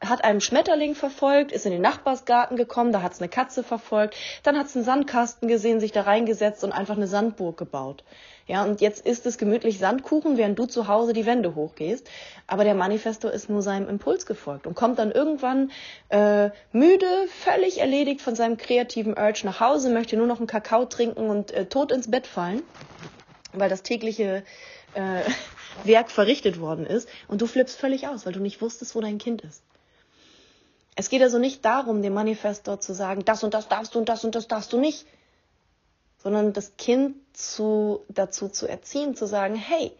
hat 0.00 0.24
einen 0.24 0.40
Schmetterling 0.40 0.94
verfolgt, 0.94 1.52
ist 1.52 1.66
in 1.66 1.72
den 1.72 1.82
Nachbarsgarten 1.82 2.56
gekommen, 2.56 2.90
da 2.92 3.02
hat 3.02 3.12
es 3.12 3.20
eine 3.20 3.28
Katze 3.28 3.62
verfolgt, 3.62 4.16
dann 4.42 4.58
hat 4.58 4.66
es 4.66 4.74
einen 4.74 4.84
Sandkasten 4.84 5.46
gesehen, 5.46 5.78
sich 5.78 5.92
da 5.92 6.02
reingesetzt 6.02 6.64
und 6.64 6.72
einfach 6.72 6.96
eine 6.96 7.06
Sandburg 7.06 7.58
gebaut. 7.58 8.02
Ja, 8.46 8.64
und 8.64 8.80
jetzt 8.80 9.06
ist 9.06 9.26
es 9.26 9.38
gemütlich 9.38 9.78
Sandkuchen, 9.78 10.36
während 10.36 10.58
du 10.58 10.66
zu 10.66 10.88
Hause 10.88 11.12
die 11.12 11.26
Wände 11.26 11.54
hochgehst. 11.54 12.08
Aber 12.46 12.64
der 12.64 12.74
Manifestor 12.74 13.30
ist 13.30 13.48
nur 13.48 13.62
seinem 13.62 13.88
Impuls 13.88 14.26
gefolgt 14.26 14.66
und 14.66 14.74
kommt 14.74 14.98
dann 14.98 15.12
irgendwann 15.12 15.70
äh, 16.08 16.50
müde, 16.72 17.06
völlig 17.28 17.80
erledigt 17.80 18.22
von 18.22 18.34
seinem 18.34 18.56
kreativen 18.56 19.16
Urge 19.16 19.42
nach 19.44 19.60
Hause, 19.60 19.90
möchte 19.90 20.16
nur 20.16 20.26
noch 20.26 20.38
einen 20.38 20.46
Kakao 20.46 20.86
trinken 20.86 21.28
und 21.28 21.52
äh, 21.52 21.66
tot 21.66 21.92
ins 21.92 22.10
Bett 22.10 22.26
fallen 22.26 22.62
weil 23.52 23.68
das 23.68 23.82
tägliche 23.82 24.44
äh, 24.94 25.22
Werk 25.84 26.10
verrichtet 26.10 26.60
worden 26.60 26.86
ist 26.86 27.08
und 27.28 27.40
du 27.40 27.46
flippst 27.46 27.78
völlig 27.78 28.08
aus, 28.08 28.26
weil 28.26 28.32
du 28.32 28.40
nicht 28.40 28.60
wusstest, 28.60 28.94
wo 28.94 29.00
dein 29.00 29.18
Kind 29.18 29.42
ist. 29.42 29.62
Es 30.96 31.08
geht 31.08 31.22
also 31.22 31.38
nicht 31.38 31.64
darum, 31.64 32.02
dem 32.02 32.14
Manifest 32.14 32.66
dort 32.68 32.82
zu 32.82 32.92
sagen, 32.94 33.24
das 33.24 33.42
und 33.44 33.54
das 33.54 33.68
darfst 33.68 33.94
du 33.94 34.00
und 34.00 34.08
das 34.08 34.24
und 34.24 34.34
das 34.34 34.48
darfst 34.48 34.72
du 34.72 34.78
nicht, 34.78 35.06
sondern 36.18 36.52
das 36.52 36.76
Kind 36.76 37.16
zu, 37.32 38.04
dazu 38.08 38.48
zu 38.48 38.66
erziehen, 38.66 39.14
zu 39.14 39.26
sagen, 39.26 39.54
hey, 39.54 39.92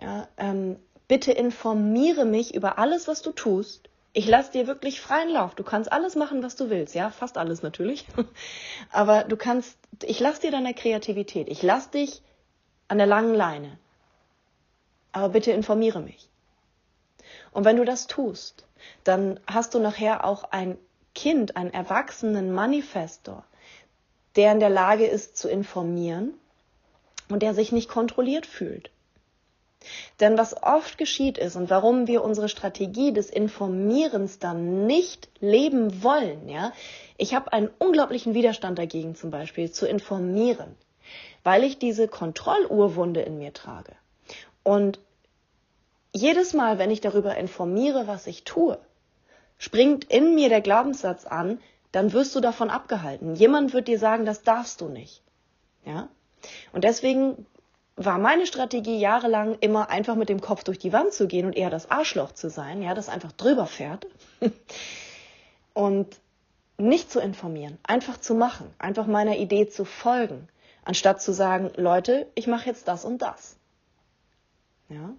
ja, 0.00 0.28
ähm, 0.36 0.76
bitte 1.08 1.32
informiere 1.32 2.24
mich 2.24 2.54
über 2.54 2.78
alles, 2.78 3.08
was 3.08 3.22
du 3.22 3.32
tust. 3.32 3.88
Ich 4.12 4.26
lasse 4.26 4.52
dir 4.52 4.66
wirklich 4.66 5.00
freien 5.00 5.28
Lauf. 5.28 5.54
Du 5.54 5.64
kannst 5.64 5.92
alles 5.92 6.16
machen, 6.16 6.42
was 6.42 6.56
du 6.56 6.70
willst, 6.70 6.94
ja, 6.94 7.10
fast 7.10 7.36
alles 7.36 7.62
natürlich. 7.62 8.06
Aber 8.90 9.24
du 9.24 9.36
kannst, 9.36 9.76
ich 10.02 10.20
lasse 10.20 10.42
dir 10.42 10.50
deine 10.50 10.74
Kreativität. 10.74 11.48
Ich 11.48 11.62
lasse 11.62 11.90
dich 11.90 12.22
an 12.88 12.98
der 12.98 13.06
langen 13.06 13.34
Leine. 13.34 13.78
Aber 15.12 15.30
bitte 15.30 15.50
informiere 15.52 16.00
mich. 16.00 16.28
Und 17.52 17.64
wenn 17.64 17.76
du 17.76 17.84
das 17.84 18.06
tust, 18.06 18.64
dann 19.04 19.40
hast 19.46 19.74
du 19.74 19.78
nachher 19.78 20.24
auch 20.24 20.44
ein 20.44 20.78
Kind, 21.14 21.56
einen 21.56 21.72
erwachsenen 21.72 22.52
Manifestor, 22.52 23.44
der 24.36 24.52
in 24.52 24.60
der 24.60 24.70
Lage 24.70 25.06
ist 25.06 25.36
zu 25.36 25.48
informieren 25.48 26.34
und 27.28 27.42
der 27.42 27.54
sich 27.54 27.72
nicht 27.72 27.88
kontrolliert 27.88 28.46
fühlt. 28.46 28.90
Denn 30.20 30.36
was 30.36 30.60
oft 30.62 30.98
geschieht 30.98 31.38
ist 31.38 31.56
und 31.56 31.70
warum 31.70 32.06
wir 32.06 32.22
unsere 32.22 32.48
Strategie 32.48 33.12
des 33.12 33.30
Informierens 33.30 34.38
dann 34.38 34.86
nicht 34.86 35.28
leben 35.40 36.02
wollen, 36.02 36.48
ja, 36.48 36.72
ich 37.16 37.34
habe 37.34 37.52
einen 37.52 37.70
unglaublichen 37.78 38.34
Widerstand 38.34 38.78
dagegen 38.78 39.14
zum 39.14 39.30
Beispiel 39.30 39.70
zu 39.70 39.86
informieren 39.86 40.76
weil 41.48 41.64
ich 41.64 41.78
diese 41.78 42.08
Kontrollurwunde 42.08 43.20
in 43.20 43.38
mir 43.38 43.52
trage. 43.52 43.92
Und 44.62 44.98
jedes 46.20 46.54
Mal, 46.54 46.78
wenn 46.78 46.90
ich 46.90 47.00
darüber 47.00 47.36
informiere, 47.36 48.06
was 48.06 48.26
ich 48.26 48.44
tue, 48.44 48.78
springt 49.58 50.04
in 50.04 50.34
mir 50.34 50.48
der 50.48 50.60
Glaubenssatz 50.60 51.26
an, 51.26 51.60
dann 51.92 52.12
wirst 52.12 52.34
du 52.34 52.40
davon 52.40 52.70
abgehalten. 52.70 53.34
Jemand 53.34 53.72
wird 53.72 53.88
dir 53.88 53.98
sagen, 53.98 54.24
das 54.24 54.42
darfst 54.42 54.80
du 54.80 54.88
nicht. 54.88 55.22
Ja? 55.84 56.08
Und 56.72 56.84
deswegen 56.84 57.46
war 57.96 58.18
meine 58.18 58.46
Strategie 58.46 58.98
jahrelang 58.98 59.56
immer 59.60 59.90
einfach 59.90 60.14
mit 60.14 60.28
dem 60.28 60.40
Kopf 60.40 60.62
durch 60.64 60.78
die 60.78 60.92
Wand 60.92 61.12
zu 61.12 61.26
gehen 61.26 61.46
und 61.46 61.56
eher 61.56 61.70
das 61.70 61.90
Arschloch 61.90 62.32
zu 62.32 62.48
sein, 62.48 62.82
ja, 62.82 62.94
das 62.94 63.08
einfach 63.08 63.32
drüber 63.32 63.66
fährt. 63.66 64.06
und 65.74 66.06
nicht 66.76 67.10
zu 67.10 67.18
informieren, 67.18 67.78
einfach 67.82 68.20
zu 68.20 68.34
machen, 68.34 68.72
einfach 68.78 69.06
meiner 69.06 69.36
Idee 69.36 69.68
zu 69.68 69.84
folgen 69.84 70.48
anstatt 70.88 71.20
zu 71.20 71.34
sagen, 71.34 71.70
Leute, 71.76 72.26
ich 72.34 72.46
mache 72.46 72.64
jetzt 72.64 72.88
das 72.88 73.04
und 73.04 73.20
das. 73.20 73.56
Ja? 74.88 75.10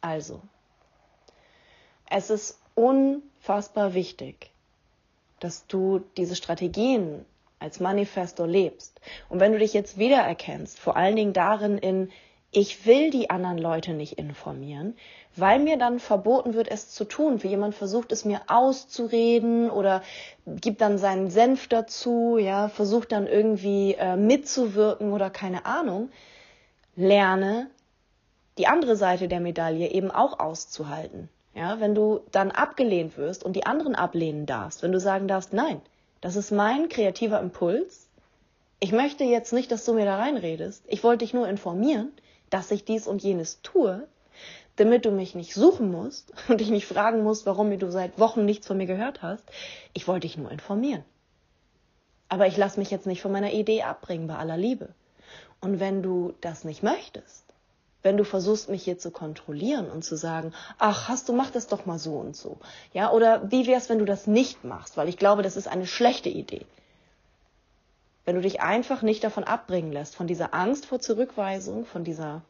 Also, 0.00 0.40
es 2.08 2.30
ist 2.30 2.58
unfassbar 2.74 3.94
wichtig, 3.94 4.50
dass 5.40 5.66
du 5.66 6.00
diese 6.16 6.36
Strategien 6.36 7.24
als 7.58 7.80
Manifesto 7.80 8.44
lebst. 8.44 9.00
Und 9.28 9.40
wenn 9.40 9.52
du 9.52 9.58
dich 9.58 9.72
jetzt 9.72 9.98
wiedererkennst, 9.98 10.78
vor 10.78 10.96
allen 10.96 11.16
Dingen 11.16 11.32
darin 11.32 11.78
in, 11.78 12.10
ich 12.52 12.86
will 12.86 13.10
die 13.10 13.30
anderen 13.30 13.58
Leute 13.58 13.92
nicht 13.92 14.18
informieren, 14.18 14.94
weil 15.34 15.58
mir 15.58 15.76
dann 15.76 15.98
verboten 15.98 16.54
wird, 16.54 16.70
es 16.70 16.90
zu 16.90 17.04
tun. 17.04 17.42
Wie 17.42 17.48
jemand 17.48 17.74
versucht 17.74 18.12
es 18.12 18.24
mir 18.24 18.42
auszureden 18.46 19.70
oder 19.70 20.02
gibt 20.46 20.80
dann 20.80 20.98
seinen 20.98 21.30
Senf 21.30 21.68
dazu, 21.68 22.38
ja, 22.38 22.68
versucht 22.68 23.12
dann 23.12 23.26
irgendwie 23.26 23.94
äh, 23.94 24.16
mitzuwirken 24.16 25.12
oder 25.12 25.28
keine 25.30 25.66
Ahnung. 25.66 26.10
Lerne 26.94 27.68
die 28.58 28.66
andere 28.66 28.96
Seite 28.96 29.28
der 29.28 29.40
Medaille 29.40 29.90
eben 29.90 30.10
auch 30.10 30.38
auszuhalten. 30.38 31.28
Ja, 31.54 31.80
wenn 31.80 31.94
du 31.94 32.20
dann 32.32 32.50
abgelehnt 32.50 33.16
wirst 33.16 33.42
und 33.42 33.54
die 33.54 33.66
anderen 33.66 33.94
ablehnen 33.94 34.44
darfst, 34.46 34.82
wenn 34.82 34.92
du 34.92 35.00
sagen 35.00 35.26
darfst, 35.26 35.52
nein, 35.52 35.80
das 36.20 36.36
ist 36.36 36.50
mein 36.50 36.88
kreativer 36.88 37.40
Impuls. 37.40 38.08
Ich 38.78 38.92
möchte 38.92 39.24
jetzt 39.24 39.52
nicht, 39.52 39.72
dass 39.72 39.84
du 39.84 39.94
mir 39.94 40.04
da 40.04 40.16
reinredest. 40.16 40.84
Ich 40.86 41.02
wollte 41.02 41.24
dich 41.24 41.32
nur 41.32 41.48
informieren 41.48 42.12
dass 42.50 42.70
ich 42.70 42.84
dies 42.84 43.06
und 43.06 43.22
jenes 43.22 43.60
tue, 43.62 44.06
damit 44.76 45.04
du 45.04 45.10
mich 45.10 45.34
nicht 45.34 45.54
suchen 45.54 45.90
musst 45.90 46.32
und 46.48 46.60
dich 46.60 46.70
nicht 46.70 46.86
fragen 46.86 47.22
musst, 47.22 47.46
warum 47.46 47.76
du 47.78 47.90
seit 47.90 48.18
Wochen 48.18 48.44
nichts 48.44 48.66
von 48.66 48.76
mir 48.76 48.86
gehört 48.86 49.22
hast. 49.22 49.44
Ich 49.92 50.06
wollte 50.06 50.26
dich 50.26 50.36
nur 50.36 50.50
informieren. 50.50 51.04
Aber 52.28 52.46
ich 52.46 52.56
lasse 52.56 52.78
mich 52.78 52.90
jetzt 52.90 53.06
nicht 53.06 53.22
von 53.22 53.32
meiner 53.32 53.52
Idee 53.52 53.82
abbringen 53.82 54.26
bei 54.26 54.36
aller 54.36 54.56
Liebe. 54.56 54.88
Und 55.60 55.80
wenn 55.80 56.02
du 56.02 56.34
das 56.40 56.64
nicht 56.64 56.82
möchtest, 56.82 57.44
wenn 58.06 58.16
du 58.16 58.24
versuchst, 58.24 58.70
mich 58.70 58.84
hier 58.84 58.98
zu 58.98 59.10
kontrollieren 59.10 59.90
und 59.90 60.02
zu 60.02 60.16
sagen, 60.16 60.54
ach, 60.78 61.08
hast 61.08 61.28
du, 61.28 61.34
mach 61.34 61.50
das 61.50 61.66
doch 61.66 61.84
mal 61.84 61.98
so 61.98 62.14
und 62.14 62.34
so. 62.34 62.56
Ja, 62.94 63.12
oder 63.12 63.50
wie 63.50 63.66
wär's, 63.66 63.90
wenn 63.90 63.98
du 63.98 64.06
das 64.06 64.26
nicht 64.26 64.64
machst? 64.64 64.96
Weil 64.96 65.10
ich 65.10 65.18
glaube, 65.18 65.42
das 65.42 65.56
ist 65.56 65.68
eine 65.68 65.86
schlechte 65.86 66.30
Idee 66.30 66.64
wenn 68.26 68.34
du 68.34 68.42
dich 68.42 68.60
einfach 68.60 69.02
nicht 69.02 69.24
davon 69.24 69.44
abbringen 69.44 69.92
lässt, 69.92 70.16
von 70.16 70.26
dieser 70.26 70.52
Angst 70.52 70.84
vor 70.84 70.98
Zurückweisung, 70.98 71.86
von 71.86 72.02
dieser 72.02 72.42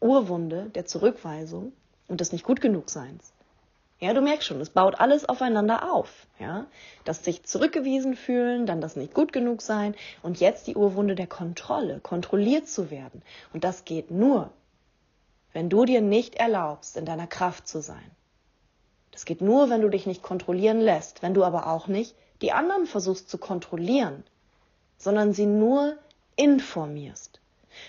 Urwunde 0.00 0.70
der 0.74 0.86
Zurückweisung 0.86 1.72
und 2.08 2.20
des 2.20 2.32
nicht 2.32 2.44
gut 2.44 2.62
genug 2.62 2.88
Seins. 2.88 3.32
Ja, 4.00 4.14
du 4.14 4.22
merkst 4.22 4.48
schon, 4.48 4.60
es 4.62 4.70
baut 4.70 4.98
alles 4.98 5.28
aufeinander 5.28 5.92
auf. 5.92 6.26
Ja, 6.38 6.66
das 7.04 7.22
sich 7.22 7.44
zurückgewiesen 7.44 8.16
fühlen, 8.16 8.64
dann 8.64 8.80
das 8.80 8.96
nicht 8.96 9.12
gut 9.12 9.32
genug 9.32 9.60
sein 9.60 9.94
und 10.22 10.40
jetzt 10.40 10.66
die 10.66 10.74
Urwunde 10.74 11.14
der 11.14 11.26
Kontrolle, 11.26 12.00
kontrolliert 12.00 12.66
zu 12.66 12.90
werden. 12.90 13.22
Und 13.52 13.62
das 13.62 13.84
geht 13.84 14.10
nur, 14.10 14.50
wenn 15.52 15.68
du 15.68 15.84
dir 15.84 16.00
nicht 16.00 16.36
erlaubst, 16.36 16.96
in 16.96 17.04
deiner 17.04 17.26
Kraft 17.26 17.68
zu 17.68 17.82
sein. 17.82 18.10
Das 19.10 19.26
geht 19.26 19.42
nur, 19.42 19.68
wenn 19.68 19.82
du 19.82 19.90
dich 19.90 20.06
nicht 20.06 20.22
kontrollieren 20.22 20.80
lässt, 20.80 21.22
wenn 21.22 21.34
du 21.34 21.44
aber 21.44 21.66
auch 21.66 21.86
nicht 21.86 22.14
die 22.40 22.52
anderen 22.52 22.86
versuchst 22.86 23.28
zu 23.28 23.36
kontrollieren, 23.36 24.24
sondern 24.96 25.34
sie 25.34 25.46
nur 25.46 25.96
informierst. 26.36 27.39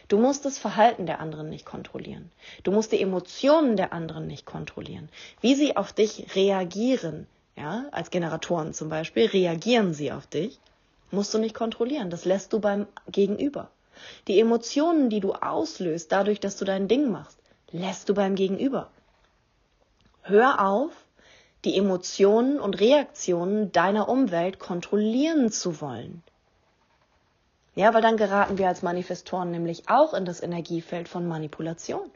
Du 0.08 0.18
musst 0.18 0.46
das 0.46 0.58
Verhalten 0.58 1.06
der 1.06 1.20
anderen 1.20 1.50
nicht 1.50 1.66
kontrollieren. 1.66 2.32
Du 2.64 2.72
musst 2.72 2.92
die 2.92 3.02
Emotionen 3.02 3.78
der 3.78 3.94
anderen 3.94 4.28
nicht 4.28 4.46
kontrollieren. 4.46 5.10
Wie 5.42 5.56
sie 5.56 5.78
auf 5.78 5.94
dich 5.94 6.36
reagieren, 6.36 7.28
ja, 7.56 7.86
als 7.92 8.10
Generatoren 8.12 8.74
zum 8.74 8.90
Beispiel, 8.90 9.28
reagieren 9.28 9.94
sie 9.94 10.12
auf 10.12 10.28
dich, 10.28 10.60
musst 11.12 11.34
du 11.34 11.38
nicht 11.38 11.56
kontrollieren. 11.56 12.10
Das 12.10 12.26
lässt 12.26 12.54
du 12.54 12.60
beim 12.60 12.88
Gegenüber. 13.08 13.70
Die 14.28 14.40
Emotionen, 14.40 15.10
die 15.10 15.20
du 15.20 15.34
auslöst, 15.34 16.12
dadurch, 16.12 16.40
dass 16.40 16.58
du 16.58 16.66
dein 16.66 16.88
Ding 16.88 17.12
machst, 17.12 17.38
lässt 17.72 18.10
du 18.10 18.14
beim 18.14 18.36
Gegenüber. 18.36 18.90
Hör 20.24 20.66
auf, 20.66 20.92
die 21.66 21.78
Emotionen 21.78 22.60
und 22.60 22.80
Reaktionen 22.80 23.72
deiner 23.72 24.10
Umwelt 24.10 24.60
kontrollieren 24.60 25.52
zu 25.52 25.82
wollen. 25.82 26.24
Ja, 27.74 27.94
weil 27.94 28.02
dann 28.02 28.18
geraten 28.18 28.58
wir 28.58 28.68
als 28.68 28.82
Manifestoren 28.82 29.52
nämlich 29.52 29.88
auch 29.88 30.14
in 30.14 30.26
das 30.26 30.44
Energiefeld 30.44 31.08
von 31.08 31.28
Manipulation. 31.28 32.12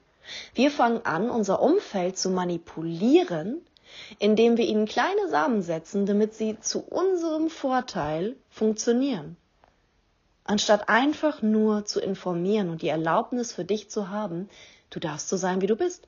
Wir 0.54 0.70
fangen 0.70 1.06
an, 1.06 1.30
unser 1.30 1.62
Umfeld 1.62 2.18
zu 2.18 2.30
manipulieren, 2.30 3.62
indem 4.20 4.58
wir 4.58 4.66
ihnen 4.66 4.86
kleine 4.86 5.30
Samen 5.30 5.62
setzen, 5.62 6.06
damit 6.06 6.34
sie 6.34 6.60
zu 6.60 6.80
unserem 6.80 7.50
Vorteil 7.50 8.36
funktionieren. 8.50 9.38
Anstatt 10.44 10.90
einfach 10.90 11.42
nur 11.42 11.86
zu 11.86 12.02
informieren 12.02 12.70
und 12.70 12.82
die 12.82 12.90
Erlaubnis 12.90 13.54
für 13.54 13.66
dich 13.66 13.90
zu 13.90 14.10
haben, 14.10 14.50
du 14.90 15.00
darfst 15.00 15.30
so 15.30 15.38
sein, 15.38 15.62
wie 15.62 15.68
du 15.68 15.76
bist. 15.76 16.08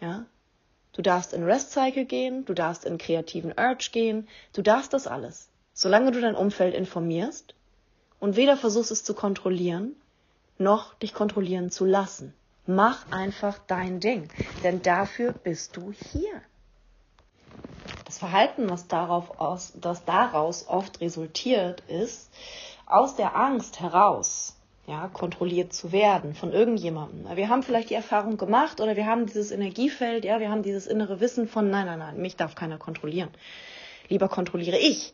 Ja? 0.00 0.26
Du 0.92 1.02
darfst 1.02 1.32
in 1.32 1.44
Rest 1.44 1.72
Cycle 1.72 2.04
gehen, 2.04 2.44
du 2.46 2.54
darfst 2.54 2.84
in 2.84 2.98
kreativen 2.98 3.52
Urge 3.56 3.90
gehen, 3.92 4.28
du 4.54 4.62
darfst 4.62 4.92
das 4.92 5.06
alles. 5.06 5.48
Solange 5.72 6.10
du 6.10 6.20
dein 6.20 6.34
Umfeld 6.34 6.74
informierst 6.74 7.54
und 8.20 8.36
weder 8.36 8.56
versuchst 8.56 8.90
es 8.90 9.04
zu 9.04 9.14
kontrollieren, 9.14 9.94
noch 10.58 10.94
dich 10.94 11.14
kontrollieren 11.14 11.70
zu 11.70 11.84
lassen. 11.84 12.34
Mach 12.66 13.10
einfach 13.12 13.58
dein 13.66 14.00
Ding, 14.00 14.28
denn 14.64 14.82
dafür 14.82 15.32
bist 15.32 15.76
du 15.76 15.92
hier. 15.92 16.42
Das 18.04 18.18
Verhalten, 18.18 18.68
was, 18.68 18.88
darauf 18.88 19.40
aus, 19.40 19.72
das 19.80 20.04
daraus 20.04 20.66
oft 20.68 21.00
resultiert, 21.00 21.82
ist, 21.88 22.30
aus 22.86 23.16
der 23.16 23.36
Angst 23.36 23.80
heraus, 23.80 24.56
ja, 24.86 25.08
kontrolliert 25.08 25.72
zu 25.72 25.90
werden 25.92 26.34
von 26.34 26.52
irgendjemandem. 26.52 27.36
Wir 27.36 27.48
haben 27.48 27.62
vielleicht 27.62 27.90
die 27.90 27.94
Erfahrung 27.94 28.36
gemacht 28.36 28.80
oder 28.80 28.96
wir 28.96 29.06
haben 29.06 29.26
dieses 29.26 29.50
Energiefeld, 29.50 30.24
ja, 30.24 30.38
wir 30.38 30.50
haben 30.50 30.62
dieses 30.62 30.86
innere 30.86 31.20
Wissen 31.20 31.48
von, 31.48 31.70
nein, 31.70 31.86
nein, 31.86 31.98
nein, 31.98 32.20
mich 32.20 32.36
darf 32.36 32.54
keiner 32.54 32.78
kontrollieren. 32.78 33.30
Lieber 34.08 34.28
kontrolliere 34.28 34.78
ich. 34.78 35.12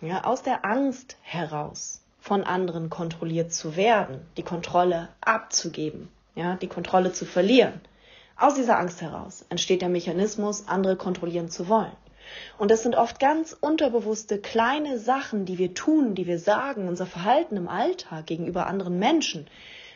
Ja, 0.00 0.24
aus 0.24 0.42
der 0.42 0.64
Angst 0.64 1.16
heraus, 1.22 2.01
von 2.22 2.44
anderen 2.44 2.88
kontrolliert 2.88 3.52
zu 3.52 3.74
werden, 3.74 4.20
die 4.36 4.44
Kontrolle 4.44 5.08
abzugeben, 5.20 6.08
ja, 6.36 6.54
die 6.54 6.68
Kontrolle 6.68 7.12
zu 7.12 7.26
verlieren. 7.26 7.80
Aus 8.36 8.54
dieser 8.54 8.78
Angst 8.78 9.02
heraus 9.02 9.44
entsteht 9.48 9.82
der 9.82 9.88
Mechanismus, 9.88 10.68
andere 10.68 10.94
kontrollieren 10.94 11.50
zu 11.50 11.68
wollen. 11.68 11.90
Und 12.58 12.70
das 12.70 12.84
sind 12.84 12.94
oft 12.94 13.18
ganz 13.18 13.56
unterbewusste 13.60 14.38
kleine 14.38 15.00
Sachen, 15.00 15.46
die 15.46 15.58
wir 15.58 15.74
tun, 15.74 16.14
die 16.14 16.28
wir 16.28 16.38
sagen, 16.38 16.86
unser 16.86 17.06
Verhalten 17.06 17.56
im 17.56 17.68
Alltag 17.68 18.26
gegenüber 18.26 18.68
anderen 18.68 19.00
Menschen, 19.00 19.48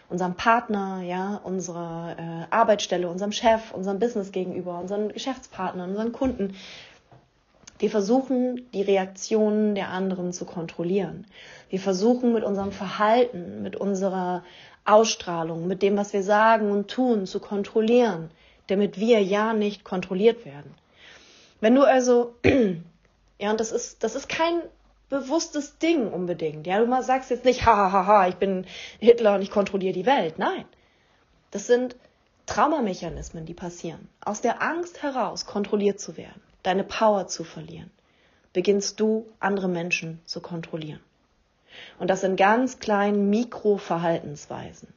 unserem 0.08 0.34
Partner, 0.34 1.02
ja, 1.02 1.40
unserer 1.44 2.16
äh, 2.18 2.52
Arbeitsstelle, 2.52 3.08
unserem 3.08 3.30
Chef, 3.30 3.72
unserem 3.72 4.00
Business 4.00 4.32
gegenüber, 4.32 4.80
unseren 4.80 5.12
Geschäftspartnern, 5.12 5.90
unseren 5.90 6.10
Kunden. 6.10 6.56
Wir 7.78 7.90
versuchen, 7.90 8.68
die 8.72 8.82
Reaktionen 8.82 9.74
der 9.76 9.90
anderen 9.90 10.32
zu 10.32 10.44
kontrollieren. 10.44 11.26
Wir 11.68 11.80
versuchen 11.80 12.32
mit 12.32 12.44
unserem 12.44 12.72
Verhalten, 12.72 13.62
mit 13.62 13.76
unserer 13.76 14.44
Ausstrahlung, 14.84 15.66
mit 15.66 15.82
dem, 15.82 15.96
was 15.96 16.12
wir 16.12 16.22
sagen 16.22 16.70
und 16.70 16.88
tun, 16.88 17.26
zu 17.26 17.40
kontrollieren, 17.40 18.30
damit 18.68 18.98
wir 18.98 19.22
ja 19.22 19.52
nicht 19.52 19.84
kontrolliert 19.84 20.44
werden. 20.44 20.74
Wenn 21.60 21.74
du 21.74 21.82
also, 21.82 22.34
ja, 23.38 23.50
und 23.50 23.60
das 23.60 23.72
ist, 23.72 24.04
das 24.04 24.14
ist 24.14 24.28
kein 24.28 24.62
bewusstes 25.08 25.78
Ding 25.78 26.12
unbedingt. 26.12 26.66
Ja, 26.66 26.84
du 26.84 27.02
sagst 27.02 27.30
jetzt 27.30 27.44
nicht, 27.44 27.66
ha, 27.66 27.92
ha, 27.92 28.06
ha, 28.06 28.28
ich 28.28 28.36
bin 28.36 28.66
Hitler 28.98 29.34
und 29.36 29.42
ich 29.42 29.50
kontrolliere 29.50 29.92
die 29.92 30.06
Welt. 30.06 30.38
Nein. 30.38 30.64
Das 31.50 31.66
sind 31.66 31.96
Traumamechanismen, 32.46 33.44
die 33.44 33.54
passieren. 33.54 34.08
Aus 34.20 34.40
der 34.40 34.62
Angst 34.62 35.02
heraus 35.02 35.46
kontrolliert 35.46 36.00
zu 36.00 36.16
werden, 36.16 36.40
deine 36.62 36.84
Power 36.84 37.26
zu 37.26 37.44
verlieren, 37.44 37.90
beginnst 38.52 39.00
du, 39.00 39.26
andere 39.40 39.68
Menschen 39.68 40.20
zu 40.26 40.40
kontrollieren. 40.40 41.00
Und 41.98 42.08
das 42.08 42.22
in 42.22 42.36
ganz 42.36 42.78
kleinen 42.78 43.30
Mikroverhaltensweisen. 43.30 44.88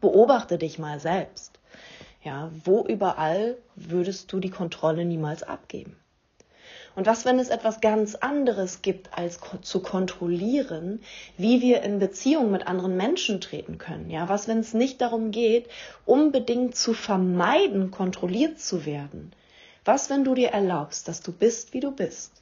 Beobachte 0.00 0.58
dich 0.58 0.78
mal 0.78 1.00
selbst. 1.00 1.58
Ja, 2.22 2.50
wo 2.64 2.84
überall 2.84 3.56
würdest 3.76 4.32
du 4.32 4.40
die 4.40 4.50
Kontrolle 4.50 5.04
niemals 5.04 5.42
abgeben? 5.42 5.96
Und 6.96 7.06
was, 7.06 7.24
wenn 7.24 7.38
es 7.38 7.48
etwas 7.48 7.80
ganz 7.80 8.14
anderes 8.14 8.82
gibt, 8.82 9.16
als 9.16 9.38
zu 9.62 9.80
kontrollieren, 9.80 11.00
wie 11.36 11.62
wir 11.62 11.82
in 11.82 11.98
Beziehung 11.98 12.50
mit 12.50 12.66
anderen 12.66 12.96
Menschen 12.96 13.40
treten 13.40 13.78
können? 13.78 14.10
Ja, 14.10 14.28
was, 14.28 14.48
wenn 14.48 14.58
es 14.58 14.74
nicht 14.74 15.00
darum 15.00 15.30
geht, 15.30 15.68
unbedingt 16.04 16.76
zu 16.76 16.92
vermeiden, 16.92 17.90
kontrolliert 17.90 18.60
zu 18.60 18.84
werden? 18.86 19.32
Was, 19.84 20.10
wenn 20.10 20.24
du 20.24 20.34
dir 20.34 20.48
erlaubst, 20.48 21.08
dass 21.08 21.22
du 21.22 21.32
bist, 21.32 21.72
wie 21.72 21.80
du 21.80 21.92
bist? 21.92 22.39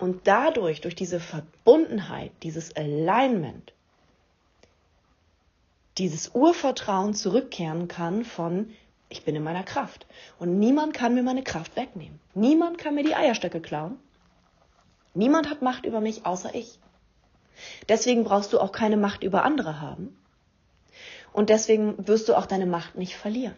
Und 0.00 0.26
dadurch, 0.26 0.80
durch 0.80 0.94
diese 0.94 1.20
Verbundenheit, 1.20 2.32
dieses 2.42 2.74
Alignment, 2.74 3.74
dieses 5.98 6.34
Urvertrauen 6.34 7.12
zurückkehren 7.12 7.86
kann 7.86 8.24
von, 8.24 8.70
ich 9.10 9.24
bin 9.24 9.36
in 9.36 9.42
meiner 9.42 9.62
Kraft. 9.62 10.06
Und 10.38 10.58
niemand 10.58 10.94
kann 10.94 11.14
mir 11.14 11.22
meine 11.22 11.42
Kraft 11.42 11.76
wegnehmen. 11.76 12.18
Niemand 12.34 12.78
kann 12.78 12.94
mir 12.94 13.04
die 13.04 13.14
Eierstöcke 13.14 13.60
klauen. 13.60 13.98
Niemand 15.12 15.50
hat 15.50 15.60
Macht 15.60 15.84
über 15.84 16.00
mich 16.00 16.24
außer 16.24 16.54
ich. 16.54 16.78
Deswegen 17.90 18.24
brauchst 18.24 18.54
du 18.54 18.58
auch 18.58 18.72
keine 18.72 18.96
Macht 18.96 19.22
über 19.22 19.44
andere 19.44 19.82
haben. 19.82 20.16
Und 21.34 21.50
deswegen 21.50 22.08
wirst 22.08 22.30
du 22.30 22.36
auch 22.36 22.46
deine 22.46 22.66
Macht 22.66 22.96
nicht 22.96 23.16
verlieren. 23.16 23.56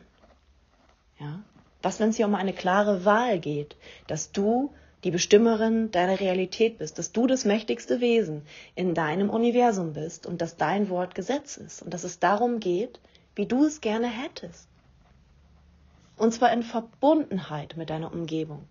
Ja? 1.20 1.40
Was, 1.82 2.00
wenn 2.00 2.10
es 2.10 2.16
hier 2.16 2.26
um 2.26 2.34
eine 2.34 2.52
klare 2.52 3.04
Wahl 3.04 3.38
geht, 3.38 3.76
dass 4.08 4.32
du 4.32 4.72
die 5.04 5.10
Bestimmerin 5.10 5.90
deiner 5.90 6.20
Realität 6.20 6.78
bist, 6.78 6.98
dass 6.98 7.12
du 7.12 7.26
das 7.26 7.44
mächtigste 7.44 8.00
Wesen 8.00 8.42
in 8.74 8.94
deinem 8.94 9.30
Universum 9.30 9.92
bist 9.92 10.26
und 10.26 10.40
dass 10.40 10.56
dein 10.56 10.88
Wort 10.88 11.14
Gesetz 11.14 11.56
ist 11.56 11.82
und 11.82 11.92
dass 11.92 12.04
es 12.04 12.18
darum 12.18 12.60
geht, 12.60 13.00
wie 13.34 13.46
du 13.46 13.64
es 13.64 13.80
gerne 13.80 14.08
hättest. 14.08 14.68
Und 16.16 16.32
zwar 16.32 16.52
in 16.52 16.62
Verbundenheit 16.62 17.76
mit 17.76 17.90
deiner 17.90 18.12
Umgebung. 18.12 18.68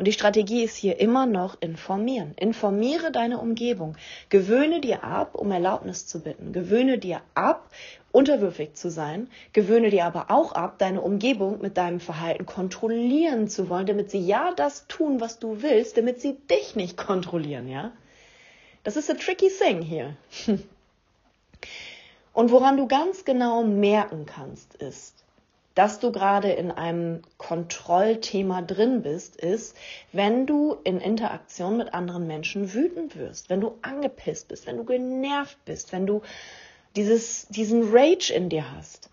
Und 0.00 0.06
die 0.06 0.14
Strategie 0.14 0.64
ist 0.64 0.76
hier 0.76 0.98
immer 0.98 1.26
noch 1.26 1.60
informieren. 1.60 2.32
Informiere 2.38 3.12
deine 3.12 3.38
Umgebung. 3.38 3.98
Gewöhne 4.30 4.80
dir 4.80 5.04
ab, 5.04 5.34
um 5.34 5.50
Erlaubnis 5.50 6.06
zu 6.06 6.22
bitten. 6.22 6.54
Gewöhne 6.54 6.96
dir 6.96 7.20
ab, 7.34 7.70
unterwürfig 8.10 8.72
zu 8.72 8.90
sein. 8.90 9.28
Gewöhne 9.52 9.90
dir 9.90 10.06
aber 10.06 10.30
auch 10.30 10.52
ab, 10.52 10.78
deine 10.78 11.02
Umgebung 11.02 11.60
mit 11.60 11.76
deinem 11.76 12.00
Verhalten 12.00 12.46
kontrollieren 12.46 13.46
zu 13.48 13.68
wollen, 13.68 13.84
damit 13.84 14.10
sie 14.10 14.26
ja 14.26 14.54
das 14.56 14.86
tun, 14.86 15.20
was 15.20 15.38
du 15.38 15.60
willst, 15.60 15.98
damit 15.98 16.22
sie 16.22 16.38
dich 16.50 16.76
nicht 16.76 16.96
kontrollieren, 16.96 17.68
ja? 17.68 17.92
Das 18.84 18.96
ist 18.96 19.10
a 19.10 19.14
tricky 19.14 19.50
thing 19.50 19.82
hier. 19.82 20.16
Und 22.32 22.50
woran 22.52 22.78
du 22.78 22.88
ganz 22.88 23.26
genau 23.26 23.64
merken 23.64 24.24
kannst, 24.24 24.76
ist, 24.76 25.19
dass 25.74 26.00
du 26.00 26.10
gerade 26.12 26.50
in 26.50 26.70
einem 26.70 27.22
Kontrollthema 27.38 28.62
drin 28.62 29.02
bist, 29.02 29.36
ist, 29.36 29.76
wenn 30.12 30.46
du 30.46 30.76
in 30.84 31.00
Interaktion 31.00 31.76
mit 31.76 31.94
anderen 31.94 32.26
Menschen 32.26 32.74
wütend 32.74 33.16
wirst, 33.16 33.50
wenn 33.50 33.60
du 33.60 33.78
angepisst 33.82 34.48
bist, 34.48 34.66
wenn 34.66 34.76
du 34.76 34.84
genervt 34.84 35.64
bist, 35.64 35.92
wenn 35.92 36.06
du 36.06 36.22
dieses, 36.96 37.46
diesen 37.48 37.94
Rage 37.94 38.32
in 38.32 38.48
dir 38.48 38.64
hast. 38.76 39.10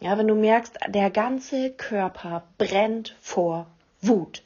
Ja, 0.00 0.18
wenn 0.18 0.28
du 0.28 0.34
merkst, 0.34 0.78
der 0.88 1.10
ganze 1.10 1.70
Körper 1.70 2.44
brennt 2.58 3.16
vor 3.20 3.66
Wut. 4.02 4.42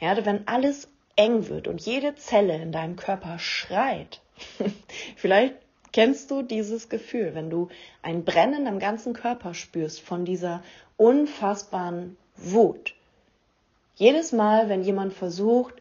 Ja, 0.00 0.24
wenn 0.24 0.48
alles 0.48 0.88
eng 1.16 1.48
wird 1.48 1.68
und 1.68 1.80
jede 1.80 2.14
Zelle 2.16 2.56
in 2.56 2.72
deinem 2.72 2.96
Körper 2.96 3.38
schreit. 3.38 4.20
Vielleicht 5.16 5.54
kennst 5.92 6.30
du 6.30 6.42
dieses 6.42 6.88
Gefühl, 6.88 7.34
wenn 7.34 7.50
du 7.50 7.68
ein 8.02 8.24
Brennen 8.24 8.66
am 8.66 8.78
ganzen 8.78 9.12
Körper 9.12 9.54
spürst 9.54 10.00
von 10.00 10.24
dieser 10.24 10.62
unfassbaren 10.96 12.16
Wut. 12.36 12.94
Jedes 13.94 14.32
Mal, 14.32 14.68
wenn 14.68 14.82
jemand 14.82 15.12
versucht, 15.12 15.74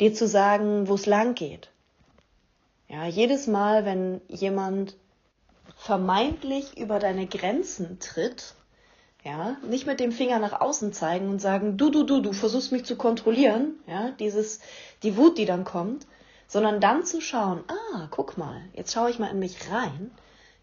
dir 0.00 0.14
zu 0.14 0.26
sagen, 0.26 0.88
wo 0.88 0.94
es 0.94 1.06
lang 1.06 1.34
geht. 1.34 1.70
Ja, 2.88 3.06
jedes 3.06 3.46
Mal, 3.46 3.84
wenn 3.84 4.20
jemand 4.28 4.96
vermeintlich 5.76 6.78
über 6.78 6.98
deine 6.98 7.26
Grenzen 7.26 7.98
tritt, 7.98 8.54
ja, 9.24 9.56
nicht 9.68 9.86
mit 9.86 10.00
dem 10.00 10.12
Finger 10.12 10.38
nach 10.38 10.60
außen 10.60 10.92
zeigen 10.92 11.28
und 11.28 11.40
sagen, 11.40 11.76
du, 11.76 11.90
du, 11.90 12.04
du, 12.04 12.20
du 12.20 12.32
versuchst 12.32 12.72
mich 12.72 12.84
zu 12.84 12.96
kontrollieren, 12.96 13.74
ja, 13.86 14.10
dieses, 14.12 14.60
die 15.02 15.16
Wut, 15.16 15.38
die 15.38 15.44
dann 15.44 15.64
kommt, 15.64 16.06
sondern 16.48 16.80
dann 16.80 17.04
zu 17.04 17.20
schauen, 17.20 17.62
ah, 17.68 18.08
guck 18.10 18.36
mal, 18.36 18.62
jetzt 18.72 18.92
schaue 18.92 19.10
ich 19.10 19.18
mal 19.18 19.30
in 19.30 19.38
mich 19.38 19.70
rein. 19.70 20.10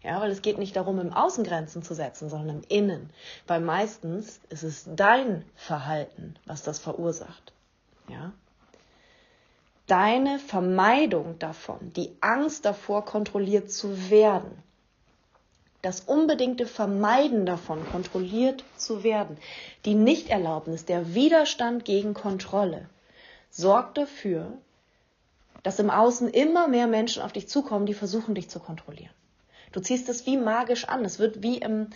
Ja, 0.02 0.20
weil 0.20 0.30
es 0.30 0.42
geht 0.42 0.58
nicht 0.58 0.76
darum, 0.76 1.00
im 1.00 1.12
Außengrenzen 1.12 1.82
zu 1.82 1.94
setzen, 1.94 2.28
sondern 2.28 2.58
im 2.58 2.62
Innen. 2.68 3.10
Weil 3.46 3.60
meistens 3.60 4.40
ist 4.50 4.62
es 4.62 4.84
dein 4.86 5.44
Verhalten, 5.56 6.36
was 6.44 6.62
das 6.62 6.78
verursacht. 6.78 7.52
Ja. 8.08 8.32
Deine 9.86 10.38
Vermeidung 10.38 11.38
davon, 11.38 11.92
die 11.94 12.16
Angst 12.20 12.64
davor, 12.64 13.04
kontrolliert 13.04 13.70
zu 13.70 14.10
werden, 14.10 14.62
das 15.82 16.00
unbedingte 16.00 16.66
Vermeiden 16.66 17.46
davon, 17.46 17.84
kontrolliert 17.90 18.64
zu 18.76 19.04
werden, 19.04 19.38
die 19.84 19.94
Nichterlaubnis, 19.94 20.84
der 20.84 21.14
Widerstand 21.14 21.84
gegen 21.84 22.14
Kontrolle, 22.14 22.88
sorgt 23.50 23.98
dafür, 23.98 24.52
dass 25.62 25.78
im 25.78 25.90
Außen 25.90 26.28
immer 26.28 26.68
mehr 26.68 26.86
Menschen 26.86 27.22
auf 27.22 27.32
dich 27.32 27.48
zukommen, 27.48 27.86
die 27.86 27.94
versuchen, 27.94 28.34
dich 28.34 28.48
zu 28.48 28.60
kontrollieren. 28.60 29.12
Du 29.72 29.80
ziehst 29.80 30.08
es 30.08 30.26
wie 30.26 30.36
magisch 30.36 30.88
an. 30.88 31.04
Es 31.04 31.18
wird 31.18 31.42
wie 31.42 31.58
im 31.58 31.88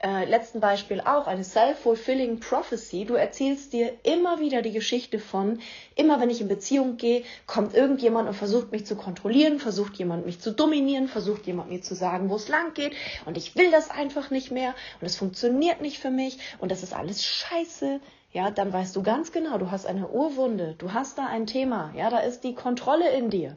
äh, 0.00 0.24
letzten 0.26 0.60
Beispiel 0.60 1.00
auch 1.00 1.26
eine 1.26 1.42
self-fulfilling 1.44 2.38
prophecy. 2.40 3.04
Du 3.04 3.14
erzählst 3.14 3.72
dir 3.72 3.92
immer 4.04 4.38
wieder 4.38 4.62
die 4.62 4.72
Geschichte 4.72 5.18
von, 5.18 5.60
immer 5.96 6.20
wenn 6.20 6.30
ich 6.30 6.40
in 6.40 6.48
Beziehung 6.48 6.96
gehe, 6.96 7.24
kommt 7.46 7.74
irgendjemand 7.74 8.28
und 8.28 8.34
versucht 8.34 8.70
mich 8.70 8.86
zu 8.86 8.94
kontrollieren, 8.94 9.58
versucht 9.58 9.96
jemand 9.96 10.24
mich 10.24 10.40
zu 10.40 10.52
dominieren, 10.52 11.08
versucht 11.08 11.46
jemand 11.46 11.70
mir 11.70 11.82
zu 11.82 11.94
sagen, 11.94 12.30
wo 12.30 12.36
es 12.36 12.48
lang 12.48 12.74
geht 12.74 12.92
und 13.26 13.36
ich 13.36 13.56
will 13.56 13.70
das 13.72 13.90
einfach 13.90 14.30
nicht 14.30 14.52
mehr 14.52 14.74
und 15.00 15.06
es 15.06 15.16
funktioniert 15.16 15.80
nicht 15.80 15.98
für 15.98 16.10
mich 16.10 16.38
und 16.58 16.70
das 16.70 16.82
ist 16.84 16.94
alles 16.94 17.24
scheiße. 17.24 18.00
Ja, 18.32 18.50
dann 18.50 18.72
weißt 18.72 18.94
du 18.94 19.02
ganz 19.02 19.32
genau, 19.32 19.58
du 19.58 19.70
hast 19.70 19.86
eine 19.86 20.08
Urwunde, 20.08 20.74
du 20.78 20.92
hast 20.92 21.18
da 21.18 21.26
ein 21.26 21.46
Thema, 21.46 21.92
ja, 21.96 22.10
da 22.10 22.18
ist 22.18 22.44
die 22.44 22.54
Kontrolle 22.54 23.10
in 23.10 23.30
dir. 23.30 23.56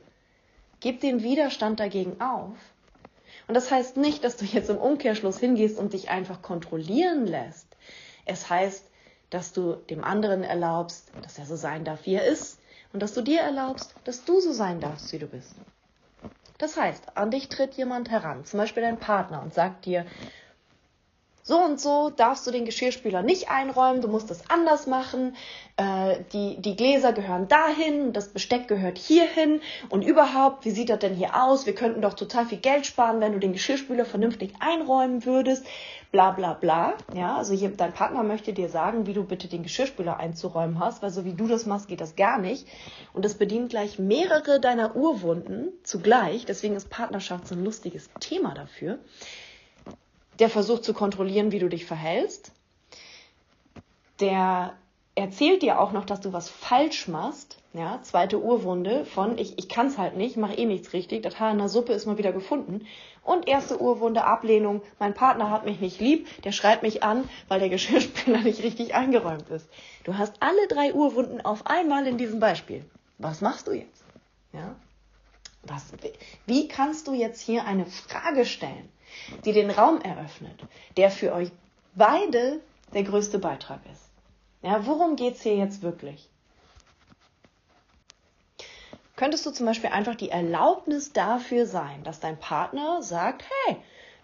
Gib 0.80 1.02
den 1.02 1.24
Widerstand 1.24 1.80
dagegen 1.80 2.22
auf 2.22 2.58
und 3.48 3.56
das 3.56 3.72
heißt 3.72 3.98
nicht, 3.98 4.24
dass 4.24 4.38
du 4.38 4.46
jetzt 4.46 4.70
im 4.70 4.78
Umkehrschluss 4.78 5.40
hingehst 5.40 5.78
und 5.78 5.94
dich 5.94 6.10
einfach 6.10 6.42
kontrollieren 6.42 7.26
lässt. 7.26 7.68
Es 8.26 8.50
heißt, 8.50 8.86
dass 9.30 9.54
du 9.54 9.74
dem 9.74 10.04
anderen 10.04 10.44
erlaubst, 10.44 11.12
dass 11.22 11.38
er 11.40 11.46
so 11.46 11.56
sein 11.56 11.84
darf, 11.84 12.06
wie 12.06 12.16
er 12.16 12.26
ist. 12.26 12.60
Und 12.94 13.02
dass 13.02 13.14
du 13.14 13.22
dir 13.22 13.42
erlaubst, 13.42 13.96
dass 14.04 14.26
du 14.26 14.40
so 14.42 14.52
sein 14.52 14.82
darfst, 14.82 15.12
wie 15.14 15.20
du 15.20 15.28
bist. 15.28 15.56
Das 16.58 16.78
heißt, 16.78 17.18
an 17.18 17.32
dich 17.32 17.50
tritt 17.50 17.74
jemand 17.74 18.12
heran, 18.12 18.46
zum 18.46 18.60
Beispiel 18.60 18.84
dein 18.84 19.00
Partner, 19.00 19.42
und 19.42 19.54
sagt 19.54 19.86
dir, 19.86 20.06
so 21.52 21.60
und 21.60 21.82
so 21.82 22.10
darfst 22.10 22.48
du 22.48 22.52
den 22.52 22.64
Geschirrspüler 22.64 23.24
nicht 23.24 23.50
einräumen, 23.50 24.00
du 24.00 24.08
musst 24.08 24.30
das 24.30 24.50
anders 24.50 24.88
machen, 24.88 25.36
äh, 25.76 26.16
die, 26.32 26.62
die 26.62 26.78
Gläser 26.78 27.12
gehören 27.12 27.50
dahin, 27.50 28.14
das 28.14 28.30
Besteck 28.30 28.70
gehört 28.70 28.98
hierhin 28.98 29.60
und 29.90 30.02
überhaupt, 30.02 30.64
wie 30.64 30.72
sieht 30.72 30.90
das 30.90 31.00
denn 31.00 31.14
hier 31.14 31.44
aus? 31.44 31.66
Wir 31.66 31.76
könnten 31.76 32.02
doch 32.02 32.14
total 32.14 32.46
viel 32.46 32.60
Geld 32.60 32.86
sparen, 32.86 33.20
wenn 33.20 33.34
du 33.34 33.40
den 33.40 33.52
Geschirrspüler 33.52 34.06
vernünftig 34.06 34.54
einräumen 34.62 35.26
würdest, 35.26 35.66
bla 36.14 36.32
bla 36.32 36.54
bla. 36.54 36.94
Ja, 37.14 37.36
also 37.36 37.54
hier, 37.54 37.72
dein 37.76 37.92
Partner 37.92 38.24
möchte 38.24 38.54
dir 38.54 38.70
sagen, 38.70 39.06
wie 39.06 39.14
du 39.14 39.26
bitte 39.26 39.50
den 39.50 39.64
Geschirrspüler 39.64 40.16
einzuräumen 40.16 40.80
hast, 40.80 41.04
weil 41.04 41.10
so 41.10 41.26
wie 41.26 41.34
du 41.34 41.50
das 41.50 41.66
machst, 41.66 41.90
geht 41.90 42.00
das 42.00 42.16
gar 42.16 42.40
nicht. 42.40 42.66
Und 43.12 43.26
das 43.26 43.34
bedient 43.34 43.72
gleich 43.72 44.00
mehrere 44.00 44.62
deiner 44.62 44.96
Urwunden 44.96 45.68
zugleich, 45.84 46.46
deswegen 46.46 46.78
ist 46.78 46.90
Partnerschaft 46.90 47.46
so 47.46 47.56
ein 47.56 47.66
lustiges 47.66 48.10
Thema 48.22 48.54
dafür 48.54 49.00
der 50.40 50.50
versucht 50.50 50.84
zu 50.84 50.94
kontrollieren, 50.94 51.52
wie 51.52 51.60
du 51.60 51.70
dich 51.70 51.86
verhältst. 51.86 52.52
Der 54.20 54.74
erzählt 55.16 55.62
dir 55.62 55.80
auch 55.80 55.92
noch, 55.92 56.06
dass 56.06 56.22
du 56.22 56.34
was 56.34 56.50
falsch 56.50 57.08
machst. 57.08 57.58
Ja, 57.74 58.02
zweite 58.02 58.42
Urwunde 58.42 59.06
von 59.06 59.38
ich, 59.38 59.58
ich 59.58 59.70
kann 59.70 59.88
es 59.88 59.98
halt 59.98 60.18
nicht, 60.18 60.36
mache 60.36 60.56
eh 60.56 60.66
nichts 60.66 60.92
richtig, 60.92 61.24
das 61.24 61.40
Haar 61.40 61.52
in 61.52 61.58
der 61.58 61.70
Suppe 61.70 61.94
ist 61.94 62.06
mal 62.06 62.18
wieder 62.18 62.34
gefunden. 62.34 62.86
Und 63.24 63.48
erste 63.48 63.82
Urwunde, 63.82 64.26
Ablehnung, 64.26 64.82
mein 65.00 65.14
Partner 65.14 65.50
hat 65.50 65.64
mich 65.64 65.80
nicht 65.80 66.02
lieb, 66.02 66.28
der 66.44 66.52
schreit 66.52 66.82
mich 66.82 67.04
an, 67.04 67.30
weil 67.48 67.60
der 67.60 67.70
Geschirrspüler 67.76 68.40
nicht 68.40 68.62
richtig 68.62 68.94
eingeräumt 68.94 69.50
ist. 69.50 69.70
Du 70.04 70.18
hast 70.18 70.36
alle 70.42 70.68
drei 70.68 70.94
Urwunden 70.94 71.40
auf 71.40 71.66
einmal 71.66 72.08
in 72.08 72.18
diesem 72.18 72.40
Beispiel. 72.40 72.84
Was 73.20 73.40
machst 73.40 73.68
du 73.68 73.72
jetzt? 73.72 74.04
Ja? 74.52 74.76
Was, 75.64 75.94
wie 76.46 76.68
kannst 76.68 77.08
du 77.08 77.14
jetzt 77.14 77.40
hier 77.40 77.66
eine 77.66 77.86
Frage 77.86 78.46
stellen? 78.46 78.90
Die 79.46 79.54
den 79.54 79.72
Raum 79.72 80.02
eröffnet, 80.02 80.60
der 80.98 81.12
für 81.12 81.34
euch 81.34 81.52
beide 81.96 82.60
der 82.94 83.04
größte 83.04 83.40
Beitrag 83.40 83.80
ist. 83.92 84.10
Ja, 84.62 84.86
worum 84.86 85.16
es 85.16 85.42
hier 85.42 85.56
jetzt 85.56 85.82
wirklich? 85.82 86.30
Könntest 89.16 89.46
du 89.46 89.52
zum 89.52 89.66
Beispiel 89.66 89.90
einfach 89.90 90.16
die 90.16 90.30
Erlaubnis 90.30 91.14
dafür 91.14 91.66
sein, 91.66 92.04
dass 92.04 92.20
dein 92.20 92.40
Partner 92.40 93.02
sagt, 93.02 93.44
hey, 93.66 93.78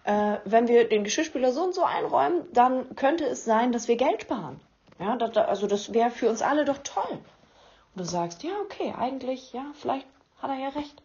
äh, 0.04 0.38
wenn 0.44 0.66
wir 0.68 0.88
den 0.88 1.04
Geschirrspüler 1.04 1.52
so 1.52 1.62
und 1.62 1.74
so 1.74 1.84
einräumen, 1.84 2.44
dann 2.52 2.96
könnte 2.96 3.24
es 3.24 3.44
sein, 3.44 3.72
dass 3.72 3.88
wir 3.88 3.96
Geld 3.96 4.22
sparen. 4.22 4.60
Ja, 4.98 5.16
das, 5.16 5.36
also 5.36 5.66
das 5.66 5.92
wäre 5.92 6.10
für 6.10 6.28
uns 6.28 6.42
alle 6.42 6.64
doch 6.64 6.78
toll. 6.78 7.12
Und 7.12 7.20
du 7.94 8.04
sagst, 8.04 8.42
ja, 8.42 8.50
okay, 8.62 8.94
eigentlich, 8.98 9.52
ja, 9.52 9.66
vielleicht 9.74 10.06
hat 10.42 10.50
er 10.50 10.58
ja 10.58 10.68
recht. 10.70 11.02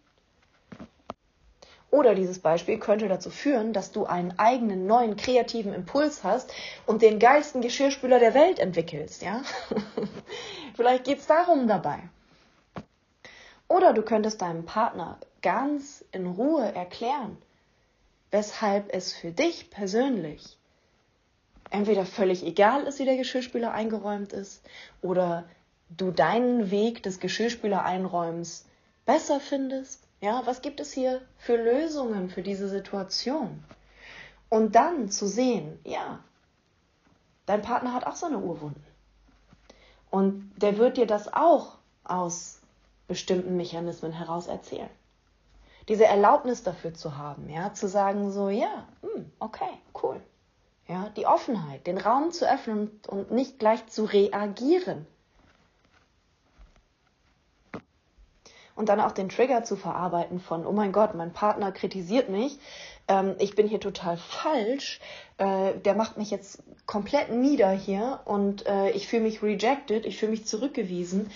Oder 1.93 2.15
dieses 2.15 2.39
Beispiel 2.39 2.79
könnte 2.79 3.07
dazu 3.07 3.29
führen, 3.29 3.71
dass 3.71 3.91
du 3.91 4.05
einen 4.07 4.39
eigenen 4.39 4.87
neuen 4.87 5.15
kreativen 5.15 5.75
Impuls 5.75 6.23
hast 6.23 6.51
und 6.87 7.03
den 7.03 7.19
geilsten 7.19 7.61
Geschirrspüler 7.61 8.17
der 8.17 8.33
Welt 8.33 8.57
entwickelst, 8.57 9.21
ja? 9.21 9.43
Vielleicht 10.75 11.03
geht 11.03 11.19
es 11.19 11.27
darum 11.27 11.67
dabei. 11.67 11.99
Oder 13.67 13.93
du 13.93 14.01
könntest 14.01 14.41
deinem 14.41 14.65
Partner 14.65 15.19
ganz 15.43 16.03
in 16.11 16.25
Ruhe 16.25 16.63
erklären, 16.73 17.37
weshalb 18.31 18.91
es 18.91 19.13
für 19.13 19.29
dich 19.29 19.69
persönlich 19.69 20.57
entweder 21.69 22.07
völlig 22.07 22.43
egal 22.43 22.87
ist, 22.87 22.97
wie 22.97 23.05
der 23.05 23.17
Geschirrspüler 23.17 23.71
eingeräumt 23.71 24.33
ist, 24.33 24.63
oder 25.03 25.43
du 25.89 26.09
deinen 26.09 26.71
Weg 26.71 27.03
des 27.03 27.19
Geschirrspüler-Einräumens 27.19 28.65
besser 29.05 29.39
findest 29.39 30.02
ja, 30.23 30.41
was 30.45 30.61
gibt 30.61 30.79
es 30.79 30.93
hier 30.93 31.21
für 31.37 31.57
Lösungen 31.57 32.29
für 32.29 32.43
diese 32.43 32.69
Situation? 32.69 33.61
Und 34.47 34.73
dann 34.73 35.09
zu 35.09 35.27
sehen, 35.27 35.77
ja, 35.83 36.23
dein 37.45 37.61
Partner 37.61 37.93
hat 37.93 38.07
auch 38.07 38.15
seine 38.15 38.39
Urwunden. 38.39 38.85
Und 40.09 40.49
der 40.55 40.77
wird 40.77 40.95
dir 40.95 41.07
das 41.07 41.33
auch 41.33 41.77
aus 42.05 42.61
bestimmten 43.09 43.57
Mechanismen 43.57 44.13
heraus 44.13 44.47
erzählen. 44.47 44.89
Diese 45.89 46.05
Erlaubnis 46.05 46.63
dafür 46.63 46.93
zu 46.93 47.17
haben, 47.17 47.49
ja, 47.49 47.73
zu 47.73 47.89
sagen 47.89 48.31
so, 48.31 48.47
ja, 48.47 48.87
hm, 49.01 49.29
okay, 49.39 49.77
cool. 50.01 50.21
Ja, 50.87 51.09
die 51.17 51.27
Offenheit, 51.27 51.85
den 51.85 51.97
Raum 51.97 52.31
zu 52.31 52.49
öffnen 52.49 52.97
und 53.07 53.31
nicht 53.31 53.59
gleich 53.59 53.87
zu 53.87 54.05
reagieren. 54.05 55.05
Und 58.75 58.89
dann 58.89 58.99
auch 58.99 59.11
den 59.11 59.29
Trigger 59.29 59.63
zu 59.63 59.75
verarbeiten 59.75 60.39
von, 60.39 60.65
oh 60.65 60.71
mein 60.71 60.91
Gott, 60.91 61.15
mein 61.15 61.33
Partner 61.33 61.71
kritisiert 61.71 62.29
mich, 62.29 62.59
ähm, 63.07 63.35
ich 63.39 63.55
bin 63.55 63.67
hier 63.67 63.79
total 63.79 64.17
falsch, 64.17 64.99
äh, 65.37 65.73
der 65.79 65.95
macht 65.95 66.17
mich 66.17 66.31
jetzt 66.31 66.63
komplett 66.85 67.31
nieder 67.31 67.71
hier 67.71 68.21
und 68.25 68.65
äh, 68.65 68.91
ich 68.91 69.07
fühle 69.07 69.23
mich 69.23 69.43
rejected, 69.43 70.05
ich 70.05 70.17
fühle 70.17 70.31
mich 70.31 70.45
zurückgewiesen. 70.45 71.29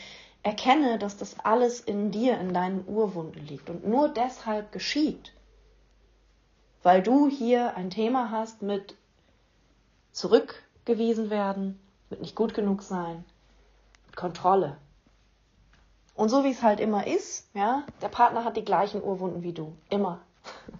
Erkenne, 0.44 0.98
dass 0.98 1.18
das 1.18 1.40
alles 1.44 1.82
in 1.82 2.12
dir, 2.12 2.40
in 2.40 2.54
deinen 2.54 2.88
Urwunden 2.88 3.46
liegt 3.48 3.70
und 3.70 3.86
nur 3.86 4.08
deshalb 4.08 4.72
geschieht, 4.72 5.34
weil 6.84 7.04
du 7.04 7.28
hier 7.28 7.76
ein 7.76 7.90
Thema 7.90 8.32
hast 8.32 8.62
mit 8.62 8.96
zurückgewiesen 10.14 11.30
werden, 11.30 11.80
mit 12.10 12.22
nicht 12.22 12.36
gut 12.36 12.54
genug 12.54 12.82
sein, 12.82 13.26
mit 14.06 14.16
Kontrolle. 14.16 14.78
Und 16.18 16.30
so 16.30 16.44
wie 16.44 16.50
es 16.50 16.64
halt 16.64 16.80
immer 16.80 17.06
ist, 17.06 17.48
ja, 17.54 17.84
der 18.02 18.10
Partner 18.10 18.44
hat 18.44 18.58
die 18.58 18.66
gleichen 18.66 19.04
Urwunden 19.04 19.44
wie 19.44 19.54
du. 19.54 19.74
Immer. 19.90 20.20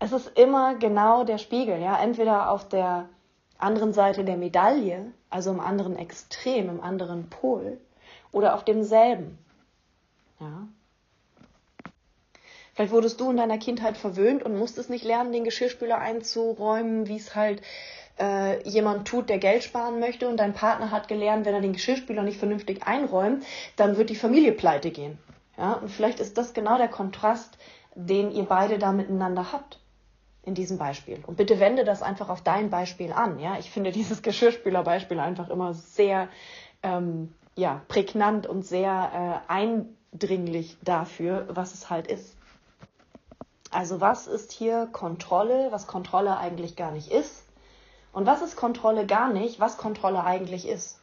Es 0.00 0.12
ist 0.12 0.36
immer 0.38 0.74
genau 0.74 1.24
der 1.24 1.38
Spiegel, 1.38 1.80
ja. 1.80 1.96
Entweder 1.98 2.50
auf 2.50 2.68
der 2.68 3.08
anderen 3.56 3.94
Seite 3.94 4.22
der 4.22 4.36
Medaille, 4.36 5.12
also 5.30 5.50
im 5.50 5.60
anderen 5.60 5.96
Extrem, 5.96 6.68
im 6.68 6.82
anderen 6.82 7.30
Pol, 7.30 7.80
oder 8.30 8.54
auf 8.54 8.64
demselben. 8.64 9.38
Ja. 10.40 10.68
Vielleicht 12.74 12.92
wurdest 12.92 13.18
du 13.20 13.30
in 13.30 13.38
deiner 13.38 13.56
Kindheit 13.56 13.96
verwöhnt 13.96 14.42
und 14.42 14.58
musstest 14.58 14.90
nicht 14.90 15.04
lernen, 15.04 15.32
den 15.32 15.44
Geschirrspüler 15.44 15.96
einzuräumen, 15.96 17.06
wie 17.06 17.16
es 17.16 17.34
halt 17.34 17.62
äh, 18.18 18.66
jemand 18.68 19.08
tut, 19.08 19.28
der 19.28 19.38
Geld 19.38 19.64
sparen 19.64 19.98
möchte 19.98 20.28
und 20.28 20.36
dein 20.38 20.52
Partner 20.52 20.90
hat 20.90 21.08
gelernt, 21.08 21.46
wenn 21.46 21.54
er 21.54 21.60
den 21.60 21.72
Geschirrspüler 21.72 22.22
nicht 22.22 22.38
vernünftig 22.38 22.86
einräumt, 22.86 23.44
dann 23.76 23.96
wird 23.96 24.10
die 24.10 24.16
Familie 24.16 24.52
pleite 24.52 24.90
gehen. 24.90 25.18
Ja, 25.56 25.74
und 25.74 25.88
vielleicht 25.88 26.20
ist 26.20 26.36
das 26.38 26.52
genau 26.52 26.78
der 26.78 26.88
Kontrast, 26.88 27.58
den 27.94 28.30
ihr 28.30 28.44
beide 28.44 28.78
da 28.78 28.92
miteinander 28.92 29.52
habt 29.52 29.78
in 30.42 30.54
diesem 30.54 30.78
Beispiel. 30.78 31.22
Und 31.26 31.36
bitte 31.36 31.60
wende 31.60 31.84
das 31.84 32.02
einfach 32.02 32.28
auf 32.28 32.42
dein 32.42 32.70
Beispiel 32.70 33.12
an. 33.12 33.38
Ja, 33.38 33.58
ich 33.58 33.70
finde 33.70 33.92
dieses 33.92 34.22
Geschirrspülerbeispiel 34.22 35.18
einfach 35.20 35.48
immer 35.48 35.74
sehr 35.74 36.28
ähm, 36.82 37.32
ja, 37.56 37.82
prägnant 37.88 38.46
und 38.46 38.64
sehr 38.64 39.42
äh, 39.48 39.52
eindringlich 39.52 40.76
dafür, 40.82 41.46
was 41.50 41.72
es 41.72 41.88
halt 41.88 42.08
ist. 42.08 42.36
Also 43.70 44.00
was 44.00 44.26
ist 44.26 44.52
hier 44.52 44.88
Kontrolle, 44.92 45.68
was 45.70 45.86
Kontrolle 45.86 46.36
eigentlich 46.36 46.76
gar 46.76 46.92
nicht 46.92 47.10
ist? 47.10 47.43
Und 48.14 48.26
was 48.26 48.42
ist 48.42 48.56
Kontrolle 48.56 49.06
gar 49.06 49.32
nicht, 49.32 49.60
was 49.60 49.76
Kontrolle 49.76 50.24
eigentlich 50.24 50.66
ist? 50.66 51.00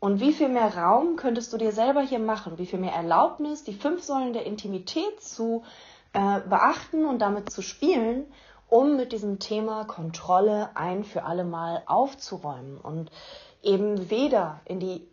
Und 0.00 0.20
wie 0.20 0.32
viel 0.32 0.48
mehr 0.48 0.76
Raum 0.76 1.16
könntest 1.16 1.52
du 1.52 1.58
dir 1.58 1.72
selber 1.72 2.00
hier 2.00 2.18
machen? 2.18 2.58
Wie 2.58 2.66
viel 2.66 2.78
mehr 2.78 2.92
Erlaubnis, 2.92 3.64
die 3.64 3.74
fünf 3.74 4.02
Säulen 4.02 4.32
der 4.32 4.46
Intimität 4.46 5.22
zu 5.22 5.62
äh, 6.12 6.40
beachten 6.40 7.04
und 7.04 7.20
damit 7.20 7.50
zu 7.50 7.62
spielen, 7.62 8.24
um 8.68 8.96
mit 8.96 9.12
diesem 9.12 9.38
Thema 9.38 9.84
Kontrolle 9.84 10.70
ein 10.74 11.04
für 11.04 11.24
alle 11.24 11.44
Mal 11.44 11.82
aufzuräumen 11.86 12.78
und 12.78 13.10
eben 13.62 14.10
weder 14.10 14.60
in 14.64 14.80
die 14.80 15.06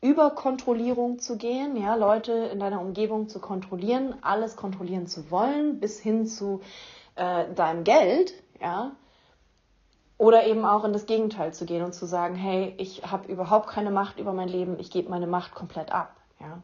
Überkontrollierung 0.00 1.18
zu 1.18 1.36
gehen, 1.36 1.76
ja, 1.76 1.96
Leute 1.96 2.32
in 2.32 2.60
deiner 2.60 2.80
Umgebung 2.80 3.28
zu 3.28 3.40
kontrollieren, 3.40 4.14
alles 4.22 4.56
kontrollieren 4.56 5.06
zu 5.06 5.30
wollen, 5.30 5.80
bis 5.80 5.98
hin 5.98 6.26
zu 6.26 6.60
äh, 7.16 7.52
deinem 7.54 7.82
Geld, 7.82 8.32
ja, 8.60 8.92
oder 10.18 10.46
eben 10.46 10.64
auch 10.64 10.84
in 10.84 10.92
das 10.92 11.06
Gegenteil 11.06 11.54
zu 11.54 11.64
gehen 11.64 11.84
und 11.84 11.94
zu 11.94 12.04
sagen, 12.04 12.34
hey, 12.34 12.74
ich 12.76 13.02
habe 13.10 13.30
überhaupt 13.30 13.68
keine 13.68 13.90
Macht 13.90 14.18
über 14.18 14.32
mein 14.32 14.48
Leben, 14.48 14.78
ich 14.78 14.90
gebe 14.90 15.08
meine 15.08 15.28
Macht 15.28 15.54
komplett 15.54 15.92
ab, 15.92 16.14
ja. 16.40 16.60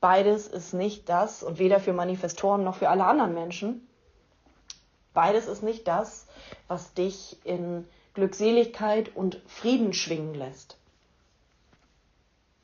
Beides 0.00 0.46
ist 0.46 0.74
nicht 0.74 1.08
das 1.08 1.42
und 1.42 1.58
weder 1.58 1.80
für 1.80 1.94
Manifestoren 1.94 2.62
noch 2.62 2.76
für 2.76 2.90
alle 2.90 3.06
anderen 3.06 3.32
Menschen. 3.32 3.88
Beides 5.14 5.46
ist 5.46 5.62
nicht 5.62 5.88
das, 5.88 6.26
was 6.68 6.92
dich 6.92 7.38
in 7.44 7.86
Glückseligkeit 8.12 9.16
und 9.16 9.40
Frieden 9.46 9.94
schwingen 9.94 10.34
lässt. 10.34 10.76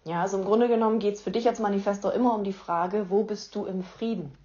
Ja, 0.05 0.21
also 0.21 0.39
im 0.39 0.45
Grunde 0.45 0.69
genommen 0.69 0.99
geht 0.99 1.15
es 1.15 1.23
für 1.23 1.31
dich 1.31 1.49
als 1.49 1.61
Manifestor 1.61 2.13
immer 2.13 2.35
um 2.35 2.45
die 2.45 2.53
Frage, 2.53 3.07
wo 3.09 3.23
bist 3.23 3.55
du 3.55 3.65
im 3.65 3.83
Frieden? 3.85 4.37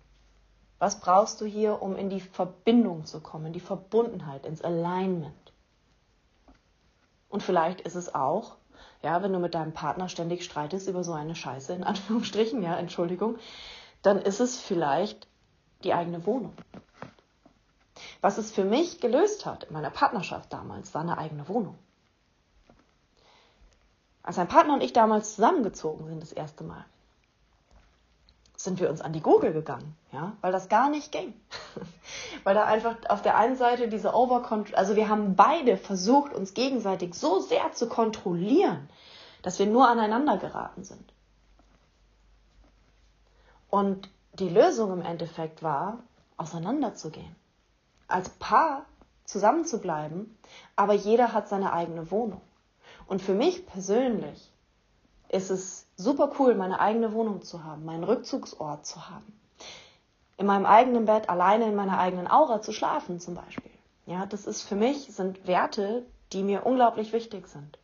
Was 0.86 1.00
brauchst 1.00 1.42
du 1.42 1.48
hier, 1.48 1.82
um 1.82 1.96
in 1.96 2.12
die 2.12 2.22
Verbindung 2.22 3.06
zu 3.06 3.20
kommen, 3.20 3.54
die 3.54 3.60
Verbundenheit, 3.60 4.46
ins 4.46 4.62
Alignment? 4.62 5.52
Und 7.28 7.42
vielleicht 7.42 7.82
ist 7.82 7.96
es 7.96 8.14
auch, 8.14 8.58
ja, 9.02 9.24
wenn 9.24 9.34
du 9.34 9.40
mit 9.40 9.56
deinem 9.56 9.74
Partner 9.74 10.10
ständig 10.10 10.46
streitest 10.46 10.88
über 10.88 11.04
so 11.04 11.14
eine 11.14 11.34
Scheiße, 11.34 11.74
in 11.74 11.84
Anführungsstrichen, 11.86 12.62
ja, 12.62 12.78
Entschuldigung, 12.78 13.40
dann 14.04 14.22
ist 14.22 14.40
es 14.40 14.60
vielleicht 14.60 15.28
die 15.84 15.96
eigene 15.96 16.24
Wohnung. 16.28 16.54
Was 18.22 18.38
es 18.38 18.52
für 18.52 18.64
mich 18.64 19.02
gelöst 19.02 19.48
hat 19.48 19.64
in 19.64 19.74
meiner 19.74 19.90
Partnerschaft 19.90 20.54
damals, 20.54 20.94
war 20.94 21.02
eine 21.02 21.18
eigene 21.18 21.50
Wohnung. 21.50 21.80
Als 24.22 24.38
mein 24.38 24.48
Partner 24.48 24.76
und 24.76 24.84
ich 24.84 24.94
damals 24.94 25.34
zusammengezogen 25.34 26.06
sind, 26.06 26.22
das 26.22 26.32
erste 26.32 26.64
Mal, 26.64 26.86
sind 28.66 28.82
wir 28.82 28.90
uns 28.90 29.00
an 29.00 29.14
die 29.14 29.22
Gurgel 29.22 29.54
gegangen, 29.54 29.96
ja, 30.12 30.34
weil 30.42 30.52
das 30.52 30.68
gar 30.68 30.90
nicht 30.90 31.12
ging. 31.12 31.34
weil 32.44 32.56
da 32.56 32.66
einfach 32.66 32.98
auf 33.08 33.22
der 33.22 33.38
einen 33.38 33.56
Seite 33.56 33.88
diese 33.88 34.14
Overcontrol, 34.14 34.76
also 34.76 34.98
wir 34.98 35.08
haben 35.08 35.36
beide 35.36 35.78
versucht, 35.78 36.34
uns 36.34 36.54
gegenseitig 36.54 37.14
so 37.16 37.40
sehr 37.40 37.72
zu 37.72 37.88
kontrollieren, 37.88 38.90
dass 39.42 39.60
wir 39.60 39.68
nur 39.68 39.88
aneinander 39.88 40.38
geraten 40.38 40.84
sind. 40.84 41.14
Und 43.70 44.10
die 44.34 44.50
Lösung 44.50 44.92
im 44.92 45.02
Endeffekt 45.02 45.64
war, 45.64 46.00
auseinanderzugehen. 46.38 47.36
Als 48.08 48.30
Paar 48.30 48.86
zusammenzubleiben, 49.26 50.38
aber 50.76 50.94
jeder 50.94 51.34
hat 51.34 51.48
seine 51.48 51.74
eigene 51.74 52.12
Wohnung. 52.12 52.42
Und 53.08 53.22
für 53.22 53.34
mich 53.34 53.66
persönlich 53.66 54.52
ist 55.30 55.50
es 55.50 55.85
super 55.98 56.32
cool, 56.40 56.56
meine 56.56 56.80
eigene 56.80 57.14
Wohnung 57.14 57.42
zu 57.42 57.64
haben, 57.64 57.86
meinen 57.86 58.04
Rückzugsort 58.04 58.86
zu 58.86 59.10
haben. 59.10 59.40
In 60.38 60.46
meinem 60.46 60.66
eigenen 60.66 61.06
Bett, 61.06 61.30
alleine 61.30 61.66
in 61.66 61.76
meiner 61.76 61.98
eigenen 61.98 62.30
Aura 62.30 62.62
zu 62.62 62.74
schlafen 62.74 63.20
zum 63.20 63.36
Beispiel. 63.36 63.72
Ja, 64.06 64.26
das 64.26 64.46
ist 64.46 64.64
für 64.64 64.76
mich, 64.76 65.08
sind 65.14 65.48
Werte, 65.48 66.06
die 66.34 66.44
mir 66.44 66.66
unglaublich 66.66 67.14
wichtig 67.14 67.48
sind. 67.48 67.80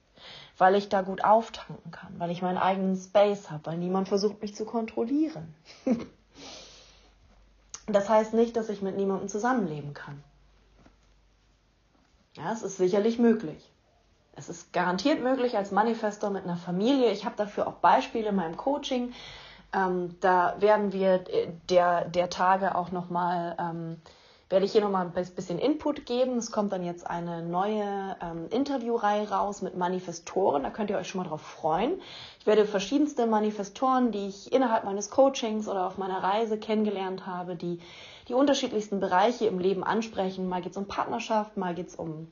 Weil 0.58 0.76
ich 0.76 0.90
da 0.90 1.02
gut 1.02 1.24
auftanken 1.24 1.92
kann, 1.92 2.20
weil 2.20 2.30
ich 2.30 2.42
meinen 2.42 2.58
eigenen 2.58 2.96
Space 2.96 3.50
habe, 3.50 3.66
weil 3.68 3.78
niemand 3.78 4.10
versucht, 4.10 4.42
mich 4.42 4.54
zu 4.54 4.66
kontrollieren. 4.66 5.56
das 7.88 8.10
heißt 8.10 8.34
nicht, 8.34 8.56
dass 8.56 8.70
ich 8.70 8.82
mit 8.82 8.98
niemandem 8.98 9.30
zusammenleben 9.30 9.94
kann. 9.94 10.22
Ja, 12.34 12.52
es 12.52 12.62
ist 12.62 12.78
sicherlich 12.78 13.18
möglich. 13.18 13.71
Es 14.34 14.50
ist 14.50 14.72
garantiert 14.74 15.22
möglich 15.22 15.58
als 15.58 15.72
Manifestor 15.72 16.30
mit 16.30 16.46
einer 16.46 16.58
Familie. 16.58 17.12
Ich 17.12 17.26
habe 17.26 17.36
dafür 17.36 17.68
auch 17.68 17.74
Beispiele 17.74 18.30
in 18.30 18.36
meinem 18.36 18.58
Coaching. 18.58 19.14
Ähm, 19.74 20.16
da 20.20 20.56
werden 20.60 20.94
wir 20.94 21.24
der, 21.70 22.06
der 22.06 22.30
Tage 22.30 22.76
auch 22.76 22.92
nochmal, 22.92 23.56
ähm, 23.60 24.02
werde 24.50 24.66
ich 24.66 24.72
hier 24.72 24.82
nochmal 24.82 25.06
ein 25.06 25.36
bisschen 25.36 25.60
Input 25.60 26.06
geben. 26.06 26.38
Es 26.38 26.52
kommt 26.52 26.72
dann 26.74 26.84
jetzt 26.84 27.08
eine 27.08 27.42
neue 27.42 28.18
ähm, 28.22 28.48
Interviewreihe 28.50 29.30
raus 29.30 29.62
mit 29.62 29.78
Manifestoren. 29.78 30.64
Da 30.64 30.70
könnt 30.70 30.90
ihr 30.90 30.98
euch 30.98 31.08
schon 31.08 31.22
mal 31.22 31.28
drauf 31.28 31.42
freuen. 31.42 32.02
Ich 32.40 32.48
werde 32.48 32.66
verschiedenste 32.66 33.28
Manifestoren, 33.28 34.12
die 34.12 34.28
ich 34.28 34.52
innerhalb 34.52 34.84
meines 34.84 35.10
Coachings 35.10 35.68
oder 35.68 35.88
auf 35.88 35.98
meiner 35.98 36.24
Reise 36.24 36.58
kennengelernt 36.58 37.26
habe, 37.26 37.56
die 37.56 37.80
die 38.28 38.34
unterschiedlichsten 38.34 39.00
Bereiche 39.00 39.46
im 39.46 39.60
Leben 39.60 39.84
ansprechen. 39.84 40.50
Mal 40.50 40.62
geht 40.62 40.72
es 40.72 40.78
um 40.78 40.88
Partnerschaft, 40.88 41.58
mal 41.58 41.76
geht 41.76 41.88
es 41.88 41.96
um 41.96 42.32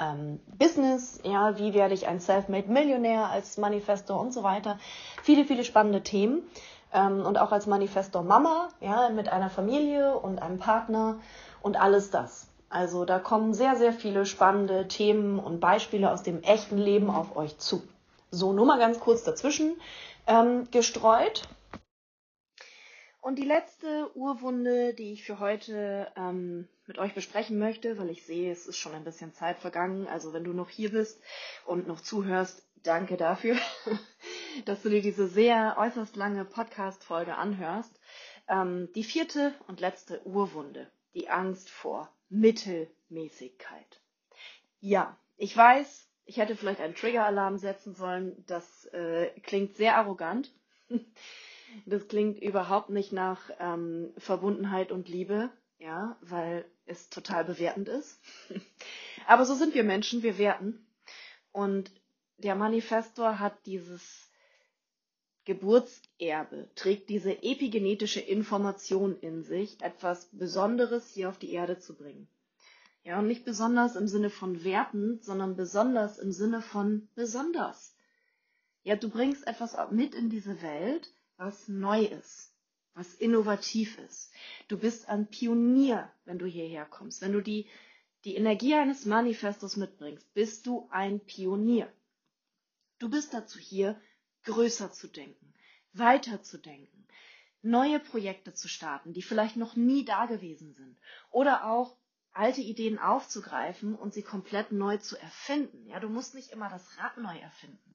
ähm, 0.00 0.40
Business, 0.58 1.20
ja, 1.24 1.58
wie 1.58 1.74
werde 1.74 1.94
ich 1.94 2.06
ein 2.06 2.20
Self-Made 2.20 2.70
Millionär 2.70 3.28
als 3.28 3.58
Manifestor 3.58 4.20
und 4.20 4.32
so 4.32 4.42
weiter. 4.42 4.78
Viele, 5.22 5.44
viele 5.44 5.64
spannende 5.64 6.02
Themen. 6.02 6.42
Ähm, 6.92 7.24
und 7.24 7.38
auch 7.38 7.52
als 7.52 7.66
Manifestor 7.66 8.22
Mama, 8.22 8.68
ja, 8.80 9.08
mit 9.10 9.28
einer 9.28 9.50
Familie 9.50 10.16
und 10.18 10.40
einem 10.40 10.58
Partner 10.58 11.18
und 11.62 11.80
alles 11.80 12.10
das. 12.10 12.48
Also 12.68 13.04
da 13.04 13.18
kommen 13.18 13.54
sehr, 13.54 13.76
sehr 13.76 13.92
viele 13.92 14.26
spannende 14.26 14.88
Themen 14.88 15.38
und 15.38 15.60
Beispiele 15.60 16.10
aus 16.10 16.22
dem 16.22 16.42
echten 16.42 16.78
Leben 16.78 17.10
auf 17.10 17.36
euch 17.36 17.58
zu. 17.58 17.82
So, 18.30 18.52
nur 18.52 18.66
mal 18.66 18.78
ganz 18.78 18.98
kurz 18.98 19.24
dazwischen 19.24 19.76
ähm, 20.26 20.68
gestreut. 20.70 21.42
Und 23.20 23.38
die 23.38 23.44
letzte 23.44 24.10
Urwunde, 24.16 24.94
die 24.94 25.12
ich 25.12 25.24
für 25.24 25.38
heute 25.38 26.08
ähm, 26.16 26.66
mit 26.86 26.98
euch 26.98 27.14
besprechen 27.14 27.58
möchte, 27.58 27.98
weil 27.98 28.10
ich 28.10 28.24
sehe, 28.24 28.50
es 28.50 28.66
ist 28.66 28.78
schon 28.78 28.94
ein 28.94 29.04
bisschen 29.04 29.32
Zeit 29.32 29.58
vergangen. 29.58 30.06
Also 30.08 30.32
wenn 30.32 30.44
du 30.44 30.52
noch 30.52 30.68
hier 30.68 30.90
bist 30.90 31.20
und 31.64 31.86
noch 31.86 32.00
zuhörst, 32.00 32.62
danke 32.82 33.16
dafür, 33.16 33.56
dass 34.64 34.82
du 34.82 34.88
dir 34.88 35.02
diese 35.02 35.28
sehr 35.28 35.76
äußerst 35.78 36.16
lange 36.16 36.44
Podcast-Folge 36.44 37.36
anhörst. 37.36 37.98
Ähm, 38.48 38.88
die 38.94 39.04
vierte 39.04 39.54
und 39.68 39.80
letzte 39.80 40.26
Urwunde, 40.26 40.90
die 41.14 41.28
Angst 41.28 41.70
vor 41.70 42.12
Mittelmäßigkeit. 42.28 44.00
Ja, 44.80 45.16
ich 45.36 45.56
weiß, 45.56 46.08
ich 46.24 46.38
hätte 46.38 46.56
vielleicht 46.56 46.80
einen 46.80 46.94
Trigger-Alarm 46.94 47.58
setzen 47.58 47.94
sollen. 47.94 48.44
Das 48.46 48.86
äh, 48.86 49.30
klingt 49.42 49.76
sehr 49.76 49.96
arrogant. 49.96 50.50
Das 51.86 52.06
klingt 52.06 52.38
überhaupt 52.42 52.90
nicht 52.90 53.12
nach 53.12 53.50
ähm, 53.58 54.12
Verbundenheit 54.18 54.92
und 54.92 55.08
Liebe, 55.08 55.48
ja, 55.82 56.16
weil 56.20 56.64
es 56.86 57.10
total 57.10 57.44
bewertend 57.44 57.88
ist. 57.88 58.20
Aber 59.26 59.44
so 59.44 59.54
sind 59.54 59.74
wir 59.74 59.84
Menschen, 59.84 60.22
wir 60.22 60.38
werten. 60.38 60.86
Und 61.50 61.90
der 62.38 62.54
Manifestor 62.54 63.40
hat 63.40 63.66
dieses 63.66 64.30
Geburtserbe, 65.44 66.70
trägt 66.76 67.10
diese 67.10 67.42
epigenetische 67.42 68.20
Information 68.20 69.18
in 69.20 69.42
sich, 69.42 69.80
etwas 69.82 70.26
Besonderes 70.26 71.10
hier 71.10 71.28
auf 71.28 71.38
die 71.38 71.52
Erde 71.52 71.78
zu 71.78 71.96
bringen. 71.96 72.28
Ja, 73.02 73.18
und 73.18 73.26
nicht 73.26 73.44
besonders 73.44 73.96
im 73.96 74.06
Sinne 74.06 74.30
von 74.30 74.62
wertend, 74.62 75.24
sondern 75.24 75.56
besonders 75.56 76.18
im 76.18 76.30
Sinne 76.30 76.62
von 76.62 77.08
besonders. 77.16 77.96
Ja, 78.84 78.94
du 78.94 79.08
bringst 79.08 79.48
etwas 79.48 79.76
mit 79.90 80.14
in 80.14 80.30
diese 80.30 80.62
Welt, 80.62 81.12
was 81.36 81.66
neu 81.66 82.04
ist, 82.04 82.51
was 82.94 83.14
innovativ 83.14 83.98
ist. 83.98 84.32
Du 84.68 84.78
bist 84.78 85.08
ein 85.08 85.26
Pionier, 85.28 86.12
wenn 86.24 86.38
du 86.38 86.46
hierher 86.46 86.84
kommst. 86.84 87.20
Wenn 87.20 87.32
du 87.32 87.40
die, 87.40 87.68
die 88.24 88.36
Energie 88.36 88.74
eines 88.74 89.06
Manifestos 89.06 89.76
mitbringst, 89.76 90.32
bist 90.34 90.66
du 90.66 90.88
ein 90.90 91.20
Pionier. 91.20 91.92
Du 92.98 93.08
bist 93.08 93.34
dazu 93.34 93.58
hier, 93.58 94.00
größer 94.44 94.92
zu 94.92 95.08
denken, 95.08 95.54
weiter 95.92 96.42
zu 96.42 96.58
denken, 96.58 97.06
neue 97.62 98.00
Projekte 98.00 98.54
zu 98.54 98.68
starten, 98.68 99.12
die 99.12 99.22
vielleicht 99.22 99.56
noch 99.56 99.76
nie 99.76 100.04
da 100.04 100.26
gewesen 100.26 100.74
sind. 100.74 100.98
Oder 101.30 101.66
auch 101.66 101.96
alte 102.32 102.60
Ideen 102.60 102.98
aufzugreifen 102.98 103.94
und 103.94 104.14
sie 104.14 104.22
komplett 104.22 104.72
neu 104.72 104.96
zu 104.98 105.16
erfinden. 105.18 105.86
Ja, 105.86 106.00
du 106.00 106.08
musst 106.08 106.34
nicht 106.34 106.50
immer 106.50 106.68
das 106.68 106.98
Rad 106.98 107.18
neu 107.18 107.36
erfinden. 107.38 107.94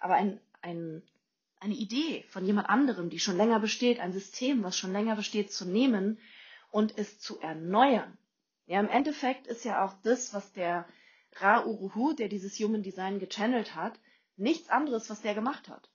Aber 0.00 0.14
ein, 0.14 0.40
ein 0.60 1.02
eine 1.60 1.74
Idee 1.74 2.24
von 2.28 2.44
jemand 2.44 2.68
anderem, 2.68 3.10
die 3.10 3.18
schon 3.18 3.36
länger 3.36 3.60
besteht, 3.60 4.00
ein 4.00 4.12
System, 4.12 4.62
was 4.62 4.76
schon 4.76 4.92
länger 4.92 5.16
besteht, 5.16 5.52
zu 5.52 5.64
nehmen 5.64 6.18
und 6.70 6.96
es 6.98 7.18
zu 7.18 7.40
erneuern. 7.40 8.18
Ja, 8.66 8.80
im 8.80 8.88
Endeffekt 8.88 9.46
ist 9.46 9.64
ja 9.64 9.84
auch 9.84 9.94
das, 10.02 10.34
was 10.34 10.52
der 10.52 10.86
Ra 11.36 11.64
Uruhu, 11.64 12.12
der 12.12 12.28
dieses 12.28 12.58
Human 12.58 12.82
Design 12.82 13.18
gechannelt 13.18 13.74
hat, 13.74 13.98
nichts 14.36 14.68
anderes, 14.68 15.08
was 15.10 15.22
der 15.22 15.34
gemacht 15.34 15.68
hat. 15.68 15.88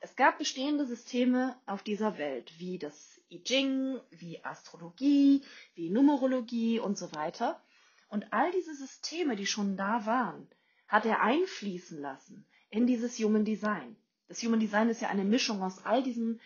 Es 0.00 0.16
gab 0.16 0.38
bestehende 0.38 0.86
Systeme 0.86 1.56
auf 1.66 1.82
dieser 1.82 2.18
Welt, 2.18 2.52
wie 2.58 2.78
das 2.78 3.20
I 3.30 3.42
Ching, 3.42 4.00
wie 4.10 4.44
Astrologie, 4.44 5.42
wie 5.74 5.90
Numerologie 5.90 6.78
und 6.78 6.96
so 6.96 7.12
weiter. 7.14 7.60
Und 8.08 8.32
all 8.32 8.50
diese 8.52 8.74
Systeme, 8.74 9.36
die 9.36 9.46
schon 9.46 9.76
da 9.76 10.06
waren, 10.06 10.48
hat 10.86 11.06
er 11.06 11.22
einfließen 11.22 12.00
lassen 12.00 12.46
in 12.70 12.86
dieses 12.86 13.18
Human 13.18 13.44
Design. 13.44 13.96
Das 14.28 14.42
Human 14.42 14.60
Design 14.60 14.88
ist 14.88 15.02
ja 15.02 15.08
eine 15.08 15.24
Mischung 15.24 15.62
aus 15.62 15.84
all 15.84 16.02
diesen, 16.02 16.40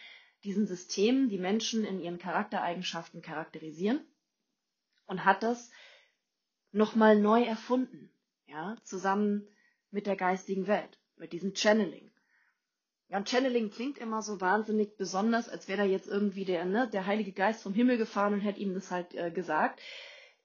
diesen 0.44 0.66
Systemen, 0.66 1.28
die 1.28 1.38
Menschen 1.38 1.84
in 1.84 2.00
ihren 2.00 2.18
Charaktereigenschaften 2.18 3.22
charakterisieren 3.22 4.00
und 5.06 5.24
hat 5.24 5.42
das 5.42 5.70
nochmal 6.72 7.18
neu 7.18 7.42
erfunden, 7.42 8.10
ja, 8.46 8.76
zusammen 8.84 9.48
mit 9.90 10.06
der 10.06 10.16
geistigen 10.16 10.66
Welt, 10.66 10.98
mit 11.16 11.32
diesem 11.32 11.54
Channeling. 11.54 12.10
Ja, 13.08 13.24
Channeling 13.26 13.70
klingt 13.70 13.98
immer 13.98 14.22
so 14.22 14.40
wahnsinnig 14.40 14.96
besonders, 14.96 15.48
als 15.48 15.66
wäre 15.66 15.78
da 15.78 15.84
jetzt 15.84 16.06
irgendwie 16.06 16.44
der, 16.44 16.64
ne, 16.64 16.88
der 16.88 17.06
Heilige 17.06 17.32
Geist 17.32 17.62
vom 17.62 17.74
Himmel 17.74 17.98
gefahren 17.98 18.34
und 18.34 18.40
hätte 18.40 18.60
ihm 18.60 18.72
das 18.72 18.92
halt 18.92 19.14
äh, 19.14 19.32
gesagt. 19.32 19.80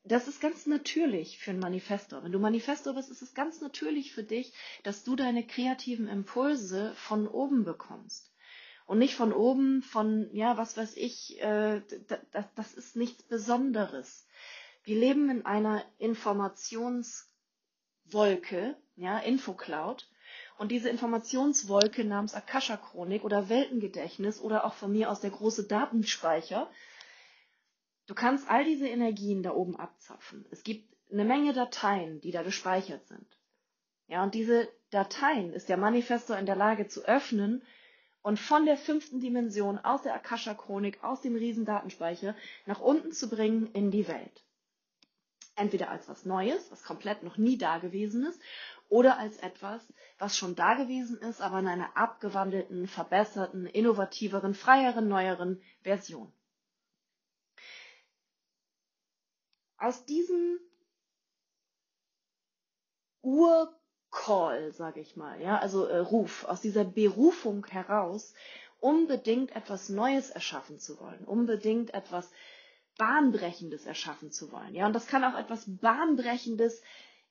Das 0.07 0.27
ist 0.27 0.39
ganz 0.39 0.67
natürlich 0.67 1.39
für 1.39 1.49
einen 1.49 1.59
Manifestor. 1.59 2.23
Wenn 2.23 2.31
du 2.31 2.37
Manifestor 2.37 2.93
bist, 2.93 3.09
ist 3.09 3.23
es 3.23 3.33
ganz 3.33 3.59
natürlich 3.59 4.13
für 4.13 4.23
dich, 4.23 4.53
dass 4.83 5.03
du 5.03 5.15
deine 5.15 5.43
kreativen 5.45 6.07
Impulse 6.07 6.93
von 6.95 7.27
oben 7.27 7.63
bekommst. 7.63 8.31
Und 8.85 8.99
nicht 8.99 9.15
von 9.15 9.33
oben, 9.33 9.81
von, 9.81 10.29
ja, 10.31 10.57
was 10.57 10.77
weiß 10.77 10.95
ich, 10.95 11.41
äh, 11.41 11.81
das, 12.31 12.45
das 12.55 12.75
ist 12.75 12.95
nichts 12.95 13.23
Besonderes. 13.23 14.27
Wir 14.83 14.99
leben 14.99 15.31
in 15.31 15.43
einer 15.43 15.83
Informationswolke, 15.97 18.77
ja, 18.95 19.17
Infocloud. 19.17 20.07
Und 20.59 20.71
diese 20.71 20.89
Informationswolke 20.89 22.05
namens 22.05 22.35
Akasha-Chronik 22.35 23.23
oder 23.23 23.49
Weltengedächtnis 23.49 24.39
oder 24.39 24.65
auch 24.65 24.75
von 24.75 24.91
mir 24.91 25.09
aus 25.09 25.21
der 25.21 25.31
große 25.31 25.63
Datenspeicher, 25.63 26.69
du 28.07 28.13
kannst 28.13 28.49
all 28.49 28.63
diese 28.63 28.87
Energien 28.87 29.43
da 29.43 29.51
oben 29.51 29.75
abzapfen. 29.75 30.45
Es 30.51 30.63
gibt 30.63 30.93
eine 31.11 31.25
Menge 31.25 31.53
Dateien, 31.53 32.21
die 32.21 32.31
da 32.31 32.43
gespeichert 32.43 33.05
sind. 33.07 33.27
Ja, 34.07 34.23
und 34.23 34.35
diese 34.35 34.67
Dateien 34.91 35.53
ist 35.53 35.69
der 35.69 35.77
Manifestor 35.77 36.37
in 36.37 36.45
der 36.45 36.55
Lage 36.55 36.87
zu 36.87 37.05
öffnen 37.05 37.63
und 38.21 38.39
von 38.39 38.65
der 38.65 38.77
fünften 38.77 39.19
Dimension 39.19 39.77
aus 39.79 40.03
der 40.03 40.13
Akasha-Chronik, 40.13 41.03
aus 41.03 41.21
dem 41.21 41.35
Riesendatenspeicher 41.35 42.35
nach 42.65 42.79
unten 42.79 43.11
zu 43.11 43.29
bringen 43.29 43.71
in 43.73 43.91
die 43.91 44.07
Welt. 44.07 44.43
Entweder 45.55 45.89
als 45.89 46.09
was 46.09 46.25
Neues, 46.25 46.69
was 46.71 46.83
komplett 46.83 47.23
noch 47.23 47.37
nie 47.37 47.57
da 47.57 47.77
gewesen 47.77 48.25
ist, 48.25 48.41
oder 48.89 49.17
als 49.17 49.37
etwas, 49.37 49.81
was 50.19 50.37
schon 50.37 50.55
da 50.55 50.75
gewesen 50.75 51.17
ist, 51.19 51.41
aber 51.41 51.59
in 51.59 51.67
einer 51.67 51.95
abgewandelten, 51.97 52.87
verbesserten, 52.87 53.65
innovativeren, 53.65 54.53
freieren, 54.53 55.07
neueren 55.07 55.61
Version. 55.81 56.31
Aus 59.85 60.03
diesem 60.03 60.59
Urcall, 63.21 64.71
sage 64.71 64.99
ich 64.99 65.15
mal, 65.15 65.39
ja, 65.39 65.59
also 65.59 65.85
äh, 65.85 65.99
Ruf, 65.99 66.43
aus 66.45 66.61
dieser 66.61 66.83
Berufung 66.83 67.67
heraus, 67.67 68.33
unbedingt 68.79 69.55
etwas 69.55 69.89
Neues 69.89 70.31
erschaffen 70.31 70.79
zu 70.79 70.99
wollen, 70.99 71.23
unbedingt 71.23 71.93
etwas 71.93 72.31
Bahnbrechendes 72.97 73.85
erschaffen 73.85 74.31
zu 74.31 74.51
wollen. 74.51 74.73
Ja, 74.73 74.87
und 74.87 74.93
das 74.93 75.05
kann 75.05 75.23
auch 75.23 75.37
etwas 75.37 75.65
Bahnbrechendes 75.67 76.81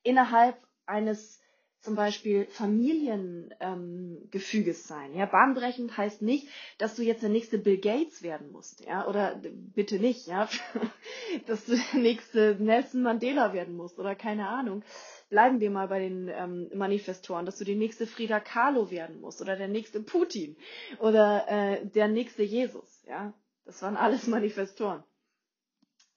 innerhalb 0.05 0.57
eines 0.87 1.41
zum 1.85 1.95
Beispiel 1.97 2.47
Familiengefüges 2.47 4.81
ähm, 4.81 4.87
sein. 4.87 5.15
Ja, 5.15 5.27
bahnbrechend 5.27 5.95
heißt 5.97 6.23
nicht, 6.23 6.49
dass 6.79 6.97
du 6.97 7.03
jetzt 7.03 7.23
der 7.23 7.29
nächste 7.29 7.59
Bill 7.59 7.79
Gates 7.79 8.23
werden 8.23 8.51
musst, 8.51 8.85
ja, 8.85 9.07
oder 9.07 9.41
bitte 9.75 9.99
nicht, 9.99 10.27
ja, 10.27 10.49
dass 11.47 11.67
du 11.67 11.77
der 11.77 12.01
nächste 12.01 12.57
Nelson 12.59 13.03
Mandela 13.03 13.53
werden 13.53 13.77
musst 13.77 13.99
oder 13.99 14.15
keine 14.15 14.49
Ahnung. 14.49 14.83
Bleiben 15.29 15.61
wir 15.61 15.71
mal 15.71 15.89
bei 15.89 15.99
den 15.99 16.29
ähm, 16.29 16.71
Manifestoren, 16.75 17.45
dass 17.45 17.59
du 17.59 17.65
die 17.65 17.75
nächste 17.75 18.07
Frida 18.07 18.41
Kahlo 18.41 18.91
werden 18.91 19.21
musst 19.21 19.43
oder 19.43 19.57
der 19.57 19.69
nächste 19.69 20.01
Putin 20.01 20.57
oder 21.01 21.45
äh, 21.49 21.85
der 21.87 22.09
nächste 22.09 22.43
Jesus, 22.43 23.05
ja. 23.07 23.35
Das 23.67 23.83
waren 23.83 23.97
alles 23.97 24.27
Manifestoren. 24.27 25.03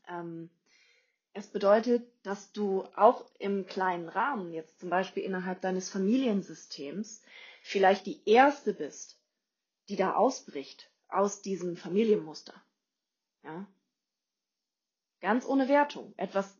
Ähm, 0.10 0.49
es 1.38 1.47
bedeutet, 1.47 2.03
dass 2.23 2.51
du 2.51 2.84
auch 2.95 3.23
im 3.38 3.68
kleinen 3.68 4.09
Rahmen, 4.09 4.53
jetzt 4.53 4.80
zum 4.80 4.89
Beispiel 4.89 5.22
innerhalb 5.22 5.61
deines 5.61 5.88
Familiensystems, 5.88 7.22
vielleicht 7.61 8.07
die 8.07 8.19
Erste 8.26 8.73
bist, 8.73 9.19
die 9.88 9.95
da 9.95 10.15
ausbricht 10.15 10.89
aus 11.09 11.43
diesem 11.43 11.77
Familienmuster. 11.77 12.55
Ja? 13.43 13.68
Ganz 15.22 15.45
ohne 15.45 15.68
Wertung. 15.68 16.14
Etwas 16.18 16.57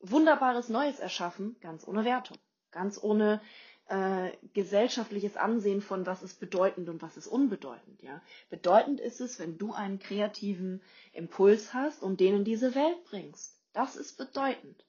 Wunderbares 0.00 0.68
Neues 0.68 1.00
erschaffen, 1.00 1.56
ganz 1.60 1.88
ohne 1.88 2.04
Wertung. 2.04 2.36
Ganz 2.70 3.02
ohne 3.02 3.40
äh, 3.86 4.30
gesellschaftliches 4.52 5.38
Ansehen 5.38 5.80
von 5.80 6.04
was 6.04 6.22
ist 6.22 6.38
bedeutend 6.38 6.90
und 6.90 7.00
was 7.00 7.16
ist 7.16 7.28
unbedeutend. 7.28 8.02
Ja? 8.02 8.20
Bedeutend 8.50 9.00
ist 9.00 9.22
es, 9.22 9.38
wenn 9.38 9.56
du 9.56 9.72
einen 9.72 9.98
kreativen 9.98 10.82
Impuls 11.14 11.72
hast 11.72 12.02
und 12.02 12.20
den 12.20 12.36
in 12.36 12.44
diese 12.44 12.74
Welt 12.74 13.02
bringst. 13.04 13.57
Das 13.78 13.94
ist 13.94 14.18
bedeutend. 14.18 14.84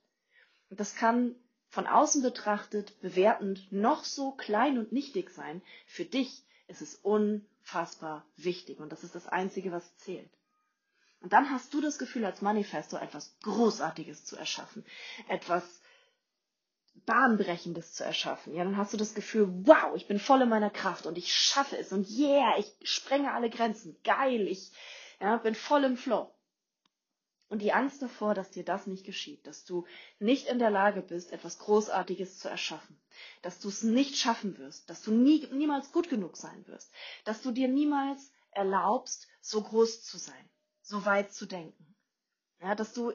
Und 0.71 0.79
das 0.79 0.95
kann 0.95 1.35
von 1.67 1.85
außen 1.85 2.23
betrachtet, 2.23 2.99
bewertend, 3.01 3.71
noch 3.71 4.03
so 4.03 4.31
klein 4.31 4.79
und 4.79 4.91
nichtig 4.91 5.29
sein. 5.29 5.61
Für 5.85 6.05
dich 6.05 6.43
ist 6.67 6.81
es 6.81 6.95
unfassbar 6.95 8.25
wichtig 8.35 8.79
und 8.79 8.91
das 8.91 9.03
ist 9.03 9.13
das 9.13 9.27
Einzige, 9.27 9.71
was 9.71 9.95
zählt. 9.97 10.31
Und 11.21 11.33
dann 11.33 11.51
hast 11.51 11.71
du 11.75 11.81
das 11.81 11.99
Gefühl, 11.99 12.25
als 12.25 12.41
Manifesto 12.41 12.97
etwas 12.97 13.37
Großartiges 13.43 14.25
zu 14.25 14.35
erschaffen, 14.37 14.83
etwas 15.27 15.63
Bahnbrechendes 17.05 17.93
zu 17.93 18.03
erschaffen. 18.03 18.55
Ja, 18.55 18.63
dann 18.63 18.77
hast 18.77 18.93
du 18.93 18.97
das 18.97 19.13
Gefühl, 19.13 19.49
wow, 19.67 19.95
ich 19.95 20.07
bin 20.07 20.17
voll 20.17 20.41
in 20.41 20.49
meiner 20.49 20.71
Kraft 20.71 21.05
und 21.05 21.15
ich 21.19 21.31
schaffe 21.31 21.77
es 21.77 21.91
und 21.91 22.09
yeah, 22.09 22.57
ich 22.57 22.75
sprenge 22.81 23.33
alle 23.33 23.51
Grenzen, 23.51 23.95
geil, 24.03 24.47
ich 24.47 24.71
ja, 25.19 25.37
bin 25.37 25.53
voll 25.53 25.83
im 25.83 25.95
Flow. 25.95 26.33
Und 27.49 27.63
die 27.63 27.73
Angst 27.73 28.01
davor, 28.03 28.35
dass 28.35 28.51
dir 28.51 28.63
das 28.63 28.85
nicht 28.85 29.05
geschieht, 29.05 29.47
dass 29.47 29.65
du 29.65 29.85
nicht 30.19 30.47
in 30.47 30.59
der 30.59 30.69
Lage 30.69 31.01
bist, 31.01 31.31
etwas 31.31 31.57
Großartiges 31.57 32.37
zu 32.37 32.47
erschaffen, 32.47 32.95
dass 33.41 33.59
du 33.59 33.69
es 33.69 33.81
nicht 33.81 34.17
schaffen 34.17 34.59
wirst, 34.59 34.87
dass 34.89 35.01
du 35.01 35.11
nie, 35.11 35.47
niemals 35.51 35.91
gut 35.91 36.09
genug 36.09 36.37
sein 36.37 36.67
wirst, 36.67 36.93
dass 37.25 37.41
du 37.41 37.51
dir 37.51 37.67
niemals 37.67 38.31
erlaubst, 38.51 39.27
so 39.41 39.63
groß 39.63 40.03
zu 40.03 40.19
sein, 40.19 40.49
so 40.83 41.05
weit 41.05 41.33
zu 41.33 41.47
denken, 41.47 41.95
ja, 42.61 42.75
dass 42.75 42.93
du, 42.93 43.13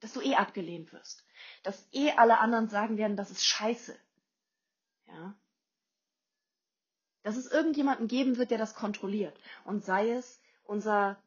dass 0.00 0.12
du 0.12 0.20
eh 0.20 0.34
abgelehnt 0.34 0.92
wirst, 0.92 1.24
dass 1.62 1.86
eh 1.92 2.10
alle 2.10 2.38
anderen 2.38 2.68
sagen 2.68 2.96
werden, 2.98 3.16
das 3.16 3.30
ist 3.30 3.44
scheiße, 3.44 3.96
ja, 5.06 5.38
dass 7.22 7.36
es 7.36 7.46
irgendjemanden 7.46 8.08
geben 8.08 8.36
wird, 8.36 8.50
der 8.50 8.58
das 8.58 8.74
kontrolliert. 8.74 9.38
Und 9.64 9.84
sei 9.84 10.10
es 10.10 10.40
unser 10.64 11.20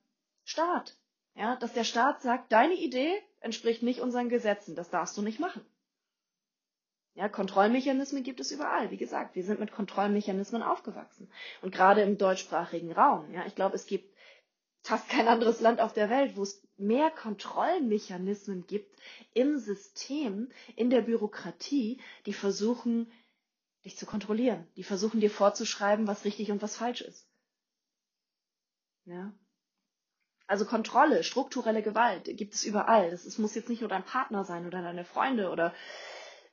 Staat, 0.44 0.99
ja, 1.40 1.56
dass 1.56 1.72
der 1.72 1.86
Staat 1.86 2.22
sagt, 2.22 2.52
deine 2.52 2.74
Idee 2.74 3.14
entspricht 3.40 3.82
nicht 3.82 4.02
unseren 4.02 4.28
Gesetzen, 4.28 4.76
das 4.76 4.90
darfst 4.90 5.16
du 5.18 5.22
nicht 5.22 5.40
machen. 5.40 5.66
Ja, 7.16 7.30
Kontrollmechanismen 7.30 8.24
gibt 8.24 8.42
es 8.42 8.52
überall. 8.52 8.92
Wie 8.92 8.98
gesagt, 8.98 9.36
wir 9.36 9.44
sind 9.46 9.62
mit 9.62 9.72
Kontrollmechanismen 9.72 10.62
aufgewachsen. 10.62 11.32
Und 11.62 11.74
gerade 11.74 12.02
im 12.02 12.18
deutschsprachigen 12.18 12.92
Raum. 12.92 13.32
Ja, 13.34 13.46
ich 13.46 13.56
glaube, 13.56 13.76
es 13.76 13.86
gibt 13.86 14.14
fast 14.84 15.08
kein 15.08 15.30
anderes 15.30 15.62
Land 15.62 15.80
auf 15.80 15.94
der 15.94 16.10
Welt, 16.10 16.36
wo 16.36 16.44
es 16.44 16.62
mehr 16.76 17.10
Kontrollmechanismen 17.10 18.68
gibt 18.68 19.00
im 19.34 19.58
System, 19.60 20.50
in 20.76 20.90
der 20.90 21.02
Bürokratie, 21.02 22.02
die 22.26 22.34
versuchen, 22.34 23.10
dich 23.86 23.98
zu 23.98 24.06
kontrollieren, 24.06 24.68
die 24.76 24.84
versuchen 24.84 25.22
dir 25.22 25.32
vorzuschreiben, 25.32 26.06
was 26.06 26.26
richtig 26.26 26.52
und 26.52 26.62
was 26.62 26.76
falsch 26.76 27.00
ist. 27.00 27.30
Ja, 29.06 29.34
also 30.50 30.66
Kontrolle, 30.66 31.24
strukturelle 31.24 31.84
Gewalt 31.84 32.26
gibt 32.26 32.56
es 32.56 32.66
überall. 32.66 33.12
Das, 33.12 33.24
das 33.24 33.38
muss 33.38 33.54
jetzt 33.54 33.70
nicht 33.70 33.82
nur 33.82 33.90
dein 33.90 34.04
Partner 34.04 34.44
sein 34.44 34.66
oder 34.66 34.82
deine 34.82 35.06
Freunde 35.06 35.52
oder 35.52 35.76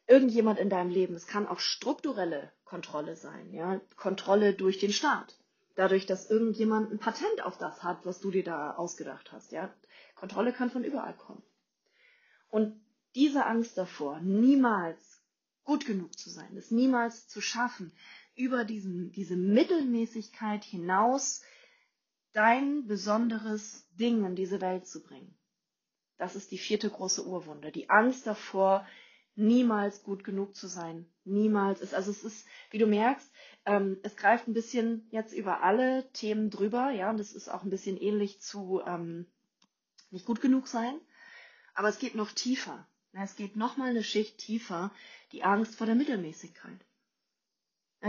irgendjemand 0.06 0.58
in 0.58 0.68
deinem 0.68 0.90
Leben. 0.90 1.14
Es 1.14 1.26
kann 1.26 1.48
auch 1.48 1.60
strukturelle 1.60 2.52
Kontrolle 2.66 3.16
sein, 3.16 3.54
ja, 3.54 3.80
Kontrolle 3.96 4.52
durch 4.52 4.78
den 4.78 4.92
Staat. 4.92 5.38
Dadurch, 5.76 6.04
dass 6.04 6.30
irgendjemand 6.30 6.92
ein 6.92 6.98
Patent 6.98 7.42
auf 7.42 7.56
das 7.56 7.82
hat, 7.82 8.04
was 8.04 8.20
du 8.20 8.30
dir 8.30 8.44
da 8.44 8.74
ausgedacht 8.74 9.32
hast, 9.32 9.50
ja. 9.52 9.72
Kontrolle 10.14 10.52
kann 10.52 10.70
von 10.70 10.84
überall 10.84 11.14
kommen. 11.14 11.42
Und 12.50 12.78
diese 13.14 13.46
Angst 13.46 13.78
davor, 13.78 14.20
niemals 14.20 15.22
gut 15.64 15.86
genug 15.86 16.18
zu 16.18 16.28
sein, 16.28 16.54
es 16.58 16.70
niemals 16.70 17.28
zu 17.28 17.40
schaffen, 17.40 17.92
über 18.34 18.66
diesen, 18.66 19.10
diese 19.12 19.36
Mittelmäßigkeit 19.36 20.64
hinaus 20.64 21.40
dein 22.36 22.86
besonderes 22.86 23.88
Ding 23.98 24.26
in 24.26 24.36
diese 24.36 24.60
Welt 24.60 24.86
zu 24.86 25.02
bringen. 25.02 25.38
Das 26.18 26.36
ist 26.36 26.50
die 26.50 26.58
vierte 26.58 26.90
große 26.90 27.26
Urwunde. 27.26 27.72
Die 27.72 27.88
Angst 27.88 28.26
davor, 28.26 28.86
niemals 29.36 30.02
gut 30.02 30.22
genug 30.22 30.54
zu 30.54 30.66
sein. 30.66 31.06
Niemals 31.24 31.80
ist, 31.80 31.94
also 31.94 32.10
es 32.10 32.24
ist, 32.24 32.46
wie 32.70 32.78
du 32.78 32.86
merkst, 32.86 33.30
ähm, 33.64 33.98
es 34.02 34.16
greift 34.16 34.48
ein 34.48 34.52
bisschen 34.52 35.08
jetzt 35.10 35.32
über 35.32 35.62
alle 35.62 36.10
Themen 36.12 36.50
drüber, 36.50 36.90
ja, 36.90 37.08
und 37.08 37.20
es 37.20 37.32
ist 37.32 37.48
auch 37.48 37.62
ein 37.62 37.70
bisschen 37.70 37.96
ähnlich 37.96 38.40
zu 38.42 38.82
ähm, 38.86 39.26
nicht 40.10 40.26
gut 40.26 40.42
genug 40.42 40.68
sein, 40.68 41.00
aber 41.74 41.88
es 41.88 41.98
geht 41.98 42.14
noch 42.14 42.32
tiefer. 42.32 42.86
Es 43.12 43.36
geht 43.36 43.56
noch 43.56 43.78
mal 43.78 43.88
eine 43.88 44.04
Schicht 44.04 44.36
tiefer, 44.36 44.92
die 45.32 45.42
Angst 45.42 45.74
vor 45.74 45.86
der 45.86 45.96
Mittelmäßigkeit. 45.96 46.84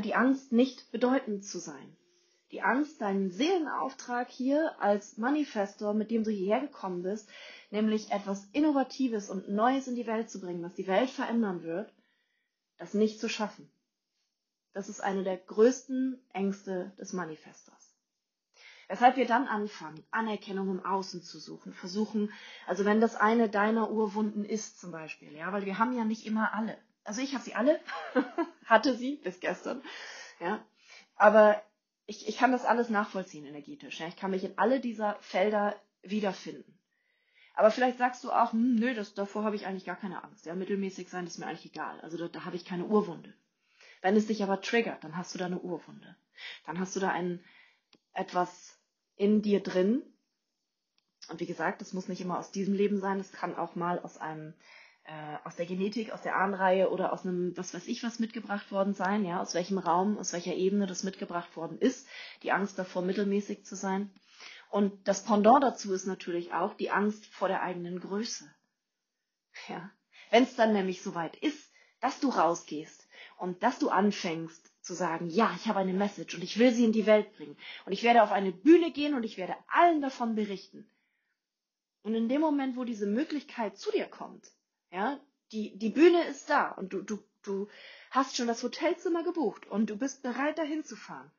Die 0.04 0.16
Angst, 0.16 0.52
nicht 0.52 0.92
bedeutend 0.92 1.46
zu 1.46 1.60
sein. 1.60 1.96
Die 2.52 2.62
Angst, 2.62 3.02
deinen 3.02 3.30
Seelenauftrag 3.30 4.30
hier 4.30 4.82
als 4.82 5.18
Manifestor, 5.18 5.94
mit 5.94 6.12
dem 6.12 6.24
du 6.24 6.32
hierher 6.32 6.62
gekommen 6.62 7.04
bist, 7.04 7.30
nämlich 7.72 8.12
etwas 8.12 8.46
Innovatives 8.54 9.30
und 9.30 9.50
Neues 9.50 9.88
in 9.88 9.96
die 9.96 10.08
Welt 10.08 10.30
zu 10.30 10.40
bringen, 10.40 10.64
was 10.64 10.76
die 10.76 10.88
Welt 10.88 11.10
verändern 11.10 11.64
wird, 11.64 11.94
das 12.78 12.94
nicht 12.94 13.20
zu 13.20 13.28
schaffen. 13.28 13.70
Das 14.74 14.88
ist 14.88 15.02
eine 15.02 15.24
der 15.24 15.38
größten 15.38 16.22
Ängste 16.32 16.94
des 16.98 17.12
Manifestors. 17.12 17.96
Weshalb 18.88 19.18
wir 19.18 19.28
dann 19.28 19.48
anfangen, 19.48 20.02
Anerkennung 20.12 20.70
im 20.70 20.86
Außen 20.86 21.22
zu 21.22 21.40
suchen, 21.40 21.74
versuchen, 21.74 22.32
also 22.66 22.86
wenn 22.86 23.02
das 23.02 23.16
eine 23.18 23.50
deiner 23.50 23.92
Urwunden 23.92 24.46
ist 24.46 24.80
zum 24.80 24.92
Beispiel, 24.92 25.34
ja, 25.36 25.52
weil 25.52 25.66
wir 25.66 25.78
haben 25.78 25.98
ja 25.98 26.06
nicht 26.06 26.26
immer 26.26 26.54
alle. 26.54 26.78
Also 27.04 27.22
ich 27.22 27.34
habe 27.34 27.44
sie 27.44 27.56
alle, 27.56 27.82
hatte 28.66 28.96
sie 28.96 29.16
bis 29.18 29.42
gestern, 29.42 29.82
ja, 30.40 30.64
aber 31.18 31.62
ich, 32.08 32.28
ich 32.28 32.38
kann 32.38 32.52
das 32.52 32.66
alles 32.66 32.90
nachvollziehen 32.90 33.46
energetisch. 33.46 34.00
Ja? 34.00 34.08
Ich 34.08 34.16
kann 34.16 34.32
mich 34.32 34.44
in 34.44 34.58
alle 34.58 34.80
dieser 34.80 35.18
Felder 35.20 35.76
wiederfinden. 36.02 36.80
Aber 37.54 37.70
vielleicht 37.70 37.98
sagst 37.98 38.24
du 38.24 38.32
auch, 38.32 38.54
hm, 38.54 38.76
nö, 38.76 38.94
das, 38.94 39.14
davor 39.14 39.44
habe 39.44 39.56
ich 39.56 39.66
eigentlich 39.66 39.86
gar 39.86 39.96
keine 39.98 40.24
Angst. 40.24 40.46
Ja, 40.46 40.56
mittelmäßig 40.56 41.10
sein 41.10 41.28
ist 41.28 41.38
mir 41.38 41.48
eigentlich 41.48 41.66
egal. 41.66 42.00
Also 42.02 42.18
da, 42.18 42.28
da 42.28 42.46
habe 42.46 42.56
ich 42.56 42.66
keine 42.66 42.86
Urwunde. 42.86 43.34
Wenn 44.02 44.16
es 44.16 44.28
dich 44.28 44.42
aber 44.42 44.62
triggert, 44.62 45.04
dann 45.04 45.18
hast 45.18 45.34
du 45.34 45.40
da 45.40 45.48
eine 45.48 45.60
Urwunde. 45.60 46.16
Dann 46.66 46.80
hast 46.80 46.96
du 46.96 47.00
da 47.00 47.12
ein, 47.12 47.44
etwas 48.14 48.80
in 49.16 49.42
dir 49.42 49.62
drin. 49.62 50.02
Und 51.30 51.40
wie 51.40 51.46
gesagt, 51.46 51.82
das 51.82 51.94
muss 51.94 52.08
nicht 52.08 52.22
immer 52.22 52.40
aus 52.40 52.52
diesem 52.52 52.74
Leben 52.74 53.00
sein. 53.00 53.20
Es 53.20 53.32
kann 53.34 53.56
auch 53.56 53.76
mal 53.76 54.00
aus 54.00 54.18
einem, 54.18 54.54
äh, 55.08 55.38
aus 55.46 55.56
der 55.56 55.66
Genetik, 55.66 56.12
aus 56.12 56.22
der 56.22 56.36
Ahnenreihe 56.36 56.90
oder 56.90 57.14
aus 57.14 57.26
einem, 57.26 57.56
was 57.56 57.74
weiß 57.74 57.88
ich, 57.88 58.04
was 58.04 58.20
mitgebracht 58.20 58.72
worden 58.72 58.94
sein. 58.94 59.26
Ja, 59.26 59.42
aus 59.42 59.54
welchem 59.54 59.78
Raum, 59.78 60.18
aus 60.18 60.34
welcher 60.34 60.54
Ebene 60.54 60.86
das 60.86 61.04
mitgebracht 61.04 61.56
worden 61.56 61.80
ist. 61.80 62.08
Die 62.44 62.52
Angst 62.52 62.78
davor, 62.78 63.02
mittelmäßig 63.02 63.66
zu 63.66 63.76
sein. 63.76 64.12
Und 64.70 65.08
das 65.08 65.24
Pendant 65.24 65.64
dazu 65.64 65.94
ist 65.94 66.06
natürlich 66.06 66.54
auch 66.54 66.74
die 66.74 66.92
Angst 66.92 67.26
vor 67.28 67.48
der 67.48 67.64
eigenen 67.64 68.00
Größe. 68.02 68.54
Ja. 69.70 69.90
Wenn 70.30 70.44
es 70.44 70.56
dann 70.56 70.74
nämlich 70.74 71.02
soweit 71.02 71.38
ist, 71.38 71.72
dass 72.02 72.20
du 72.20 72.30
rausgehst 72.30 73.08
und 73.38 73.64
dass 73.64 73.80
du 73.80 73.90
anfängst 73.90 74.74
zu 74.82 74.94
sagen, 74.94 75.30
ja, 75.30 75.54
ich 75.56 75.68
habe 75.68 75.80
eine 75.80 75.94
Message 75.94 76.36
und 76.36 76.44
ich 76.44 76.60
will 76.60 76.72
sie 76.74 76.84
in 76.84 76.92
die 76.92 77.06
Welt 77.06 77.34
bringen 77.38 77.58
und 77.86 77.94
ich 77.94 78.04
werde 78.04 78.24
auf 78.24 78.32
eine 78.32 78.52
Bühne 78.52 78.92
gehen 78.92 79.14
und 79.14 79.24
ich 79.24 79.38
werde 79.38 79.56
allen 79.68 80.02
davon 80.02 80.36
berichten. 80.36 80.90
Und 82.04 82.14
in 82.14 82.30
dem 82.30 82.42
Moment, 82.42 82.76
wo 82.76 82.84
diese 82.84 83.08
Möglichkeit 83.08 83.78
zu 83.78 83.92
dir 83.92 84.06
kommt, 84.06 84.52
ja, 84.92 85.20
die, 85.52 85.78
die 85.78 85.90
Bühne 85.90 86.24
ist 86.26 86.50
da 86.50 86.72
und 86.72 86.94
du, 86.94 87.02
du, 87.02 87.24
du 87.44 87.68
hast 88.12 88.36
schon 88.36 88.48
das 88.48 88.64
Hotelzimmer 88.64 89.24
gebucht 89.24 89.68
und 89.68 89.90
du 89.90 89.98
bist 89.98 90.24
bereit, 90.24 90.58
dahin 90.58 90.84
zu 90.84 90.96
fahren. 90.96 91.32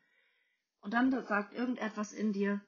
Und 0.81 0.95
dann 0.95 1.11
sagt 1.27 1.55
irgendetwas 1.55 2.13
in 2.13 2.33
dir, 2.33 2.61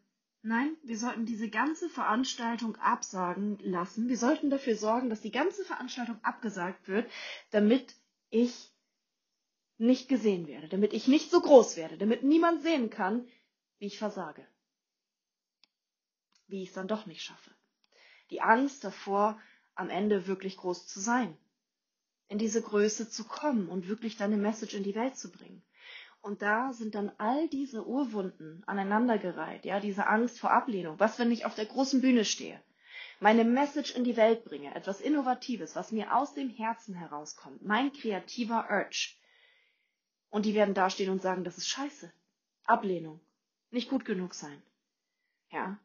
Nein, 0.42 0.74
wir 0.82 0.96
sollten 0.96 1.26
diese 1.26 1.50
ganze 1.50 1.90
Veranstaltung 1.90 2.76
absagen 2.76 3.58
lassen. 3.58 4.08
Wir 4.08 4.16
sollten 4.16 4.48
dafür 4.48 4.74
sorgen, 4.74 5.10
dass 5.10 5.20
die 5.20 5.30
ganze 5.30 5.64
Veranstaltung 5.64 6.18
abgesagt 6.22 6.88
wird, 6.88 7.10
damit 7.50 7.94
ich 8.30 8.70
nicht 9.76 10.08
gesehen 10.08 10.46
werde, 10.46 10.68
damit 10.68 10.94
ich 10.94 11.08
nicht 11.08 11.30
so 11.30 11.40
groß 11.40 11.76
werde, 11.76 11.98
damit 11.98 12.22
niemand 12.22 12.62
sehen 12.62 12.88
kann, 12.88 13.28
wie 13.78 13.86
ich 13.86 13.98
versage. 13.98 14.46
Wie 16.46 16.62
ich 16.62 16.68
es 16.68 16.74
dann 16.74 16.88
doch 16.88 17.04
nicht 17.04 17.22
schaffe. 17.22 17.50
Die 18.30 18.40
Angst 18.40 18.82
davor, 18.82 19.38
am 19.74 19.90
Ende 19.90 20.26
wirklich 20.26 20.56
groß 20.56 20.86
zu 20.86 21.00
sein. 21.00 21.36
In 22.28 22.38
diese 22.38 22.62
Größe 22.62 23.08
zu 23.10 23.24
kommen 23.24 23.68
und 23.68 23.88
wirklich 23.88 24.16
deine 24.16 24.36
Message 24.36 24.74
in 24.74 24.84
die 24.84 24.94
Welt 24.94 25.16
zu 25.16 25.30
bringen. 25.30 25.62
Und 26.22 26.42
da 26.42 26.72
sind 26.72 26.94
dann 26.94 27.10
all 27.18 27.48
diese 27.48 27.86
Urwunden 27.86 28.62
aneinandergereiht, 28.66 29.64
ja, 29.64 29.80
diese 29.80 30.06
Angst 30.06 30.38
vor 30.38 30.50
Ablehnung. 30.50 31.00
Was, 31.00 31.18
wenn 31.18 31.32
ich 31.32 31.46
auf 31.46 31.54
der 31.54 31.66
großen 31.66 32.00
Bühne 32.00 32.24
stehe? 32.24 32.60
Meine 33.20 33.44
Message 33.44 33.94
in 33.94 34.04
die 34.04 34.16
Welt 34.16 34.44
bringe, 34.44 34.74
etwas 34.74 35.00
Innovatives, 35.00 35.76
was 35.76 35.92
mir 35.92 36.14
aus 36.16 36.34
dem 36.34 36.50
Herzen 36.50 36.94
herauskommt, 36.94 37.62
mein 37.62 37.92
kreativer 37.92 38.68
Urge. 38.70 39.14
Und 40.30 40.46
die 40.46 40.54
werden 40.54 40.74
dastehen 40.74 41.10
und 41.10 41.20
sagen, 41.22 41.44
das 41.44 41.58
ist 41.58 41.68
scheiße. 41.68 42.12
Ablehnung. 42.64 43.20
Nicht 43.70 43.90
gut 43.90 44.04
genug 44.04 44.34
sein. 44.34 44.62
Ja. 45.50 45.78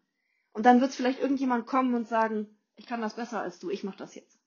Und 0.53 0.65
dann 0.65 0.81
wird 0.81 0.93
vielleicht 0.93 1.19
irgendjemand 1.19 1.65
kommen 1.65 1.95
und 1.95 2.07
sagen, 2.07 2.54
ich 2.75 2.85
kann 2.85 3.01
das 3.01 3.15
besser 3.15 3.41
als 3.41 3.59
du, 3.59 3.69
ich 3.69 3.83
mach 3.83 3.95
das 3.95 4.15
jetzt. 4.15 4.39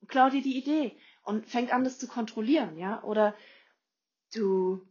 Und 0.00 0.08
klau 0.08 0.30
dir 0.30 0.42
die 0.42 0.56
Idee 0.56 0.96
und 1.22 1.46
fängt 1.46 1.72
an, 1.72 1.84
das 1.84 1.98
zu 1.98 2.06
kontrollieren, 2.06 2.76
ja. 2.76 3.02
Oder 3.02 3.34
du 4.34 4.86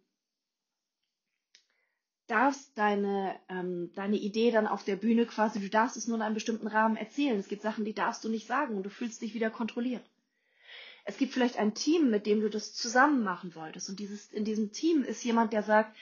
darfst 2.27 2.75
deine, 2.77 3.39
ähm, 3.49 3.91
deine 3.93 4.17
Idee 4.17 4.51
dann 4.51 4.67
auf 4.67 4.83
der 4.83 4.95
Bühne 4.95 5.25
quasi, 5.25 5.59
du 5.59 5.69
darfst 5.69 5.95
es 5.95 6.07
nur 6.07 6.17
in 6.17 6.23
einem 6.23 6.33
bestimmten 6.33 6.67
Rahmen 6.67 6.97
erzählen. 6.97 7.39
Es 7.39 7.47
gibt 7.47 7.61
Sachen, 7.61 7.85
die 7.85 7.93
darfst 7.93 8.23
du 8.23 8.29
nicht 8.29 8.47
sagen 8.47 8.75
und 8.75 8.83
du 8.83 8.89
fühlst 8.89 9.21
dich 9.21 9.33
wieder 9.33 9.51
kontrolliert. 9.51 10.03
Es 11.03 11.17
gibt 11.17 11.33
vielleicht 11.33 11.57
ein 11.57 11.75
Team, 11.75 12.09
mit 12.09 12.25
dem 12.25 12.41
du 12.41 12.49
das 12.49 12.73
zusammen 12.73 13.23
machen 13.23 13.53
wolltest 13.53 13.89
und 13.89 13.99
dieses, 13.99 14.31
in 14.31 14.43
diesem 14.43 14.71
Team 14.71 15.03
ist 15.03 15.23
jemand, 15.23 15.53
der 15.53 15.61
sagt, 15.61 15.95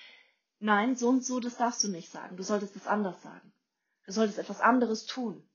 nein, 0.59 0.95
so 0.95 1.09
und 1.09 1.25
so, 1.25 1.41
das 1.41 1.57
darfst 1.57 1.83
du 1.83 1.89
nicht 1.89 2.09
sagen. 2.09 2.37
Du 2.37 2.43
solltest 2.43 2.77
es 2.77 2.87
anders 2.87 3.21
sagen. 3.21 3.51
Du 4.05 4.13
solltest 4.13 4.39
etwas 4.39 4.61
anderes 4.61 5.05
tun. 5.05 5.45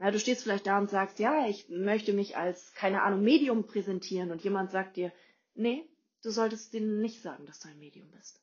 Ja, 0.00 0.10
du 0.10 0.18
stehst 0.18 0.42
vielleicht 0.42 0.66
da 0.66 0.78
und 0.78 0.88
sagst, 0.88 1.18
ja, 1.18 1.46
ich 1.46 1.68
möchte 1.68 2.14
mich 2.14 2.34
als, 2.38 2.72
keine 2.72 3.02
Ahnung, 3.02 3.22
Medium 3.22 3.66
präsentieren 3.66 4.30
und 4.32 4.42
jemand 4.42 4.70
sagt 4.70 4.96
dir, 4.96 5.12
nee, 5.54 5.86
du 6.22 6.30
solltest 6.30 6.72
denen 6.72 7.02
nicht 7.02 7.20
sagen, 7.20 7.44
dass 7.44 7.60
du 7.60 7.68
ein 7.68 7.78
Medium 7.78 8.10
bist. 8.10 8.40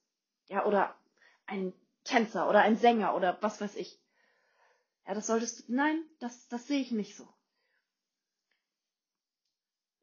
Ja, 0.50 0.68
oder 0.68 0.96
ein 1.48 1.74
Tänzer 2.04 2.48
oder 2.48 2.62
ein 2.62 2.78
Sänger 2.78 3.16
oder 3.16 3.40
was 3.42 3.60
weiß 3.60 3.76
ich. 3.76 4.00
Ja, 5.08 5.16
das 5.16 5.26
solltest 5.26 5.68
du, 5.68 5.74
nein, 5.74 6.04
das, 6.20 6.48
das 6.48 6.68
sehe 6.68 6.80
ich 6.80 6.92
nicht 6.92 7.16
so. 7.16 7.28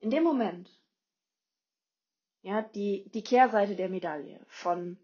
In 0.00 0.10
dem 0.10 0.24
Moment, 0.24 0.68
ja, 2.42 2.62
die, 2.62 3.08
die 3.10 3.22
Kehrseite 3.22 3.76
der 3.76 3.88
Medaille 3.88 4.44
von, 4.48 4.98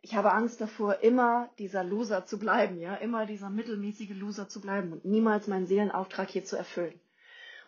ich 0.00 0.14
habe 0.14 0.32
Angst 0.32 0.60
davor, 0.60 1.00
immer 1.00 1.50
dieser 1.58 1.82
Loser 1.82 2.24
zu 2.24 2.38
bleiben, 2.38 2.80
ja, 2.80 2.94
immer 2.94 3.26
dieser 3.26 3.50
mittelmäßige 3.50 4.10
Loser 4.10 4.48
zu 4.48 4.60
bleiben 4.60 4.92
und 4.92 5.04
niemals 5.04 5.46
meinen 5.48 5.66
Seelenauftrag 5.66 6.28
hier 6.28 6.44
zu 6.44 6.56
erfüllen. 6.56 6.98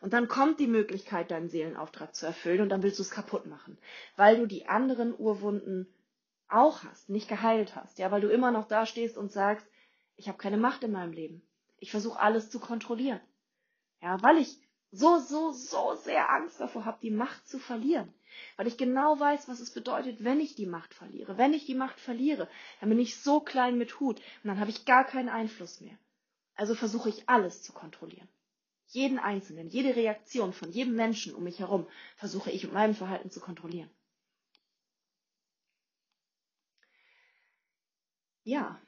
Und 0.00 0.12
dann 0.12 0.28
kommt 0.28 0.60
die 0.60 0.66
Möglichkeit, 0.66 1.30
deinen 1.30 1.50
Seelenauftrag 1.50 2.14
zu 2.14 2.26
erfüllen 2.26 2.62
und 2.62 2.70
dann 2.70 2.82
willst 2.82 2.98
du 2.98 3.02
es 3.02 3.10
kaputt 3.10 3.46
machen, 3.46 3.76
weil 4.16 4.38
du 4.38 4.46
die 4.46 4.66
anderen 4.66 5.14
Urwunden 5.18 5.92
auch 6.48 6.84
hast, 6.84 7.10
nicht 7.10 7.28
geheilt 7.28 7.76
hast, 7.76 7.98
ja, 7.98 8.10
weil 8.10 8.20
du 8.20 8.28
immer 8.28 8.50
noch 8.50 8.66
da 8.66 8.86
stehst 8.86 9.18
und 9.18 9.30
sagst, 9.30 9.66
ich 10.16 10.28
habe 10.28 10.38
keine 10.38 10.56
Macht 10.56 10.82
in 10.82 10.92
meinem 10.92 11.12
Leben. 11.12 11.42
Ich 11.78 11.90
versuche 11.90 12.18
alles 12.18 12.50
zu 12.50 12.60
kontrollieren. 12.60 13.20
Ja, 14.02 14.22
weil 14.22 14.38
ich 14.38 14.58
so, 14.92 15.18
so, 15.18 15.52
so 15.52 15.94
sehr 15.96 16.30
Angst 16.30 16.60
davor 16.60 16.84
habe, 16.84 16.98
die 17.02 17.10
Macht 17.10 17.48
zu 17.48 17.58
verlieren. 17.58 18.12
Weil 18.56 18.66
ich 18.66 18.76
genau 18.76 19.18
weiß, 19.18 19.48
was 19.48 19.60
es 19.60 19.70
bedeutet, 19.70 20.24
wenn 20.24 20.40
ich 20.40 20.54
die 20.54 20.66
Macht 20.66 20.94
verliere. 20.94 21.38
Wenn 21.38 21.52
ich 21.52 21.66
die 21.66 21.74
Macht 21.74 22.00
verliere, 22.00 22.48
dann 22.80 22.88
bin 22.88 22.98
ich 22.98 23.16
so 23.16 23.40
klein 23.40 23.78
mit 23.78 24.00
Hut 24.00 24.18
und 24.18 24.48
dann 24.48 24.60
habe 24.60 24.70
ich 24.70 24.84
gar 24.84 25.04
keinen 25.04 25.28
Einfluss 25.28 25.80
mehr. 25.80 25.96
Also 26.54 26.74
versuche 26.74 27.08
ich 27.08 27.28
alles 27.28 27.62
zu 27.62 27.72
kontrollieren. 27.72 28.28
Jeden 28.88 29.18
Einzelnen, 29.18 29.68
jede 29.68 29.94
Reaktion 29.94 30.52
von 30.52 30.70
jedem 30.70 30.94
Menschen 30.96 31.34
um 31.34 31.44
mich 31.44 31.60
herum 31.60 31.86
versuche 32.16 32.50
ich 32.50 32.64
mit 32.64 32.72
meinem 32.72 32.94
Verhalten 32.94 33.30
zu 33.30 33.40
kontrollieren. 33.40 33.90
Ja. 38.42 38.80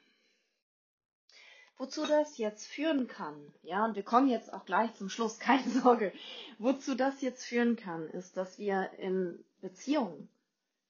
Wozu 1.83 2.05
das 2.05 2.37
jetzt 2.37 2.65
führen 2.65 3.09
kann, 3.09 3.35
ja, 3.61 3.83
und 3.83 3.97
wir 3.97 4.03
kommen 4.03 4.29
jetzt 4.29 4.53
auch 4.53 4.63
gleich 4.63 4.93
zum 4.93 5.09
Schluss, 5.09 5.37
keine 5.47 5.69
Sorge. 5.69 6.13
Wozu 6.57 6.95
das 6.95 7.19
jetzt 7.19 7.43
führen 7.43 7.75
kann, 7.75 8.07
ist, 8.07 8.37
dass 8.37 8.57
wir 8.57 8.91
in 8.99 9.43
Beziehungen 9.59 10.29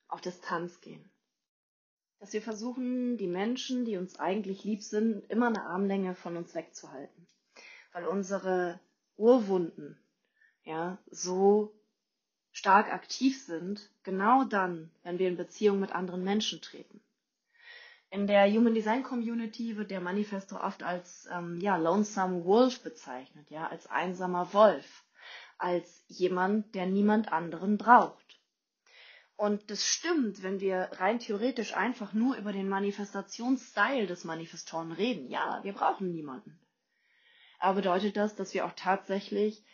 auf 0.07 0.21
Distanz 0.21 0.81
gehen. 0.81 1.09
Dass 2.19 2.31
wir 2.31 2.43
versuchen, 2.43 3.17
die 3.17 3.25
Menschen, 3.25 3.85
die 3.85 3.97
uns 3.97 4.19
eigentlich 4.19 4.65
lieb 4.65 4.83
sind, 4.83 5.27
immer 5.31 5.47
eine 5.47 5.65
Armlänge 5.65 6.13
von 6.13 6.37
uns 6.37 6.53
wegzuhalten. 6.53 7.25
Weil 7.91 8.05
unsere 8.05 8.79
Urwunden 9.17 9.97
ja, 10.63 10.99
so 11.09 11.73
stark 12.51 12.93
aktiv 12.93 13.43
sind, 13.43 13.89
genau 14.03 14.43
dann, 14.43 14.91
wenn 15.01 15.17
wir 15.17 15.27
in 15.27 15.37
Beziehung 15.37 15.79
mit 15.79 15.91
anderen 15.91 16.23
Menschen 16.23 16.61
treten. 16.61 17.01
In 18.13 18.27
der 18.27 18.47
Human 18.47 18.75
Design 18.75 19.01
Community 19.01 19.75
wird 19.75 19.89
der 19.89 19.99
Manifesto 19.99 20.57
oft 20.57 20.83
als 20.83 21.27
ähm, 21.31 21.59
ja, 21.59 21.77
Lonesome 21.77 22.45
Wolf 22.45 22.83
bezeichnet, 22.83 23.49
ja, 23.49 23.65
als 23.65 23.87
einsamer 23.87 24.53
Wolf, 24.53 25.03
als 25.57 26.03
jemand, 26.09 26.75
der 26.75 26.85
niemand 26.85 27.33
anderen 27.33 27.79
braucht. 27.79 28.39
Und 29.35 29.71
das 29.71 29.83
stimmt, 29.83 30.43
wenn 30.43 30.59
wir 30.59 30.91
rein 30.99 31.17
theoretisch 31.17 31.75
einfach 31.75 32.13
nur 32.13 32.37
über 32.37 32.53
den 32.53 32.69
Manifestationsstyle 32.69 34.05
des 34.05 34.25
Manifestoren 34.25 34.91
reden. 34.91 35.27
Ja, 35.31 35.61
wir 35.63 35.73
brauchen 35.73 36.11
niemanden. 36.11 36.59
Aber 37.57 37.77
bedeutet 37.77 38.15
das, 38.15 38.35
dass 38.35 38.53
wir 38.53 38.67
auch 38.67 38.73
tatsächlich 38.75 39.65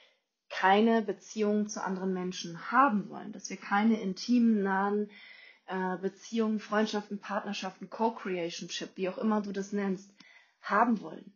keine 0.47 1.01
Beziehung 1.01 1.67
zu 1.67 1.83
anderen 1.83 2.13
Menschen 2.13 2.71
haben 2.71 3.09
wollen, 3.09 3.33
dass 3.33 3.49
wir 3.49 3.57
keine 3.57 3.99
intimen, 3.99 4.63
nahen 4.63 5.11
äh, 5.69 5.97
Beziehungen, 5.97 6.59
Freundschaften, 6.59 7.19
Partnerschaften, 7.19 7.91
Co-Creationship, 7.91 8.89
wie 8.95 9.07
auch 9.07 9.19
immer 9.19 9.41
du 9.41 9.51
das 9.51 9.71
nennst, 9.71 10.11
haben 10.61 10.99
wollen. 11.01 11.31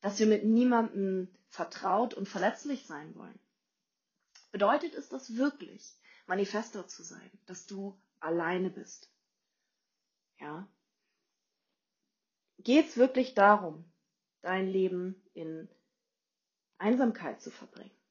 Dass 0.00 0.18
wir 0.18 0.26
mit 0.26 0.44
niemandem 0.44 1.28
vertraut 1.48 2.12
und 2.12 2.28
verletzlich 2.28 2.86
sein 2.86 3.14
wollen. 3.14 3.38
Bedeutet 4.50 4.94
es 4.94 5.08
das 5.08 5.36
wirklich, 5.36 5.94
Manifestor 6.26 6.88
zu 6.88 7.04
sein, 7.04 7.30
dass 7.46 7.66
du 7.66 7.96
alleine 8.18 8.68
bist? 8.68 9.12
Ja? 10.40 10.68
Geht 12.58 12.88
es 12.88 12.96
wirklich 12.96 13.34
darum, 13.34 13.84
dein 14.40 14.66
Leben 14.66 15.22
in 15.34 15.68
Einsamkeit 16.78 17.40
zu 17.40 17.52
verbringen? 17.52 18.01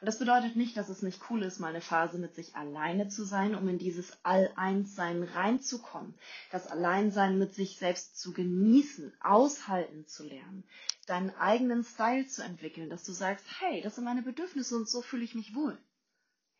Und 0.00 0.06
das 0.06 0.18
bedeutet 0.18 0.56
nicht, 0.56 0.76
dass 0.76 0.88
es 0.88 1.02
nicht 1.02 1.20
cool 1.30 1.42
ist, 1.42 1.60
mal 1.60 1.68
eine 1.68 1.80
Phase 1.80 2.18
mit 2.18 2.34
sich 2.34 2.56
alleine 2.56 3.08
zu 3.08 3.24
sein, 3.24 3.54
um 3.54 3.68
in 3.68 3.78
dieses 3.78 4.18
All-Eins-Sein 4.22 5.22
reinzukommen. 5.22 6.14
Das 6.50 6.66
Alleinsein 6.66 7.38
mit 7.38 7.54
sich 7.54 7.78
selbst 7.78 8.20
zu 8.20 8.32
genießen, 8.32 9.12
aushalten 9.20 10.06
zu 10.06 10.24
lernen, 10.24 10.64
deinen 11.06 11.30
eigenen 11.36 11.84
Style 11.84 12.26
zu 12.26 12.42
entwickeln, 12.42 12.90
dass 12.90 13.04
du 13.04 13.12
sagst, 13.12 13.46
hey, 13.60 13.80
das 13.82 13.94
sind 13.94 14.04
meine 14.04 14.22
Bedürfnisse 14.22 14.76
und 14.76 14.88
so 14.88 15.00
fühle 15.00 15.24
ich 15.24 15.34
mich 15.34 15.54
wohl. 15.54 15.78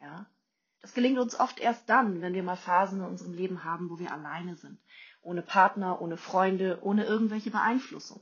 Ja? 0.00 0.26
Das 0.80 0.92
gelingt 0.92 1.18
uns 1.18 1.38
oft 1.38 1.60
erst 1.60 1.88
dann, 1.88 2.20
wenn 2.20 2.34
wir 2.34 2.42
mal 2.42 2.56
Phasen 2.56 3.00
in 3.00 3.06
unserem 3.06 3.32
Leben 3.32 3.64
haben, 3.64 3.88
wo 3.90 3.98
wir 3.98 4.12
alleine 4.12 4.56
sind. 4.56 4.78
Ohne 5.22 5.40
Partner, 5.40 6.02
ohne 6.02 6.18
Freunde, 6.18 6.78
ohne 6.82 7.04
irgendwelche 7.04 7.50
Beeinflussung. 7.50 8.20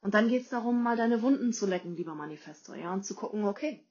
Und 0.00 0.14
dann 0.14 0.28
geht 0.28 0.42
es 0.42 0.48
darum, 0.50 0.82
mal 0.82 0.96
deine 0.96 1.22
Wunden 1.22 1.52
zu 1.52 1.66
lecken, 1.66 1.96
lieber 1.96 2.14
Manifestor, 2.14 2.76
ja, 2.76 2.92
und 2.92 3.04
zu 3.04 3.14
gucken, 3.14 3.44
okay, 3.44 3.84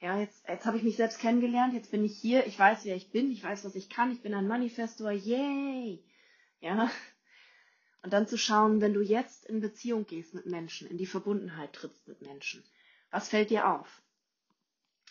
ja, 0.00 0.18
jetzt, 0.18 0.46
jetzt 0.46 0.66
habe 0.66 0.76
ich 0.76 0.82
mich 0.82 0.96
selbst 0.96 1.18
kennengelernt, 1.20 1.72
jetzt 1.72 1.90
bin 1.90 2.04
ich 2.04 2.18
hier, 2.18 2.46
ich 2.46 2.58
weiß, 2.58 2.84
wer 2.84 2.96
ich 2.96 3.10
bin, 3.10 3.30
ich 3.30 3.42
weiß, 3.42 3.64
was 3.64 3.74
ich 3.74 3.88
kann, 3.88 4.12
ich 4.12 4.20
bin 4.20 4.34
ein 4.34 4.48
Manifestor, 4.48 5.10
yay! 5.10 6.04
Ja. 6.60 6.90
Und 8.02 8.12
dann 8.12 8.28
zu 8.28 8.36
schauen, 8.36 8.80
wenn 8.80 8.92
du 8.92 9.00
jetzt 9.00 9.46
in 9.46 9.60
Beziehung 9.60 10.06
gehst 10.06 10.34
mit 10.34 10.46
Menschen, 10.46 10.86
in 10.86 10.98
die 10.98 11.06
Verbundenheit 11.06 11.72
trittst 11.72 12.06
mit 12.06 12.20
Menschen, 12.20 12.62
was 13.10 13.28
fällt 13.28 13.50
dir 13.50 13.68
auf? 13.68 14.02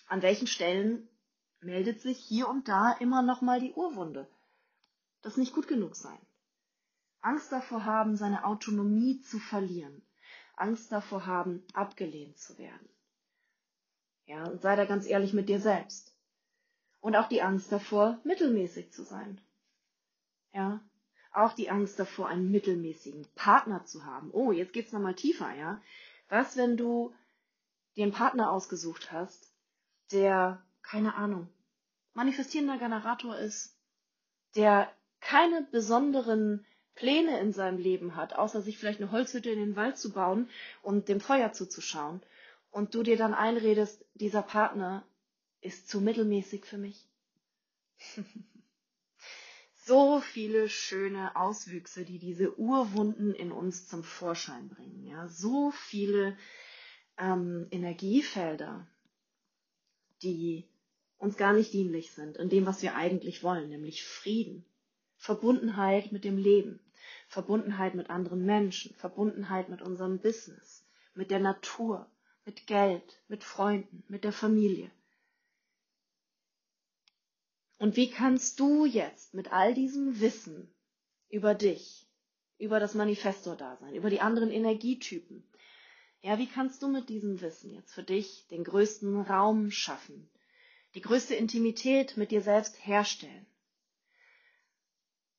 An 0.07 0.21
welchen 0.21 0.47
Stellen 0.47 1.09
meldet 1.61 1.99
sich 1.99 2.19
hier 2.19 2.47
und 2.47 2.67
da 2.67 2.93
immer 2.99 3.23
noch 3.23 3.41
mal 3.41 3.59
die 3.59 3.73
Urwunde? 3.73 4.29
Das 5.23 5.37
nicht 5.37 5.53
gut 5.53 5.67
genug 5.67 5.95
sein. 5.95 6.19
Angst 7.21 7.51
davor 7.51 7.85
haben, 7.85 8.15
seine 8.15 8.45
Autonomie 8.45 9.19
zu 9.21 9.39
verlieren. 9.39 10.04
Angst 10.57 10.91
davor 10.91 11.25
haben, 11.25 11.63
abgelehnt 11.73 12.37
zu 12.37 12.57
werden. 12.57 12.89
Ja, 14.25 14.45
und 14.45 14.61
sei 14.61 14.75
da 14.75 14.85
ganz 14.85 15.05
ehrlich 15.05 15.33
mit 15.33 15.49
dir 15.49 15.59
selbst. 15.59 16.15
Und 16.99 17.15
auch 17.15 17.27
die 17.27 17.41
Angst 17.41 17.71
davor, 17.71 18.19
mittelmäßig 18.23 18.91
zu 18.91 19.03
sein. 19.03 19.39
Ja, 20.53 20.81
auch 21.31 21.53
die 21.53 21.69
Angst 21.69 21.99
davor, 21.99 22.27
einen 22.27 22.49
mittelmäßigen 22.49 23.27
Partner 23.35 23.85
zu 23.85 24.05
haben. 24.05 24.31
Oh, 24.31 24.51
jetzt 24.51 24.73
geht's 24.73 24.93
nochmal 24.93 25.15
tiefer, 25.15 25.53
ja. 25.53 25.81
Was, 26.29 26.57
wenn 26.57 26.77
du 26.77 27.13
dir 27.95 28.03
einen 28.03 28.13
Partner 28.13 28.51
ausgesucht 28.51 29.11
hast, 29.11 29.53
der, 30.11 30.63
keine 30.81 31.15
Ahnung, 31.15 31.49
manifestierender 32.13 32.77
Generator 32.77 33.37
ist, 33.37 33.77
der 34.55 34.91
keine 35.19 35.63
besonderen 35.71 36.65
Pläne 36.95 37.39
in 37.39 37.51
seinem 37.51 37.77
Leben 37.77 38.15
hat, 38.15 38.33
außer 38.33 38.61
sich 38.61 38.77
vielleicht 38.77 39.01
eine 39.01 39.11
Holzhütte 39.11 39.49
in 39.49 39.59
den 39.59 39.75
Wald 39.75 39.97
zu 39.97 40.11
bauen 40.11 40.49
und 40.81 41.09
dem 41.09 41.19
Feuer 41.19 41.51
zuzuschauen, 41.51 42.21
und 42.71 42.93
du 42.93 43.03
dir 43.03 43.15
dann 43.15 43.33
einredest, 43.33 44.03
dieser 44.15 44.41
Partner 44.41 45.05
ist 45.61 45.87
zu 45.87 46.01
mittelmäßig 46.01 46.65
für 46.65 46.77
mich. 46.77 47.07
so 49.85 50.19
viele 50.19 50.67
schöne 50.67 51.37
Auswüchse, 51.37 52.03
die 52.03 52.19
diese 52.19 52.59
Urwunden 52.59 53.33
in 53.33 53.53
uns 53.53 53.87
zum 53.87 54.03
Vorschein 54.03 54.67
bringen. 54.67 55.05
Ja, 55.05 55.29
so 55.29 55.71
viele 55.71 56.37
ähm, 57.17 57.67
Energiefelder, 57.71 58.85
die 60.21 60.67
uns 61.17 61.37
gar 61.37 61.53
nicht 61.53 61.71
dienlich 61.71 62.11
sind 62.11 62.35
in 62.35 62.49
dem, 62.49 62.65
was 62.65 62.81
wir 62.81 62.95
eigentlich 62.95 63.41
wollen, 63.41 63.69
nämlich 63.69 64.03
Frieden, 64.03 64.65
Verbundenheit 65.17 66.11
mit 66.11 66.25
dem 66.25 66.37
Leben, 66.37 66.81
Verbundenheit 67.35 67.95
mit 67.95 68.09
anderen 68.09 68.45
Menschen, 68.45 68.95
Verbundenheit 68.95 69.67
mit 69.67 69.81
unserem 69.81 70.19
Business, 70.19 70.85
mit 71.15 71.31
der 71.31 71.41
Natur, 71.41 72.09
mit 72.45 72.65
Geld, 72.65 73.21
mit 73.27 73.43
Freunden, 73.43 74.05
mit 74.07 74.23
der 74.23 74.31
Familie. 74.31 74.89
Und 77.77 77.97
wie 77.97 78.09
kannst 78.09 78.61
du 78.61 78.85
jetzt 78.85 79.33
mit 79.33 79.51
all 79.51 79.73
diesem 79.73 80.21
Wissen 80.21 80.73
über 81.27 81.55
dich, 81.55 82.07
über 82.57 82.79
das 82.79 82.93
Manifestor-Dasein, 82.93 83.95
über 83.95 84.09
die 84.09 84.21
anderen 84.21 84.49
Energietypen, 84.49 85.43
ja, 86.21 86.39
wie 86.39 86.47
kannst 86.47 86.81
du 86.83 86.87
mit 86.87 87.09
diesem 87.09 87.41
Wissen 87.41 87.69
jetzt 87.73 87.93
für 87.93 88.03
dich 88.03 88.47
den 88.47 88.63
größten 88.63 89.19
Raum 89.23 89.71
schaffen, 89.71 90.29
die 90.93 91.01
größte 91.01 91.35
Intimität 91.35 92.15
mit 92.15 92.31
dir 92.31 92.41
selbst 92.41 92.77
herstellen? 92.87 93.45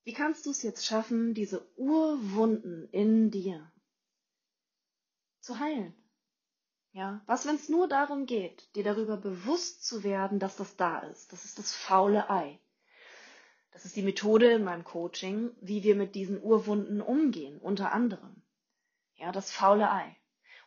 Wie 0.07 0.13
kannst 0.13 0.47
du 0.47 0.51
es 0.51 0.63
jetzt 0.63 0.87
schaffen, 0.87 1.35
diese 1.35 1.69
Urwunden 1.77 2.89
in 2.93 3.33
dir 3.33 3.73
zu 5.41 5.59
heilen? 5.59 5.97
Ja, 6.93 7.25
was, 7.27 7.45
wenn 7.45 7.57
es 7.57 7.69
nur 7.69 7.89
darum 7.89 8.25
geht, 8.25 8.73
dir 8.77 8.85
darüber 8.85 9.17
bewusst 9.17 9.85
zu 9.85 10.05
werden, 10.05 10.39
dass 10.39 10.55
das 10.55 10.77
da 10.77 11.01
ist? 11.01 11.33
Das 11.33 11.45
ist 11.45 11.59
das 11.59 11.75
faule 11.75 12.31
Ei. 12.31 12.61
Das 13.73 13.85
ist 13.85 13.97
die 13.97 14.03
Methode 14.03 14.53
in 14.53 14.63
meinem 14.63 14.85
Coaching, 14.85 15.51
wie 15.61 15.83
wir 15.83 15.97
mit 15.97 16.15
diesen 16.15 16.41
Urwunden 16.41 17.01
umgehen, 17.01 17.59
unter 17.59 17.91
anderem. 17.91 18.43
Ja, 19.17 19.33
das 19.33 19.51
faule 19.51 19.91
Ei. 19.91 20.17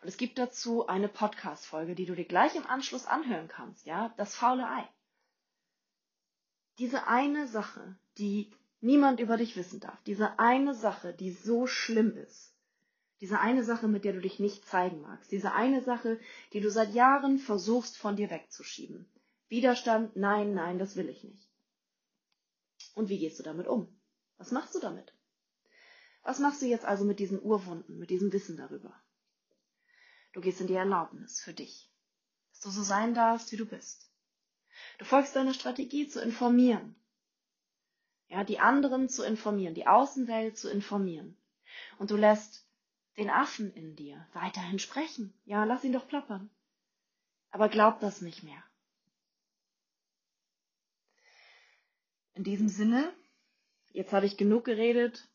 Und 0.01 0.09
es 0.09 0.17
gibt 0.17 0.37
dazu 0.37 0.85
eine 0.87 1.07
Podcast-Folge, 1.07 1.95
die 1.95 2.05
du 2.05 2.13
dir 2.13 2.25
gleich 2.25 2.55
im 2.55 2.67
Anschluss 2.67 3.05
anhören 3.05 3.47
kannst. 3.47 3.85
Ja, 3.85 4.13
das 4.17 4.35
faule 4.35 4.67
Ei. 4.67 4.85
Diese 6.77 7.07
eine 7.07 7.47
Sache, 7.47 7.97
die 8.17 8.51
niemand 8.81 9.19
über 9.19 9.37
dich 9.37 9.55
wissen 9.55 9.79
darf. 9.79 10.01
Diese 10.03 10.39
eine 10.39 10.73
Sache, 10.73 11.13
die 11.13 11.31
so 11.31 11.67
schlimm 11.67 12.15
ist. 12.17 12.53
Diese 13.21 13.39
eine 13.39 13.63
Sache, 13.63 13.87
mit 13.87 14.05
der 14.05 14.13
du 14.13 14.21
dich 14.21 14.39
nicht 14.39 14.65
zeigen 14.65 15.01
magst. 15.01 15.31
Diese 15.31 15.51
eine 15.53 15.81
Sache, 15.81 16.19
die 16.53 16.61
du 16.61 16.71
seit 16.71 16.93
Jahren 16.93 17.37
versuchst 17.37 17.97
von 17.97 18.15
dir 18.15 18.29
wegzuschieben. 18.29 19.05
Widerstand, 19.49 20.15
nein, 20.15 20.53
nein, 20.53 20.79
das 20.79 20.95
will 20.95 21.09
ich 21.09 21.23
nicht. 21.23 21.49
Und 22.95 23.09
wie 23.09 23.19
gehst 23.19 23.39
du 23.39 23.43
damit 23.43 23.67
um? 23.67 23.99
Was 24.37 24.51
machst 24.51 24.73
du 24.75 24.79
damit? 24.79 25.13
Was 26.23 26.39
machst 26.39 26.61
du 26.61 26.65
jetzt 26.65 26.85
also 26.85 27.03
mit 27.03 27.19
diesen 27.19 27.41
Urwunden, 27.41 27.97
mit 27.97 28.09
diesem 28.09 28.31
Wissen 28.31 28.55
darüber? 28.55 28.93
Du 30.33 30.41
gehst 30.41 30.61
in 30.61 30.67
die 30.67 30.75
Erlaubnis 30.75 31.41
für 31.41 31.53
dich, 31.53 31.91
dass 32.51 32.61
du 32.61 32.69
so 32.69 32.83
sein 32.83 33.13
darfst, 33.13 33.51
wie 33.51 33.57
du 33.57 33.65
bist. 33.65 34.09
Du 34.97 35.05
folgst 35.05 35.35
deiner 35.35 35.53
Strategie 35.53 36.07
zu 36.07 36.21
informieren, 36.21 36.95
ja, 38.29 38.43
die 38.43 38.59
anderen 38.59 39.09
zu 39.09 39.23
informieren, 39.23 39.73
die 39.73 39.87
Außenwelt 39.87 40.57
zu 40.57 40.69
informieren. 40.69 41.35
Und 41.97 42.11
du 42.11 42.15
lässt 42.15 42.65
den 43.17 43.29
Affen 43.29 43.73
in 43.73 43.95
dir 43.95 44.25
weiterhin 44.33 44.79
sprechen. 44.79 45.33
Ja, 45.45 45.65
lass 45.65 45.83
ihn 45.83 45.93
doch 45.93 46.07
plappern. 46.07 46.49
Aber 47.51 47.67
glaub 47.67 47.99
das 47.99 48.21
nicht 48.21 48.43
mehr. 48.43 48.63
In 52.35 52.43
diesem 52.43 52.69
Sinne, 52.69 53.11
jetzt 53.91 54.13
habe 54.13 54.25
ich 54.25 54.37
genug 54.37 54.63
geredet. 54.63 55.27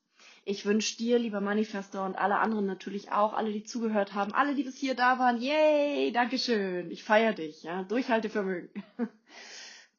Ich 0.44 0.64
wünsche 0.64 0.96
dir, 0.96 1.18
lieber 1.18 1.40
Manifestor, 1.40 2.06
und 2.06 2.14
alle 2.14 2.38
anderen 2.38 2.66
natürlich 2.66 3.10
auch, 3.10 3.34
alle, 3.34 3.52
die 3.52 3.64
zugehört 3.64 4.14
haben, 4.14 4.32
alle, 4.32 4.54
die 4.54 4.62
bis 4.62 4.76
hier 4.76 4.94
da 4.94 5.18
waren, 5.18 5.40
yay, 5.40 6.12
Dankeschön, 6.12 6.90
ich 6.90 7.02
feiere 7.02 7.32
dich, 7.32 7.62
ja, 7.64 7.82
Durchhaltevermögen. 7.82 8.70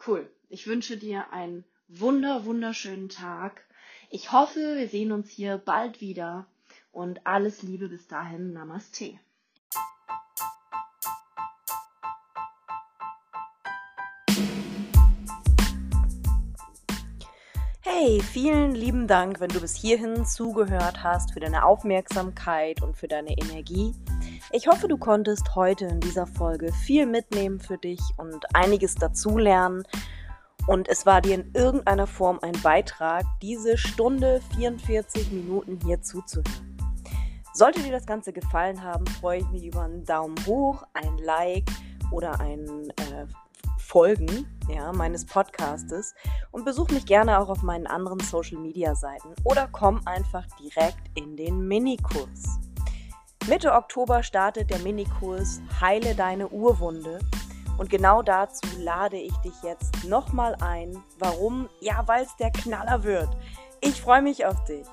cool. 0.07 0.31
Ich 0.49 0.65
wünsche 0.67 0.97
dir 0.97 1.31
ein 1.31 1.65
wunder, 1.87 2.45
wunderschönen 2.45 3.09
Tag. 3.09 3.63
Ich 4.09 4.31
hoffe, 4.31 4.75
wir 4.75 4.87
sehen 4.87 5.11
uns 5.11 5.29
hier 5.29 5.57
bald 5.57 6.01
wieder 6.01 6.47
und 6.91 7.25
alles 7.27 7.61
Liebe 7.61 7.89
bis 7.89 8.07
dahin. 8.07 8.53
Namaste. 8.53 9.19
Hey, 17.81 18.21
vielen 18.21 18.73
lieben 18.73 19.07
Dank, 19.07 19.39
wenn 19.39 19.49
du 19.49 19.61
bis 19.61 19.75
hierhin 19.75 20.25
zugehört 20.25 21.03
hast, 21.03 21.33
für 21.33 21.39
deine 21.39 21.63
Aufmerksamkeit 21.65 22.81
und 22.81 22.97
für 22.97 23.07
deine 23.07 23.37
Energie. 23.37 23.93
Ich 24.51 24.67
hoffe, 24.67 24.87
du 24.87 24.97
konntest 24.97 25.55
heute 25.55 25.85
in 25.85 25.99
dieser 25.99 26.27
Folge 26.27 26.73
viel 26.73 27.05
mitnehmen 27.05 27.59
für 27.59 27.77
dich 27.77 28.01
und 28.17 28.43
einiges 28.55 28.95
dazulernen. 28.95 29.83
Und 30.67 30.87
es 30.87 31.05
war 31.05 31.21
dir 31.21 31.35
in 31.35 31.51
irgendeiner 31.53 32.07
Form 32.07 32.39
ein 32.41 32.59
Beitrag, 32.63 33.23
diese 33.41 33.77
Stunde 33.77 34.41
44 34.55 35.31
Minuten 35.31 35.79
hier 35.83 36.01
zuzuhören. 36.01 36.77
Sollte 37.53 37.81
dir 37.81 37.91
das 37.91 38.05
Ganze 38.05 38.33
gefallen 38.33 38.83
haben, 38.83 39.05
freue 39.07 39.39
ich 39.39 39.49
mich 39.49 39.65
über 39.65 39.83
einen 39.83 40.03
Daumen 40.03 40.35
hoch, 40.45 40.83
ein 40.93 41.17
Like 41.19 41.69
oder 42.11 42.39
ein 42.39 42.89
äh, 42.97 43.27
Folgen 43.77 44.47
ja, 44.67 44.91
meines 44.91 45.25
Podcastes 45.25 46.15
und 46.51 46.65
besuch 46.65 46.89
mich 46.89 47.05
gerne 47.05 47.39
auch 47.39 47.49
auf 47.49 47.61
meinen 47.61 47.87
anderen 47.87 48.19
Social 48.19 48.57
Media 48.57 48.95
Seiten 48.95 49.35
oder 49.43 49.69
komm 49.71 50.01
einfach 50.05 50.45
direkt 50.59 51.17
in 51.17 51.37
den 51.37 51.67
Minikurs. 51.67 52.59
Mitte 53.47 53.73
Oktober 53.73 54.23
startet 54.23 54.71
der 54.71 54.79
Minikurs 54.79 55.61
Heile 55.79 56.15
deine 56.15 56.49
Urwunde 56.49 57.19
und 57.77 57.89
genau 57.89 58.21
dazu 58.21 58.61
lade 58.79 59.17
ich 59.17 59.35
dich 59.37 59.53
jetzt 59.63 60.05
nochmal 60.05 60.55
ein. 60.61 61.03
Warum? 61.19 61.69
Ja, 61.79 62.03
weil 62.07 62.23
es 62.23 62.35
der 62.37 62.51
Knaller 62.51 63.03
wird. 63.03 63.29
Ich 63.81 64.01
freue 64.01 64.21
mich 64.21 64.45
auf 64.45 64.63
dich. 64.65 64.85